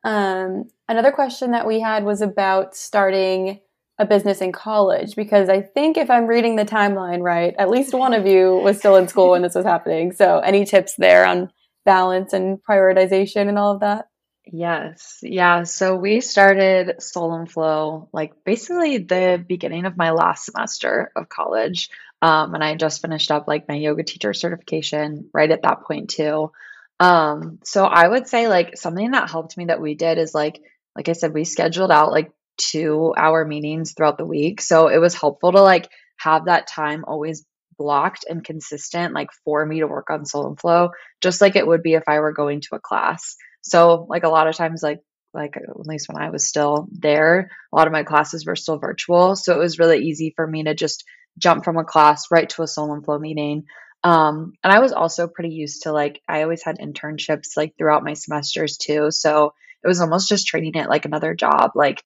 Um, 0.03 0.69
another 0.87 1.11
question 1.11 1.51
that 1.51 1.67
we 1.67 1.79
had 1.79 2.03
was 2.03 2.21
about 2.21 2.75
starting 2.75 3.59
a 3.97 4.05
business 4.05 4.41
in 4.41 4.51
college 4.51 5.15
because 5.15 5.47
I 5.47 5.61
think 5.61 5.97
if 5.97 6.09
I'm 6.09 6.27
reading 6.27 6.57
the 6.57 6.65
timeline 6.65 7.21
right, 7.21 7.55
at 7.57 7.69
least 7.69 7.93
one 7.93 8.13
of 8.13 8.25
you 8.25 8.57
was 8.57 8.77
still 8.77 8.97
in 8.97 9.07
school 9.07 9.31
when 9.31 9.41
this 9.41 9.55
was 9.55 9.65
happening. 9.65 10.11
So, 10.11 10.39
any 10.39 10.65
tips 10.65 10.95
there 10.97 11.25
on 11.25 11.49
balance 11.85 12.33
and 12.33 12.59
prioritization 12.61 13.47
and 13.47 13.57
all 13.57 13.73
of 13.73 13.79
that? 13.81 14.07
Yes. 14.51 15.19
Yeah. 15.23 15.63
So 15.63 15.95
we 15.95 16.21
started 16.21 17.01
Soul 17.01 17.33
and 17.33 17.51
Flow 17.51 18.09
like 18.13 18.43
basically 18.43 18.99
the 18.99 19.43
beginning 19.45 19.85
of 19.85 19.97
my 19.97 20.11
last 20.11 20.45
semester 20.45 21.11
of 21.15 21.29
college. 21.29 21.89
Um, 22.21 22.53
and 22.53 22.63
I 22.63 22.75
just 22.75 23.01
finished 23.01 23.31
up 23.31 23.47
like 23.47 23.67
my 23.67 23.75
yoga 23.75 24.03
teacher 24.03 24.33
certification 24.33 25.29
right 25.33 25.49
at 25.49 25.63
that 25.63 25.81
point 25.83 26.11
too. 26.11 26.51
Um, 26.99 27.59
so 27.63 27.85
I 27.85 28.07
would 28.07 28.27
say 28.27 28.47
like 28.47 28.77
something 28.77 29.11
that 29.11 29.29
helped 29.29 29.57
me 29.57 29.65
that 29.65 29.81
we 29.81 29.95
did 29.95 30.17
is 30.17 30.35
like, 30.35 30.61
like 30.95 31.09
I 31.09 31.13
said, 31.13 31.33
we 31.33 31.43
scheduled 31.43 31.91
out 31.91 32.11
like 32.11 32.31
two 32.57 33.13
hour 33.17 33.45
meetings 33.45 33.93
throughout 33.93 34.17
the 34.17 34.25
week. 34.25 34.61
So 34.61 34.87
it 34.87 34.99
was 34.99 35.13
helpful 35.13 35.51
to 35.51 35.61
like 35.61 35.89
have 36.17 36.45
that 36.45 36.67
time 36.67 37.03
always 37.05 37.45
blocked 37.77 38.25
and 38.29 38.43
consistent, 38.43 39.13
like 39.13 39.29
for 39.43 39.65
me 39.65 39.79
to 39.79 39.87
work 39.87 40.09
on 40.09 40.25
Soul 40.25 40.47
and 40.47 40.59
Flow, 40.59 40.91
just 41.21 41.41
like 41.41 41.55
it 41.55 41.67
would 41.67 41.83
be 41.83 41.93
if 41.93 42.03
I 42.07 42.19
were 42.19 42.31
going 42.31 42.61
to 42.61 42.75
a 42.75 42.79
class. 42.79 43.35
So 43.61 44.05
like 44.09 44.23
a 44.23 44.29
lot 44.29 44.47
of 44.47 44.55
times 44.55 44.81
like 44.81 45.01
like 45.33 45.57
at 45.57 45.85
least 45.85 46.07
when 46.07 46.21
I 46.21 46.29
was 46.29 46.47
still 46.47 46.87
there, 46.93 47.49
a 47.73 47.75
lot 47.75 47.87
of 47.87 47.93
my 47.93 48.03
classes 48.03 48.45
were 48.45 48.55
still 48.55 48.77
virtual. 48.77 49.35
So 49.35 49.53
it 49.53 49.59
was 49.59 49.79
really 49.79 50.05
easy 50.05 50.31
for 50.33 50.47
me 50.47 50.63
to 50.63 50.73
just 50.73 51.03
jump 51.37 51.65
from 51.65 51.77
a 51.77 51.83
class 51.83 52.31
right 52.31 52.49
to 52.51 52.61
a 52.61 52.67
soul 52.67 52.93
and 52.93 53.03
flow 53.03 53.19
meeting. 53.19 53.65
Um, 54.05 54.53
and 54.63 54.71
I 54.71 54.79
was 54.79 54.93
also 54.93 55.27
pretty 55.27 55.53
used 55.53 55.83
to 55.83 55.91
like 55.91 56.21
I 56.29 56.43
always 56.43 56.63
had 56.63 56.77
internships 56.79 57.57
like 57.57 57.73
throughout 57.77 58.03
my 58.05 58.13
semesters 58.13 58.77
too. 58.77 59.11
So 59.11 59.53
it 59.85 59.87
was 59.87 60.01
almost 60.01 60.27
just 60.27 60.47
treating 60.47 60.75
it 60.75 60.89
like 60.89 61.05
another 61.05 61.35
job. 61.35 61.71
Like 61.75 62.03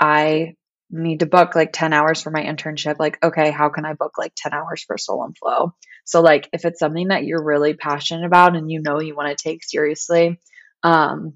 I 0.00 0.54
need 0.90 1.20
to 1.20 1.26
book 1.26 1.54
like 1.54 1.72
10 1.72 1.92
hours 1.92 2.22
for 2.22 2.30
my 2.30 2.42
internship. 2.42 2.96
Like, 2.98 3.18
okay, 3.22 3.50
how 3.50 3.68
can 3.68 3.84
I 3.84 3.92
book 3.92 4.12
like 4.16 4.32
10 4.36 4.54
hours 4.54 4.82
for 4.84 4.96
soul 4.96 5.24
and 5.24 5.36
flow? 5.36 5.74
So 6.04 6.22
like 6.22 6.48
if 6.52 6.64
it's 6.64 6.78
something 6.78 7.08
that 7.08 7.24
you're 7.24 7.44
really 7.44 7.74
passionate 7.74 8.24
about 8.24 8.56
and 8.56 8.70
you 8.70 8.80
know 8.80 9.00
you 9.00 9.14
want 9.14 9.36
to 9.36 9.42
take 9.42 9.64
seriously, 9.64 10.40
um 10.82 11.34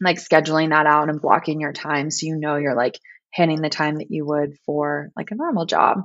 like 0.00 0.16
scheduling 0.16 0.70
that 0.70 0.86
out 0.86 1.08
and 1.08 1.20
blocking 1.20 1.60
your 1.60 1.72
time 1.72 2.10
so 2.10 2.26
you 2.26 2.36
know 2.36 2.56
you're 2.56 2.74
like 2.74 2.98
hitting 3.32 3.60
the 3.60 3.68
time 3.68 3.96
that 3.96 4.10
you 4.10 4.24
would 4.24 4.56
for 4.66 5.10
like 5.16 5.30
a 5.30 5.36
normal 5.36 5.66
job 5.66 6.02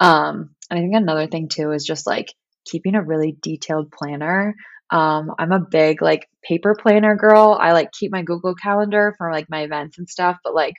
um 0.00 0.50
and 0.70 0.78
i 0.78 0.82
think 0.82 0.94
another 0.94 1.26
thing 1.26 1.48
too 1.48 1.72
is 1.72 1.84
just 1.84 2.06
like 2.06 2.32
keeping 2.64 2.94
a 2.94 3.02
really 3.02 3.36
detailed 3.42 3.90
planner 3.90 4.54
um 4.90 5.32
i'm 5.38 5.52
a 5.52 5.60
big 5.60 6.00
like 6.00 6.28
paper 6.42 6.76
planner 6.80 7.16
girl 7.16 7.56
i 7.60 7.72
like 7.72 7.92
keep 7.92 8.10
my 8.12 8.22
google 8.22 8.54
calendar 8.54 9.14
for 9.18 9.30
like 9.32 9.48
my 9.48 9.62
events 9.62 9.98
and 9.98 10.08
stuff 10.08 10.38
but 10.44 10.54
like 10.54 10.74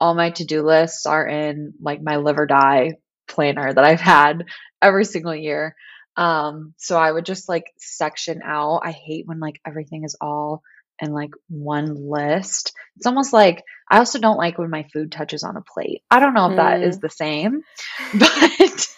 all 0.00 0.14
my 0.14 0.30
to-do 0.30 0.62
lists 0.62 1.06
are 1.06 1.26
in 1.26 1.72
like 1.80 2.02
my 2.02 2.16
live 2.16 2.38
or 2.38 2.46
die 2.46 2.92
planner 3.28 3.72
that 3.72 3.84
i've 3.84 4.00
had 4.00 4.44
every 4.82 5.04
single 5.04 5.34
year 5.34 5.74
um 6.16 6.74
so 6.76 6.98
i 6.98 7.10
would 7.10 7.24
just 7.24 7.48
like 7.48 7.64
section 7.78 8.40
out 8.44 8.80
i 8.84 8.92
hate 8.92 9.26
when 9.26 9.40
like 9.40 9.60
everything 9.66 10.04
is 10.04 10.16
all 10.20 10.62
in 11.00 11.12
like 11.12 11.30
one 11.48 11.94
list. 12.08 12.72
It's 12.96 13.06
almost 13.06 13.32
like 13.32 13.62
I 13.90 13.98
also 13.98 14.18
don't 14.18 14.38
like 14.38 14.58
when 14.58 14.70
my 14.70 14.84
food 14.92 15.12
touches 15.12 15.42
on 15.42 15.56
a 15.56 15.62
plate. 15.62 16.02
I 16.10 16.20
don't 16.20 16.34
know 16.34 16.50
if 16.50 16.56
that 16.56 16.82
is 16.82 16.98
the 16.98 17.10
same, 17.10 17.62
but 18.12 18.88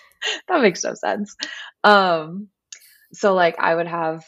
that 0.49 0.62
makes 0.62 0.85
no 0.85 0.95
sense. 0.95 1.37
Um 1.85 2.49
so 3.12 3.35
like 3.35 3.59
I 3.59 3.75
would 3.75 3.87
have 3.87 4.25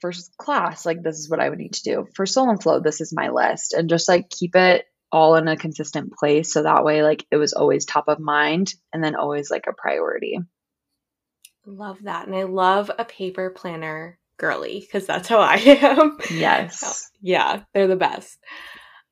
first 0.00 0.36
class, 0.36 0.86
like 0.86 1.02
this 1.02 1.18
is 1.18 1.28
what 1.28 1.40
I 1.40 1.48
would 1.48 1.58
need 1.58 1.74
to 1.74 1.82
do. 1.82 2.08
For 2.14 2.26
soul 2.26 2.50
and 2.50 2.62
flow, 2.62 2.80
this 2.80 3.00
is 3.00 3.12
my 3.12 3.30
list 3.30 3.72
and 3.74 3.88
just 3.88 4.08
like 4.08 4.30
keep 4.30 4.56
it 4.56 4.86
all 5.12 5.36
in 5.36 5.48
a 5.48 5.56
consistent 5.56 6.12
place 6.12 6.52
so 6.52 6.62
that 6.62 6.84
way 6.84 7.02
like 7.02 7.26
it 7.32 7.36
was 7.36 7.52
always 7.52 7.84
top 7.84 8.04
of 8.06 8.20
mind 8.20 8.72
and 8.92 9.02
then 9.02 9.16
always 9.16 9.50
like 9.50 9.66
a 9.66 9.72
priority. 9.72 10.38
Love 11.66 11.98
that. 12.02 12.26
And 12.26 12.34
I 12.34 12.44
love 12.44 12.90
a 12.96 13.04
paper 13.04 13.50
planner 13.50 14.18
girly 14.38 14.80
because 14.80 15.06
that's 15.06 15.28
how 15.28 15.40
I 15.40 15.54
am. 15.82 16.18
Yes. 16.30 17.10
yeah, 17.20 17.62
they're 17.74 17.86
the 17.86 17.96
best. 17.96 18.38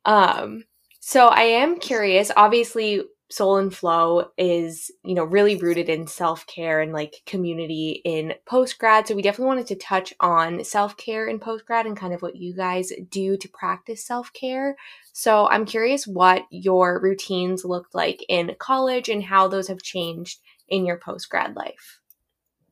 Um, 0.05 0.65
so 1.01 1.27
I 1.27 1.43
am 1.43 1.79
curious. 1.79 2.31
Obviously, 2.35 3.03
Soul 3.31 3.59
and 3.59 3.75
Flow 3.75 4.31
is, 4.39 4.91
you 5.05 5.15
know, 5.15 5.25
really 5.25 5.57
rooted 5.57 5.89
in 5.89 6.07
self 6.07 6.47
care 6.47 6.81
and 6.81 6.93
like 6.93 7.23
community 7.27 8.01
in 8.05 8.35
post 8.47 8.79
grad. 8.79 9.07
So 9.07 9.15
we 9.15 9.23
definitely 9.23 9.49
wanted 9.49 9.67
to 9.69 9.77
touch 9.77 10.15
on 10.21 10.65
self 10.65 10.97
care 10.97 11.27
in 11.27 11.39
post 11.39 11.67
grad 11.67 11.87
and 11.87 11.97
kind 11.97 12.15
of 12.15 12.23
what 12.23 12.37
you 12.37 12.55
guys 12.55 12.91
do 13.11 13.37
to 13.37 13.49
practice 13.49 14.05
self 14.05 14.33
care. 14.33 14.77
So 15.13 15.49
I'm 15.49 15.67
curious 15.67 16.07
what 16.07 16.45
your 16.51 17.01
routines 17.01 17.65
looked 17.65 17.95
like 17.95 18.25
in 18.29 18.57
college 18.59 19.09
and 19.09 19.23
how 19.23 19.49
those 19.49 19.69
have 19.69 19.83
changed 19.83 20.41
in 20.69 20.87
your 20.87 20.99
post 20.99 21.29
grad 21.29 21.55
life. 21.55 22.01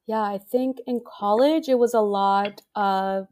Yeah, 0.07 0.23
I 0.23 0.39
think 0.39 0.79
in 0.87 1.01
college 1.05 1.69
it 1.69 1.79
was 1.79 1.93
a 1.93 2.01
lot 2.01 2.63
of 2.75 3.27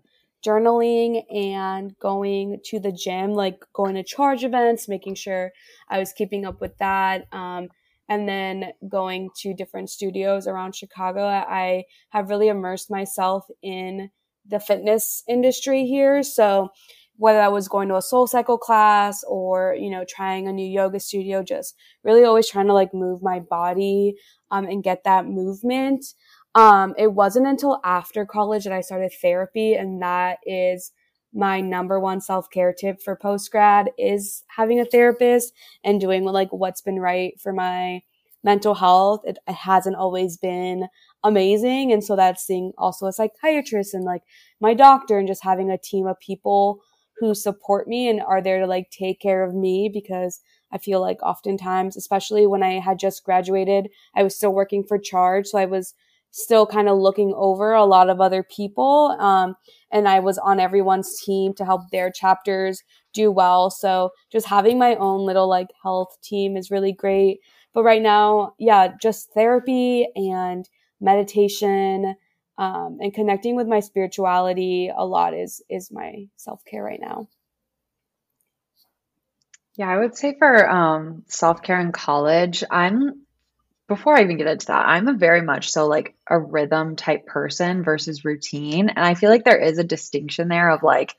journaling 0.44 1.24
and 1.32 1.98
going 1.98 2.60
to 2.66 2.78
the 2.78 2.92
gym, 2.92 3.32
like 3.32 3.64
going 3.72 3.94
to 3.94 4.02
charge 4.04 4.44
events, 4.44 4.88
making 4.88 5.14
sure 5.14 5.52
I 5.88 5.98
was 5.98 6.12
keeping 6.12 6.44
up 6.44 6.60
with 6.60 6.76
that. 6.78 7.26
Um, 7.32 7.68
and 8.08 8.28
then 8.28 8.72
going 8.86 9.30
to 9.38 9.54
different 9.54 9.88
studios 9.88 10.46
around 10.46 10.76
Chicago. 10.76 11.24
I 11.24 11.84
have 12.10 12.28
really 12.28 12.48
immersed 12.48 12.90
myself 12.90 13.46
in 13.62 14.10
the 14.46 14.60
fitness 14.60 15.22
industry 15.26 15.86
here. 15.86 16.22
So 16.22 16.68
whether 17.16 17.40
I 17.40 17.48
was 17.48 17.68
going 17.68 17.88
to 17.88 17.94
a 17.94 18.00
SoulCycle 18.00 18.58
class 18.58 19.24
or, 19.28 19.74
you 19.78 19.88
know, 19.88 20.04
trying 20.06 20.48
a 20.48 20.52
new 20.52 20.66
yoga 20.66 20.98
studio, 20.98 21.42
just 21.42 21.76
really 22.02 22.24
always 22.24 22.48
trying 22.48 22.66
to 22.66 22.74
like 22.74 22.92
move 22.92 23.22
my 23.22 23.38
body 23.38 24.16
um, 24.50 24.64
and 24.66 24.82
get 24.82 25.04
that 25.04 25.26
movement. 25.26 26.04
Um, 26.54 26.94
it 26.96 27.12
wasn't 27.12 27.46
until 27.46 27.80
after 27.84 28.24
college 28.24 28.64
that 28.64 28.72
I 28.72 28.80
started 28.80 29.12
therapy, 29.20 29.74
and 29.74 30.00
that 30.02 30.38
is 30.46 30.92
my 31.32 31.60
number 31.60 31.98
one 31.98 32.20
self-care 32.20 32.72
tip 32.72 33.02
for 33.02 33.16
post 33.16 33.50
grad 33.50 33.90
is 33.98 34.44
having 34.56 34.78
a 34.78 34.84
therapist 34.84 35.52
and 35.82 36.00
doing 36.00 36.24
like 36.24 36.52
what's 36.52 36.80
been 36.80 37.00
right 37.00 37.40
for 37.40 37.52
my 37.52 38.02
mental 38.44 38.74
health. 38.74 39.22
It, 39.24 39.38
it 39.48 39.54
hasn't 39.54 39.96
always 39.96 40.36
been 40.36 40.86
amazing. 41.24 41.90
And 41.90 42.04
so 42.04 42.14
that's 42.14 42.46
seeing 42.46 42.72
also 42.78 43.06
a 43.06 43.12
psychiatrist 43.12 43.94
and 43.94 44.04
like 44.04 44.22
my 44.60 44.74
doctor 44.74 45.18
and 45.18 45.26
just 45.26 45.42
having 45.42 45.70
a 45.70 45.78
team 45.78 46.06
of 46.06 46.20
people 46.20 46.82
who 47.18 47.34
support 47.34 47.88
me 47.88 48.08
and 48.08 48.20
are 48.20 48.42
there 48.42 48.60
to 48.60 48.66
like 48.66 48.90
take 48.90 49.20
care 49.20 49.42
of 49.42 49.54
me 49.54 49.90
because 49.92 50.40
I 50.70 50.78
feel 50.78 51.00
like 51.00 51.22
oftentimes, 51.22 51.96
especially 51.96 52.46
when 52.46 52.62
I 52.62 52.80
had 52.80 52.98
just 52.98 53.24
graduated, 53.24 53.88
I 54.14 54.22
was 54.22 54.36
still 54.36 54.52
working 54.52 54.84
for 54.84 54.98
charge. 54.98 55.46
So 55.46 55.58
I 55.58 55.64
was 55.64 55.94
still 56.34 56.66
kind 56.66 56.88
of 56.88 56.98
looking 56.98 57.32
over 57.36 57.74
a 57.74 57.84
lot 57.84 58.10
of 58.10 58.20
other 58.20 58.42
people. 58.42 59.16
Um, 59.20 59.54
and 59.92 60.08
I 60.08 60.18
was 60.18 60.36
on 60.36 60.58
everyone's 60.58 61.20
team 61.22 61.54
to 61.54 61.64
help 61.64 61.82
their 61.92 62.10
chapters 62.10 62.82
do 63.12 63.30
well. 63.30 63.70
So 63.70 64.10
just 64.32 64.48
having 64.48 64.76
my 64.76 64.96
own 64.96 65.24
little 65.24 65.48
like 65.48 65.68
health 65.80 66.16
team 66.24 66.56
is 66.56 66.72
really 66.72 66.92
great. 66.92 67.38
But 67.72 67.84
right 67.84 68.02
now, 68.02 68.54
yeah, 68.58 68.94
just 69.00 69.32
therapy 69.32 70.08
and 70.16 70.68
meditation 71.00 72.16
um, 72.58 72.98
and 73.00 73.14
connecting 73.14 73.54
with 73.54 73.68
my 73.68 73.78
spirituality 73.78 74.90
a 74.94 75.06
lot 75.06 75.34
is 75.34 75.62
is 75.70 75.92
my 75.92 76.26
self 76.36 76.64
care 76.64 76.82
right 76.82 77.00
now. 77.00 77.28
Yeah, 79.76 79.88
I 79.88 79.98
would 79.98 80.16
say 80.16 80.34
for 80.36 80.68
um, 80.68 81.22
self 81.28 81.62
care 81.62 81.80
in 81.80 81.92
college, 81.92 82.64
I'm 82.68 83.23
before 83.94 84.16
I 84.16 84.22
even 84.22 84.36
get 84.36 84.46
into 84.46 84.66
that, 84.66 84.86
I'm 84.86 85.08
a 85.08 85.14
very 85.14 85.42
much 85.42 85.70
so 85.70 85.86
like 85.86 86.14
a 86.28 86.38
rhythm 86.38 86.96
type 86.96 87.26
person 87.26 87.82
versus 87.82 88.24
routine. 88.24 88.88
And 88.88 89.04
I 89.04 89.14
feel 89.14 89.30
like 89.30 89.44
there 89.44 89.60
is 89.60 89.78
a 89.78 89.84
distinction 89.84 90.48
there 90.48 90.70
of 90.70 90.82
like 90.82 91.14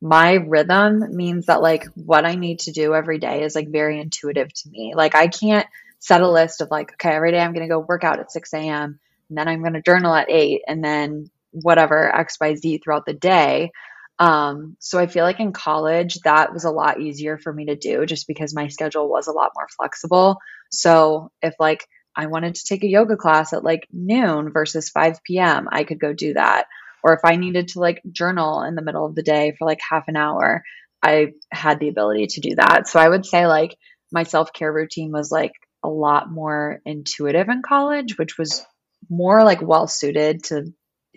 my 0.00 0.34
rhythm 0.34 1.16
means 1.16 1.46
that 1.46 1.62
like 1.62 1.84
what 1.94 2.26
I 2.26 2.34
need 2.34 2.60
to 2.60 2.72
do 2.72 2.94
every 2.94 3.18
day 3.18 3.42
is 3.42 3.54
like 3.54 3.68
very 3.68 4.00
intuitive 4.00 4.52
to 4.52 4.68
me. 4.68 4.94
Like 4.94 5.14
I 5.14 5.28
can't 5.28 5.66
set 5.98 6.20
a 6.20 6.30
list 6.30 6.60
of 6.60 6.70
like, 6.70 6.92
okay, 6.92 7.14
every 7.14 7.32
day 7.32 7.40
I'm 7.40 7.52
going 7.52 7.66
to 7.66 7.72
go 7.72 7.80
work 7.80 8.04
out 8.04 8.20
at 8.20 8.30
6 8.30 8.52
a.m 8.54 9.00
and 9.28 9.38
then 9.38 9.48
I'm 9.48 9.60
going 9.60 9.74
to 9.74 9.82
journal 9.82 10.14
at 10.14 10.30
eight 10.30 10.62
and 10.66 10.84
then 10.84 11.30
whatever 11.50 12.12
XYZ 12.14 12.82
throughout 12.82 13.06
the 13.06 13.14
day. 13.14 13.72
Um, 14.18 14.76
so 14.78 14.98
I 14.98 15.06
feel 15.06 15.24
like 15.24 15.40
in 15.40 15.52
college 15.52 16.20
that 16.20 16.52
was 16.52 16.64
a 16.64 16.70
lot 16.70 17.00
easier 17.00 17.36
for 17.36 17.52
me 17.52 17.66
to 17.66 17.76
do 17.76 18.06
just 18.06 18.26
because 18.26 18.54
my 18.54 18.68
schedule 18.68 19.08
was 19.08 19.26
a 19.26 19.32
lot 19.32 19.52
more 19.54 19.68
flexible. 19.76 20.38
So 20.70 21.30
if 21.42 21.54
like 21.60 21.86
I 22.16 22.26
wanted 22.26 22.54
to 22.54 22.64
take 22.64 22.82
a 22.82 22.88
yoga 22.88 23.16
class 23.16 23.52
at 23.52 23.64
like 23.64 23.86
noon 23.92 24.50
versus 24.52 24.88
5 24.88 25.22
p.m., 25.22 25.68
I 25.70 25.84
could 25.84 26.00
go 26.00 26.12
do 26.12 26.34
that. 26.34 26.66
Or 27.02 27.12
if 27.12 27.20
I 27.24 27.36
needed 27.36 27.68
to 27.68 27.80
like 27.80 28.02
journal 28.10 28.62
in 28.62 28.74
the 28.74 28.82
middle 28.82 29.04
of 29.04 29.14
the 29.14 29.22
day 29.22 29.54
for 29.56 29.66
like 29.66 29.80
half 29.88 30.08
an 30.08 30.16
hour, 30.16 30.64
I 31.02 31.34
had 31.52 31.78
the 31.78 31.88
ability 31.88 32.26
to 32.28 32.40
do 32.40 32.54
that. 32.56 32.88
So 32.88 32.98
I 32.98 33.08
would 33.08 33.26
say 33.26 33.46
like 33.46 33.76
my 34.10 34.22
self 34.22 34.52
care 34.52 34.72
routine 34.72 35.12
was 35.12 35.30
like 35.30 35.52
a 35.84 35.88
lot 35.88 36.30
more 36.30 36.80
intuitive 36.84 37.48
in 37.48 37.62
college, 37.62 38.18
which 38.18 38.38
was 38.38 38.64
more 39.08 39.44
like 39.44 39.62
well 39.62 39.86
suited 39.86 40.44
to 40.44 40.72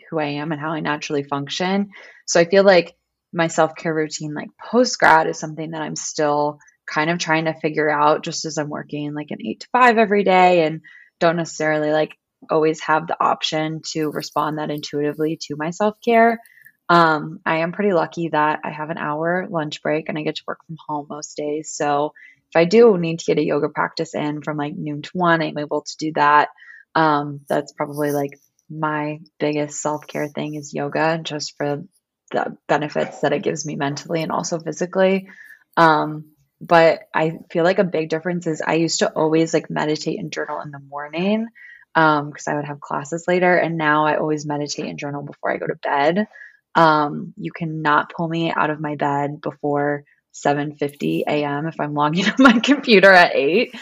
who 0.09 0.19
I 0.19 0.25
am 0.25 0.51
and 0.51 0.61
how 0.61 0.71
I 0.71 0.79
naturally 0.79 1.23
function. 1.23 1.89
So 2.25 2.39
I 2.39 2.45
feel 2.45 2.63
like 2.63 2.95
my 3.33 3.47
self 3.47 3.75
care 3.75 3.93
routine, 3.93 4.33
like 4.33 4.49
post 4.61 4.99
grad, 4.99 5.27
is 5.27 5.39
something 5.39 5.71
that 5.71 5.81
I'm 5.81 5.95
still 5.95 6.59
kind 6.89 7.09
of 7.09 7.19
trying 7.19 7.45
to 7.45 7.53
figure 7.53 7.89
out 7.89 8.23
just 8.23 8.45
as 8.45 8.57
I'm 8.57 8.69
working 8.69 9.13
like 9.13 9.31
an 9.31 9.45
eight 9.45 9.61
to 9.61 9.67
five 9.71 9.97
every 9.97 10.23
day 10.23 10.65
and 10.65 10.81
don't 11.19 11.37
necessarily 11.37 11.91
like 11.91 12.15
always 12.49 12.81
have 12.81 13.07
the 13.07 13.21
option 13.21 13.81
to 13.91 14.11
respond 14.11 14.57
that 14.57 14.71
intuitively 14.71 15.37
to 15.41 15.55
my 15.57 15.69
self 15.71 15.95
care. 16.03 16.39
Um, 16.87 17.39
I 17.45 17.57
am 17.57 17.71
pretty 17.71 17.93
lucky 17.93 18.29
that 18.29 18.61
I 18.63 18.71
have 18.71 18.89
an 18.89 18.97
hour 18.97 19.47
lunch 19.49 19.83
break 19.83 20.09
and 20.09 20.17
I 20.17 20.23
get 20.23 20.35
to 20.37 20.43
work 20.47 20.59
from 20.65 20.77
home 20.87 21.05
most 21.09 21.37
days. 21.37 21.71
So 21.71 22.13
if 22.49 22.55
I 22.55 22.65
do 22.65 22.97
need 22.97 23.19
to 23.19 23.25
get 23.25 23.37
a 23.37 23.45
yoga 23.45 23.69
practice 23.69 24.15
in 24.15 24.41
from 24.41 24.57
like 24.57 24.75
noon 24.75 25.03
to 25.03 25.11
one, 25.13 25.41
I'm 25.41 25.57
able 25.59 25.81
to 25.81 25.97
do 25.99 26.13
that. 26.15 26.49
Um, 26.95 27.41
that's 27.47 27.73
probably 27.73 28.11
like 28.11 28.39
my 28.69 29.19
biggest 29.39 29.81
self 29.81 30.07
care 30.07 30.27
thing 30.27 30.55
is 30.55 30.73
yoga, 30.73 31.19
just 31.21 31.55
for 31.57 31.83
the 32.31 32.57
benefits 32.67 33.21
that 33.21 33.33
it 33.33 33.43
gives 33.43 33.65
me 33.65 33.75
mentally 33.75 34.23
and 34.23 34.31
also 34.31 34.59
physically. 34.59 35.29
Um, 35.77 36.31
but 36.61 37.01
I 37.13 37.39
feel 37.51 37.63
like 37.63 37.79
a 37.79 37.83
big 37.83 38.09
difference 38.09 38.47
is 38.47 38.61
I 38.61 38.75
used 38.75 38.99
to 38.99 39.11
always 39.11 39.53
like 39.53 39.69
meditate 39.69 40.19
and 40.19 40.31
journal 40.31 40.61
in 40.61 40.71
the 40.71 40.79
morning 40.79 41.47
because 41.93 42.47
um, 42.47 42.53
I 42.53 42.55
would 42.55 42.65
have 42.65 42.81
classes 42.81 43.25
later, 43.27 43.55
and 43.55 43.77
now 43.77 44.05
I 44.05 44.17
always 44.17 44.45
meditate 44.45 44.85
and 44.85 44.99
journal 44.99 45.23
before 45.23 45.51
I 45.51 45.57
go 45.57 45.67
to 45.67 45.75
bed. 45.75 46.27
Um, 46.75 47.33
you 47.37 47.51
cannot 47.51 48.11
pull 48.15 48.27
me 48.27 48.51
out 48.51 48.69
of 48.69 48.79
my 48.79 48.95
bed 48.95 49.41
before 49.41 50.03
7:50 50.33 51.23
a.m. 51.27 51.67
if 51.67 51.79
I'm 51.79 51.93
logging 51.93 52.25
on 52.29 52.35
my 52.39 52.59
computer 52.59 53.11
at 53.11 53.35
8. 53.35 53.73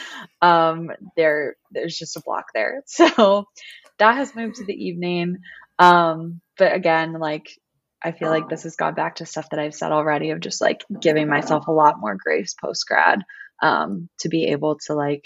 Um, 0.42 0.92
there 1.16 1.56
there's 1.72 1.98
just 1.98 2.18
a 2.18 2.22
block 2.22 2.46
there. 2.54 2.84
So 2.88 3.46
that 4.00 4.16
has 4.16 4.36
moved 4.36 4.56
to 4.58 4.66
the 4.66 4.74
evening. 4.74 5.40
Um, 5.80 6.42
but 6.58 6.74
again, 6.74 7.14
like 7.14 7.50
I 8.04 8.12
feel 8.12 8.30
like 8.30 8.48
this 8.48 8.64
has 8.64 8.76
gone 8.76 8.94
back 8.94 9.16
to 9.16 9.26
stuff 9.26 9.50
that 9.50 9.60
I've 9.60 9.74
said 9.74 9.92
already 9.92 10.30
of 10.32 10.40
just 10.40 10.62
like 10.62 10.84
giving 11.02 11.28
myself 11.28 11.68
a 11.68 11.72
lot 11.72 12.00
more 12.00 12.16
grace 12.16 12.54
post 12.54 12.88
grad 12.88 13.24
um, 13.62 14.10
to 14.20 14.30
be 14.30 14.46
able 14.46 14.78
to 14.86 14.94
like 14.94 15.26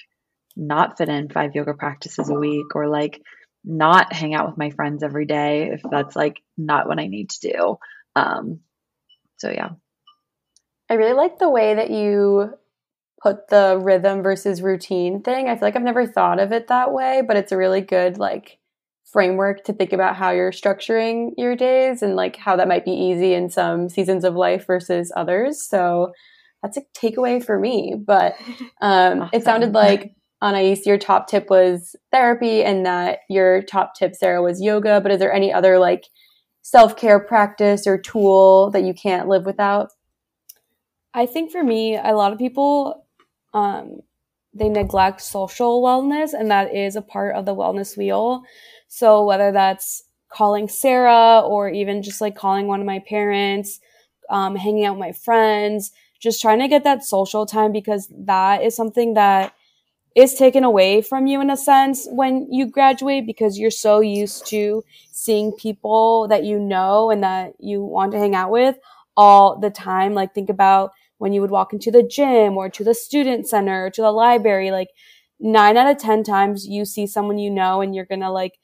not 0.55 0.97
fit 0.97 1.09
in 1.09 1.29
five 1.29 1.55
yoga 1.55 1.73
practices 1.73 2.29
a 2.29 2.33
week 2.33 2.75
or 2.75 2.87
like 2.87 3.21
not 3.63 4.13
hang 4.13 4.33
out 4.33 4.47
with 4.47 4.57
my 4.57 4.69
friends 4.69 5.03
every 5.03 5.25
day 5.25 5.69
if 5.71 5.81
that's 5.89 6.15
like 6.15 6.41
not 6.57 6.87
what 6.87 6.99
I 6.99 7.07
need 7.07 7.29
to 7.31 7.51
do. 7.51 7.77
Um, 8.15 8.61
so 9.37 9.51
yeah. 9.51 9.71
I 10.89 10.95
really 10.95 11.13
like 11.13 11.39
the 11.39 11.49
way 11.49 11.75
that 11.75 11.89
you 11.89 12.53
put 13.21 13.47
the 13.49 13.79
rhythm 13.81 14.23
versus 14.23 14.61
routine 14.61 15.21
thing. 15.21 15.47
I 15.47 15.55
feel 15.55 15.67
like 15.67 15.75
I've 15.75 15.83
never 15.83 16.07
thought 16.07 16.39
of 16.39 16.51
it 16.51 16.67
that 16.67 16.91
way, 16.91 17.21
but 17.25 17.37
it's 17.37 17.51
a 17.51 17.57
really 17.57 17.81
good 17.81 18.17
like 18.17 18.57
framework 19.11 19.63
to 19.65 19.73
think 19.73 19.93
about 19.93 20.15
how 20.15 20.31
you're 20.31 20.51
structuring 20.51 21.31
your 21.37 21.55
days 21.55 22.01
and 22.01 22.15
like 22.15 22.37
how 22.37 22.55
that 22.55 22.67
might 22.67 22.85
be 22.85 22.91
easy 22.91 23.33
in 23.33 23.49
some 23.49 23.89
seasons 23.89 24.23
of 24.23 24.35
life 24.35 24.65
versus 24.65 25.11
others. 25.15 25.67
So 25.67 26.13
that's 26.61 26.77
a 26.77 26.83
takeaway 26.95 27.43
for 27.43 27.59
me. 27.59 27.95
But 27.97 28.35
um, 28.81 29.21
awesome. 29.21 29.29
it 29.33 29.43
sounded 29.43 29.73
like 29.73 30.13
Anais, 30.41 30.81
your 30.85 30.97
top 30.97 31.27
tip 31.27 31.49
was 31.49 31.95
therapy, 32.11 32.63
and 32.63 32.85
that 32.85 33.19
your 33.29 33.61
top 33.61 33.93
tip, 33.95 34.15
Sarah, 34.15 34.41
was 34.41 34.61
yoga. 34.61 34.99
But 34.99 35.11
is 35.11 35.19
there 35.19 35.31
any 35.31 35.53
other 35.53 35.77
like 35.77 36.05
self 36.63 36.97
care 36.97 37.19
practice 37.19 37.85
or 37.85 37.99
tool 37.99 38.71
that 38.71 38.83
you 38.83 38.93
can't 38.93 39.27
live 39.27 39.45
without? 39.45 39.89
I 41.13 41.25
think 41.25 41.51
for 41.51 41.63
me, 41.63 41.95
a 41.95 42.13
lot 42.13 42.31
of 42.31 42.39
people 42.39 43.05
um, 43.53 43.99
they 44.53 44.69
neglect 44.69 45.21
social 45.21 45.81
wellness, 45.81 46.33
and 46.33 46.51
that 46.51 46.73
is 46.75 46.95
a 46.95 47.01
part 47.01 47.35
of 47.35 47.45
the 47.45 47.55
wellness 47.55 47.97
wheel. 47.97 48.43
So 48.93 49.23
whether 49.23 49.53
that's 49.53 50.03
calling 50.27 50.67
Sarah 50.67 51.39
or 51.39 51.69
even 51.69 52.03
just 52.03 52.19
like 52.19 52.35
calling 52.35 52.67
one 52.67 52.81
of 52.81 52.85
my 52.85 52.99
parents, 52.99 53.79
um, 54.29 54.57
hanging 54.57 54.83
out 54.83 54.95
with 54.95 54.99
my 54.99 55.13
friends, 55.13 55.93
just 56.19 56.41
trying 56.41 56.59
to 56.59 56.67
get 56.67 56.83
that 56.83 57.05
social 57.05 57.45
time 57.45 57.71
because 57.71 58.09
that 58.11 58.61
is 58.61 58.75
something 58.75 59.13
that 59.13 59.53
is 60.13 60.33
taken 60.33 60.65
away 60.65 61.01
from 61.01 61.25
you 61.25 61.39
in 61.39 61.49
a 61.49 61.55
sense 61.55 62.05
when 62.11 62.51
you 62.51 62.65
graduate 62.65 63.25
because 63.25 63.57
you're 63.57 63.71
so 63.71 64.01
used 64.01 64.45
to 64.47 64.83
seeing 65.13 65.53
people 65.53 66.27
that 66.27 66.43
you 66.43 66.59
know 66.59 67.09
and 67.11 67.23
that 67.23 67.53
you 67.59 67.81
want 67.81 68.11
to 68.11 68.17
hang 68.17 68.35
out 68.35 68.51
with 68.51 68.75
all 69.15 69.57
the 69.57 69.69
time. 69.69 70.13
Like 70.13 70.33
think 70.33 70.49
about 70.49 70.91
when 71.17 71.31
you 71.31 71.39
would 71.39 71.49
walk 71.49 71.71
into 71.71 71.91
the 71.91 72.03
gym 72.03 72.57
or 72.57 72.69
to 72.69 72.83
the 72.83 72.93
student 72.93 73.47
center 73.47 73.85
or 73.85 73.89
to 73.89 74.01
the 74.01 74.11
library, 74.11 74.69
like 74.69 74.89
nine 75.39 75.77
out 75.77 75.89
of 75.89 75.97
10 75.97 76.23
times 76.25 76.67
you 76.67 76.83
see 76.83 77.07
someone 77.07 77.37
you 77.37 77.49
know 77.49 77.79
and 77.79 77.95
you're 77.95 78.05
going 78.05 78.19
to 78.19 78.29
like 78.29 78.59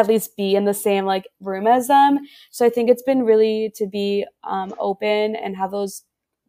at 0.00 0.08
least 0.08 0.36
be 0.36 0.54
in 0.54 0.64
the 0.64 0.74
same 0.74 1.04
like 1.04 1.26
room 1.40 1.66
as 1.66 1.88
them. 1.88 2.20
So 2.50 2.66
I 2.66 2.70
think 2.70 2.90
it's 2.90 3.02
been 3.02 3.22
really 3.24 3.72
to 3.76 3.86
be 3.86 4.26
um, 4.44 4.74
open 4.78 5.36
and 5.36 5.56
have 5.56 5.70
those 5.70 6.02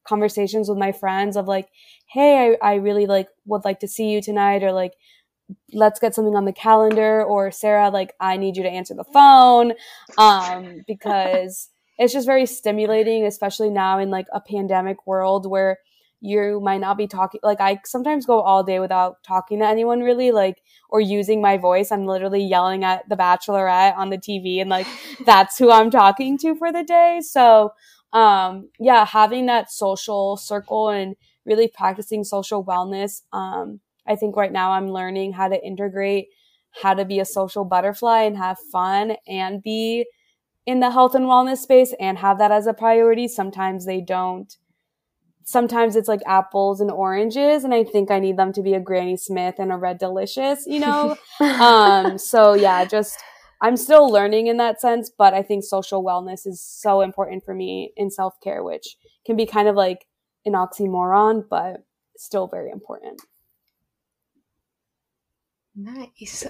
conversations 0.03 0.69
with 0.69 0.77
my 0.77 0.91
friends 0.91 1.35
of 1.35 1.47
like, 1.47 1.69
hey, 2.07 2.55
I, 2.61 2.71
I 2.71 2.75
really 2.75 3.05
like 3.05 3.27
would 3.45 3.65
like 3.65 3.79
to 3.81 3.87
see 3.87 4.09
you 4.09 4.21
tonight 4.21 4.63
or 4.63 4.71
like 4.71 4.93
let's 5.73 5.99
get 5.99 6.13
something 6.13 6.35
on 6.35 6.45
the 6.45 6.53
calendar 6.53 7.23
or 7.23 7.51
Sarah, 7.51 7.89
like 7.89 8.13
I 8.19 8.37
need 8.37 8.57
you 8.57 8.63
to 8.63 8.69
answer 8.69 8.93
the 8.93 9.05
phone. 9.05 9.73
Um, 10.17 10.83
because 10.87 11.69
it's 11.97 12.13
just 12.13 12.25
very 12.27 12.45
stimulating, 12.45 13.25
especially 13.25 13.69
now 13.69 13.99
in 13.99 14.09
like 14.09 14.27
a 14.33 14.41
pandemic 14.41 15.07
world 15.07 15.49
where 15.49 15.79
you 16.19 16.59
might 16.61 16.79
not 16.81 16.97
be 16.97 17.07
talking 17.07 17.39
like 17.43 17.61
I 17.61 17.79
sometimes 17.85 18.25
go 18.25 18.41
all 18.41 18.63
day 18.63 18.79
without 18.79 19.23
talking 19.23 19.59
to 19.59 19.67
anyone 19.67 20.01
really 20.01 20.31
like 20.31 20.61
or 20.89 20.99
using 20.99 21.41
my 21.41 21.57
voice. 21.57 21.91
I'm 21.91 22.05
literally 22.05 22.43
yelling 22.43 22.83
at 22.83 23.07
the 23.09 23.15
bachelorette 23.15 23.95
on 23.97 24.09
the 24.09 24.17
TV 24.17 24.59
and 24.59 24.69
like 24.69 24.87
that's 25.25 25.57
who 25.57 25.71
I'm 25.71 25.91
talking 25.91 26.37
to 26.39 26.55
for 26.55 26.71
the 26.71 26.83
day. 26.83 27.21
So 27.21 27.71
um 28.13 28.69
yeah, 28.79 29.05
having 29.05 29.45
that 29.47 29.71
social 29.71 30.37
circle 30.37 30.89
and 30.89 31.15
really 31.45 31.67
practicing 31.67 32.23
social 32.23 32.63
wellness. 32.65 33.21
Um 33.31 33.79
I 34.07 34.15
think 34.15 34.35
right 34.35 34.51
now 34.51 34.71
I'm 34.71 34.87
learning 34.89 35.33
how 35.33 35.49
to 35.49 35.63
integrate 35.63 36.27
how 36.81 36.93
to 36.93 37.05
be 37.05 37.19
a 37.19 37.25
social 37.25 37.65
butterfly 37.65 38.23
and 38.23 38.37
have 38.37 38.57
fun 38.71 39.17
and 39.27 39.61
be 39.61 40.05
in 40.65 40.79
the 40.81 40.91
health 40.91 41.15
and 41.15 41.25
wellness 41.25 41.59
space 41.59 41.93
and 41.99 42.17
have 42.19 42.37
that 42.39 42.51
as 42.51 42.67
a 42.67 42.73
priority. 42.73 43.27
Sometimes 43.27 43.85
they 43.85 44.01
don't. 44.01 44.55
Sometimes 45.47 45.95
it's 45.95 46.09
like 46.09 46.19
apples 46.25 46.81
and 46.81 46.91
oranges, 46.91 47.63
and 47.63 47.73
I 47.73 47.85
think 47.85 48.11
I 48.11 48.19
need 48.19 48.35
them 48.35 48.51
to 48.51 48.61
be 48.61 48.73
a 48.73 48.81
Granny 48.81 49.15
Smith 49.15 49.55
and 49.59 49.71
a 49.71 49.77
Red 49.77 49.97
Delicious, 49.97 50.67
you 50.67 50.81
know? 50.81 51.15
um, 51.39 52.17
so 52.17 52.53
yeah, 52.53 52.83
just 52.83 53.17
I'm 53.61 53.77
still 53.77 54.09
learning 54.09 54.47
in 54.47 54.57
that 54.57 54.81
sense, 54.81 55.09
but 55.09 55.33
I 55.33 55.41
think 55.41 55.63
social 55.63 56.03
wellness 56.03 56.45
is 56.45 56.61
so 56.61 56.99
important 56.99 57.45
for 57.45 57.53
me 57.55 57.93
in 57.95 58.11
self 58.11 58.33
care, 58.43 58.61
which 58.61 58.97
can 59.25 59.37
be 59.37 59.45
kind 59.45 59.69
of 59.69 59.75
like 59.77 60.05
an 60.45 60.51
oxymoron, 60.51 61.45
but 61.49 61.85
still 62.17 62.47
very 62.47 62.69
important. 62.69 63.21
Nice. 65.77 66.45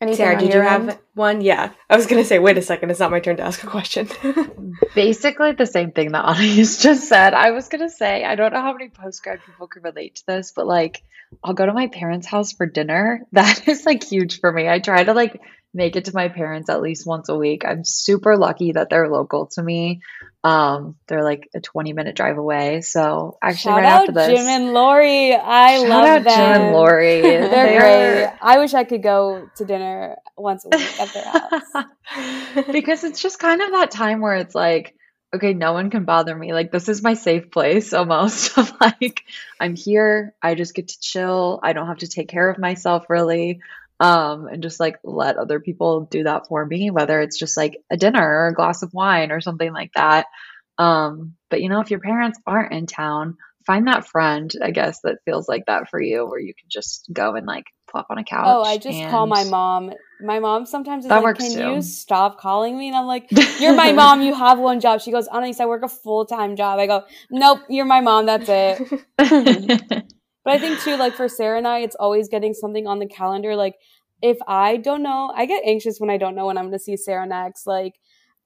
Anything 0.00 0.16
Sarah, 0.16 0.34
on 0.36 0.40
did 0.40 0.48
you 0.50 0.54
your 0.54 0.62
have 0.62 1.00
one? 1.14 1.40
Yeah. 1.40 1.72
I 1.90 1.96
was 1.96 2.06
going 2.06 2.22
to 2.22 2.28
say, 2.28 2.38
wait 2.38 2.56
a 2.56 2.62
second. 2.62 2.90
It's 2.90 3.00
not 3.00 3.10
my 3.10 3.18
turn 3.18 3.36
to 3.38 3.42
ask 3.42 3.64
a 3.64 3.66
question. 3.66 4.08
Basically, 4.94 5.52
the 5.52 5.66
same 5.66 5.90
thing 5.90 6.12
that 6.12 6.24
Anais 6.24 6.62
just 6.78 7.08
said. 7.08 7.34
I 7.34 7.50
was 7.50 7.68
gonna 7.68 7.90
say, 7.90 8.24
I 8.24 8.36
don't 8.36 8.52
know 8.52 8.60
how 8.60 8.72
many 8.72 8.90
post 8.90 9.22
grad 9.24 9.40
people 9.44 9.66
can 9.66 9.82
relate 9.82 10.16
to 10.16 10.26
this, 10.26 10.52
but 10.54 10.66
like, 10.66 11.02
I'll 11.42 11.54
go 11.54 11.66
to 11.66 11.72
my 11.72 11.88
parents' 11.88 12.26
house 12.26 12.52
for 12.52 12.66
dinner. 12.66 13.26
That 13.32 13.66
is 13.66 13.84
like 13.84 14.04
huge 14.04 14.40
for 14.40 14.52
me. 14.52 14.68
I 14.68 14.78
try 14.78 15.02
to 15.02 15.14
like 15.14 15.40
make 15.74 15.96
it 15.96 16.06
to 16.06 16.14
my 16.14 16.28
parents 16.28 16.70
at 16.70 16.80
least 16.80 17.06
once 17.06 17.28
a 17.28 17.36
week. 17.36 17.64
I'm 17.64 17.84
super 17.84 18.36
lucky 18.36 18.72
that 18.72 18.88
they're 18.90 19.08
local 19.08 19.46
to 19.48 19.62
me. 19.62 20.00
Um, 20.44 20.96
they're 21.08 21.24
like 21.24 21.48
a 21.54 21.60
20 21.60 21.92
minute 21.92 22.16
drive 22.16 22.38
away. 22.38 22.80
So 22.80 23.36
actually, 23.42 23.72
Shout 23.72 23.82
right 23.82 23.84
out 23.84 24.00
after 24.08 24.12
this, 24.12 24.28
Jim 24.28 24.46
and 24.48 24.72
Lori. 24.72 25.34
I 25.34 25.78
shout 25.78 25.88
love 25.88 26.08
out 26.08 26.24
them. 26.24 26.34
Jim 26.54 26.62
and 26.62 26.74
Lori. 26.74 27.20
They're 27.22 27.48
They're- 27.48 28.26
great. 28.28 28.38
I 28.40 28.58
wish 28.58 28.74
I 28.74 28.84
could 28.84 29.02
go 29.02 29.48
to 29.56 29.64
dinner 29.64 30.16
once 30.36 30.64
a 30.64 30.68
week 30.76 31.00
at 31.00 31.12
their 31.12 31.24
house. 31.24 32.66
because 32.72 33.04
it's 33.04 33.20
just 33.20 33.38
kind 33.38 33.60
of 33.60 33.70
that 33.72 33.90
time 33.90 34.20
where 34.20 34.36
it's 34.36 34.54
like 34.54 34.94
okay 35.34 35.52
no 35.52 35.74
one 35.74 35.90
can 35.90 36.04
bother 36.06 36.34
me 36.34 36.54
like 36.54 36.72
this 36.72 36.88
is 36.88 37.02
my 37.02 37.12
safe 37.12 37.50
place 37.50 37.92
almost 37.92 38.56
of 38.56 38.72
like 38.80 39.24
i'm 39.60 39.76
here 39.76 40.34
i 40.42 40.54
just 40.54 40.74
get 40.74 40.88
to 40.88 40.98
chill 41.00 41.60
i 41.62 41.74
don't 41.74 41.86
have 41.86 41.98
to 41.98 42.08
take 42.08 42.28
care 42.28 42.48
of 42.48 42.58
myself 42.58 43.04
really 43.10 43.60
um 44.00 44.46
and 44.46 44.62
just 44.62 44.78
like 44.80 44.96
let 45.02 45.36
other 45.36 45.60
people 45.60 46.02
do 46.10 46.22
that 46.24 46.46
for 46.48 46.64
me 46.64 46.90
whether 46.90 47.20
it's 47.20 47.38
just 47.38 47.56
like 47.56 47.78
a 47.90 47.96
dinner 47.96 48.22
or 48.22 48.48
a 48.48 48.54
glass 48.54 48.82
of 48.82 48.94
wine 48.94 49.32
or 49.32 49.40
something 49.40 49.72
like 49.72 49.90
that 49.94 50.26
um 50.78 51.34
but 51.50 51.60
you 51.60 51.68
know 51.68 51.80
if 51.80 51.90
your 51.90 52.00
parents 52.00 52.38
aren't 52.46 52.72
in 52.72 52.86
town 52.86 53.36
find 53.66 53.86
that 53.86 54.06
friend 54.06 54.52
i 54.62 54.70
guess 54.70 55.00
that 55.02 55.18
feels 55.24 55.48
like 55.48 55.64
that 55.66 55.88
for 55.90 56.00
you 56.00 56.26
where 56.26 56.38
you 56.40 56.54
can 56.54 56.68
just 56.68 57.08
go 57.12 57.34
and 57.34 57.46
like 57.46 57.64
plop 57.90 58.06
on 58.10 58.18
a 58.18 58.24
couch 58.24 58.44
Oh, 58.46 58.62
I 58.62 58.76
just 58.78 59.02
call 59.08 59.26
my 59.26 59.44
mom. 59.44 59.92
My 60.20 60.40
mom 60.40 60.66
sometimes 60.66 61.04
is 61.04 61.10
That 61.10 61.16
like, 61.16 61.24
works 61.24 61.44
"Can 61.44 61.52
too. 61.52 61.76
you 61.76 61.82
stop 61.82 62.40
calling 62.40 62.76
me?" 62.76 62.88
And 62.88 62.96
I'm 62.96 63.06
like, 63.06 63.30
"You're 63.60 63.74
my 63.74 63.92
mom. 64.00 64.20
You 64.22 64.34
have 64.34 64.58
one 64.58 64.80
job." 64.80 65.00
She 65.00 65.10
goes, 65.10 65.28
"Honest, 65.28 65.60
I 65.60 65.66
work 65.66 65.82
a 65.84 65.88
full 65.88 66.26
time 66.26 66.56
job." 66.56 66.78
I 66.78 66.86
go, 66.86 67.04
"Nope, 67.30 67.60
you're 67.68 67.84
my 67.84 68.00
mom. 68.00 68.26
That's 68.26 68.48
it." 68.48 68.82
But 70.48 70.54
I 70.54 70.60
think 70.60 70.80
too, 70.80 70.96
like 70.96 71.12
for 71.12 71.28
Sarah 71.28 71.58
and 71.58 71.68
I, 71.68 71.80
it's 71.80 71.94
always 71.96 72.26
getting 72.26 72.54
something 72.54 72.86
on 72.86 73.00
the 73.00 73.06
calendar. 73.06 73.54
Like 73.54 73.74
if 74.22 74.38
I 74.48 74.78
don't 74.78 75.02
know, 75.02 75.30
I 75.36 75.44
get 75.44 75.62
anxious 75.62 76.00
when 76.00 76.08
I 76.08 76.16
don't 76.16 76.34
know 76.34 76.46
when 76.46 76.56
I'm 76.56 76.64
going 76.64 76.72
to 76.72 76.78
see 76.78 76.96
Sarah 76.96 77.26
next, 77.26 77.66
like 77.66 77.96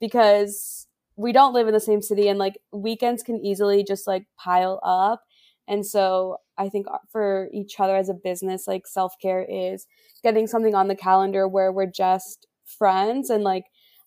because 0.01 0.89
we 1.15 1.31
don't 1.31 1.55
live 1.55 1.69
in 1.69 1.75
the 1.75 1.79
same 1.79 2.03
city 2.03 2.27
and 2.27 2.41
like 2.41 2.59
weekends 2.73 3.23
can 3.23 3.39
easily 3.39 3.85
just 3.85 4.09
like 4.09 4.25
pile 4.37 4.81
up. 4.83 5.23
And 5.69 5.87
so 5.87 6.39
I 6.59 6.69
think 6.69 6.89
uh, 6.91 6.99
for 7.13 7.49
each 7.53 7.79
other 7.79 7.95
as 7.95 8.09
a 8.09 8.15
business, 8.15 8.67
like 8.67 8.89
self 8.89 9.15
care 9.23 9.47
is 9.49 9.87
getting 10.25 10.49
something 10.49 10.75
on 10.75 10.89
the 10.89 10.97
calendar 10.97 11.47
where 11.47 11.71
we're 11.71 11.87
just 11.87 12.49
friends 12.67 13.31
and 13.31 13.45
like 13.45 13.67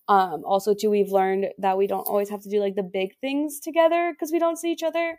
um 0.09 0.43
also 0.45 0.73
too 0.73 0.89
we've 0.89 1.11
learned 1.11 1.47
that 1.57 1.77
we 1.77 1.87
don't 1.87 2.07
always 2.07 2.29
have 2.29 2.41
to 2.41 2.49
do 2.49 2.59
like 2.59 2.75
the 2.75 2.83
big 2.83 3.17
things 3.21 3.59
together 3.59 4.11
because 4.13 4.31
we 4.31 4.39
don't 4.39 4.57
see 4.57 4.71
each 4.71 4.83
other 4.83 5.17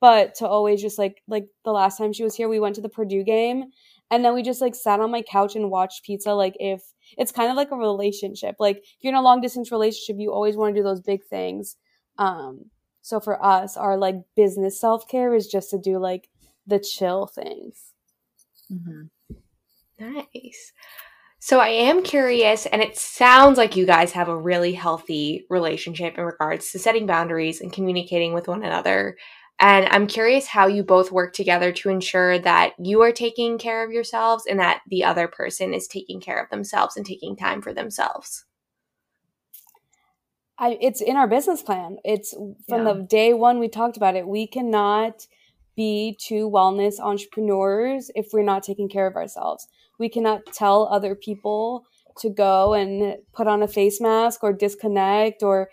but 0.00 0.34
to 0.34 0.46
always 0.46 0.80
just 0.80 0.98
like 0.98 1.22
like 1.28 1.46
the 1.64 1.72
last 1.72 1.98
time 1.98 2.12
she 2.12 2.24
was 2.24 2.34
here 2.34 2.48
we 2.48 2.60
went 2.60 2.74
to 2.74 2.80
the 2.80 2.88
purdue 2.88 3.24
game 3.24 3.64
and 4.10 4.24
then 4.24 4.34
we 4.34 4.42
just 4.42 4.60
like 4.60 4.74
sat 4.74 5.00
on 5.00 5.10
my 5.10 5.22
couch 5.22 5.56
and 5.56 5.70
watched 5.70 6.04
pizza 6.04 6.32
like 6.32 6.56
if 6.60 6.82
it's 7.18 7.32
kind 7.32 7.50
of 7.50 7.56
like 7.56 7.70
a 7.70 7.76
relationship 7.76 8.56
like 8.58 8.84
you're 9.00 9.12
in 9.12 9.18
a 9.18 9.22
long 9.22 9.40
distance 9.40 9.72
relationship 9.72 10.16
you 10.18 10.32
always 10.32 10.56
want 10.56 10.74
to 10.74 10.80
do 10.80 10.84
those 10.84 11.00
big 11.00 11.24
things 11.24 11.76
um 12.18 12.66
so 13.02 13.20
for 13.20 13.44
us 13.44 13.76
our 13.76 13.96
like 13.96 14.16
business 14.34 14.80
self-care 14.80 15.34
is 15.34 15.46
just 15.46 15.70
to 15.70 15.78
do 15.78 15.98
like 15.98 16.28
the 16.66 16.78
chill 16.78 17.26
things 17.26 17.92
mm-hmm. 18.72 19.02
Nice. 19.98 20.72
So 21.38 21.60
I 21.60 21.68
am 21.68 22.02
curious, 22.02 22.66
and 22.66 22.82
it 22.82 22.96
sounds 22.96 23.56
like 23.56 23.76
you 23.76 23.86
guys 23.86 24.12
have 24.12 24.28
a 24.28 24.36
really 24.36 24.72
healthy 24.72 25.46
relationship 25.48 26.18
in 26.18 26.24
regards 26.24 26.70
to 26.72 26.78
setting 26.78 27.06
boundaries 27.06 27.60
and 27.60 27.72
communicating 27.72 28.32
with 28.32 28.48
one 28.48 28.64
another. 28.64 29.16
And 29.58 29.86
I'm 29.86 30.06
curious 30.06 30.46
how 30.46 30.66
you 30.66 30.82
both 30.82 31.10
work 31.10 31.32
together 31.32 31.72
to 31.72 31.88
ensure 31.88 32.38
that 32.38 32.74
you 32.78 33.00
are 33.00 33.12
taking 33.12 33.56
care 33.56 33.84
of 33.84 33.90
yourselves 33.90 34.44
and 34.46 34.60
that 34.60 34.82
the 34.88 35.02
other 35.04 35.28
person 35.28 35.72
is 35.72 35.86
taking 35.88 36.20
care 36.20 36.42
of 36.42 36.50
themselves 36.50 36.96
and 36.96 37.06
taking 37.06 37.36
time 37.36 37.62
for 37.62 37.72
themselves. 37.72 38.44
I, 40.58 40.78
it's 40.80 41.00
in 41.00 41.16
our 41.16 41.28
business 41.28 41.62
plan. 41.62 41.98
It's 42.04 42.32
from 42.68 42.86
Yeah. 42.86 42.92
the 42.92 43.02
day 43.02 43.34
one 43.34 43.58
we 43.58 43.68
talked 43.68 43.96
about 43.96 44.16
it. 44.16 44.26
We 44.26 44.46
cannot 44.46 45.26
be 45.74 46.16
two 46.18 46.48
wellness 46.50 46.98
entrepreneurs 46.98 48.10
if 48.14 48.28
we're 48.32 48.42
not 48.42 48.62
taking 48.62 48.88
care 48.88 49.06
of 49.06 49.16
ourselves. 49.16 49.68
We 49.98 50.08
cannot 50.08 50.46
tell 50.52 50.88
other 50.90 51.14
people 51.14 51.84
to 52.18 52.30
go 52.30 52.72
and 52.72 53.18
put 53.34 53.46
on 53.46 53.62
a 53.62 53.68
face 53.68 54.00
mask 54.00 54.42
or 54.42 54.52
disconnect 54.52 55.42
or 55.42 55.70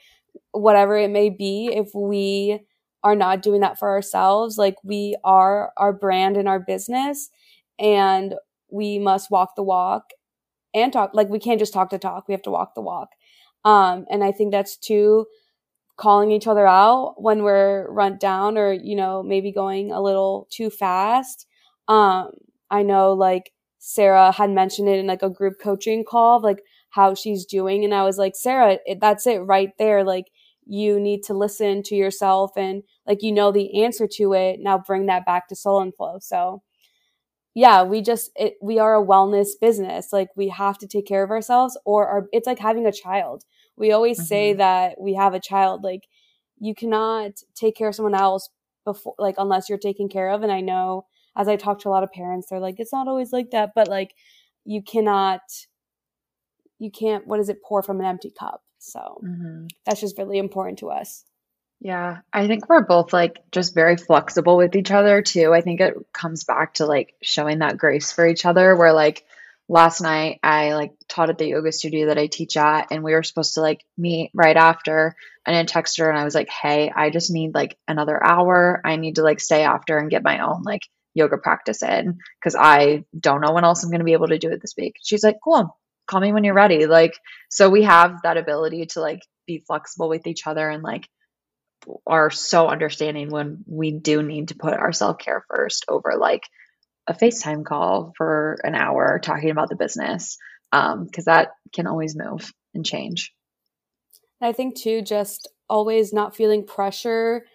whatever 0.51 0.97
it 0.97 1.09
may 1.09 1.29
be 1.29 1.69
if 1.73 1.93
we 1.95 2.59
are 3.03 3.15
not 3.15 3.41
doing 3.41 3.61
that 3.61 3.79
for 3.79 3.89
ourselves. 3.89 4.57
Like 4.57 4.75
we 4.83 5.17
are 5.23 5.71
our 5.77 5.93
brand 5.93 6.37
and 6.37 6.47
our 6.47 6.59
business 6.59 7.29
and 7.79 8.35
we 8.71 8.99
must 8.99 9.31
walk 9.31 9.55
the 9.55 9.63
walk 9.63 10.11
and 10.73 10.93
talk 10.93 11.11
like 11.13 11.29
we 11.29 11.39
can't 11.39 11.59
just 11.59 11.73
talk 11.73 11.89
the 11.89 11.99
talk. 11.99 12.27
We 12.27 12.33
have 12.33 12.41
to 12.43 12.51
walk 12.51 12.75
the 12.75 12.81
walk. 12.81 13.09
Um, 13.65 14.05
and 14.09 14.23
I 14.23 14.31
think 14.31 14.51
that's 14.51 14.77
too 14.77 15.25
calling 15.97 16.31
each 16.31 16.47
other 16.47 16.67
out 16.67 17.15
when 17.17 17.43
we're 17.43 17.87
run 17.91 18.17
down 18.17 18.57
or, 18.57 18.73
you 18.73 18.95
know, 18.95 19.21
maybe 19.23 19.51
going 19.51 19.91
a 19.91 20.01
little 20.01 20.47
too 20.51 20.69
fast. 20.69 21.45
Um, 21.87 22.31
I 22.71 22.83
know 22.83 23.13
like 23.13 23.51
Sarah 23.79 24.31
had 24.31 24.49
mentioned 24.49 24.89
it 24.89 24.99
in 24.99 25.07
like 25.07 25.21
a 25.23 25.29
group 25.29 25.55
coaching 25.61 26.03
call, 26.03 26.41
like 26.41 26.63
how 26.89 27.13
she's 27.13 27.45
doing. 27.45 27.83
And 27.83 27.93
I 27.93 28.03
was 28.03 28.17
like, 28.17 28.35
Sarah, 28.35 28.79
it, 28.85 28.99
that's 29.01 29.27
it 29.27 29.39
right 29.39 29.71
there. 29.77 30.03
Like 30.03 30.25
you 30.65 30.99
need 30.99 31.23
to 31.23 31.33
listen 31.33 31.83
to 31.83 31.95
yourself 31.95 32.51
and 32.57 32.83
like, 33.05 33.21
you 33.21 33.31
know, 33.31 33.51
the 33.51 33.83
answer 33.83 34.07
to 34.07 34.33
it. 34.33 34.59
Now 34.59 34.77
bring 34.77 35.07
that 35.07 35.25
back 35.25 35.47
to 35.49 35.55
soul 35.55 35.81
and 35.81 35.95
flow. 35.95 36.19
So 36.21 36.61
yeah, 37.55 37.83
we 37.83 38.01
just, 38.01 38.31
it, 38.35 38.55
we 38.61 38.79
are 38.79 38.95
a 38.95 39.05
wellness 39.05 39.49
business. 39.61 40.11
Like 40.11 40.29
we 40.35 40.49
have 40.49 40.77
to 40.79 40.87
take 40.87 41.05
care 41.05 41.23
of 41.23 41.29
ourselves 41.29 41.77
or 41.85 42.07
our, 42.07 42.27
it's 42.31 42.47
like 42.47 42.59
having 42.59 42.85
a 42.87 42.91
child. 42.91 43.43
We 43.77 43.91
always 43.91 44.25
say 44.27 44.53
Mhm. 44.53 44.57
that 44.57 44.95
we 44.99 45.13
have 45.13 45.33
a 45.33 45.39
child. 45.39 45.83
Like 45.83 46.07
you 46.59 46.73
cannot 46.73 47.31
take 47.55 47.75
care 47.75 47.89
of 47.89 47.95
someone 47.95 48.15
else 48.15 48.49
before, 48.85 49.15
like 49.19 49.35
unless 49.37 49.69
you're 49.69 49.77
taken 49.77 50.09
care 50.09 50.29
of. 50.29 50.41
And 50.43 50.51
I 50.51 50.61
know 50.61 51.05
as 51.35 51.47
I 51.47 51.55
talk 51.55 51.79
to 51.81 51.89
a 51.89 51.91
lot 51.91 52.03
of 52.03 52.11
parents, 52.11 52.47
they're 52.49 52.59
like, 52.59 52.79
it's 52.79 52.93
not 52.93 53.07
always 53.07 53.31
like 53.33 53.51
that, 53.51 53.71
but 53.75 53.87
like 53.87 54.13
you 54.65 54.81
cannot, 54.81 55.41
you 56.79 56.91
can't, 56.91 57.27
what 57.27 57.39
is 57.39 57.49
it, 57.49 57.61
pour 57.63 57.83
from 57.83 57.99
an 57.99 58.05
empty 58.05 58.31
cup. 58.31 58.61
So 58.83 59.21
Mhm. 59.23 59.69
that's 59.85 60.01
just 60.01 60.17
really 60.17 60.37
important 60.37 60.79
to 60.79 60.89
us. 60.89 61.23
Yeah, 61.79 62.19
I 62.31 62.47
think 62.47 62.69
we're 62.69 62.85
both 62.85 63.11
like 63.13 63.39
just 63.51 63.73
very 63.73 63.97
flexible 63.97 64.57
with 64.57 64.75
each 64.75 64.91
other 64.91 65.21
too. 65.21 65.53
I 65.53 65.61
think 65.61 65.81
it 65.81 65.93
comes 66.13 66.43
back 66.43 66.75
to 66.75 66.85
like 66.85 67.15
showing 67.21 67.59
that 67.59 67.77
grace 67.77 68.11
for 68.11 68.25
each 68.27 68.45
other. 68.45 68.75
Where 68.75 68.93
like 68.93 69.25
last 69.67 70.01
night 70.01 70.39
I 70.43 70.73
like 70.73 70.93
taught 71.09 71.29
at 71.29 71.37
the 71.37 71.47
yoga 71.47 71.71
studio 71.71 72.07
that 72.07 72.17
I 72.17 72.27
teach 72.27 72.55
at, 72.57 72.87
and 72.91 73.03
we 73.03 73.13
were 73.13 73.23
supposed 73.23 73.55
to 73.55 73.61
like 73.61 73.85
meet 73.97 74.31
right 74.33 74.55
after. 74.55 75.15
And 75.45 75.55
I 75.55 75.63
texted 75.65 75.99
her 75.99 76.09
and 76.09 76.19
I 76.19 76.23
was 76.25 76.35
like, 76.35 76.49
"Hey, 76.49 76.91
I 76.93 77.09
just 77.09 77.31
need 77.31 77.53
like 77.53 77.77
another 77.87 78.21
hour. 78.23 78.81
I 78.85 78.95
need 78.97 79.15
to 79.15 79.23
like 79.23 79.39
stay 79.39 79.63
after 79.63 79.97
and 79.97 80.09
get 80.09 80.23
my 80.23 80.39
own 80.39 80.63
like 80.63 80.83
yoga 81.13 81.37
practice 81.37 81.83
in 81.83 82.19
because 82.39 82.55
I 82.55 83.05
don't 83.17 83.41
know 83.41 83.53
when 83.53 83.65
else 83.65 83.83
I'm 83.83 83.89
going 83.91 83.99
to 83.99 84.05
be 84.05 84.13
able 84.13 84.27
to 84.29 84.39
do 84.39 84.51
it 84.51 84.61
this 84.61 84.75
week." 84.77 84.95
She's 85.03 85.23
like, 85.23 85.37
"Cool, 85.43 85.77
call 86.07 86.21
me 86.21 86.33
when 86.33 86.43
you're 86.43 86.53
ready." 86.53 86.85
Like, 86.85 87.13
so 87.49 87.69
we 87.69 87.83
have 87.83 88.21
that 88.23 88.37
ability 88.37 88.85
to 88.87 89.01
like 89.01 89.21
be 89.47 89.63
flexible 89.65 90.09
with 90.09 90.27
each 90.27 90.47
other 90.47 90.69
and 90.69 90.83
like 90.83 91.07
are 92.07 92.31
so 92.31 92.67
understanding 92.67 93.29
when 93.29 93.63
we 93.67 93.91
do 93.91 94.23
need 94.23 94.49
to 94.49 94.55
put 94.55 94.73
our 94.73 94.91
self 94.91 95.17
care 95.17 95.43
first 95.49 95.85
over 95.87 96.13
like 96.17 96.43
a 97.07 97.13
FaceTime 97.13 97.65
call 97.65 98.13
for 98.17 98.57
an 98.63 98.75
hour 98.75 99.19
talking 99.21 99.49
about 99.49 99.69
the 99.69 99.75
business. 99.75 100.37
Um, 100.71 101.07
cause 101.13 101.25
that 101.25 101.49
can 101.73 101.85
always 101.85 102.15
move 102.15 102.51
and 102.73 102.85
change. 102.85 103.31
I 104.41 104.53
think 104.53 104.75
too, 104.75 105.01
just 105.01 105.47
always 105.69 106.13
not 106.13 106.35
feeling 106.35 106.65
pressure 106.65 107.45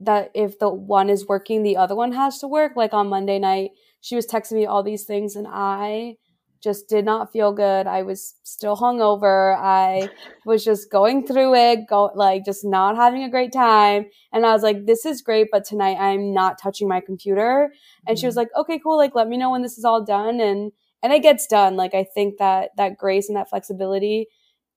that 0.00 0.30
if 0.34 0.58
the 0.58 0.68
one 0.68 1.08
is 1.08 1.26
working, 1.26 1.62
the 1.62 1.76
other 1.76 1.94
one 1.94 2.12
has 2.12 2.38
to 2.38 2.48
work. 2.48 2.72
Like 2.76 2.92
on 2.92 3.08
Monday 3.08 3.38
night, 3.38 3.70
she 4.00 4.14
was 4.14 4.26
texting 4.26 4.52
me 4.52 4.66
all 4.66 4.82
these 4.82 5.04
things, 5.04 5.36
and 5.36 5.46
I 5.48 6.16
just 6.62 6.88
did 6.88 7.04
not 7.04 7.32
feel 7.32 7.52
good. 7.52 7.86
I 7.86 8.02
was 8.02 8.34
still 8.42 8.76
hungover. 8.76 9.56
I 9.56 10.08
was 10.44 10.64
just 10.64 10.90
going 10.90 11.26
through 11.26 11.54
it, 11.54 11.86
go 11.88 12.10
like 12.14 12.44
just 12.44 12.64
not 12.64 12.96
having 12.96 13.22
a 13.22 13.30
great 13.30 13.52
time. 13.52 14.06
And 14.32 14.44
I 14.46 14.52
was 14.52 14.62
like, 14.62 14.86
this 14.86 15.04
is 15.04 15.22
great, 15.22 15.48
but 15.52 15.64
tonight 15.64 15.96
I'm 15.98 16.32
not 16.32 16.60
touching 16.60 16.88
my 16.88 17.00
computer. 17.00 17.72
And 18.06 18.16
mm-hmm. 18.16 18.20
she 18.20 18.26
was 18.26 18.36
like, 18.36 18.48
okay, 18.56 18.78
cool. 18.78 18.96
Like, 18.96 19.14
let 19.14 19.28
me 19.28 19.36
know 19.36 19.50
when 19.50 19.62
this 19.62 19.78
is 19.78 19.84
all 19.84 20.04
done. 20.04 20.40
And, 20.40 20.72
and 21.02 21.12
it 21.12 21.22
gets 21.22 21.46
done. 21.46 21.76
Like, 21.76 21.94
I 21.94 22.04
think 22.04 22.38
that 22.38 22.70
that 22.76 22.96
grace 22.96 23.28
and 23.28 23.36
that 23.36 23.50
flexibility, 23.50 24.26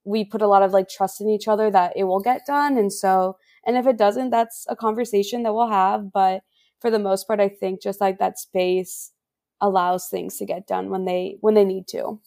we 0.04 0.26
put 0.26 0.42
a 0.42 0.48
lot 0.48 0.64
of 0.64 0.72
like 0.72 0.90
trust 0.90 1.22
in 1.22 1.30
each 1.30 1.48
other 1.48 1.72
that 1.72 1.94
it 1.96 2.04
will 2.06 2.22
get 2.22 2.46
done. 2.46 2.78
And 2.78 2.92
so, 2.92 3.38
and 3.66 3.78
if 3.78 3.86
it 3.88 3.98
doesn't, 3.98 4.30
that's 4.30 4.66
a 4.70 4.76
conversation 4.76 5.44
that 5.44 5.54
we'll 5.54 5.70
have. 5.70 6.12
But 6.12 6.42
for 6.80 6.90
the 6.90 7.00
most 7.00 7.28
part, 7.28 7.40
I 7.40 7.50
think 7.50 7.82
just 7.82 8.02
like 8.02 8.20
that 8.20 8.40
space, 8.40 9.12
allows 9.62 10.08
things 10.08 10.38
to 10.38 10.46
get 10.46 10.68
done 10.68 10.90
when 10.90 11.06
they 11.06 11.38
when 11.42 11.54
they 11.54 11.66
need 11.66 11.88
to. 11.90 12.20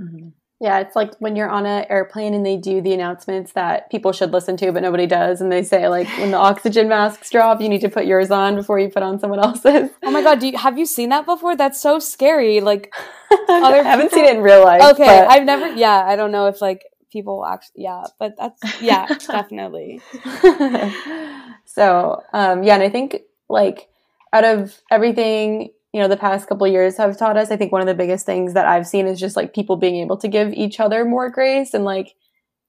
Mm-hmm. 0.00 0.28
Yeah, 0.60 0.80
it's 0.80 0.96
like 0.96 1.14
when 1.20 1.36
you're 1.36 1.48
on 1.48 1.66
an 1.66 1.86
airplane 1.88 2.34
and 2.34 2.44
they 2.44 2.56
do 2.56 2.80
the 2.80 2.92
announcements 2.92 3.52
that 3.52 3.88
people 3.92 4.10
should 4.10 4.32
listen 4.32 4.56
to, 4.56 4.72
but 4.72 4.82
nobody 4.82 5.06
does, 5.06 5.40
and 5.40 5.52
they 5.52 5.62
say 5.62 5.88
like 5.88 6.08
when 6.18 6.32
the 6.32 6.36
oxygen 6.36 6.88
masks 6.88 7.30
drop, 7.30 7.60
you 7.60 7.68
need 7.68 7.80
to 7.82 7.88
put 7.88 8.06
yours 8.06 8.32
on 8.32 8.56
before 8.56 8.80
you 8.80 8.88
put 8.88 9.04
on 9.04 9.20
someone 9.20 9.38
else's. 9.38 9.90
Oh 10.02 10.10
my 10.10 10.20
god, 10.20 10.40
do 10.40 10.48
you, 10.48 10.58
have 10.58 10.76
you 10.76 10.84
seen 10.84 11.10
that 11.10 11.26
before? 11.26 11.54
That's 11.54 11.80
so 11.80 12.00
scary. 12.00 12.60
Like, 12.60 12.92
other 13.30 13.76
I 13.76 13.82
haven't 13.84 14.10
seen 14.10 14.24
it 14.24 14.34
in 14.34 14.42
real 14.42 14.64
life. 14.64 14.82
Okay, 14.94 15.06
but... 15.06 15.30
I've 15.30 15.44
never. 15.44 15.68
Yeah, 15.74 16.04
I 16.04 16.16
don't 16.16 16.32
know 16.32 16.46
if 16.46 16.60
like 16.60 16.84
people 17.12 17.46
actually. 17.46 17.84
Yeah, 17.84 18.04
but 18.18 18.36
that's 18.36 18.82
yeah, 18.82 19.06
definitely. 19.28 20.00
so, 21.66 22.22
um, 22.32 22.64
yeah, 22.64 22.74
and 22.74 22.82
I 22.82 22.90
think 22.90 23.18
like 23.48 23.88
out 24.32 24.44
of 24.44 24.76
everything 24.90 25.70
you 25.92 26.00
know 26.00 26.08
the 26.08 26.16
past 26.16 26.48
couple 26.48 26.66
years 26.66 26.96
have 26.96 27.18
taught 27.18 27.36
us. 27.36 27.50
I 27.50 27.56
think 27.56 27.72
one 27.72 27.80
of 27.80 27.86
the 27.86 27.94
biggest 27.94 28.26
things 28.26 28.54
that 28.54 28.66
i've 28.66 28.86
seen 28.86 29.06
is 29.06 29.18
just 29.18 29.36
like 29.36 29.54
people 29.54 29.76
being 29.76 29.96
able 29.96 30.18
to 30.18 30.28
give 30.28 30.52
each 30.52 30.80
other 30.80 31.04
more 31.04 31.30
grace 31.30 31.72
and 31.74 31.84
like 31.84 32.14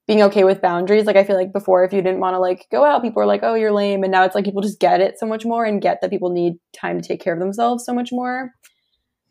being 0.06 0.22
okay 0.22 0.44
with 0.44 0.62
boundaries. 0.62 1.04
Like 1.04 1.16
i 1.16 1.24
feel 1.24 1.36
like 1.36 1.52
before 1.52 1.84
if 1.84 1.92
you 1.92 2.02
didn't 2.02 2.20
want 2.20 2.34
to 2.34 2.38
like 2.38 2.66
go 2.70 2.84
out 2.84 3.02
people 3.02 3.20
were 3.20 3.26
like 3.26 3.42
oh 3.42 3.54
you're 3.54 3.72
lame. 3.72 4.02
And 4.02 4.12
now 4.12 4.24
it's 4.24 4.34
like 4.34 4.44
people 4.44 4.62
just 4.62 4.80
get 4.80 5.00
it 5.00 5.18
so 5.18 5.26
much 5.26 5.44
more 5.44 5.64
and 5.64 5.82
get 5.82 6.00
that 6.00 6.10
people 6.10 6.30
need 6.30 6.54
time 6.72 7.00
to 7.00 7.06
take 7.06 7.20
care 7.20 7.34
of 7.34 7.40
themselves 7.40 7.84
so 7.84 7.92
much 7.92 8.10
more. 8.10 8.52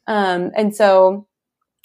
Um 0.08 0.52
and 0.56 0.76
so 0.76 1.28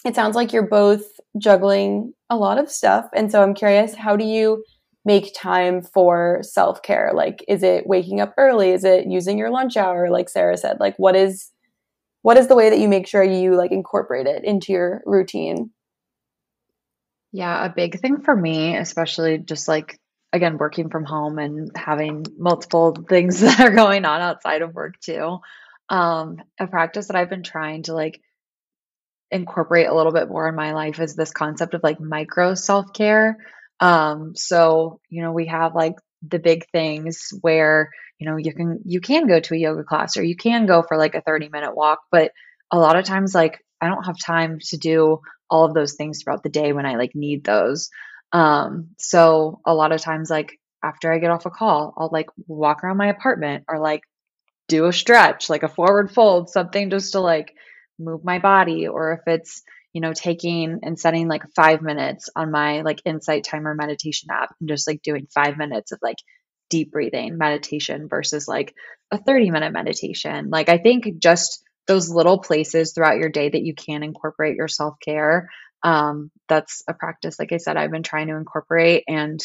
it 0.05 0.15
sounds 0.15 0.37
like 0.37 0.53
you're 0.53 0.69
both 0.69 1.05
juggling 1.39 2.13
a 2.29 2.37
lot 2.37 2.59
of 2.59 2.71
stuff. 2.71 3.07
And 3.15 3.33
so 3.33 3.43
i'm 3.43 3.55
curious 3.55 3.95
how 3.95 4.15
do 4.17 4.25
you 4.25 4.63
make 5.07 5.35
time 5.35 5.83
for 5.83 6.41
self-care? 6.43 7.13
Like 7.15 7.45
is 7.49 7.63
it 7.63 7.87
waking 7.87 8.21
up 8.21 8.35
early? 8.39 8.71
Is 8.71 8.85
it 8.85 9.07
using 9.07 9.39
your 9.39 9.51
lunch 9.51 9.79
hour? 9.79 10.11
Like 10.11 10.29
sarah 10.29 10.59
said 10.59 10.79
like 10.81 10.97
what 10.99 11.17
is 11.17 11.51
what 12.25 12.39
is 12.39 12.49
the 12.49 12.57
way 12.57 12.71
that 12.71 12.79
you 12.79 12.89
make 12.89 13.07
sure 13.07 13.23
you 13.23 13.55
like 13.55 13.71
incorporate 13.71 14.27
it 14.27 14.45
into 14.45 14.73
your 14.73 15.03
routine? 15.05 15.71
Yeah, 17.33 17.67
a 17.67 17.69
big 17.69 18.01
thing 18.01 18.23
for 18.23 18.35
me, 18.35 18.79
especially 18.79 19.37
just 19.37 19.69
like 19.69 20.01
again 20.33 20.57
working 20.57 20.89
from 20.89 21.05
home 21.05 21.39
and 21.39 21.71
having 21.77 22.25
multiple 22.39 22.97
things 23.11 23.41
that 23.43 23.61
are 23.61 23.75
going 23.75 24.07
on 24.07 24.23
outside 24.23 24.63
of 24.63 24.73
work 24.73 24.99
too. 25.01 25.37
Um, 25.91 26.39
a 26.59 26.67
practice 26.67 27.09
that 27.09 27.17
I've 27.17 27.29
been 27.29 27.43
trying 27.43 27.83
to 27.85 27.93
like 27.93 28.23
incorporate 29.31 29.89
a 29.89 29.95
little 29.95 30.13
bit 30.13 30.31
more 30.31 30.49
in 30.49 30.55
my 30.55 30.73
life 30.73 31.01
is 31.01 31.15
this 31.15 31.31
concept 31.31 31.75
of 31.75 31.83
like 31.83 32.01
micro 32.01 32.55
self 32.55 32.95
care. 32.95 33.37
Um, 33.81 34.35
so, 34.35 34.99
you 35.11 35.21
know, 35.21 35.33
we 35.33 35.49
have 35.49 35.75
like 35.75 35.97
the 36.29 36.39
big 36.39 36.67
things 36.71 37.33
where 37.41 37.91
you 38.19 38.29
know 38.29 38.37
you 38.37 38.53
can 38.53 38.81
you 38.85 39.01
can 39.01 39.27
go 39.27 39.41
to 39.41 39.55
a 39.55 39.59
yoga 39.59 39.85
class 39.85 40.17
or 40.17 40.23
you 40.23 40.37
can 40.37 40.67
go 40.67 40.83
for 40.83 40.97
like 40.97 41.15
a 41.15 41.21
30 41.21 41.49
minute 41.49 41.75
walk 41.75 42.01
but 42.11 42.33
a 42.71 42.79
lot 42.79 42.97
of 42.97 43.05
times 43.05 43.35
like 43.35 43.59
i 43.81 43.89
don't 43.89 44.05
have 44.05 44.17
time 44.19 44.59
to 44.61 44.77
do 44.77 45.21
all 45.51 45.65
of 45.65 45.75
those 45.75 45.95
things 45.95 46.23
throughout 46.23 46.43
the 46.43 46.49
day 46.49 46.73
when 46.73 46.87
i 46.87 46.97
like 46.97 47.15
need 47.15 47.45
those. 47.45 47.91
Um 48.33 48.89
so 48.99 49.61
a 49.67 49.75
lot 49.75 49.93
of 49.93 50.01
times 50.01 50.31
like 50.31 50.59
after 50.83 51.13
i 51.13 51.19
get 51.19 51.31
off 51.31 51.47
a 51.47 51.51
call 51.51 51.95
i'll 51.97 52.11
like 52.13 52.29
walk 52.47 52.83
around 52.83 52.97
my 52.97 53.09
apartment 53.09 53.65
or 53.69 53.79
like 53.79 54.03
do 54.69 54.87
a 54.87 54.93
stretch 54.93 55.51
like 55.51 55.63
a 55.63 55.69
forward 55.69 56.11
fold 56.11 56.49
something 56.49 56.91
just 56.91 57.13
to 57.13 57.21
like 57.21 57.55
move 57.99 58.25
my 58.25 58.39
body 58.39 58.89
or 58.89 59.13
if 59.13 59.21
it's 59.27 59.63
you 59.95 60.03
know 60.03 60.13
taking 60.13 60.81
and 60.83 61.01
setting 61.01 61.29
like 61.29 61.45
5 61.57 61.81
minutes 61.81 62.29
on 62.37 62.51
my 62.51 62.83
like 62.83 63.01
insight 63.07 63.45
timer 63.45 63.75
meditation 63.75 64.29
app 64.31 64.55
and 64.61 64.69
just 64.69 64.87
like 64.87 65.01
doing 65.01 65.27
5 65.33 65.57
minutes 65.57 65.93
of 65.93 66.01
like 66.03 66.19
deep 66.69 66.91
breathing 66.91 67.39
meditation 67.39 68.09
versus 68.09 68.49
like 68.49 68.75
a 69.11 69.19
30 69.19 69.51
minute 69.51 69.73
meditation. 69.73 70.51
Like, 70.51 70.69
I 70.69 70.79
think 70.79 71.19
just 71.19 71.63
those 71.87 72.11
little 72.11 72.39
places 72.39 72.93
throughout 72.93 73.19
your 73.19 73.29
day 73.29 73.49
that 73.49 73.63
you 73.63 73.75
can 73.75 74.03
incorporate 74.03 74.57
your 74.57 74.69
self 74.69 74.97
care. 75.01 75.51
Um, 75.83 76.31
that's 76.49 76.83
a 76.89 76.95
practice, 76.95 77.39
like 77.39 77.53
I 77.53 77.59
said, 77.59 77.77
I've 77.77 77.91
been 77.91 78.03
trying 78.03 78.29
to 78.29 78.37
incorporate 78.37 79.05
and 79.07 79.39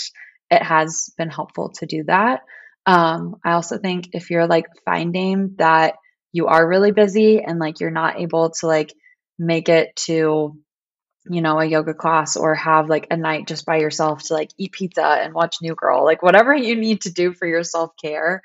it 0.50 0.64
has 0.64 1.14
been 1.18 1.30
helpful 1.30 1.72
to 1.78 1.86
do 1.86 2.06
that. 2.06 2.42
Um, 2.86 3.36
I 3.46 3.52
also 3.52 3.78
think 3.78 4.10
if 4.14 4.30
you're 4.30 4.48
like 4.48 4.66
finding 4.86 5.56
that 5.58 5.96
you 6.32 6.48
are 6.48 6.68
really 6.68 6.92
busy 6.92 7.44
and 7.44 7.60
like 7.60 7.80
you're 7.80 7.92
not 7.92 8.20
able 8.20 8.52
to 8.52 8.68
like 8.68 8.94
make 9.40 9.70
it 9.70 9.96
to 9.96 10.60
you 11.30 11.42
know, 11.42 11.60
a 11.60 11.66
yoga 11.66 11.94
class 11.94 12.36
or 12.36 12.56
have 12.56 12.90
like 12.90 13.08
a 13.12 13.18
night 13.18 13.48
just 13.48 13.66
by 13.66 13.78
yourself 13.78 14.24
to 14.24 14.34
like 14.34 14.50
eat 14.58 14.72
pizza 14.72 15.06
and 15.06 15.34
watch 15.34 15.58
New 15.62 15.76
Girl, 15.76 16.04
like 16.04 16.24
whatever 16.24 16.56
you 16.56 16.76
need 16.76 17.02
to 17.02 17.12
do 17.12 17.34
for 17.34 17.48
your 17.48 17.64
self 17.64 17.92
care 18.02 18.42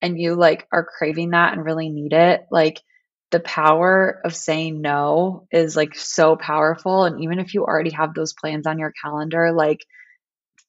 and 0.00 0.20
you 0.20 0.34
like 0.34 0.66
are 0.70 0.84
craving 0.86 1.30
that 1.30 1.52
and 1.52 1.64
really 1.64 1.88
need 1.88 2.12
it, 2.12 2.46
like 2.50 2.80
the 3.30 3.40
power 3.40 4.20
of 4.24 4.34
saying 4.34 4.80
no 4.80 5.46
is 5.50 5.76
like 5.76 5.94
so 5.94 6.36
powerful. 6.36 7.04
And 7.04 7.22
even 7.22 7.40
if 7.40 7.54
you 7.54 7.64
already 7.64 7.90
have 7.90 8.14
those 8.14 8.34
plans 8.34 8.66
on 8.66 8.78
your 8.78 8.92
calendar, 9.02 9.52
like 9.52 9.80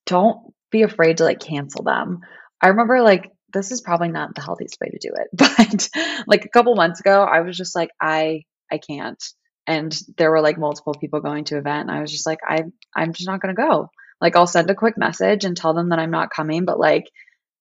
don't 0.06 0.54
be 0.72 0.82
afraid 0.82 1.18
to 1.18 1.24
like 1.24 1.40
cancel 1.40 1.84
them. 1.84 2.22
I 2.62 2.70
remember 2.70 3.02
like 3.02 3.32
this 3.54 3.72
is 3.72 3.82
probably 3.82 4.10
not 4.10 4.34
the 4.34 4.42
healthiest 4.42 4.78
way 4.82 4.90
to 4.90 5.00
do 5.00 5.14
it, 5.16 5.28
but 5.34 5.90
like 6.28 6.46
a 6.46 6.50
couple 6.50 6.76
months 6.76 7.00
ago, 7.00 7.24
I 7.24 7.42
was 7.42 7.58
just 7.58 7.76
like, 7.76 7.90
I 8.02 8.44
I 8.72 8.78
can't 8.80 9.22
and 9.70 9.96
there 10.18 10.32
were 10.32 10.42
like 10.42 10.58
multiple 10.58 10.96
people 10.96 11.22
going 11.22 11.44
to 11.46 11.58
event 11.58 11.88
and 11.88 11.98
i 11.98 12.02
was 12.02 12.12
just 12.12 12.26
like 12.26 12.40
i 12.46 12.64
i'm 12.96 13.14
just 13.14 13.28
not 13.28 13.40
going 13.42 13.56
to 13.56 13.62
go. 13.62 13.90
Like 14.20 14.36
i'll 14.36 14.48
send 14.48 14.70
a 14.70 14.76
quick 14.76 14.98
message 14.98 15.46
and 15.46 15.56
tell 15.56 15.74
them 15.74 15.90
that 15.90 16.00
i'm 16.00 16.12
not 16.12 16.32
coming 16.32 16.66
but 16.66 16.80
like 16.80 17.06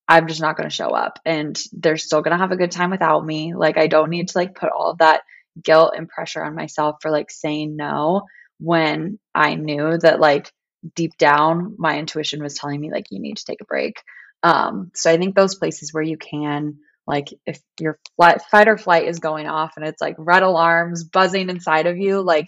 i'm 0.09 0.27
just 0.27 0.41
not 0.41 0.57
going 0.57 0.69
to 0.69 0.75
show 0.75 0.89
up 0.89 1.21
and 1.25 1.57
they're 1.73 1.99
still 1.99 2.23
going 2.23 2.33
to 2.33 2.43
have 2.43 2.51
a 2.51 2.57
good 2.57 2.73
time 2.73 2.91
without 2.91 3.25
me. 3.25 3.55
Like 3.55 3.77
i 3.79 3.87
don't 3.87 4.11
need 4.11 4.29
to 4.29 4.39
like 4.39 4.57
put 4.57 4.73
all 4.73 4.91
of 4.91 4.99
that 4.99 5.21
guilt 5.63 5.93
and 5.97 6.09
pressure 6.09 6.43
on 6.43 6.55
myself 6.57 6.97
for 7.03 7.11
like 7.11 7.31
saying 7.31 7.77
no 7.77 8.23
when 8.59 9.19
i 9.35 9.55
knew 9.55 9.99
that 9.99 10.19
like 10.19 10.51
deep 10.95 11.17
down 11.19 11.75
my 11.79 11.99
intuition 11.99 12.43
was 12.43 12.55
telling 12.55 12.81
me 12.81 12.91
like 12.91 13.07
you 13.11 13.21
need 13.21 13.37
to 13.37 13.45
take 13.45 13.61
a 13.61 13.65
break. 13.65 14.03
Um 14.43 14.91
so 14.95 15.11
i 15.13 15.19
think 15.19 15.35
those 15.35 15.57
places 15.57 15.93
where 15.93 16.03
you 16.03 16.17
can 16.17 16.79
like 17.09 17.29
if 17.47 17.59
your 17.81 17.99
flight, 18.17 18.43
fight 18.51 18.69
or 18.69 18.77
flight 18.77 19.09
is 19.09 19.19
going 19.19 19.47
off 19.47 19.73
and 19.77 19.87
it's 19.87 20.01
like 20.01 20.15
red 20.19 20.43
alarms 20.43 21.05
buzzing 21.05 21.49
inside 21.49 21.87
of 21.87 21.97
you, 21.97 22.21
like 22.21 22.47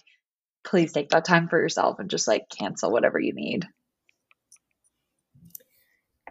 please 0.64 0.92
take 0.92 1.08
that 1.10 1.24
time 1.24 1.48
for 1.48 1.58
yourself 1.58 1.98
and 1.98 2.10
just 2.10 2.28
like 2.28 2.42
cancel 2.50 2.92
whatever 2.92 3.18
you 3.18 3.32
need. 3.32 3.66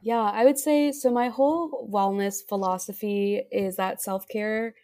Yeah, 0.04 0.22
I 0.22 0.46
would 0.46 0.60
say 0.60 0.92
so. 0.92 1.12
My 1.12 1.30
whole 1.30 1.90
wellness 1.92 2.48
philosophy 2.48 3.42
is 3.52 3.78
that 3.78 4.02
self 4.02 4.28
care 4.28 4.76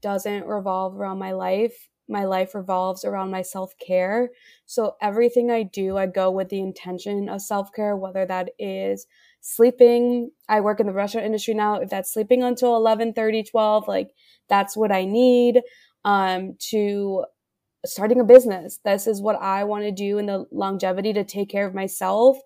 doesn't 0.00 0.46
revolve 0.46 0.96
around 0.96 1.18
my 1.18 1.32
life. 1.32 1.88
My 2.08 2.24
life 2.24 2.54
revolves 2.54 3.04
around 3.04 3.32
my 3.32 3.42
self 3.42 3.74
care. 3.84 4.30
So 4.66 4.94
everything 5.02 5.50
I 5.50 5.64
do, 5.64 5.96
I 5.98 6.06
go 6.06 6.30
with 6.30 6.48
the 6.48 6.60
intention 6.60 7.28
of 7.28 7.42
self 7.42 7.72
care, 7.72 7.96
whether 7.96 8.24
that 8.24 8.50
is 8.58 9.06
sleeping 9.46 10.30
i 10.48 10.58
work 10.58 10.80
in 10.80 10.86
the 10.86 10.92
restaurant 10.92 11.26
industry 11.26 11.52
now 11.52 11.76
if 11.76 11.90
that's 11.90 12.12
sleeping 12.14 12.42
until 12.42 12.76
11 12.76 13.12
30 13.12 13.42
12 13.42 13.86
like 13.86 14.10
that's 14.48 14.74
what 14.74 14.90
i 14.90 15.04
need 15.04 15.60
um 16.06 16.54
to 16.58 17.24
starting 17.84 18.20
a 18.20 18.24
business 18.24 18.80
this 18.84 19.06
is 19.06 19.20
what 19.20 19.36
i 19.42 19.62
want 19.64 19.84
to 19.84 19.92
do 19.92 20.16
in 20.16 20.24
the 20.24 20.46
longevity 20.50 21.12
to 21.12 21.24
take 21.24 21.50
care 21.50 21.66
of 21.66 21.74
myself 21.74 22.38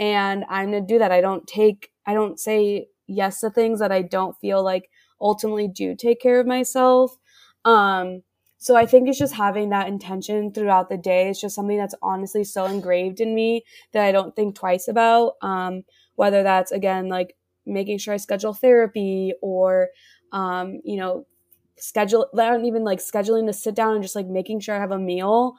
and 0.00 0.44
i'm 0.48 0.72
going 0.72 0.84
to 0.84 0.92
do 0.94 0.98
that 0.98 1.12
i 1.12 1.20
don't 1.20 1.46
take 1.46 1.90
i 2.06 2.12
don't 2.12 2.40
say 2.40 2.88
yes 3.06 3.38
to 3.40 3.48
things 3.48 3.78
that 3.78 3.92
i 3.92 4.02
don't 4.02 4.36
feel 4.40 4.64
like 4.64 4.90
ultimately 5.20 5.68
do 5.68 5.94
take 5.94 6.20
care 6.20 6.40
of 6.40 6.46
myself 6.46 7.16
um 7.64 8.22
so 8.62 8.76
I 8.76 8.84
think 8.84 9.08
it's 9.08 9.18
just 9.18 9.34
having 9.34 9.70
that 9.70 9.88
intention 9.88 10.52
throughout 10.52 10.90
the 10.90 10.98
day. 10.98 11.30
It's 11.30 11.40
just 11.40 11.54
something 11.54 11.78
that's 11.78 11.94
honestly 12.02 12.44
so 12.44 12.66
engraved 12.66 13.18
in 13.18 13.34
me 13.34 13.64
that 13.94 14.04
I 14.04 14.12
don't 14.12 14.36
think 14.36 14.54
twice 14.54 14.86
about. 14.86 15.36
Um, 15.40 15.84
whether 16.20 16.42
that's 16.42 16.70
again 16.70 17.08
like 17.08 17.34
making 17.64 17.96
sure 17.96 18.12
I 18.12 18.18
schedule 18.18 18.52
therapy 18.52 19.32
or 19.40 19.88
um, 20.32 20.80
you 20.84 20.98
know 20.98 21.26
schedule 21.78 22.28
not 22.34 22.62
even 22.62 22.84
like 22.84 22.98
scheduling 22.98 23.46
to 23.46 23.54
sit 23.54 23.74
down 23.74 23.94
and 23.94 24.02
just 24.02 24.14
like 24.14 24.26
making 24.26 24.60
sure 24.60 24.76
I 24.76 24.80
have 24.80 24.90
a 24.90 24.98
meal. 24.98 25.54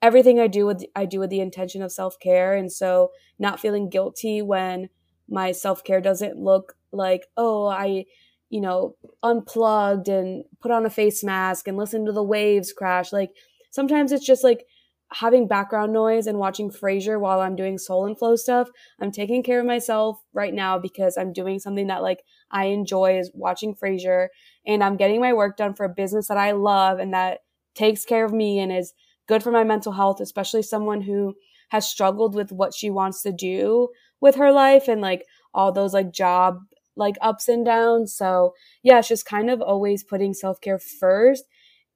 Everything 0.00 0.38
I 0.38 0.46
do 0.46 0.64
with 0.64 0.84
I 0.94 1.06
do 1.06 1.18
with 1.18 1.30
the 1.30 1.40
intention 1.40 1.82
of 1.82 1.90
self 1.90 2.20
care, 2.20 2.54
and 2.54 2.70
so 2.70 3.10
not 3.40 3.58
feeling 3.58 3.90
guilty 3.90 4.42
when 4.42 4.90
my 5.28 5.50
self 5.50 5.82
care 5.82 6.00
doesn't 6.00 6.38
look 6.38 6.76
like 6.92 7.26
oh 7.36 7.66
I 7.66 8.04
you 8.48 8.60
know 8.60 8.94
unplugged 9.24 10.08
and 10.08 10.44
put 10.60 10.70
on 10.70 10.86
a 10.86 10.90
face 10.90 11.24
mask 11.24 11.66
and 11.66 11.76
listen 11.76 12.06
to 12.06 12.12
the 12.12 12.22
waves 12.22 12.72
crash. 12.72 13.12
Like 13.12 13.32
sometimes 13.72 14.12
it's 14.12 14.24
just 14.24 14.44
like 14.44 14.66
having 15.12 15.48
background 15.48 15.92
noise 15.92 16.26
and 16.26 16.38
watching 16.38 16.70
Frasier 16.70 17.18
while 17.18 17.40
I'm 17.40 17.56
doing 17.56 17.78
soul 17.78 18.06
and 18.06 18.18
flow 18.18 18.36
stuff. 18.36 18.68
I'm 19.00 19.10
taking 19.10 19.42
care 19.42 19.60
of 19.60 19.66
myself 19.66 20.20
right 20.32 20.54
now 20.54 20.78
because 20.78 21.16
I'm 21.18 21.32
doing 21.32 21.58
something 21.58 21.88
that 21.88 22.02
like 22.02 22.22
I 22.50 22.66
enjoy 22.66 23.18
is 23.18 23.30
watching 23.34 23.74
Frasier 23.74 24.28
and 24.66 24.84
I'm 24.84 24.96
getting 24.96 25.20
my 25.20 25.32
work 25.32 25.56
done 25.56 25.74
for 25.74 25.84
a 25.84 25.88
business 25.88 26.28
that 26.28 26.36
I 26.38 26.52
love 26.52 26.98
and 26.98 27.12
that 27.12 27.40
takes 27.74 28.04
care 28.04 28.24
of 28.24 28.32
me 28.32 28.58
and 28.60 28.72
is 28.72 28.92
good 29.26 29.42
for 29.42 29.50
my 29.50 29.64
mental 29.64 29.92
health, 29.92 30.20
especially 30.20 30.62
someone 30.62 31.02
who 31.02 31.34
has 31.70 31.88
struggled 31.88 32.34
with 32.34 32.52
what 32.52 32.74
she 32.74 32.90
wants 32.90 33.22
to 33.22 33.32
do 33.32 33.88
with 34.20 34.36
her 34.36 34.52
life 34.52 34.86
and 34.88 35.00
like 35.00 35.24
all 35.54 35.72
those 35.72 35.94
like 35.94 36.12
job 36.12 36.58
like 36.96 37.16
ups 37.20 37.48
and 37.48 37.64
downs. 37.64 38.14
So 38.14 38.54
yeah, 38.82 38.98
it's 38.98 39.08
just 39.08 39.24
kind 39.24 39.50
of 39.50 39.60
always 39.60 40.04
putting 40.04 40.34
self 40.34 40.60
care 40.60 40.78
first. 40.78 41.44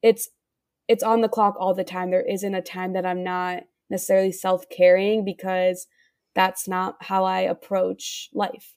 It's 0.03 0.31
it's 0.89 1.02
on 1.02 1.20
the 1.20 1.28
clock 1.28 1.56
all 1.59 1.74
the 1.74 1.85
time. 1.85 2.11
There 2.11 2.23
isn't 2.23 2.55
a 2.55 2.62
time 2.62 2.93
that 2.93 3.06
I'm 3.06 3.23
not 3.23 3.65
necessarily 3.90 4.32
self 4.32 4.69
caring 4.69 5.24
because 5.24 5.86
that's 6.35 6.66
not 6.66 6.97
how 7.01 7.24
I 7.24 7.40
approach 7.40 8.28
life. 8.32 8.74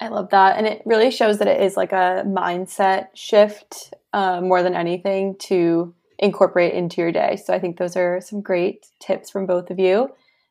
I 0.00 0.08
love 0.08 0.30
that. 0.30 0.56
And 0.56 0.66
it 0.66 0.82
really 0.84 1.12
shows 1.12 1.38
that 1.38 1.46
it 1.46 1.60
is 1.60 1.76
like 1.76 1.92
a 1.92 2.24
mindset 2.26 3.08
shift 3.14 3.94
uh, 4.12 4.40
more 4.40 4.62
than 4.62 4.74
anything 4.74 5.36
to 5.42 5.94
incorporate 6.18 6.74
into 6.74 7.00
your 7.00 7.12
day. 7.12 7.36
So 7.36 7.54
I 7.54 7.60
think 7.60 7.78
those 7.78 7.96
are 7.96 8.20
some 8.20 8.40
great 8.40 8.86
tips 9.00 9.30
from 9.30 9.46
both 9.46 9.70
of 9.70 9.78
you. 9.78 10.08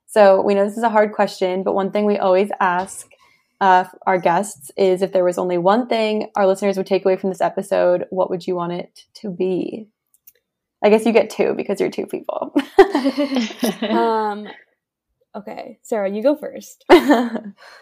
So 0.08 0.42
we 0.42 0.56
know 0.56 0.66
this 0.66 0.78
is 0.78 0.84
a 0.84 0.90
hard 0.90 1.12
question, 1.14 1.64
but 1.64 1.76
one 1.76 1.92
thing 1.92 2.06
we 2.06 2.18
always 2.18 2.50
ask 2.60 3.11
uh, 3.62 3.86
our 4.08 4.18
guests 4.18 4.72
is 4.76 5.04
if 5.04 5.14
there 5.14 5.24
was 5.24 5.38
only 5.38 5.60
one 5.60 5.88
thing 5.88 6.32
our 6.36 6.48
listeners 6.48 6.78
would 6.78 6.88
take 6.88 7.06
away 7.06 7.16
from 7.16 7.30
this 7.30 7.42
episode, 7.42 8.06
what 8.10 8.32
would 8.32 8.48
you 8.48 8.56
want 8.56 8.74
it 8.74 9.06
to 9.14 9.30
be? 9.30 9.88
I 10.84 10.90
guess 10.90 11.06
you 11.06 11.14
get 11.14 11.30
two 11.30 11.54
because 11.54 11.80
you're 11.80 11.92
two 11.92 12.08
people. 12.08 12.56
um, 13.88 14.48
okay, 15.36 15.78
Sarah, 15.84 16.10
you 16.10 16.24
go 16.24 16.36
first. 16.36 16.84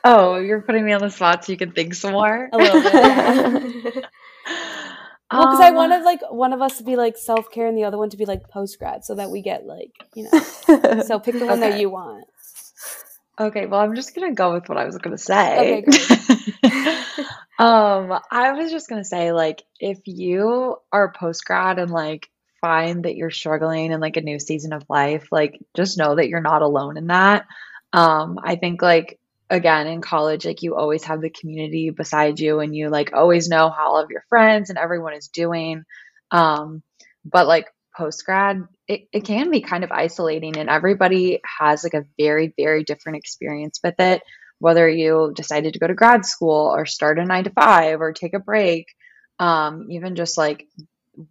oh, 0.03 0.35
you're 0.35 0.61
putting 0.61 0.85
me 0.85 0.91
on 0.91 0.99
the 0.99 1.09
spot 1.09 1.45
so 1.45 1.53
you 1.53 1.57
can 1.57 1.71
think 1.71 1.93
some 1.93 2.11
more. 2.11 2.49
A 2.51 2.57
little 2.57 2.81
bit. 2.81 2.93
Yeah. 2.93 4.01
well, 5.31 5.45
because 5.45 5.59
um, 5.59 5.65
I 5.65 5.71
wanted 5.71 6.03
like 6.03 6.19
one 6.29 6.51
of 6.51 6.61
us 6.61 6.77
to 6.79 6.83
be 6.83 6.97
like 6.97 7.15
self 7.15 7.49
care 7.51 7.67
and 7.67 7.77
the 7.77 7.85
other 7.85 7.97
one 7.97 8.09
to 8.09 8.17
be 8.17 8.25
like 8.25 8.49
post 8.49 8.79
grad, 8.79 9.05
so 9.05 9.15
that 9.15 9.29
we 9.29 9.41
get 9.41 9.65
like 9.65 9.93
you 10.13 10.23
know. 10.23 11.01
so 11.03 11.19
pick 11.19 11.35
the 11.35 11.45
one 11.45 11.59
okay. 11.59 11.69
that 11.69 11.79
you 11.79 11.89
want. 11.89 12.25
Okay, 13.39 13.65
well, 13.67 13.79
I'm 13.79 13.95
just 13.95 14.13
gonna 14.13 14.33
go 14.33 14.53
with 14.53 14.67
what 14.67 14.77
I 14.77 14.85
was 14.85 14.97
gonna 14.97 15.17
say. 15.17 15.83
Okay, 15.87 15.99
um, 17.59 18.19
I 18.31 18.51
was 18.51 18.69
just 18.69 18.89
gonna 18.89 19.05
say, 19.05 19.31
like, 19.31 19.63
if 19.79 19.99
you 20.05 20.75
are 20.91 21.13
post 21.13 21.45
grad 21.45 21.79
and 21.79 21.89
like 21.89 22.29
find 22.59 23.05
that 23.05 23.15
you're 23.15 23.29
struggling 23.29 23.91
in 23.93 24.01
like 24.01 24.17
a 24.17 24.21
new 24.21 24.39
season 24.39 24.73
of 24.73 24.83
life, 24.89 25.29
like, 25.31 25.57
just 25.73 25.97
know 25.97 26.15
that 26.15 26.27
you're 26.27 26.41
not 26.41 26.61
alone 26.61 26.97
in 26.97 27.07
that. 27.07 27.45
Um, 27.93 28.39
I 28.43 28.57
think 28.57 28.81
like 28.81 29.19
again 29.49 29.87
in 29.87 30.01
college, 30.01 30.45
like 30.45 30.61
you 30.61 30.75
always 30.75 31.05
have 31.05 31.21
the 31.21 31.29
community 31.29 31.91
beside 31.91 32.39
you, 32.41 32.59
and 32.59 32.75
you 32.75 32.89
like 32.89 33.13
always 33.13 33.47
know 33.47 33.69
how 33.69 33.91
all 33.91 34.03
of 34.03 34.11
your 34.11 34.23
friends 34.27 34.69
and 34.69 34.77
everyone 34.77 35.13
is 35.13 35.29
doing. 35.29 35.85
Um, 36.31 36.83
but 37.23 37.47
like 37.47 37.67
post 37.99 38.25
grad, 38.25 38.63
it, 38.87 39.01
it 39.11 39.25
can 39.25 39.51
be 39.51 39.61
kind 39.61 39.83
of 39.83 39.91
isolating 39.91 40.57
and 40.57 40.69
everybody 40.69 41.41
has 41.59 41.83
like 41.83 41.93
a 41.93 42.05
very, 42.17 42.53
very 42.57 42.83
different 42.83 43.17
experience 43.17 43.79
with 43.83 43.95
it. 43.99 44.23
Whether 44.59 44.89
you 44.89 45.33
decided 45.35 45.73
to 45.73 45.79
go 45.79 45.87
to 45.87 45.93
grad 45.93 46.25
school 46.25 46.73
or 46.73 46.85
start 46.85 47.19
a 47.19 47.25
nine 47.25 47.43
to 47.43 47.49
five 47.51 48.01
or 48.01 48.13
take 48.13 48.33
a 48.33 48.39
break, 48.39 48.87
um, 49.37 49.87
even 49.91 50.15
just 50.15 50.37
like 50.37 50.65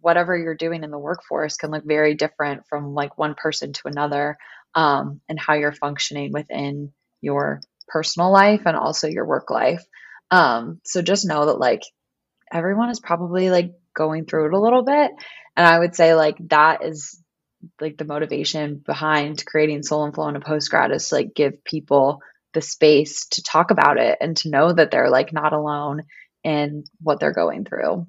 whatever 0.01 0.37
you're 0.37 0.55
doing 0.55 0.83
in 0.83 0.91
the 0.91 0.97
workforce 0.97 1.57
can 1.57 1.71
look 1.71 1.83
very 1.85 2.13
different 2.13 2.63
from 2.69 2.93
like 2.93 3.17
one 3.17 3.33
person 3.35 3.73
to 3.73 3.81
another 3.87 4.37
um, 4.75 5.19
and 5.27 5.39
how 5.39 5.55
you're 5.55 5.71
functioning 5.71 6.31
within 6.31 6.93
your 7.21 7.61
personal 7.87 8.31
life 8.31 8.61
and 8.65 8.77
also 8.77 9.07
your 9.07 9.25
work 9.25 9.49
life. 9.49 9.83
Um, 10.29 10.79
so 10.85 11.01
just 11.01 11.27
know 11.27 11.47
that 11.47 11.59
like 11.59 11.81
everyone 12.53 12.89
is 12.89 12.99
probably 12.99 13.49
like 13.49 13.71
going 13.95 14.25
through 14.25 14.47
it 14.47 14.53
a 14.53 14.59
little 14.59 14.83
bit 14.83 15.11
and 15.59 15.67
I 15.67 15.77
would 15.77 15.93
say 15.93 16.15
like 16.15 16.37
that 16.47 16.85
is 16.85 17.21
like 17.81 17.97
the 17.97 18.05
motivation 18.05 18.77
behind 18.77 19.45
creating 19.45 19.83
Soul 19.83 20.05
and 20.05 20.15
Flow 20.15 20.29
in 20.29 20.37
a 20.37 20.39
post 20.39 20.69
grad 20.69 20.93
is 20.93 21.09
to, 21.09 21.15
like 21.15 21.35
give 21.35 21.65
people 21.65 22.21
the 22.53 22.61
space 22.61 23.27
to 23.31 23.43
talk 23.43 23.69
about 23.69 23.97
it 23.97 24.17
and 24.21 24.37
to 24.37 24.49
know 24.49 24.71
that 24.71 24.89
they're 24.89 25.09
like 25.09 25.33
not 25.33 25.51
alone 25.51 26.03
in 26.45 26.85
what 27.01 27.19
they're 27.19 27.33
going 27.33 27.65
through. 27.65 28.07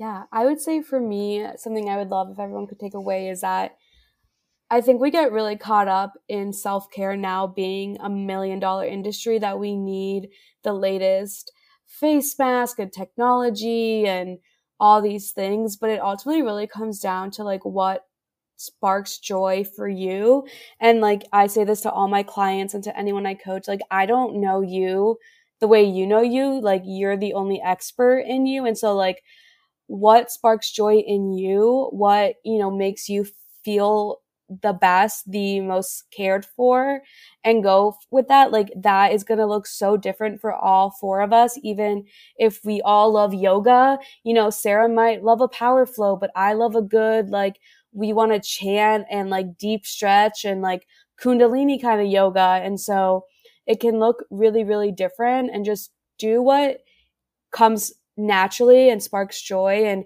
Yeah, 0.00 0.24
I 0.32 0.46
would 0.46 0.60
say 0.60 0.82
for 0.82 0.98
me, 0.98 1.46
something 1.58 1.88
I 1.88 1.98
would 1.98 2.08
love 2.08 2.30
if 2.32 2.40
everyone 2.40 2.66
could 2.66 2.80
take 2.80 2.94
away 2.94 3.28
is 3.28 3.42
that 3.42 3.76
I 4.68 4.80
think 4.80 5.00
we 5.00 5.12
get 5.12 5.30
really 5.30 5.56
caught 5.56 5.86
up 5.86 6.14
in 6.28 6.52
self 6.52 6.90
care 6.90 7.16
now 7.16 7.46
being 7.46 7.98
a 8.00 8.10
million 8.10 8.58
dollar 8.58 8.84
industry 8.84 9.38
that 9.38 9.60
we 9.60 9.76
need 9.76 10.30
the 10.64 10.72
latest 10.72 11.52
face 11.86 12.36
mask 12.36 12.80
and 12.80 12.92
technology 12.92 14.08
and 14.08 14.38
all 14.84 15.00
these 15.00 15.32
things, 15.32 15.76
but 15.76 15.88
it 15.88 15.98
ultimately 16.02 16.42
really 16.42 16.66
comes 16.66 17.00
down 17.00 17.30
to 17.30 17.42
like 17.42 17.64
what 17.64 18.04
sparks 18.56 19.18
joy 19.18 19.64
for 19.64 19.88
you. 19.88 20.46
And 20.78 21.00
like 21.00 21.24
I 21.32 21.46
say 21.46 21.64
this 21.64 21.80
to 21.82 21.90
all 21.90 22.06
my 22.06 22.22
clients 22.22 22.74
and 22.74 22.84
to 22.84 22.98
anyone 22.98 23.24
I 23.24 23.32
coach, 23.32 23.66
like 23.66 23.80
I 23.90 24.04
don't 24.04 24.42
know 24.42 24.60
you 24.60 25.16
the 25.60 25.68
way 25.68 25.82
you 25.82 26.06
know 26.06 26.20
you, 26.20 26.60
like 26.60 26.82
you're 26.84 27.16
the 27.16 27.32
only 27.32 27.62
expert 27.62 28.26
in 28.26 28.44
you. 28.44 28.66
And 28.66 28.76
so 28.76 28.94
like 28.94 29.22
what 29.86 30.30
sparks 30.30 30.70
joy 30.70 30.96
in 30.96 31.32
you, 31.32 31.88
what, 31.90 32.34
you 32.44 32.58
know, 32.58 32.70
makes 32.70 33.08
you 33.08 33.26
feel 33.64 34.18
the 34.48 34.72
best, 34.72 35.30
the 35.30 35.60
most 35.60 36.04
cared 36.10 36.44
for, 36.44 37.00
and 37.42 37.62
go 37.62 37.96
with 38.10 38.28
that, 38.28 38.52
like 38.52 38.70
that 38.76 39.12
is 39.12 39.24
going 39.24 39.38
to 39.38 39.46
look 39.46 39.66
so 39.66 39.96
different 39.96 40.40
for 40.40 40.52
all 40.52 40.90
four 41.00 41.20
of 41.20 41.32
us. 41.32 41.58
Even 41.62 42.04
if 42.36 42.60
we 42.64 42.80
all 42.82 43.12
love 43.12 43.32
yoga, 43.34 43.98
you 44.22 44.34
know, 44.34 44.50
Sarah 44.50 44.88
might 44.88 45.24
love 45.24 45.40
a 45.40 45.48
power 45.48 45.86
flow, 45.86 46.16
but 46.16 46.30
I 46.36 46.52
love 46.52 46.74
a 46.74 46.82
good, 46.82 47.30
like, 47.30 47.58
we 47.96 48.12
want 48.12 48.32
to 48.32 48.40
chant 48.40 49.06
and 49.08 49.30
like 49.30 49.56
deep 49.56 49.86
stretch 49.86 50.44
and 50.44 50.60
like 50.60 50.84
Kundalini 51.22 51.80
kind 51.80 52.00
of 52.00 52.08
yoga. 52.08 52.60
And 52.60 52.80
so 52.80 53.24
it 53.66 53.78
can 53.78 54.00
look 54.00 54.24
really, 54.30 54.64
really 54.64 54.90
different 54.90 55.50
and 55.52 55.64
just 55.64 55.92
do 56.18 56.42
what 56.42 56.78
comes 57.52 57.92
naturally 58.16 58.90
and 58.90 59.00
sparks 59.00 59.40
joy 59.40 59.84
and 59.84 60.04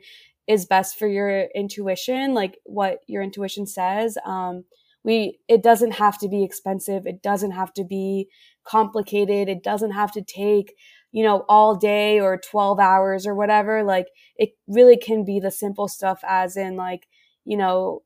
is 0.48 0.66
best 0.66 0.98
for 0.98 1.06
your 1.06 1.42
intuition, 1.54 2.34
like 2.34 2.58
what 2.64 3.00
your 3.06 3.22
intuition 3.22 3.66
says. 3.66 4.16
Um, 4.24 4.64
we, 5.04 5.38
it 5.46 5.62
doesn't 5.62 5.92
have 5.92 6.18
to 6.18 6.28
be 6.28 6.42
expensive. 6.42 7.06
It 7.06 7.22
doesn't 7.22 7.52
have 7.52 7.72
to 7.74 7.84
be 7.84 8.28
complicated. 8.64 9.48
It 9.48 9.62
doesn't 9.62 9.92
have 9.92 10.10
to 10.12 10.22
take, 10.22 10.74
you 11.12 11.22
know, 11.22 11.44
all 11.48 11.76
day 11.76 12.18
or 12.18 12.38
12 12.38 12.80
hours 12.80 13.26
or 13.26 13.34
whatever. 13.34 13.84
Like 13.84 14.06
it 14.36 14.50
really 14.66 14.96
can 14.96 15.24
be 15.24 15.38
the 15.38 15.50
simple 15.50 15.86
stuff 15.86 16.20
as 16.26 16.56
in 16.56 16.76
like, 16.76 17.06
you 17.44 17.56
know, 17.56 18.02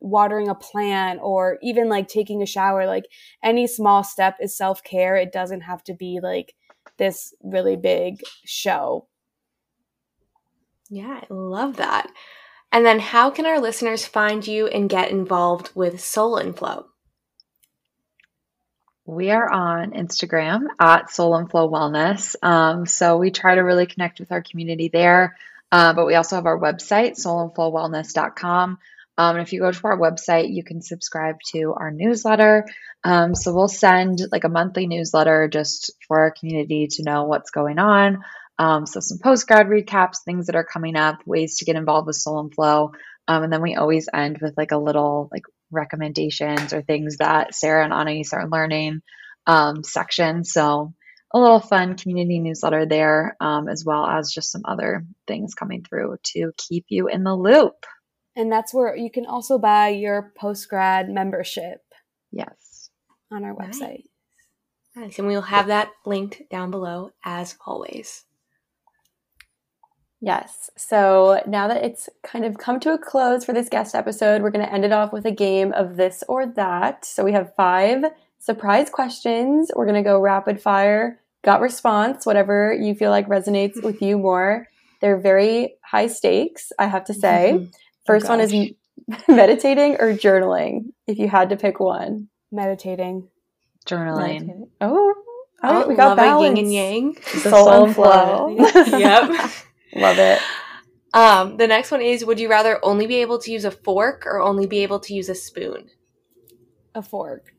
watering 0.00 0.48
a 0.48 0.54
plant 0.54 1.20
or 1.22 1.58
even 1.62 1.88
like 1.88 2.08
taking 2.08 2.42
a 2.42 2.46
shower. 2.46 2.86
Like 2.86 3.04
any 3.42 3.66
small 3.66 4.04
step 4.04 4.36
is 4.40 4.56
self 4.56 4.82
care. 4.84 5.16
It 5.16 5.32
doesn't 5.32 5.62
have 5.62 5.82
to 5.84 5.94
be 5.94 6.20
like 6.22 6.54
this 6.98 7.34
really 7.42 7.76
big 7.76 8.20
show. 8.44 9.06
Yeah, 10.88 11.20
I 11.22 11.26
love 11.28 11.76
that. 11.76 12.10
And 12.72 12.84
then 12.84 12.98
how 12.98 13.30
can 13.30 13.46
our 13.46 13.60
listeners 13.60 14.06
find 14.06 14.46
you 14.46 14.66
and 14.66 14.90
get 14.90 15.10
involved 15.10 15.70
with 15.74 16.00
Soul 16.00 16.36
and 16.36 16.56
Flow? 16.56 16.86
We 19.06 19.30
are 19.30 19.50
on 19.50 19.92
Instagram 19.92 20.64
at 20.78 21.10
Soul 21.10 21.34
and 21.36 21.50
Flow 21.50 21.70
Wellness. 21.70 22.36
Um, 22.42 22.84
so 22.84 23.16
we 23.16 23.30
try 23.30 23.54
to 23.54 23.62
really 23.62 23.86
connect 23.86 24.20
with 24.20 24.32
our 24.32 24.42
community 24.42 24.88
there. 24.88 25.36
Uh, 25.72 25.94
but 25.94 26.06
we 26.06 26.14
also 26.14 26.36
have 26.36 26.46
our 26.46 26.58
website, 26.58 27.12
soulandflowwellness.com. 27.12 28.78
Um, 29.18 29.36
and 29.36 29.42
if 29.46 29.52
you 29.52 29.60
go 29.60 29.72
to 29.72 29.86
our 29.86 29.98
website, 29.98 30.52
you 30.54 30.62
can 30.62 30.80
subscribe 30.80 31.36
to 31.52 31.74
our 31.74 31.90
newsletter. 31.90 32.66
Um, 33.02 33.34
so 33.34 33.54
we'll 33.54 33.68
send 33.68 34.20
like 34.30 34.44
a 34.44 34.48
monthly 34.48 34.86
newsletter 34.86 35.48
just 35.48 35.92
for 36.06 36.20
our 36.20 36.30
community 36.30 36.86
to 36.92 37.02
know 37.02 37.24
what's 37.24 37.50
going 37.50 37.78
on. 37.78 38.22
Um, 38.58 38.86
so 38.86 39.00
some 39.00 39.18
post 39.18 39.46
grad 39.46 39.66
recaps, 39.66 40.22
things 40.24 40.46
that 40.46 40.56
are 40.56 40.64
coming 40.64 40.96
up, 40.96 41.20
ways 41.26 41.58
to 41.58 41.64
get 41.64 41.76
involved 41.76 42.06
with 42.06 42.16
Soul 42.16 42.40
and 42.40 42.54
Flow. 42.54 42.92
Um, 43.28 43.44
and 43.44 43.52
then 43.52 43.62
we 43.62 43.76
always 43.76 44.08
end 44.12 44.38
with 44.40 44.54
like 44.56 44.72
a 44.72 44.78
little 44.78 45.28
like 45.30 45.44
recommendations 45.70 46.72
or 46.72 46.82
things 46.82 47.18
that 47.18 47.54
Sarah 47.54 47.84
and 47.84 47.92
Anais 47.92 48.24
are 48.32 48.48
learning 48.48 49.02
um, 49.46 49.84
section. 49.84 50.44
So 50.44 50.94
a 51.32 51.38
little 51.38 51.60
fun 51.60 51.96
community 51.96 52.38
newsletter 52.38 52.86
there, 52.86 53.36
um, 53.40 53.68
as 53.68 53.84
well 53.84 54.06
as 54.06 54.32
just 54.32 54.50
some 54.50 54.62
other 54.64 55.04
things 55.26 55.54
coming 55.54 55.84
through 55.84 56.16
to 56.22 56.52
keep 56.56 56.86
you 56.88 57.08
in 57.08 57.22
the 57.22 57.34
loop. 57.34 57.84
And 58.34 58.50
that's 58.50 58.72
where 58.72 58.96
you 58.96 59.10
can 59.10 59.26
also 59.26 59.58
buy 59.58 59.88
your 59.88 60.32
post 60.38 60.68
grad 60.68 61.10
membership. 61.10 61.82
Yes. 62.30 62.90
On 63.30 63.44
our 63.44 63.54
website. 63.54 64.04
Nice. 64.94 64.96
nice. 64.96 65.18
And 65.18 65.28
we'll 65.28 65.42
have 65.42 65.66
that 65.66 65.90
linked 66.06 66.42
down 66.50 66.70
below 66.70 67.10
as 67.24 67.56
always. 67.66 68.24
Yes. 70.20 70.70
So 70.76 71.42
now 71.46 71.68
that 71.68 71.84
it's 71.84 72.08
kind 72.24 72.44
of 72.44 72.58
come 72.58 72.80
to 72.80 72.92
a 72.92 72.98
close 72.98 73.44
for 73.44 73.52
this 73.52 73.68
guest 73.68 73.94
episode, 73.94 74.42
we're 74.42 74.50
going 74.50 74.64
to 74.64 74.72
end 74.72 74.84
it 74.84 74.92
off 74.92 75.12
with 75.12 75.24
a 75.26 75.30
game 75.30 75.72
of 75.72 75.96
this 75.96 76.24
or 76.28 76.46
that. 76.46 77.04
So 77.04 77.24
we 77.24 77.32
have 77.32 77.54
five 77.56 78.04
surprise 78.40 78.90
questions. 78.90 79.70
We're 79.76 79.86
going 79.86 80.02
to 80.02 80.08
go 80.08 80.18
rapid 80.20 80.60
fire, 80.60 81.20
gut 81.44 81.60
response, 81.60 82.26
whatever 82.26 82.72
you 82.72 82.94
feel 82.96 83.10
like 83.10 83.28
resonates 83.28 83.80
with 83.82 84.02
you 84.02 84.18
more. 84.18 84.66
They're 85.00 85.20
very 85.20 85.74
high 85.82 86.08
stakes, 86.08 86.72
I 86.78 86.86
have 86.86 87.04
to 87.06 87.14
say. 87.14 87.68
Oh, 88.10 88.14
First 88.14 88.26
Oh, 88.26 88.30
one 88.30 88.40
is 88.40 88.52
meditating 89.28 89.96
or 90.00 90.14
journaling, 90.14 90.92
if 91.06 91.18
you 91.18 91.28
had 91.28 91.50
to 91.50 91.56
pick 91.56 91.78
one. 91.78 92.28
Meditating. 92.50 93.28
Journaling. 93.86 94.18
Meditating. 94.46 94.68
Oh, 94.80 95.14
all 95.62 95.72
right, 95.74 95.84
Oh, 95.84 95.88
we 95.88 95.94
got 95.94 96.08
love 96.08 96.18
a 96.18 96.22
balance. 96.22 96.56
yin 96.56 96.64
and 96.64 96.72
yang. 96.72 97.12
The 97.34 97.50
Soul, 97.50 97.66
soul 97.66 97.84
and 97.84 97.94
flow. 97.94 98.56
yep. 98.98 99.50
Love 99.94 100.18
it. 100.18 100.40
Um, 101.14 101.56
the 101.56 101.66
next 101.66 101.90
one 101.90 102.02
is 102.02 102.24
Would 102.24 102.38
you 102.38 102.48
rather 102.50 102.78
only 102.84 103.06
be 103.06 103.16
able 103.16 103.38
to 103.40 103.50
use 103.50 103.64
a 103.64 103.70
fork 103.70 104.24
or 104.26 104.40
only 104.40 104.66
be 104.66 104.82
able 104.82 105.00
to 105.00 105.14
use 105.14 105.28
a 105.28 105.34
spoon? 105.34 105.88
A 106.94 107.02
fork. 107.02 107.52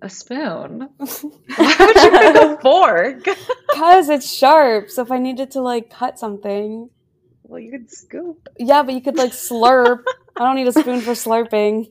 A 0.00 0.08
spoon. 0.08 0.88
Why 0.96 1.76
would 1.78 1.96
you 1.96 2.10
pick 2.10 2.34
a 2.36 2.58
fork? 2.62 3.24
Because 3.68 4.08
it's 4.08 4.32
sharp. 4.32 4.90
So 4.90 5.02
if 5.02 5.10
I 5.10 5.18
needed 5.18 5.50
to 5.52 5.60
like 5.60 5.90
cut 5.90 6.18
something, 6.18 6.90
Well, 7.44 7.60
you 7.60 7.70
could 7.70 7.90
scoop. 7.90 8.48
yeah, 8.58 8.82
but 8.82 8.94
you 8.94 9.00
could 9.00 9.16
like 9.16 9.32
slurp. 9.32 10.02
I 10.36 10.40
don't 10.44 10.56
need 10.56 10.66
a 10.68 10.72
spoon 10.72 11.00
for 11.00 11.12
slurping. 11.12 11.90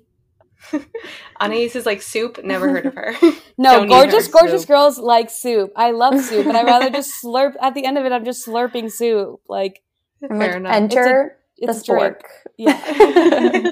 Anais 1.40 1.72
is 1.76 1.86
like 1.86 2.02
soup. 2.02 2.44
Never 2.44 2.70
heard 2.70 2.86
of 2.86 2.94
her. 2.96 3.14
No, 3.58 3.80
Don't 3.80 3.90
gorgeous, 3.90 4.26
her 4.28 4.32
gorgeous 4.32 4.62
soup. 4.62 4.68
girls 4.70 4.98
like 4.98 5.30
soup. 5.30 5.72
I 5.76 5.92
love 5.92 6.20
soup, 6.20 6.46
but 6.46 6.56
I'd 6.56 6.66
rather 6.66 6.90
just 6.90 7.24
slurp. 7.24 7.54
At 7.62 7.76
the 7.76 7.86
end 7.86 7.98
of 7.98 8.06
it, 8.06 8.12
I'm 8.12 8.26
just 8.26 8.46
slurping 8.48 8.92
soup. 8.92 9.40
Like 9.48 9.82
Fair 10.20 10.38
like, 10.38 10.56
enough. 10.56 10.74
enter 10.74 11.38
it's 11.58 11.84
the 11.84 11.94
a 11.94 11.98
drink. 11.98 12.18
fork. 12.18 12.26
Yeah. 12.58 13.72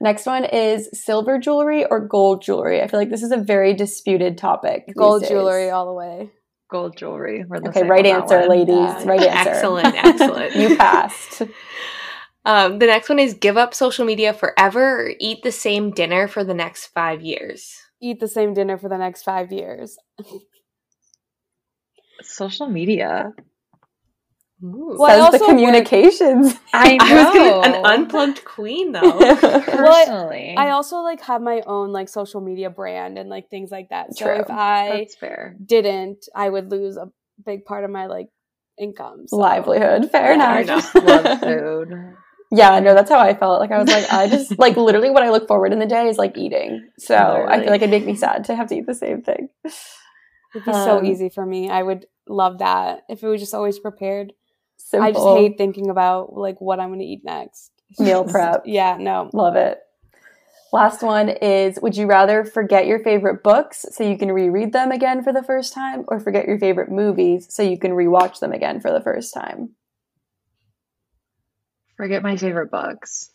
Next 0.00 0.26
one 0.26 0.44
is 0.44 0.88
silver 0.92 1.38
jewelry 1.40 1.84
or 1.84 1.98
gold 2.06 2.42
jewelry. 2.42 2.80
I 2.80 2.86
feel 2.86 3.00
like 3.00 3.10
this 3.10 3.24
is 3.24 3.32
a 3.32 3.36
very 3.36 3.74
disputed 3.74 4.38
topic. 4.38 4.92
Gold 4.96 5.26
jewelry 5.26 5.70
all 5.70 5.86
the 5.86 5.92
way. 5.92 6.30
Gold 6.70 6.96
jewelry. 6.96 7.44
Okay, 7.66 7.82
right 7.82 8.06
answer, 8.06 8.46
ladies. 8.48 8.76
Yeah. 8.76 9.04
Right 9.04 9.22
answer. 9.22 9.50
Excellent, 9.50 10.04
excellent. 10.04 10.54
you 10.54 10.76
passed. 10.76 11.42
Um, 12.44 12.78
the 12.78 12.86
next 12.86 13.08
one 13.08 13.18
is 13.18 13.34
give 13.34 13.56
up 13.56 13.74
social 13.74 14.04
media 14.06 14.32
forever 14.32 15.06
or 15.06 15.12
eat 15.20 15.42
the 15.42 15.52
same 15.52 15.90
dinner 15.90 16.28
for 16.28 16.44
the 16.44 16.54
next 16.54 16.86
five 16.86 17.20
years. 17.20 17.74
Eat 18.00 18.20
the 18.20 18.28
same 18.28 18.54
dinner 18.54 18.78
for 18.78 18.88
the 18.88 18.96
next 18.98 19.22
five 19.22 19.52
years. 19.52 19.98
Social 22.22 22.68
media. 22.68 23.32
Ooh. 24.64 24.96
Well, 24.98 25.08
Says 25.08 25.18
the 25.18 25.24
also 25.24 25.38
work- 25.40 25.48
communications. 25.50 26.54
I 26.72 26.96
know. 26.96 27.04
I 27.04 27.14
was 27.24 27.34
gonna, 27.62 27.76
an 27.78 27.84
unplugged 27.86 28.44
queen 28.44 28.92
though. 28.92 29.18
Personally. 29.60 30.54
I 30.56 30.70
also 30.70 30.98
like 30.98 31.20
have 31.22 31.42
my 31.42 31.62
own 31.66 31.92
like 31.92 32.08
social 32.08 32.40
media 32.40 32.70
brand 32.70 33.18
and 33.18 33.28
like 33.28 33.50
things 33.50 33.70
like 33.70 33.90
that. 33.90 34.16
So 34.16 34.24
True. 34.24 34.40
if 34.40 34.50
I 34.50 34.98
That's 34.98 35.14
fair. 35.16 35.56
didn't, 35.64 36.26
I 36.34 36.48
would 36.48 36.70
lose 36.72 36.96
a 36.96 37.08
big 37.44 37.64
part 37.66 37.84
of 37.84 37.90
my 37.90 38.06
like 38.06 38.28
income. 38.80 39.24
So. 39.28 39.36
Livelihood. 39.36 40.10
Fair 40.10 40.32
Yeah, 40.34 40.44
I 40.50 40.60
enough. 40.62 40.92
just 40.92 40.94
love 41.06 41.40
food. 41.40 42.14
Yeah, 42.50 42.80
no, 42.80 42.94
that's 42.94 43.10
how 43.10 43.18
I 43.18 43.34
felt. 43.34 43.60
Like 43.60 43.72
I 43.72 43.78
was 43.78 43.88
like, 43.88 44.10
I 44.10 44.28
just 44.28 44.58
like 44.58 44.76
literally 44.88 45.10
what 45.10 45.22
I 45.22 45.30
look 45.30 45.46
forward 45.46 45.72
in 45.72 45.78
the 45.78 45.86
day 45.86 46.08
is 46.08 46.16
like 46.16 46.36
eating. 46.36 46.88
So 46.98 47.14
I 47.14 47.60
feel 47.60 47.70
like 47.70 47.82
it'd 47.82 47.90
make 47.90 48.06
me 48.06 48.14
sad 48.14 48.44
to 48.44 48.56
have 48.56 48.68
to 48.68 48.76
eat 48.76 48.86
the 48.86 48.94
same 48.94 49.22
thing. 49.22 49.48
It'd 49.64 50.64
be 50.64 50.72
so 50.72 50.98
Um, 50.98 51.04
easy 51.04 51.28
for 51.28 51.44
me. 51.44 51.68
I 51.68 51.82
would 51.82 52.06
love 52.26 52.58
that 52.58 53.04
if 53.08 53.22
it 53.22 53.28
was 53.28 53.40
just 53.40 53.54
always 53.54 53.78
prepared. 53.78 54.32
Simple. 54.78 55.06
I 55.06 55.12
just 55.12 55.26
hate 55.26 55.58
thinking 55.58 55.90
about 55.90 56.34
like 56.36 56.60
what 56.60 56.80
I'm 56.80 56.88
going 56.88 57.00
to 57.00 57.04
eat 57.04 57.22
next. 57.24 57.72
meal 57.98 58.24
prep. 58.24 58.62
Yeah, 58.64 58.96
no. 58.98 59.30
Love 59.32 59.56
it. 59.56 59.78
Last 60.72 61.02
one 61.02 61.30
is 61.30 61.78
Would 61.80 61.96
you 61.96 62.06
rather 62.06 62.44
forget 62.44 62.86
your 62.86 62.98
favorite 62.98 63.42
books 63.42 63.86
so 63.90 64.04
you 64.04 64.18
can 64.18 64.30
reread 64.30 64.72
them 64.72 64.90
again 64.90 65.22
for 65.22 65.32
the 65.32 65.42
first 65.42 65.72
time, 65.72 66.04
or 66.08 66.20
forget 66.20 66.46
your 66.46 66.58
favorite 66.58 66.90
movies 66.90 67.46
so 67.50 67.62
you 67.62 67.78
can 67.78 67.92
rewatch 67.92 68.40
them 68.40 68.52
again 68.52 68.80
for 68.80 68.90
the 68.92 69.00
first 69.00 69.32
time? 69.34 69.70
Forget 71.98 72.22
my 72.22 72.36
favorite 72.38 72.70
books. 72.70 73.30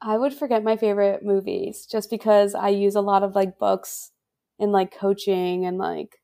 I 0.00 0.16
would 0.16 0.32
forget 0.32 0.64
my 0.64 0.76
favorite 0.76 1.22
movies 1.24 1.84
just 1.84 2.08
because 2.10 2.54
I 2.54 2.68
use 2.68 2.94
a 2.94 3.00
lot 3.02 3.22
of 3.22 3.34
like 3.34 3.58
books 3.58 4.10
in 4.58 4.70
like 4.72 4.96
coaching 4.96 5.66
and 5.66 5.76
like 5.76 6.20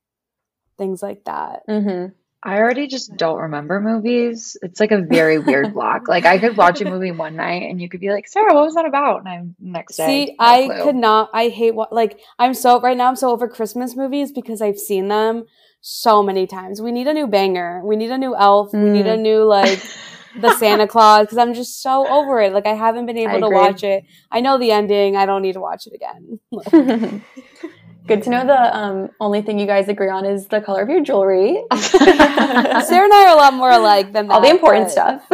things 0.79 1.03
like 1.03 1.25
that. 1.25 1.67
Mm-hmm. 1.69 2.13
I 2.43 2.57
already 2.59 2.87
just 2.87 3.17
don't 3.19 3.39
remember 3.39 3.81
movies. 3.81 4.57
It's 4.63 4.81
like 4.81 4.93
a 4.93 5.03
very 5.03 5.39
weird 5.39 5.75
block. 5.75 6.09
Like 6.09 6.25
I 6.27 6.39
could 6.39 6.57
watch 6.57 6.81
a 6.81 6.85
movie 6.89 7.11
one 7.11 7.37
night 7.37 7.65
and 7.69 7.81
you 7.83 7.89
could 7.89 8.01
be 8.01 8.11
like, 8.11 8.29
Sarah, 8.29 8.55
what 8.55 8.65
was 8.65 8.75
that 8.77 8.87
about? 8.87 9.21
And 9.21 9.29
I'm 9.29 9.57
next 9.59 9.97
day. 9.97 10.07
See, 10.07 10.25
no 10.33 10.35
I 10.39 10.67
clue. 10.67 10.83
could 10.85 10.97
not. 10.97 11.31
I 11.35 11.49
hate 11.49 11.75
what 11.75 11.93
like 11.93 12.21
I'm 12.39 12.55
so 12.55 12.81
right 12.81 12.97
now. 12.97 13.09
I'm 13.09 13.17
so 13.17 13.31
over 13.31 13.49
Christmas 13.49 13.97
movies 13.97 14.31
because 14.33 14.63
I've 14.63 14.79
seen 14.79 15.09
them 15.09 15.45
so 15.81 16.23
many 16.23 16.47
times. 16.47 16.81
We 16.81 16.93
need 16.93 17.09
a 17.09 17.15
new 17.15 17.27
banger. 17.27 17.83
We 17.85 17.97
need 17.97 18.11
a 18.11 18.19
new 18.19 18.37
Elf. 18.37 18.73
We 18.73 18.79
need 18.91 19.07
a 19.07 19.17
Mm. 19.17 19.23
new 19.23 19.45
like 19.45 19.81
the 20.39 20.55
Santa 20.57 20.87
Claus 20.87 21.23
because 21.23 21.39
I'm 21.39 21.55
just 21.55 21.83
so 21.83 22.07
over 22.09 22.41
it. 22.41 22.53
Like 22.53 22.67
I 22.67 22.75
haven't 22.75 23.07
been 23.07 23.19
able 23.19 23.41
to 23.41 23.47
agree. 23.47 23.57
watch 23.57 23.83
it. 23.85 24.05
I 24.31 24.41
know 24.41 24.59
the 24.59 24.71
ending. 24.71 25.17
I 25.17 25.27
don't 25.27 25.43
need 25.43 25.55
to 25.55 25.61
watch 25.61 25.87
it 25.87 25.95
again. 25.95 27.23
Good 28.07 28.23
to 28.25 28.31
know 28.31 28.47
the 28.47 28.77
um, 28.77 29.11
only 29.21 29.43
thing 29.43 29.59
you 29.59 29.67
guys 29.67 29.89
agree 29.89 30.09
on 30.09 30.25
is 30.25 30.49
the 30.49 30.61
color 30.61 30.83
of 30.83 30.89
your 30.89 31.03
jewelry. 31.03 31.63
Sarah 31.73 33.05
and 33.05 33.13
I 33.13 33.27
are 33.29 33.35
a 33.35 33.37
lot 33.37 33.55
more 33.55 33.71
alike 33.71 34.13
than 34.13 34.27
that. 34.29 34.35
All 34.35 34.41
the 34.41 34.51
important 34.51 34.87
but 34.87 34.91
stuff. 34.91 35.25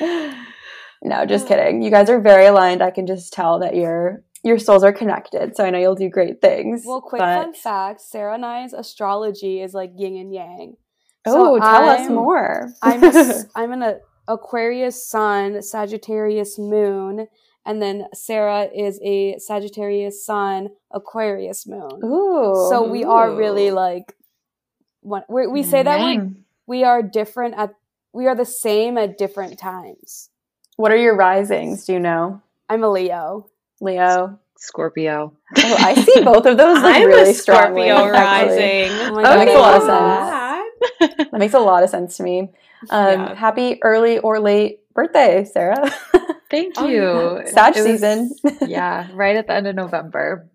Yeah. 0.00 0.34
no, 1.02 1.26
just 1.26 1.46
kidding. 1.46 1.82
You 1.82 1.90
guys 1.90 2.08
are 2.08 2.20
very 2.20 2.46
aligned. 2.46 2.82
I 2.82 2.90
can 2.90 3.06
just 3.06 3.32
tell 3.32 3.58
that 3.58 3.74
your 3.74 4.22
your 4.44 4.58
souls 4.58 4.84
are 4.84 4.92
connected. 4.92 5.56
So 5.56 5.64
I 5.64 5.70
know 5.70 5.78
you'll 5.78 5.96
do 5.96 6.08
great 6.08 6.40
things. 6.40 6.84
Well, 6.86 7.00
quick 7.00 7.20
but- 7.20 7.42
fun 7.42 7.54
fact: 7.54 8.00
Sarah 8.00 8.34
and 8.34 8.46
I's 8.46 8.72
astrology 8.72 9.60
is 9.60 9.74
like 9.74 9.90
yin 9.96 10.16
and 10.16 10.32
yang. 10.32 10.76
So 11.26 11.56
Oh, 11.56 11.58
tell 11.58 11.88
us 11.88 12.00
I'm- 12.00 12.14
more. 12.14 12.68
I'm 12.82 13.02
a 13.02 13.06
s- 13.14 13.46
I'm 13.54 13.72
an 13.72 14.00
Aquarius 14.28 15.06
Sun, 15.08 15.62
Sagittarius 15.62 16.58
Moon, 16.58 17.28
and 17.64 17.80
then 17.82 18.06
Sarah 18.14 18.68
is 18.74 19.00
a 19.02 19.38
Sagittarius 19.38 20.24
Sun, 20.24 20.70
Aquarius 20.92 21.66
Moon. 21.66 22.00
Ooh. 22.04 22.66
so 22.70 22.88
we 22.88 23.04
are 23.04 23.30
really 23.34 23.70
like, 23.70 24.14
what 25.00 25.24
we 25.28 25.46
we 25.46 25.62
say 25.62 25.82
that 25.82 26.00
we 26.04 26.20
we 26.66 26.84
are 26.84 27.02
different 27.02 27.54
at 27.56 27.74
we 28.12 28.26
are 28.26 28.34
the 28.34 28.44
same 28.46 28.96
at 28.98 29.18
different 29.18 29.58
times. 29.58 30.30
what 30.76 30.90
are 30.92 30.96
your 30.96 31.16
risings? 31.16 31.84
Do 31.86 31.92
you 31.94 32.00
know, 32.00 32.40
I'm 32.68 32.82
a 32.82 32.90
Leo. 32.90 33.48
Leo? 33.80 34.38
Scorpio. 34.58 35.34
Oh, 35.58 35.76
I 35.78 35.94
see 35.94 36.22
both 36.24 36.46
of 36.46 36.56
those 36.56 36.82
like 36.82 36.96
I'm 37.02 37.06
really 37.08 37.30
a 37.30 37.34
strongly. 37.34 37.88
Scorpio 37.88 38.14
actually. 38.16 38.56
rising. 38.56 38.90
Oh 39.06 39.14
my 39.14 39.22
That 39.22 39.36
God, 39.36 39.44
makes 39.44 39.86
I 40.80 40.84
a 41.00 41.06
lot 41.06 41.10
love 41.10 41.20
of 41.20 41.20
that. 41.20 41.30
That 41.32 41.38
makes 41.38 41.54
a 41.54 41.58
lot 41.60 41.82
of 41.82 41.90
sense 41.90 42.16
to 42.18 42.22
me. 42.22 42.40
Um, 42.90 43.20
Yeah. 43.20 43.34
Happy 43.34 43.78
early 43.82 44.18
or 44.18 44.38
late 44.40 44.80
birthday, 44.94 45.44
Sarah. 45.44 45.90
Thank 46.50 46.74
Oh, 46.78 46.86
you. 46.86 47.38
yeah. 47.44 47.44
Sag 47.46 47.76
It 47.76 47.80
was- 47.80 47.86
season. 47.86 48.30
yeah, 48.66 49.08
right 49.12 49.36
at 49.36 49.46
the 49.46 49.54
end 49.54 49.66
of 49.66 49.74
November. 49.74 50.48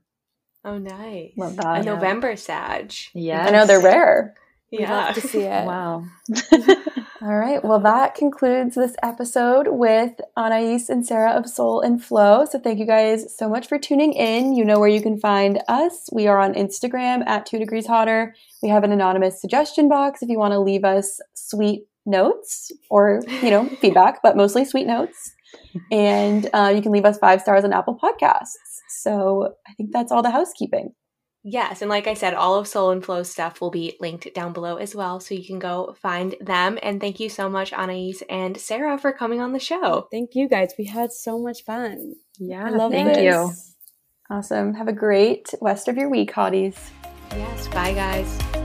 Oh, 0.64 0.77
nice. 0.77 1.34
Love 1.38 1.53
A 1.53 1.56
that. 1.57 1.85
know. 1.85 1.95
November 1.95 2.35
Sag. 2.35 2.93
Yeah. 3.14 3.45
I 3.45 3.49
know 3.52 3.65
they're 3.65 3.81
rare. 3.81 4.35
Yeah. 4.72 5.06
love 5.06 5.15
to 5.15 5.22
see 5.22 5.41
it. 5.41 5.65
Wow. 5.65 6.06
All 7.22 7.38
right. 7.38 7.64
Well, 7.64 7.80
that 7.81 8.15
concludes 8.15 8.73
this 8.73 8.95
episode 9.03 9.68
with 9.69 10.14
Anais 10.35 10.85
and 10.89 11.06
Sarah 11.06 11.34
of 11.34 11.48
Soul 11.48 11.81
and 11.81 12.03
Flow. 12.03 12.45
So 12.49 12.57
thank 12.57 12.80
you 12.80 12.88
guys 12.88 13.38
so 13.38 13.48
much 13.48 13.68
for 13.68 13.77
tuning 13.77 14.14
in. 14.14 14.56
You 14.56 14.65
know 14.65 14.80
where 14.80 14.89
you 14.89 15.02
can 15.02 15.19
find 15.19 15.61
us. 15.68 16.10
We 16.11 16.27
are 16.27 16.39
on 16.39 16.56
Instagram 16.56 17.27
at 17.27 17.45
two 17.45 17.60
degrees 17.60 17.85
hotter. 17.85 18.34
We 18.64 18.69
have 18.69 18.84
an 18.84 18.91
anonymous 18.91 19.39
suggestion 19.39 19.88
box 19.88 20.23
if 20.23 20.30
you 20.30 20.39
want 20.39 20.53
to 20.53 20.60
leave 20.60 20.84
us 20.84 21.19
sweet 21.35 21.84
notes 22.07 22.72
or, 22.89 23.22
you 23.43 23.52
know, 23.52 23.65
feedback, 23.81 24.23
but 24.23 24.35
mostly 24.35 24.65
sweet 24.65 24.88
notes. 24.88 25.34
And 25.91 26.49
uh, 26.53 26.72
you 26.76 26.81
can 26.81 26.91
leave 26.91 27.06
us 27.06 27.19
five 27.19 27.41
stars 27.41 27.64
on 27.64 27.72
Apple 27.72 27.99
Podcasts. 28.02 28.56
So 29.03 29.53
I 29.68 29.73
think 29.73 29.91
that's 29.91 30.11
all 30.11 30.23
the 30.23 30.31
housekeeping. 30.31 30.93
Yes, 31.43 31.81
and 31.81 31.89
like 31.89 32.07
I 32.07 32.13
said, 32.13 32.35
all 32.35 32.55
of 32.55 32.68
Soul 32.68 32.91
and 32.91 33.03
Flow 33.03 33.23
stuff 33.23 33.61
will 33.61 33.72
be 33.72 33.97
linked 33.99 34.31
down 34.35 34.53
below 34.53 34.76
as 34.76 34.93
well, 34.93 35.19
so 35.19 35.34
you 35.34 35.45
can 35.45 35.57
go 35.57 35.95
find 35.99 36.35
them. 36.39 36.77
And 36.84 37.01
thank 37.01 37.19
you 37.19 37.30
so 37.30 37.49
much, 37.49 37.73
Anais 37.73 38.22
and 38.30 38.57
Sarah, 38.57 38.97
for 38.97 39.11
coming 39.11 39.41
on 39.41 39.51
the 39.51 39.59
show. 39.59 40.07
Thank 40.11 40.35
you 40.35 40.47
guys. 40.47 40.73
We 40.77 40.85
had 40.85 41.11
so 41.11 41.39
much 41.39 41.63
fun. 41.63 42.13
Yeah. 42.38 42.65
I 42.65 42.69
love 42.69 42.91
thank 42.91 43.15
this. 43.15 43.23
you. 43.23 43.51
Awesome. 44.30 44.76
Have 44.76 44.88
a 44.88 44.93
great 44.93 45.53
rest 45.61 45.88
of 45.88 45.97
your 45.97 46.09
week, 46.09 46.31
hotties. 46.31 46.77
Yes, 47.31 47.68
bye 47.69 47.93
guys. 47.93 48.60